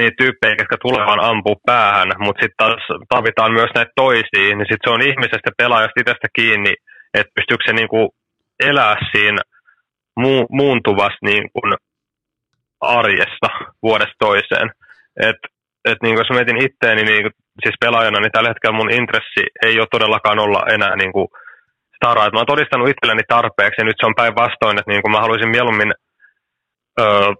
[0.00, 4.84] niitä tyyppejä, jotka tulevan ampuu päähän, mutta sitten taas tarvitaan myös näitä toisia, niin sitten
[4.84, 6.74] se on ihmisestä pelaajasta itsestä kiinni,
[7.14, 8.08] että pystyykö se niin kuin
[8.60, 9.42] elää siinä
[10.20, 11.74] mu- muuntuvassa niin kuin
[12.80, 13.48] arjessa
[13.82, 14.70] vuodesta toiseen.
[15.20, 15.36] Et,
[15.84, 19.42] et niin kuin jos mietin itteeni niin kuin, siis pelaajana, niin tällä hetkellä mun intressi
[19.66, 21.28] ei ole todellakaan olla enää niin kuin
[21.96, 22.26] staraa.
[22.26, 25.20] Et mä oon todistanut itselleni tarpeeksi ja nyt se on päinvastoin, että niin kuin mä
[25.20, 25.92] haluaisin mieluummin
[27.00, 27.32] öö,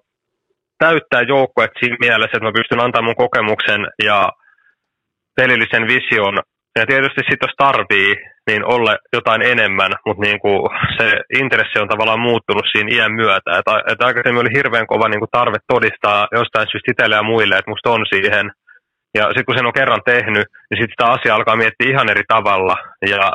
[0.78, 4.28] täyttää joukkueet siinä mielessä, että mä pystyn antamaan mun kokemuksen ja
[5.36, 6.38] pelillisen vision
[6.78, 8.10] ja tietysti sitten jos tarvii,
[8.48, 10.58] niin olla jotain enemmän, mutta niin kuin
[10.98, 11.06] se
[11.40, 13.50] intressi on tavallaan muuttunut siinä iän myötä.
[13.58, 17.54] Että et aikaisemmin oli hirveän kova niin kuin tarve todistaa jostain syystä itselle ja muille,
[17.56, 18.46] että musta on siihen.
[19.18, 22.24] Ja sitten kun sen on kerran tehnyt, niin sitten sitä asiaa alkaa miettiä ihan eri
[22.28, 22.76] tavalla.
[23.12, 23.32] Ja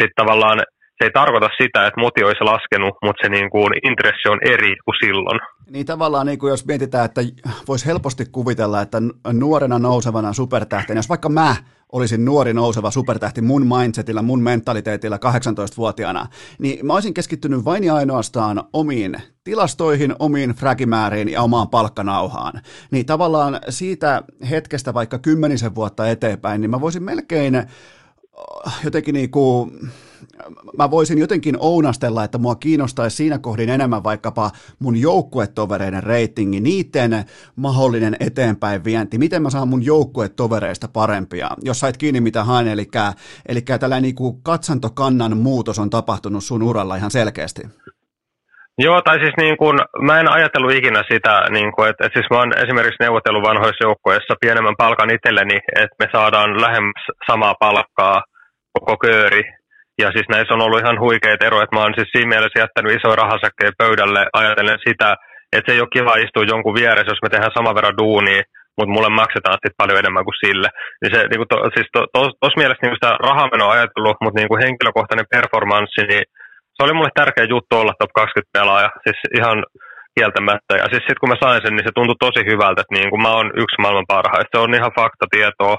[0.00, 0.58] sitten tavallaan
[0.98, 4.76] se ei tarkoita sitä, että moti olisi laskenut, mutta se niin kuin intressi on eri
[4.84, 5.40] kuin silloin.
[5.70, 7.20] Niin tavallaan niin kuin jos mietitään, että
[7.68, 8.98] voisi helposti kuvitella, että
[9.32, 11.56] nuorena nousevana supertähtenä, jos vaikka mä
[11.92, 16.26] olisin nuori nouseva supertähti mun mindsetillä, mun mentaliteetillä 18-vuotiaana,
[16.58, 22.52] niin mä olisin keskittynyt vain ja ainoastaan omiin tilastoihin, omiin fragimääriin ja omaan palkkanauhaan.
[22.90, 27.62] Niin tavallaan siitä hetkestä vaikka kymmenisen vuotta eteenpäin, niin mä voisin melkein
[28.84, 29.70] jotenkin niin kuin,
[30.78, 37.24] mä voisin jotenkin ounastella, että mua kiinnostaisi siinä kohdin enemmän vaikkapa mun joukkuetovereiden reitingi, niiden
[37.56, 42.88] mahdollinen eteenpäin vienti, miten mä saan mun joukkuetovereista parempia, jos sait kiinni mitä haen, eli,
[43.48, 47.62] eli tällainen niin kuin katsantokannan muutos on tapahtunut sun uralla ihan selkeästi.
[48.78, 52.30] Joo, tai siis niin kun, mä en ajatellut ikinä sitä, niin kun, että, että siis
[52.30, 58.22] mä oon esimerkiksi neuvotellut vanhoissa joukkoissa pienemmän palkan itselleni, että me saadaan lähemmäs samaa palkkaa
[58.72, 59.42] koko kööri.
[60.02, 62.96] Ja siis näissä on ollut ihan huikeita eroja, että mä oon siis siinä mielessä jättänyt
[62.96, 65.08] isoja rahasäkkejä pöydälle ajatellen sitä,
[65.54, 68.42] että se ei ole kiva istua jonkun vieressä, jos me tehdään saman verran duunia,
[68.76, 70.68] mutta mulle maksetaan sitten paljon enemmän kuin sille.
[71.00, 74.50] Niin se, niin kuin to, siis tuossa to, mielessä niin sitä rahamenoa ajatellut, mutta niin
[74.50, 76.24] kuin henkilökohtainen performanssi, niin
[76.74, 78.90] se oli mulle tärkeä juttu olla top 20 pelaaja.
[79.04, 79.58] Siis ihan
[80.16, 80.72] kieltämättä.
[80.82, 83.22] Ja siis sitten kun mä sain sen, niin se tuntui tosi hyvältä, että niin kuin
[83.26, 84.52] mä oon yksi maailman parhaista.
[84.54, 85.76] Se on ihan faktatietoa.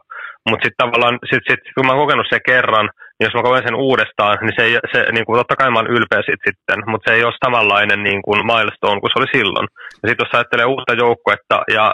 [0.48, 2.88] Mutta sitten tavallaan, sit, sit, kun mä oon kokenut sen kerran,
[3.20, 5.94] jos mä koen sen uudestaan, niin se, ei, se niin kuin, totta kai mä oon
[5.96, 9.68] ylpeä sit sitten, mutta se ei ole samanlainen niin kuin milestone kuin se oli silloin.
[10.02, 11.86] Ja sitten jos ajattelee uutta joukkuetta ja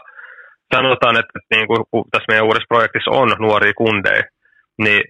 [0.75, 4.23] sanotaan, että, että niin kuin, kun tässä meidän uudessa projektissa on nuoria kundeja,
[4.83, 5.01] niin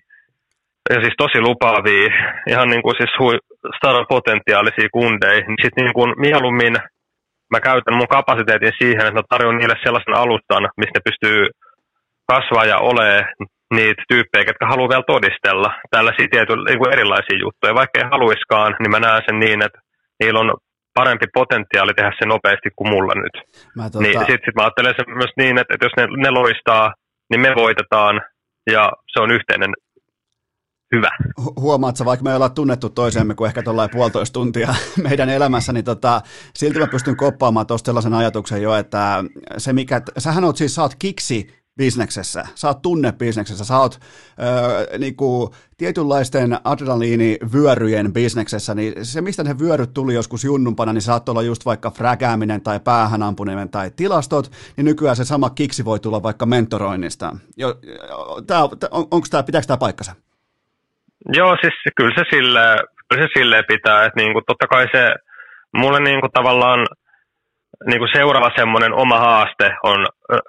[0.90, 2.10] ja siis tosi lupaavia,
[2.48, 3.38] ihan niin kuin siis hui,
[4.10, 6.76] potentiaalisia kundeja, niin sitten niin kuin mieluummin
[7.52, 11.40] mä käytän mun kapasiteetin siihen, että mä tarjon niille sellaisen alustan, mistä ne pystyy
[12.28, 13.26] kasvaa ja ole
[13.78, 17.80] niitä tyyppejä, jotka haluaa vielä todistella tällaisia tietyllä, niin kuin erilaisia juttuja.
[17.82, 19.80] Vaikka ei haluiskaan, niin mä näen sen niin, että
[20.20, 20.50] niillä on
[20.94, 23.36] parempi potentiaali tehdä se nopeasti kuin mulla nyt.
[23.76, 24.04] Mä tota...
[24.04, 26.94] Niin sitten sit mä ajattelen sen myös niin, että, että jos ne, ne loistaa,
[27.30, 28.22] niin me voitetaan
[28.72, 29.72] ja se on yhteinen
[30.96, 31.10] hyvä.
[31.60, 34.68] Huomaat sä, vaikka me ei olla tunnettu toisemme kuin ehkä tuollainen puolitoista tuntia
[35.10, 36.22] meidän elämässä, niin tota,
[36.54, 39.24] silti mä pystyn koppaamaan tuosta sellaisen ajatuksen jo, että
[39.58, 44.00] se mikä, sähän oot siis, sä oot kiksi bisneksessä, sä oot tunnebisneksessä, sä oot
[44.40, 51.30] öö, niinku, tietynlaisten adrenaliinivyöryjen bisneksessä, niin se mistä ne vyöryt tuli joskus junnumpana, niin saat
[51.30, 56.24] olla just vaikka frägääminen tai päähänampuninen tai tilastot, niin nykyään se sama kiksi voi tulla
[56.24, 57.36] vaikka mentoroinnista.
[57.58, 57.76] Jo,
[58.48, 60.16] tää, on, onko tämä, pitääkö tämä paikkansa?
[61.34, 65.10] Joo, siis kyllä se silleen, kyllä se silleen pitää, että niinku, totta kai se
[65.78, 66.88] mulle niinku tavallaan
[67.90, 70.00] niin kuin seuraava semmoinen oma haaste on,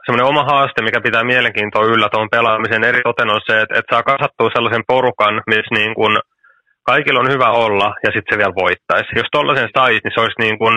[0.04, 3.94] semmoinen oma haaste, mikä pitää mielenkiintoa yllä tuon pelaamisen eri toten on se, että, että
[3.94, 6.14] saa kasattua sellaisen porukan, missä niin kuin
[6.90, 9.18] kaikilla on hyvä olla ja sitten se vielä voittaisi.
[9.20, 10.74] Jos tollaisen sais, niin se olisi niin kuin,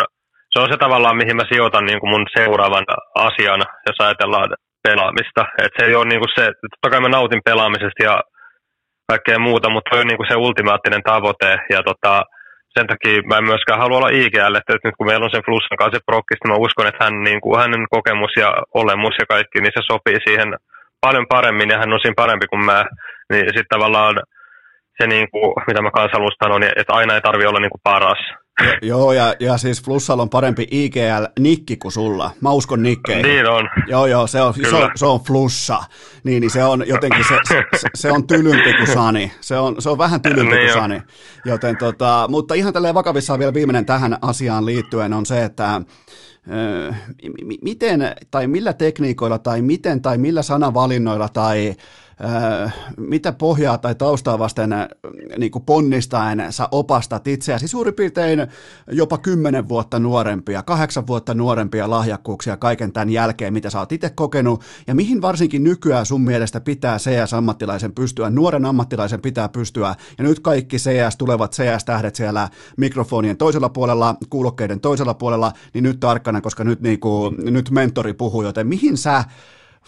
[0.51, 2.85] se on se tavallaan, mihin mä sijoitan niin kuin mun seuraavan
[3.15, 4.49] asian, jos ajatellaan
[4.87, 5.41] pelaamista.
[5.63, 8.15] Et se ei ole niin kuin se, totta kai mä nautin pelaamisesta ja
[9.11, 12.23] kaikkea muuta, mutta se on niin kuin se ultimaattinen tavoite ja tota,
[12.77, 15.77] sen takia mä en myöskään halua olla IGL, että nyt kun meillä on sen Flussan
[15.77, 18.49] kanssa se prokkis, niin mä uskon, että hän, niin kuin, hänen kokemus ja
[18.81, 20.49] olemus ja kaikki, niin se sopii siihen
[21.05, 22.85] paljon paremmin ja hän on siinä parempi kuin mä.
[23.31, 24.15] Niin sitten tavallaan
[24.97, 27.75] se, niin kuin, mitä mä kanssa haluan sanoa, niin että aina ei tarvi olla niin
[27.75, 28.21] kuin paras.
[28.81, 32.31] Joo, ja, ja siis Flussalla on parempi IGL-nikki kuin sulla.
[32.41, 33.25] Mä uskon nikkeihin.
[33.25, 33.69] Niin on.
[33.87, 35.83] Joo, joo, se on, se on, se on Flussa.
[36.23, 39.31] Niin, niin se on jotenkin, se, se, se on tylympi kuin Sani.
[39.41, 41.01] Se on, se on vähän tylympi niin kuin Sani.
[41.45, 45.81] Joten tota, mutta ihan tälleen vakavissaan vielä viimeinen tähän asiaan liittyen on se, että
[47.61, 51.75] miten tai millä tekniikoilla tai miten tai millä sanavalinnoilla tai
[52.97, 54.69] mitä pohjaa tai taustaa vasten
[55.37, 57.67] niin kuin ponnistaen sä opastat itseäsi?
[57.67, 58.47] Suurin piirtein
[58.91, 64.09] jopa kymmenen vuotta nuorempia, kahdeksan vuotta nuorempia lahjakkuuksia kaiken tämän jälkeen, mitä sä oot itse
[64.09, 70.23] kokenut, ja mihin varsinkin nykyään sun mielestä pitää CS-ammattilaisen pystyä, nuoren ammattilaisen pitää pystyä, ja
[70.23, 76.41] nyt kaikki CS, tulevat CS-tähdet siellä mikrofonien toisella puolella, kuulokkeiden toisella puolella, niin nyt tarkkana,
[76.41, 79.23] koska nyt, niin kuin, nyt mentori puhuu, joten mihin sä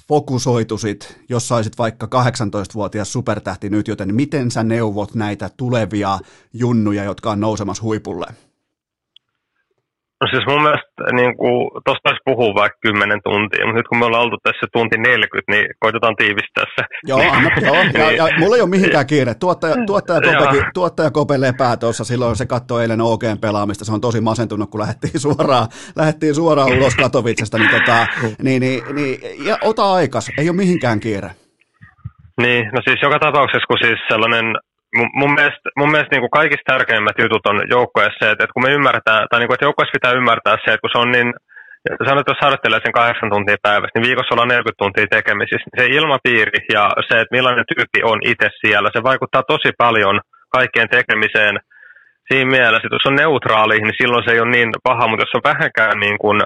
[0.08, 6.20] fokusoitusit, jos saisit vaikka 18-vuotias supertähti nyt, joten miten sä neuvot näitä tulevia
[6.54, 8.47] junnuja, jotka on nousemassa huipulle?
[10.22, 14.00] No siis mun mielestä niin kuin, tosta taisi puhua vaikka 10 tuntia, mutta nyt kun
[14.00, 16.84] me ollaan oltu tässä tunti 40, niin koitetaan tiivistää se.
[17.08, 19.34] Joo, anna, joo ja, ja, mulla ei ole mihinkään kiire.
[19.36, 24.02] Tuottaja, tuottaja, Kopekin, tuottaja Kope lepää tuossa, silloin se katsoi eilen OGn pelaamista, se on
[24.02, 28.08] tosi masentunut, kun lähdettiin suoraan, lähdettiin suoraan ulos Katovitsesta, niin, tota,
[28.42, 31.30] niin, niin, niin ja ota aikas, ei ole mihinkään kiire.
[32.42, 34.46] Niin, no siis joka tapauksessa, kun siis sellainen
[35.22, 38.66] mun, mielestä, mun mielestä niin kuin kaikista tärkeimmät jutut on joukkueessa se, että, että kun
[38.66, 41.30] me ymmärretään, tai niin kuin, että joukkueessa pitää ymmärtää se, että kun se on niin,
[42.08, 45.70] sanoit, että jos harjoittelee sen kahdeksan tuntia päivässä, niin viikossa ollaan 40 tuntia tekemisissä.
[45.78, 50.16] Se ilmapiiri ja se, että millainen tyyppi on itse siellä, se vaikuttaa tosi paljon
[50.58, 51.56] kaikkeen tekemiseen
[52.28, 55.38] siinä mielessä, että jos on neutraali, niin silloin se ei ole niin paha, mutta jos
[55.38, 56.38] on vähänkään niin kuin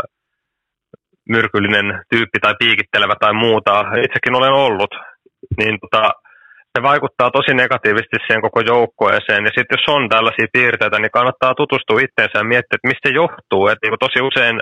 [1.29, 3.73] myrkyllinen tyyppi tai piikittelevä tai muuta,
[4.07, 4.93] itsekin olen ollut,
[5.57, 6.03] niin tota,
[6.73, 9.43] se vaikuttaa tosi negatiivisesti siihen koko joukkueeseen.
[9.47, 13.19] Ja sitten jos on tällaisia piirteitä, niin kannattaa tutustua itseensä ja miettiä, että mistä se
[13.21, 13.63] johtuu.
[13.67, 14.55] Että niin tosi usein,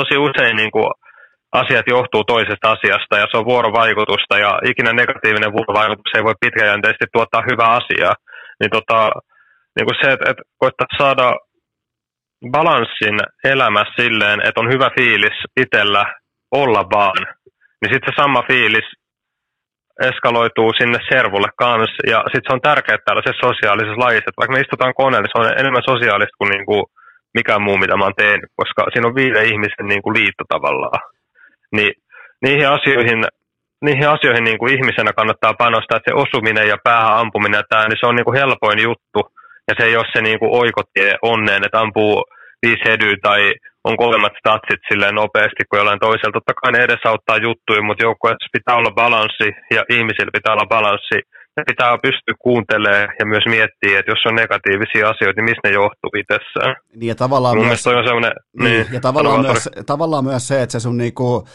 [0.00, 0.90] tosi usein niin kuin
[1.62, 7.06] asiat johtuu toisesta asiasta ja se on vuorovaikutusta ja ikinä negatiivinen vuorovaikutus ei voi pitkäjänteisesti
[7.12, 8.14] tuottaa hyvää asiaa.
[8.60, 8.98] Niin, tota,
[9.76, 11.28] niin kuin se, että, että koittaa saada
[12.50, 16.04] balanssin elämä silleen, että on hyvä fiilis itsellä
[16.50, 17.26] olla vaan,
[17.80, 18.88] niin sitten se sama fiilis
[20.00, 22.02] eskaloituu sinne servulle kanssa.
[22.12, 25.40] Ja sitten se on tärkeää tällaisessa sosiaalisessa lajissa, että vaikka me istutaan koneella, niin se
[25.40, 26.82] on enemmän sosiaalista kuin, niin kuin
[27.38, 31.00] mikään muu, mitä mä oon tehnyt, koska siinä on viiden ihmisen niin kuin liitto tavallaan.
[31.76, 31.92] Niin
[32.44, 33.20] niihin asioihin,
[33.84, 38.00] niihin asioihin niin kuin ihmisenä kannattaa panostaa, että se osuminen ja päähän ampuminen, tämä, niin
[38.00, 39.20] se on niin kuin helpoin juttu.
[39.68, 42.24] Ja se ei ole se niin kuin oikotie onneen, että ampuu
[42.62, 43.54] viisi hedyä tai
[43.88, 46.36] on kovemmat statsit silleen nopeasti kuin jollain toisella.
[46.36, 51.18] Totta kai ne edesauttaa juttuja, mutta joukkueessa pitää olla balanssi ja ihmisillä pitää olla balanssi.
[51.64, 56.10] Pitää pystyä kuuntelemaan ja myös miettiä, että jos on negatiivisia asioita, niin mistä ne johtuu
[56.16, 56.76] itsessään.
[56.94, 60.72] Niin ja tavallaan, Mun myös, on niin, niin, ja tavallaan, myös, tavallaan myös se, että
[60.72, 61.48] se sun niinku,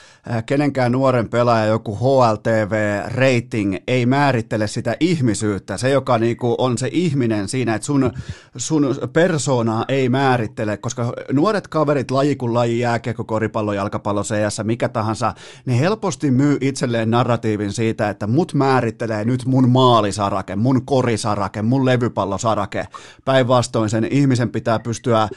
[0.46, 5.78] kenenkään nuoren pelaaja joku HLTV-rating ei määrittele sitä ihmisyyttä.
[5.78, 8.12] Se, joka niinku on se ihminen siinä, että sun,
[8.58, 14.90] sun persoonaa ei määrittele, koska nuoret kaverit, laji kuin laji, jääkiekko, koripallo, jalkapallo, CS, mikä
[14.90, 15.34] tahansa,
[15.66, 21.86] ne helposti myy itselleen narratiivin siitä, että mut määrittelee nyt mun maalisarake, mun korisarake, mun
[21.86, 22.84] levypallosarake.
[23.26, 25.28] Päinvastoin sen ihmisen pitää pystyä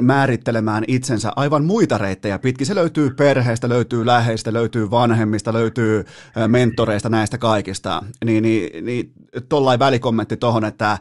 [0.00, 2.66] määrittelemään itsensä aivan muita reittejä pitkin.
[2.66, 6.04] Se löytyy perheestä, löytyy läheistä, löytyy vanhemmista, löytyy
[6.48, 8.02] mentoreista, näistä kaikista.
[8.24, 9.04] Niin, niin, niin
[9.48, 10.98] tollain välikommentti tuohon, että...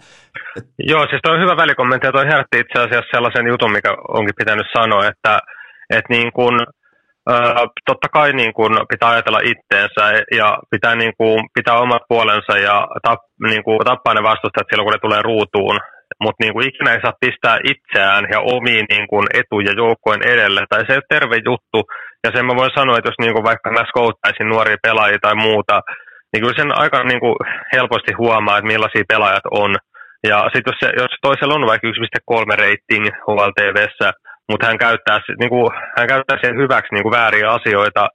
[0.80, 4.40] Joo, siis toi on hyvä välikommentti ja toi herätti itse asiassa sellaisen jutun, mikä onkin
[4.42, 5.40] pitänyt sanoa, että,
[5.90, 6.56] että niin kun,
[7.86, 10.04] totta kai niin kuin pitää ajatella itteensä
[10.40, 14.86] ja pitää, niin kuin, pitää omat puolensa ja tap, niin kuin, tappaa ne vastustajat silloin,
[14.86, 15.80] kun ne tulee ruutuun.
[16.24, 20.62] Mutta niin kuin ikinä ei saa pistää itseään ja omiin niin kuin etuja joukkojen edelle.
[20.70, 21.80] Tai se ei ole terve juttu.
[22.24, 25.36] Ja sen mä voin sanoa, että jos niin kuin vaikka mä skouttaisin nuoria pelaajia tai
[25.36, 25.82] muuta,
[26.30, 27.36] niin kyllä sen aika niin kuin
[27.74, 29.76] helposti huomaa, että millaisia pelaajat on.
[30.30, 31.94] Ja sitten jos, jos toisella on vaikka 1,3
[32.64, 34.08] rating HLTVssä,
[34.50, 38.08] mutta hän käyttää, niin kuin, hän käyttää sen hyväksi niin kuin vääriä asioita,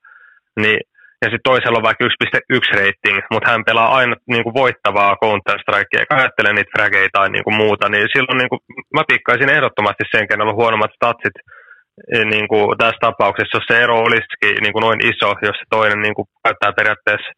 [0.61, 0.81] niin,
[1.23, 5.99] ja sitten toisella on vaikka 1.1 rating, mutta hän pelaa aina niin kuin voittavaa Counter-Strikea,
[6.01, 8.61] eikä ajattele niitä frageita tai niin kuin muuta, niin silloin niin kuin,
[8.97, 11.37] mä pikkaisin ehdottomasti sen, kenellä on huonommat statsit
[12.15, 15.67] e, niin kuin tässä tapauksessa, jos se ero olisikin niin kuin noin iso, jos se
[15.71, 17.31] toinen niin kuin käyttää periaatteessa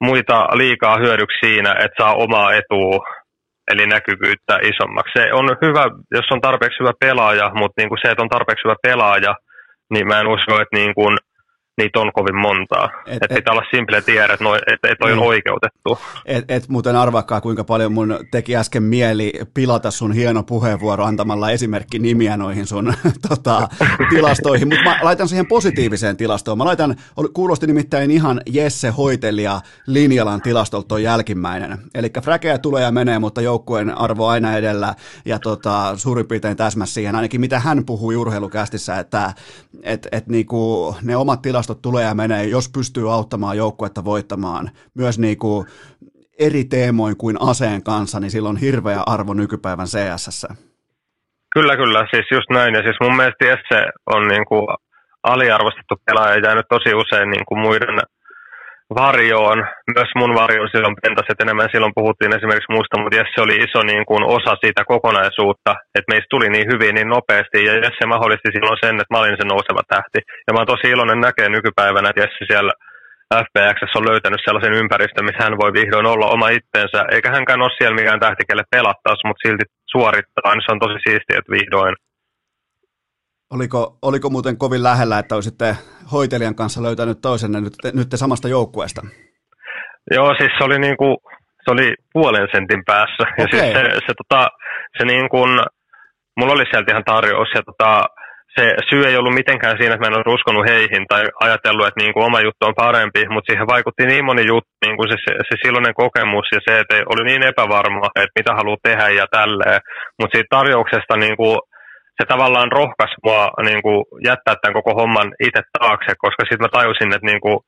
[0.00, 2.98] muita liikaa hyödyksi siinä, että saa omaa etua
[3.72, 5.12] eli näkyvyyttä isommaksi.
[5.18, 8.64] Se on hyvä, jos on tarpeeksi hyvä pelaaja, mutta niin kuin se, että on tarpeeksi
[8.64, 9.34] hyvä pelaaja,
[9.92, 11.18] niin mä en usko, että niin kuin
[11.78, 12.90] niitä on kovin montaa.
[13.06, 15.28] Et, et, pitää olla simple tiedä, että, noi, et, et toi on niin.
[15.28, 15.98] oikeutettu.
[16.26, 21.50] Et, et muuten arvaakaan, kuinka paljon mun teki äsken mieli pilata sun hieno puheenvuoro antamalla
[21.50, 22.94] esimerkki nimiä noihin sun
[23.28, 23.68] tota,
[24.10, 26.58] tilastoihin, mutta mä laitan siihen positiiviseen tilastoon.
[26.58, 26.96] Mä laitan,
[27.32, 31.78] kuulosti nimittäin ihan Jesse Hoitelija Linjalan tilastolta on jälkimmäinen.
[31.94, 36.94] Eli fräkeä tulee ja menee, mutta joukkueen arvo aina edellä ja tota, suurin piirtein täsmäs
[36.94, 39.32] siihen, ainakin mitä hän puhui urheilukästissä, että
[39.82, 44.70] et, et niinku, ne omat tilastot tilastot tulee ja menee, jos pystyy auttamaan joukkuetta voittamaan
[44.94, 45.66] myös niin kuin
[46.38, 50.46] eri teemoin kuin aseen kanssa, niin sillä on hirveä arvo nykypäivän CSS.
[51.54, 52.06] Kyllä, kyllä.
[52.10, 52.74] Siis just näin.
[52.74, 54.66] Ja siis mun mielestä Jesse on niin kuin
[55.22, 57.98] aliarvostettu pelaaja ja jäänyt tosi usein niin kuin muiden
[58.94, 59.58] varjoon.
[59.96, 61.72] Myös mun varjoon silloin pentaset enemmän.
[61.72, 66.32] Silloin puhuttiin esimerkiksi muusta, mutta Jesse oli iso niin kuin osa siitä kokonaisuutta, että meistä
[66.34, 67.58] tuli niin hyvin niin nopeasti.
[67.68, 70.18] Ja Jesse mahdollisti silloin sen, että mä olin se nouseva tähti.
[70.46, 72.72] Ja mä oon tosi iloinen näkee nykypäivänä, että Jesse siellä
[73.44, 77.00] FPX on löytänyt sellaisen ympäristön, missä hän voi vihdoin olla oma itsensä.
[77.14, 80.52] Eikä hänkään ole siellä mikään tähti, kelle pelattaisi, mutta silti suorittaa.
[80.52, 81.94] Niin se on tosi siistiä, että vihdoin
[83.54, 85.76] Oliko, oliko muuten kovin lähellä, että olisitte
[86.12, 89.02] hoitelijan kanssa löytänyt toisenne nyt, nyt samasta joukkueesta?
[90.10, 91.16] Joo, siis se oli, niinku,
[91.64, 93.24] se oli puolen sentin päässä.
[93.28, 93.34] Okay.
[93.38, 94.48] Ja siis se, se, tota,
[94.98, 95.50] se niin kuin,
[96.36, 97.90] mulla oli sieltä ihan tarjous ja tota,
[98.56, 102.00] se syy ei ollut mitenkään siinä, että mä en olisi uskonut heihin tai ajatellut, että
[102.00, 105.16] niin kuin oma juttu on parempi, mutta siihen vaikutti niin moni juttu, niin kuin se,
[105.24, 109.26] se, se silloinen kokemus ja se, että oli niin epävarma, että mitä haluaa tehdä ja
[109.38, 109.80] tälleen.
[110.18, 111.58] Mutta siitä tarjouksesta niin kuin,
[112.18, 116.76] se tavallaan rohkaisi mua niin kuin, jättää tämän koko homman itse taakse, koska sitten mä
[116.78, 117.58] tajusin, että niin kuin,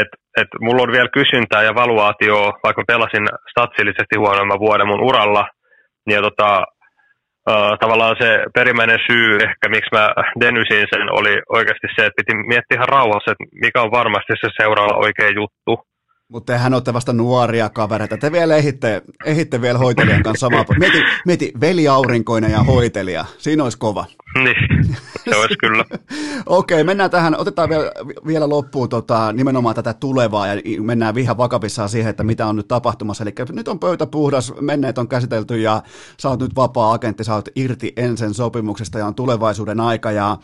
[0.00, 0.10] et,
[0.40, 5.44] et mulla on vielä kysyntää ja valuaatio, vaikka pelasin statsillisesti huonomman vuoden mun uralla,
[6.06, 6.50] niin ja tota,
[7.50, 10.04] uh, tavallaan se perimmäinen syy ehkä, miksi mä
[10.40, 14.48] denysin sen, oli oikeasti se, että piti miettiä ihan rauhassa, että mikä on varmasti se
[14.60, 15.91] seuraava oikea juttu.
[16.32, 18.18] Mutta tehän olette vasta nuoria kavereita.
[18.18, 20.64] Te vielä ehitte, ehitte vielä hoitelijan kanssa samaa.
[20.78, 23.24] Mieti, mieti veliaurinkoinen ja hoitelija.
[23.38, 24.06] Siinä olisi kova.
[24.34, 24.96] Niin,
[25.30, 25.84] se olisi kyllä.
[26.46, 27.36] Okei, okay, mennään tähän.
[27.38, 27.92] Otetaan vielä,
[28.26, 32.68] vielä loppuun tota, nimenomaan tätä tulevaa ja mennään vihan vakavissaan siihen, että mitä on nyt
[32.68, 33.24] tapahtumassa.
[33.24, 35.82] Eli nyt on pöytä puhdas, menneet on käsitelty ja
[36.20, 40.10] sä oot nyt vapaa-agentti, sä oot irti ensin sopimuksesta ja on tulevaisuuden aika.
[40.10, 40.38] Ja, äh,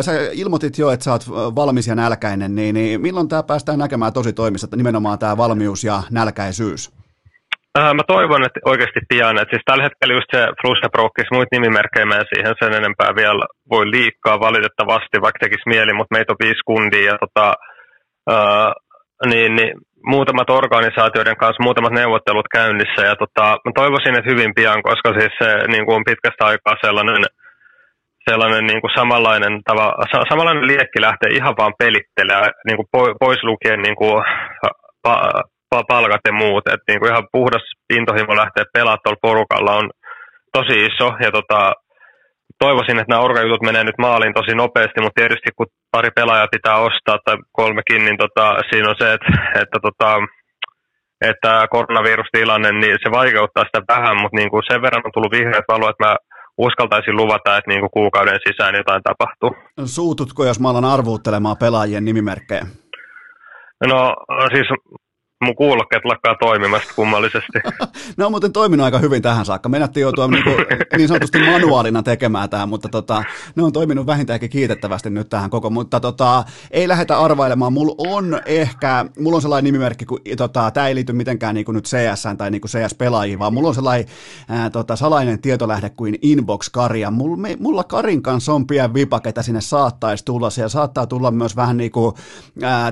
[0.00, 4.12] sä ilmoitit jo, että sä oot valmis ja nälkäinen, niin, niin milloin tämä päästään näkemään
[4.12, 7.01] tosi toimissa, että nimenomaan tämä valmius ja nälkäisyys?
[7.78, 9.38] Äh, mä toivon, että oikeasti pian.
[9.38, 13.44] Että siis tällä hetkellä just se Flussa Prokkis, muita nimimerkkejä mä siihen sen enempää vielä
[13.70, 17.46] voi liikkaa valitettavasti, vaikka tekisi mieli, mutta meitä on viisi kundia ja tota,
[18.32, 18.72] äh,
[19.32, 19.72] niin, niin,
[20.06, 25.32] muutamat organisaatioiden kanssa, muutamat neuvottelut käynnissä ja tota, mä toivoisin, että hyvin pian, koska siis
[25.42, 27.22] se niin kuin on pitkästä aikaa sellainen,
[28.30, 29.88] sellainen niin kuin samanlainen, tava,
[30.30, 32.88] samanlainen liekki lähtee ihan vaan pelittelemään, niin kuin
[33.20, 34.24] pois lukien niin kuin,
[35.02, 35.16] pa,
[35.88, 36.64] palkat ja muut.
[36.66, 37.64] Et niin kuin ihan puhdas
[37.96, 39.90] intohimo lähteä pelaamaan tuolla porukalla on
[40.52, 41.08] tosi iso.
[41.24, 41.72] Ja tota,
[42.58, 46.76] toivoisin, että nämä orgajutut menee nyt maaliin tosi nopeasti, mutta tietysti kun pari pelaajaa pitää
[46.76, 50.10] ostaa tai kolmekin, niin tota, siinä on se, että, että, tota,
[51.30, 55.68] että koronavirustilanne, niin se vaikeuttaa sitä vähän, mutta niin kuin sen verran on tullut vihreät
[55.68, 56.16] valo, että mä
[56.58, 59.50] uskaltaisin luvata, että niin kuin kuukauden sisään jotain tapahtuu.
[59.84, 62.66] Suututko, jos mä alan arvuuttelemaan pelaajien nimimerkkejä?
[63.86, 64.16] No
[64.54, 64.68] siis
[65.42, 67.58] mun kuulokkeet lakkaa toimimasta kummallisesti.
[68.16, 69.68] ne on muuten toiminut aika hyvin tähän saakka.
[69.68, 70.56] Menättiin joutua niin, kuin,
[70.96, 73.24] niin sanotusti manuaalina tekemään tämä, mutta tota,
[73.56, 75.70] ne on toiminut vähintäänkin kiitettävästi nyt tähän koko.
[75.70, 77.72] Mutta tota, ei lähdetä arvailemaan.
[77.72, 81.74] Mulla on ehkä, mulla on sellainen nimimerkki, kun tota, tämä ei liity mitenkään niin kuin
[81.74, 84.06] nyt CS tai niin kuin CS-pelaajiin, vaan mulla on sellainen
[84.48, 87.10] ää, tota, salainen tietolähde kuin Inbox-Karia.
[87.10, 90.50] Mulla, me, mulla Karin kanssa on pian vipa, ketä sinne saattaisi tulla.
[90.50, 92.14] Siellä saattaa tulla myös vähän niin kuin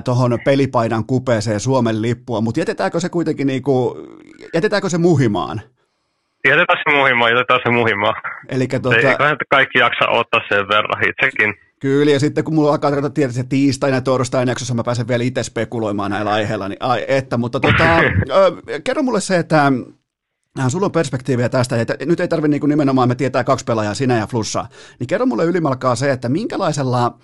[0.03, 4.07] tuohon pelipaidan kupeeseen Suomen lippua, mutta jätetäänkö se kuitenkin niin kuin,
[4.53, 5.61] jätetäänkö se muhimaan?
[6.47, 8.15] Jätetään se muhimaan, jätetään se muhimaan.
[8.49, 8.97] Elikkä, tuota...
[8.97, 11.53] Eiköhän kaikki jaksa ottaa sen verran itsekin.
[11.79, 15.23] Kyllä, ja sitten kun mulla alkaa tietää se tiistaina ja torstaina jaksossa, mä pääsen vielä
[15.23, 17.83] itse spekuloimaan näillä aiheilla, niin ai että, mutta tota,
[18.83, 19.71] kerro mulle se, että
[20.59, 23.93] Äh, sulla on perspektiiviä tästä, että nyt ei tarvitse niin nimenomaan, me tietää kaksi pelaajaa,
[23.93, 24.65] sinä ja Flussa,
[24.99, 27.17] niin kerro mulle ylimalkaa se, että minkälaisella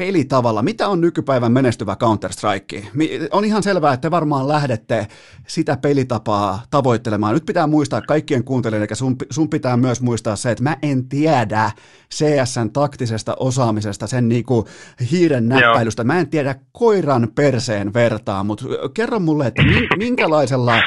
[0.00, 2.86] pelitavalla, mitä on nykypäivän menestyvä Counter-Strike?
[3.30, 5.06] On ihan selvää, että te varmaan lähdette
[5.46, 7.34] sitä pelitapaa tavoittelemaan.
[7.34, 11.08] Nyt pitää muistaa kaikkien kuuntelijoiden, eli sun, sun pitää myös muistaa se, että mä en
[11.08, 11.70] tiedä
[12.14, 14.68] CSN taktisesta osaamisesta, sen niinku
[15.10, 16.04] hiiren näppäilystä.
[16.04, 18.64] Mä en tiedä koiran perseen vertaa, mutta
[18.94, 19.62] kerro mulle, että
[19.96, 20.82] minkälaisella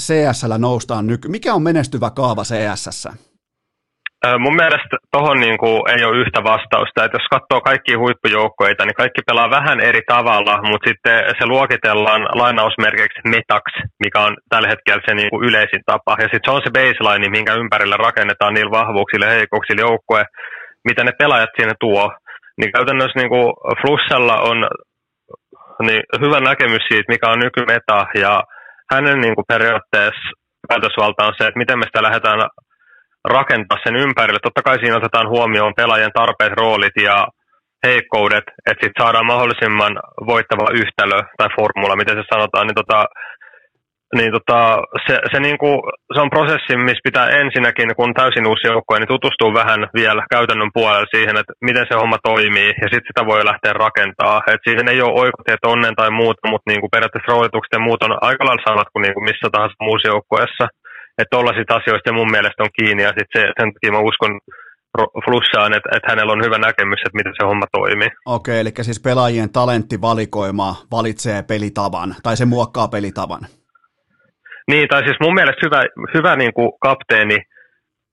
[0.00, 1.28] CSllä noustaan nyky...
[1.28, 3.12] Mikä on menestyvä kaava CSssä?
[4.38, 5.58] Mun mielestä tuohon niin
[5.94, 10.54] ei ole yhtä vastausta, että jos katsoo kaikkia huippujoukkoita, niin kaikki pelaa vähän eri tavalla,
[10.68, 16.12] mutta sitten se luokitellaan lainausmerkeiksi metaksi, mikä on tällä hetkellä se niin yleisin tapa.
[16.18, 19.46] Ja sitten se on se baseline, minkä ympärillä rakennetaan niillä vahvuuksille ja
[19.78, 20.24] joukkue,
[20.88, 22.12] mitä ne pelaajat siinä tuo.
[22.58, 23.48] Niin käytännössä niin kuin
[23.80, 24.58] Flussella on
[25.86, 28.42] niin hyvä näkemys siitä, mikä on nykymeta ja
[28.92, 30.30] hänen niin kuin periaatteessa
[30.68, 32.38] päätösvalta on se, että miten me sitä lähdetään
[33.26, 34.38] rakentaa sen ympärille.
[34.42, 37.28] Totta kai siinä otetaan huomioon pelaajien tarpeet, roolit ja
[37.86, 39.94] heikkoudet, että sitten saadaan mahdollisimman
[40.26, 43.00] voittava yhtälö tai formula, miten se sanotaan, niin tota,
[44.18, 44.58] niin tota,
[45.06, 45.68] se, se, niinku,
[46.14, 50.74] se, on prosessi, missä pitää ensinnäkin, kun täysin uusi joukkue, niin tutustuu vähän vielä käytännön
[50.74, 54.36] puolella siihen, että miten se homma toimii, ja sitten sitä voi lähteä rakentaa.
[54.52, 58.12] Et siihen ei ole oikotiet onnen tai muuta, mutta niinku periaatteessa roolitukset ja muut on
[58.28, 60.64] aika lailla samat kuin niinku missä tahansa muussa joukkueessa.
[61.18, 64.40] Että tuollaisista asioista mun mielestä on kiinni, ja sit se, sen takia mä uskon
[65.24, 68.08] flussaan, että, että hänellä on hyvä näkemys, että miten se homma toimii.
[68.26, 73.40] Okei, eli siis pelaajien talenttivalikoima valitsee pelitavan, tai se muokkaa pelitavan.
[74.70, 75.82] Niin, tai siis mun mielestä hyvä,
[76.14, 77.38] hyvä niin kuin kapteeni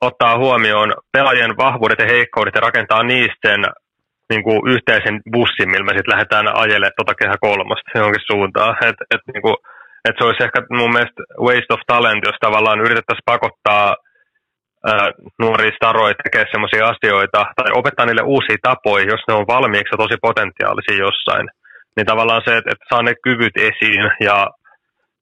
[0.01, 3.61] ottaa huomioon pelaajien vahvuudet ja heikkoudet ja rakentaa niistä sen
[4.30, 8.75] niin kuin yhteisen bussin, millä me sitten lähdetään ajelemaan tuota kehä kolmosta johonkin suuntaan.
[8.90, 9.56] Et, et, niin kuin,
[10.06, 13.95] et se olisi ehkä mun mielestä waste of talent, jos tavallaan yritettäisiin pakottaa
[14.85, 19.98] ää, nuoria staroja tekemään sellaisia asioita tai opettaa niille uusia tapoja, jos ne on valmiiksi
[19.98, 21.48] tosi potentiaalisia jossain.
[21.95, 24.48] Niin tavallaan se, että, että saa ne kyvyt esiin ja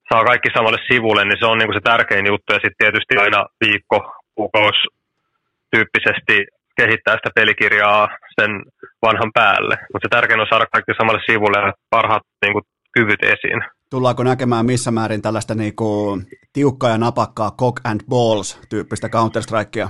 [0.10, 2.54] saa kaikki samalle sivulle, niin se on niin kuin se tärkein juttu.
[2.54, 3.98] Ja sitten tietysti aina viikko,
[4.36, 4.88] kuukausi
[5.72, 6.36] tyyppisesti
[6.80, 8.52] kehittää sitä pelikirjaa sen
[9.06, 9.76] vanhan päälle.
[9.92, 13.62] Mutta se tärkein on saada kaikki samalle sivulle ja parhaat niin kuin, kyvyt esiin.
[13.92, 19.90] Tullaanko näkemään missä määrin tällaista niin kuin, tiukkaa ja napakkaa cock and balls tyyppistä Counter-Strikea?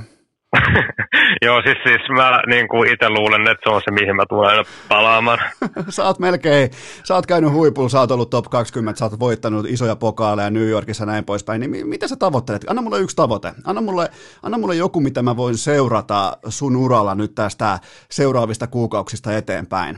[1.46, 4.50] Joo, siis, siis mä niin kuin itse luulen, että se on se, mihin mä tulen
[4.50, 5.40] aina palaamaan.
[5.90, 6.70] sä oot melkein,
[7.04, 10.68] sä oot käynyt huipulla, sä oot ollut top 20, sä oot voittanut isoja pokaaleja New
[10.68, 12.66] Yorkissa ja näin poispäin, niin mitä sä tavoittelet?
[12.70, 13.54] Anna mulle yksi tavoite.
[13.66, 14.10] Anna mulle,
[14.44, 19.96] anna mulle joku, mitä mä voin seurata sun uralla nyt tästä seuraavista kuukausista eteenpäin.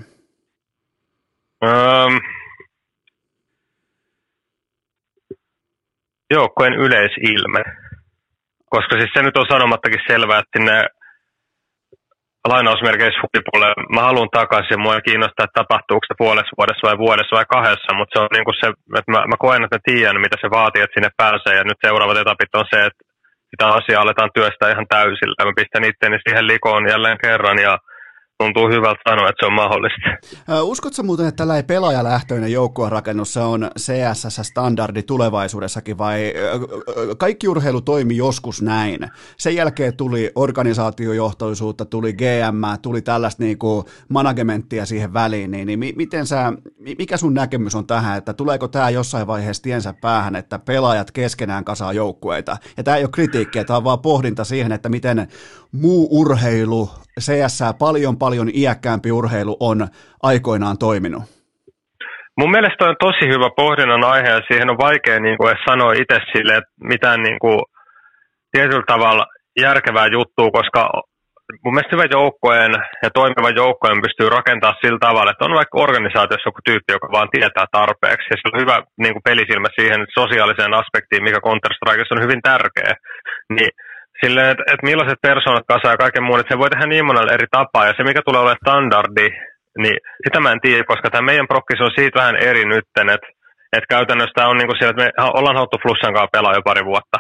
[1.66, 2.20] Um,
[6.34, 7.64] joukkojen yleisilme
[8.74, 10.78] koska siis se nyt on sanomattakin selvää, että sinne
[12.52, 17.36] lainausmerkeissä huipulle, mä haluan takaisin, mua ei kiinnostaa, että tapahtuuko se puolessa vuodessa vai vuodessa
[17.38, 18.68] vai kahdessa, mutta se on niin kuin se,
[19.00, 21.84] että mä, mä koen, että mä tiedän, mitä se vaatii, että sinne pääsee, ja nyt
[21.86, 23.02] seuraavat etapit on se, että
[23.52, 25.46] sitä asiaa aletaan työstää ihan täysillä.
[25.48, 27.74] Mä pistän itseäni siihen likoon jälleen kerran, ja
[28.38, 30.10] tuntuu hyvältä sanoa, että se on mahdollista.
[30.62, 36.34] Uskotko muuten, että tällainen pelaajalähtöinen joukkuerakennus se on CSS-standardi tulevaisuudessakin vai
[37.18, 39.00] kaikki urheilu toimi joskus näin?
[39.38, 45.94] Sen jälkeen tuli organisaatiojohtoisuutta, tuli GM, tuli tällaista niin kuin managementtia siihen väliin, niin, niin
[45.96, 46.54] miten sä,
[46.98, 51.66] mikä sun näkemys on tähän, että tuleeko tämä jossain vaiheessa tiensä päähän, että pelaajat keskenään
[51.66, 52.58] kasaa joukkueita?
[52.78, 55.28] Ja tämä ei ole kritiikkiä, tämä on vaan pohdinta siihen, että miten
[55.72, 56.90] muu urheilu,
[57.20, 59.88] CS paljon paljon iäkkäämpi urheilu on
[60.24, 61.24] aikoinaan toiminut?
[62.38, 66.20] Mun mielestä on tosi hyvä pohdinnan aihe ja siihen on vaikea niin kuin sanoa itse
[66.36, 67.60] sille, että mitään niin kuin,
[68.52, 69.26] tietyllä tavalla
[69.66, 70.82] järkevää juttua, koska
[71.64, 72.72] mun mielestä hyvän joukkueen
[73.04, 77.34] ja toimivan joukkueen pystyy rakentamaan sillä tavalla, että on vaikka organisaatiossa joku tyyppi, joka vaan
[77.36, 78.30] tietää tarpeeksi.
[78.30, 81.74] Ja sillä on hyvä niin kuin pelisilmä siihen sosiaaliseen aspektiin, mikä counter
[82.12, 82.94] on hyvin tärkeä.
[83.56, 83.72] Niin
[84.24, 87.34] silleen, että, että millaiset persoonat kasaa ja kaiken muun, että se voi tehdä niin monella
[87.34, 87.88] eri tapaa.
[87.88, 89.28] Ja se, mikä tulee olemaan standardi,
[89.84, 93.28] niin sitä mä en tiedä, koska tämä meidän prokkis on siitä vähän eri nytten, että,
[93.76, 96.86] että käytännössä tämä on niin siellä, että me ollaan haluttu Flussan kanssa pelaa jo pari
[96.86, 97.18] vuotta.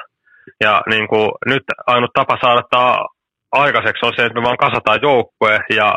[0.65, 2.97] Ja niin kuin, nyt ainut tapa saada tämä
[3.51, 5.95] aikaiseksi on se, että me vaan kasataan joukkue ja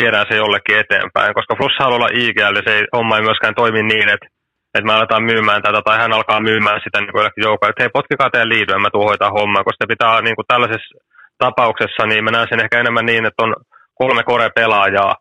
[0.00, 1.34] viedään se jollekin eteenpäin.
[1.34, 4.26] Koska Flussa haluaa olla IGL, se ei, homma ei myöskään toimi niin, että,
[4.74, 7.96] että me aletaan myymään tätä tai hän alkaa myymään sitä niin jollekin joukkoa, että hei
[7.98, 10.98] potkikaa teidän liityä, mä tuun hoitaa hommaa, koska pitää niin kuin tällaisessa
[11.38, 13.54] tapauksessa, niin mä näen sen ehkä enemmän niin, että on
[14.00, 15.14] kolme kore pelaajaa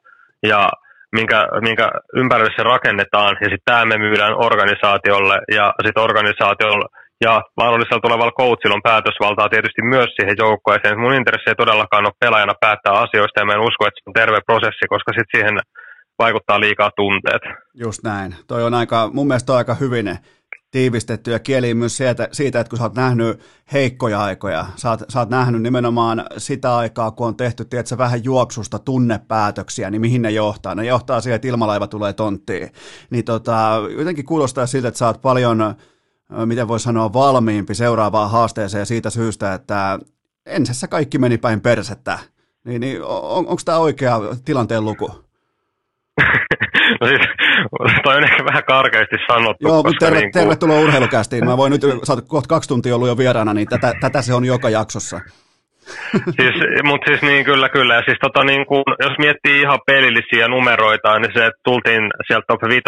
[0.52, 0.70] ja
[1.18, 1.88] minkä, minkä
[2.22, 6.86] ympärille se rakennetaan, ja sitten tämä me myydään organisaatiolle, ja sitten organisaatiolle
[7.26, 11.00] ja mahdollisella tulevalla coachilla on päätösvaltaa tietysti myös siihen joukkueeseen.
[11.00, 14.20] Mun intressi ei todellakaan ole pelaajana päättää asioista ja mä en usko, että se on
[14.22, 15.56] terve prosessi, koska sitten siihen
[16.20, 17.42] vaikuttaa liikaa tunteet.
[17.74, 18.36] Just näin.
[18.48, 20.18] Toi on aika, mun mielestä on aika hyvin
[20.72, 23.40] tiivistetty ja kieli myös siitä, siitä, että kun sä oot nähnyt
[23.74, 28.24] heikkoja aikoja, sä oot, sä oot nähnyt nimenomaan sitä aikaa, kun on tehty tiedätkö, vähän
[28.24, 30.76] juoksusta tunnepäätöksiä, niin mihin ne johtaa?
[30.76, 32.70] Ne johtaa siihen, että ilmalaiva tulee tonttiin.
[33.10, 35.76] Niin tota, jotenkin kuulostaa siltä, että sä oot paljon
[36.46, 40.00] miten voi sanoa, valmiimpi seuraavaan haasteeseen siitä syystä, että
[40.46, 42.20] ensessä kaikki meni päin persettä.
[42.64, 45.23] Niin, niin on, onko tämä oikea tilanteen luku?
[47.02, 47.22] no siis,
[48.04, 49.68] toi on ehkä vähän karkeasti sanottu.
[49.68, 50.42] Joo, mutta terve, niin kuin...
[50.42, 51.46] tervetuloa urheilukästiin.
[51.46, 54.34] Mä voin nyt, sä oot kohta kaksi tuntia ollut jo vieraana, niin tätä, tätä se
[54.34, 55.20] on joka jaksossa.
[56.38, 57.94] siis, mutta siis niin kyllä, kyllä.
[57.96, 62.46] Ja siis tota, niin kuin, jos miettii ihan pelillisiä numeroita, niin se, että tultiin sieltä
[62.48, 62.82] top 5,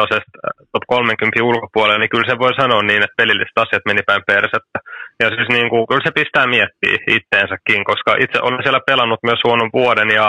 [0.73, 4.79] top 30 ulkopuolelle, niin kyllä se voi sanoa niin, että pelilliset asiat meni päin persettä.
[5.21, 9.41] Ja siis niin kuin, kyllä se pistää miettiä itteensäkin, koska itse olen siellä pelannut myös
[9.45, 10.27] huonon vuoden ja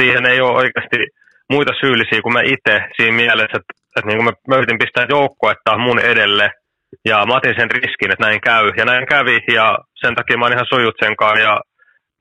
[0.00, 0.98] siihen ei ole oikeasti
[1.52, 5.06] muita syyllisiä kuin mä itse siinä mielessä, että, että niin kuin mä, mä yritin pistää
[5.08, 6.50] joukkuetta mun edelle
[7.04, 8.64] ja mä otin sen riskin, että näin käy.
[8.76, 11.54] Ja näin kävi ja sen takia mä oon ihan sujut sen kanssa ja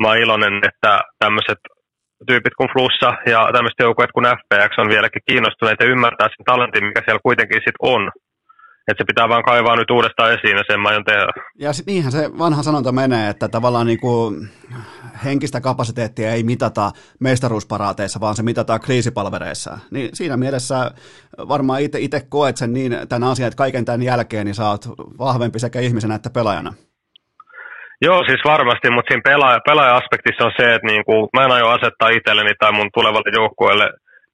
[0.02, 1.60] mä oon iloinen, että tämmöiset
[2.28, 6.86] tyypit kuin Flussa ja tämmöiset joukkueet kuin FPX on vieläkin kiinnostuneita ja ymmärtää sen talentin,
[6.86, 8.12] mikä siellä kuitenkin sitten on.
[8.88, 11.28] Että se pitää vaan kaivaa nyt uudestaan esiin ja sen mä aion tehdä.
[11.60, 14.50] Ja sit niinhän se vanha sanonta menee, että tavallaan niin kuin
[15.26, 19.78] henkistä kapasiteettia ei mitata mestaruusparaateissa, vaan se mitataan kriisipalvereissa.
[19.92, 20.92] Niin siinä mielessä
[21.38, 24.86] varmaan itse koet sen niin tämän asian, että kaiken tämän jälkeen niin sä oot
[25.20, 26.74] vahvempi sekä ihmisenä että pelaajana.
[28.02, 32.10] Joo, siis varmasti, mutta siinä pelaaja, pelaaja-aspektissa on se, että niinku, mä en aio asettaa
[32.10, 33.90] itselleni tai mun tulevalle joukkueelle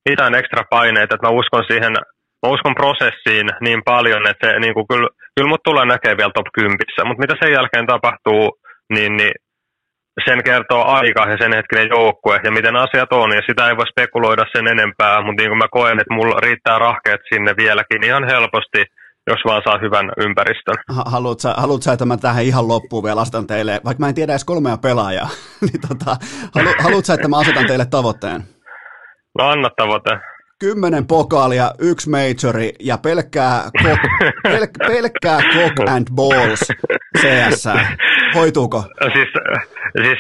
[0.10, 1.94] mitään ekstra paineita, että mä uskon siihen,
[2.44, 6.48] mä uskon prosessiin niin paljon, että se niinku, kyllä, kyllä mut tulee näkee vielä top
[6.54, 8.44] 10, mutta mitä sen jälkeen tapahtuu,
[8.94, 9.34] niin, niin
[10.26, 13.88] sen kertoo aika ja sen hetkinen joukkue ja miten asiat on, ja sitä ei voi
[13.88, 18.24] spekuloida sen enempää, mutta niin kuin mä koen, että mulla riittää rahkeet sinne vieläkin ihan
[18.24, 18.82] helposti,
[19.28, 20.76] jos vaan saa hyvän ympäristön.
[21.06, 24.46] Haluatko, haluatko että mä tähän ihan loppuun vielä asetan teille, vaikka mä en tiedä edes
[24.46, 25.30] kolmea pelaajaa,
[25.68, 26.16] niin tota,
[26.56, 28.42] halu, haluatko, että mä asetan teille tavoitteen?
[29.38, 30.33] No anna tavoite.
[30.60, 34.02] Kymmenen pokaalia, yksi majori ja pelkkää, cock,
[34.44, 36.60] pelk, pelkkää cock and balls
[37.18, 37.66] CS.
[38.36, 38.84] Hoituuko?
[39.14, 39.30] Siis,
[40.02, 40.20] siis,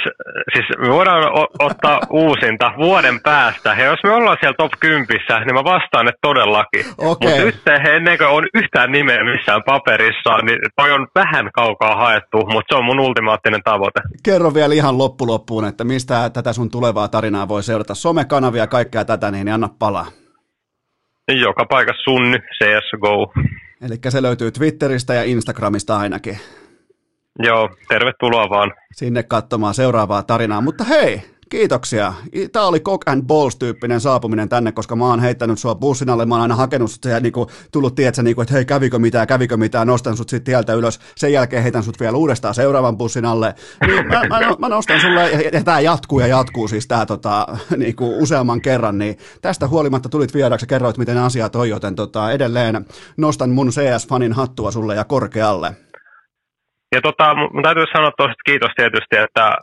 [0.53, 3.75] siis me voidaan o- ottaa uusinta vuoden päästä.
[3.79, 5.07] Ja jos me ollaan siellä top 10,
[5.45, 6.85] niin mä vastaan, että todellakin.
[6.97, 7.31] Okay.
[7.45, 12.37] Mutta nyt ennen kuin on yhtään nimeä missään paperissa, niin toi on vähän kaukaa haettu,
[12.37, 14.01] mutta se on mun ultimaattinen tavoite.
[14.23, 17.95] Kerro vielä ihan loppuloppuun, että mistä tätä sun tulevaa tarinaa voi seurata.
[17.95, 20.05] Somekanavia ja kaikkea tätä, niin anna palaa.
[21.27, 23.33] Joka paikassa sunny, CSGO.
[23.81, 26.37] Eli se löytyy Twitteristä ja Instagramista ainakin.
[27.39, 28.73] Joo, tervetuloa vaan.
[28.93, 30.61] Sinne katsomaan seuraavaa tarinaa.
[30.61, 31.21] Mutta hei,
[31.53, 32.13] kiitoksia.
[32.51, 36.35] Tämä oli Cock and Balls-tyyppinen saapuminen tänne, koska mä oon heittänyt sua bussin alle, mä
[36.35, 39.87] oon aina hakenut sut ja niinku, tullut tietsä, niinku, että hei, kävikö mitään, kävikö mitään,
[39.87, 43.53] nostan sut sitten tieltä ylös, sen jälkeen heitän sut vielä uudestaan seuraavan bussin alle.
[43.87, 47.47] Niin mä, mä, mä, nostan sulle, ja, ja tämä jatkuu ja jatkuu siis tämä tota,
[47.77, 52.31] niinku, useamman kerran, niin tästä huolimatta tulit vieraksi ja kerroit, miten asiat on, joten tota,
[52.31, 52.85] edelleen
[53.17, 55.71] nostan mun CS-fanin hattua sulle ja korkealle.
[56.95, 59.57] Ja tota, mun täytyy sanoa tuosta kiitos tietysti, että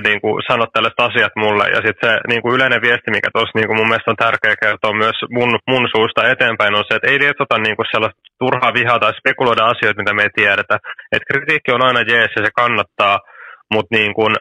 [0.00, 1.64] niin kuin sanot tällaiset asiat mulle.
[1.74, 4.54] Ja sitten se niin kuin yleinen viesti, mikä tuossa niin kuin mun mielestä on tärkeä
[4.62, 8.76] kertoa myös mun, mun suusta eteenpäin, on se, että ei lietsota niin kuin sellaista turhaa
[8.78, 10.74] vihaa tai spekuloida asioita, mitä me ei tiedetä.
[11.12, 13.16] Että kritiikki on aina jees ja se kannattaa,
[13.74, 14.32] mutta niin kuin,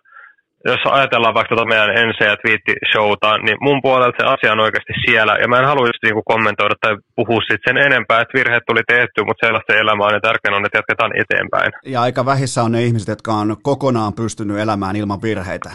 [0.65, 4.93] jos ajatellaan vaikka tuota meidän ensi- ja twiitti-showta, niin mun puolelta se asia on oikeasti
[5.06, 5.33] siellä.
[5.41, 8.83] Ja mä en halua just niinku kommentoida tai puhua siitä sen enempää, että virheet tuli
[8.88, 11.72] tehty, mutta sellaista elämää on ja tärkeää on, että jatketaan eteenpäin.
[11.85, 15.72] Ja aika vähissä on ne ihmiset, jotka on kokonaan pystynyt elämään ilman virheitä.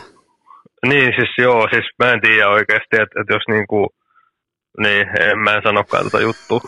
[0.90, 3.89] Niin, siis joo, siis mä en tiedä oikeasti, että, että jos niinku,
[4.79, 6.61] niin, en mä sanokaan tätä juttua.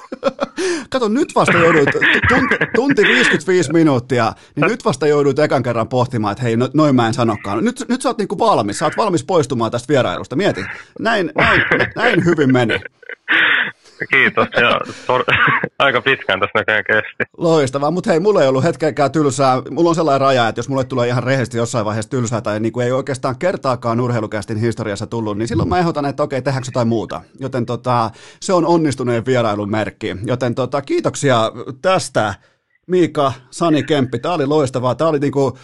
[0.91, 1.89] Kato, nyt vasta joudut,
[2.29, 6.97] tunti, tunti 55 minuuttia, niin nyt vasta joudut ekan kerran pohtimaan, että hei, no, noin
[6.97, 7.65] mä en sanokaan.
[7.65, 10.37] Nyt, nyt sä oot niinku valmis, sä oot valmis poistumaan tästä vierailusta.
[10.37, 10.65] Mieti,
[11.01, 11.63] näin, näin,
[11.97, 12.81] näin hyvin meni.
[14.07, 15.25] Kiitos, ja tor-
[15.79, 17.25] aika pitkään tässä näköjään kesti.
[17.37, 19.63] Loistavaa, mutta hei, mulla ei ollut hetkeäkään tylsää.
[19.71, 22.73] Mulla on sellainen raja, että jos mulle tulee ihan rehellisesti jossain vaiheessa tylsää tai niin
[22.73, 26.89] kuin ei oikeastaan kertaakaan urheilukästin historiassa tullut, niin silloin mä ehdotan, että okei, tehdäänkö jotain
[26.89, 27.21] muuta.
[27.41, 28.11] Joten tota,
[28.41, 30.17] se on onnistuneen vierailun merkki.
[30.25, 31.53] Joten tota, kiitoksia
[31.83, 32.35] tästä.
[32.89, 34.95] Miika, Sani Kemppi, tämä oli loistavaa.
[34.95, 35.59] Tämä oli niinku,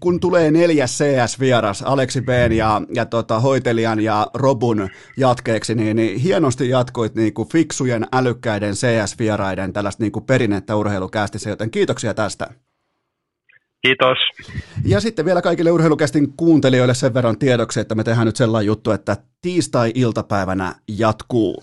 [0.00, 6.20] kun tulee neljä CS-vieras, Aleksi B ja, ja tota, hoitelijan ja Robun jatkeeksi, niin, niin
[6.20, 12.46] hienosti jatkoit niinku fiksujen, älykkäiden CS-vieraiden tällaista niinku perinnettä urheilukästissä, joten kiitoksia tästä.
[13.82, 14.18] Kiitos.
[14.84, 18.90] Ja sitten vielä kaikille urheilukästin kuuntelijoille sen verran tiedoksi, että me tehdään nyt sellainen juttu,
[18.90, 21.62] että tiistai-iltapäivänä jatkuu.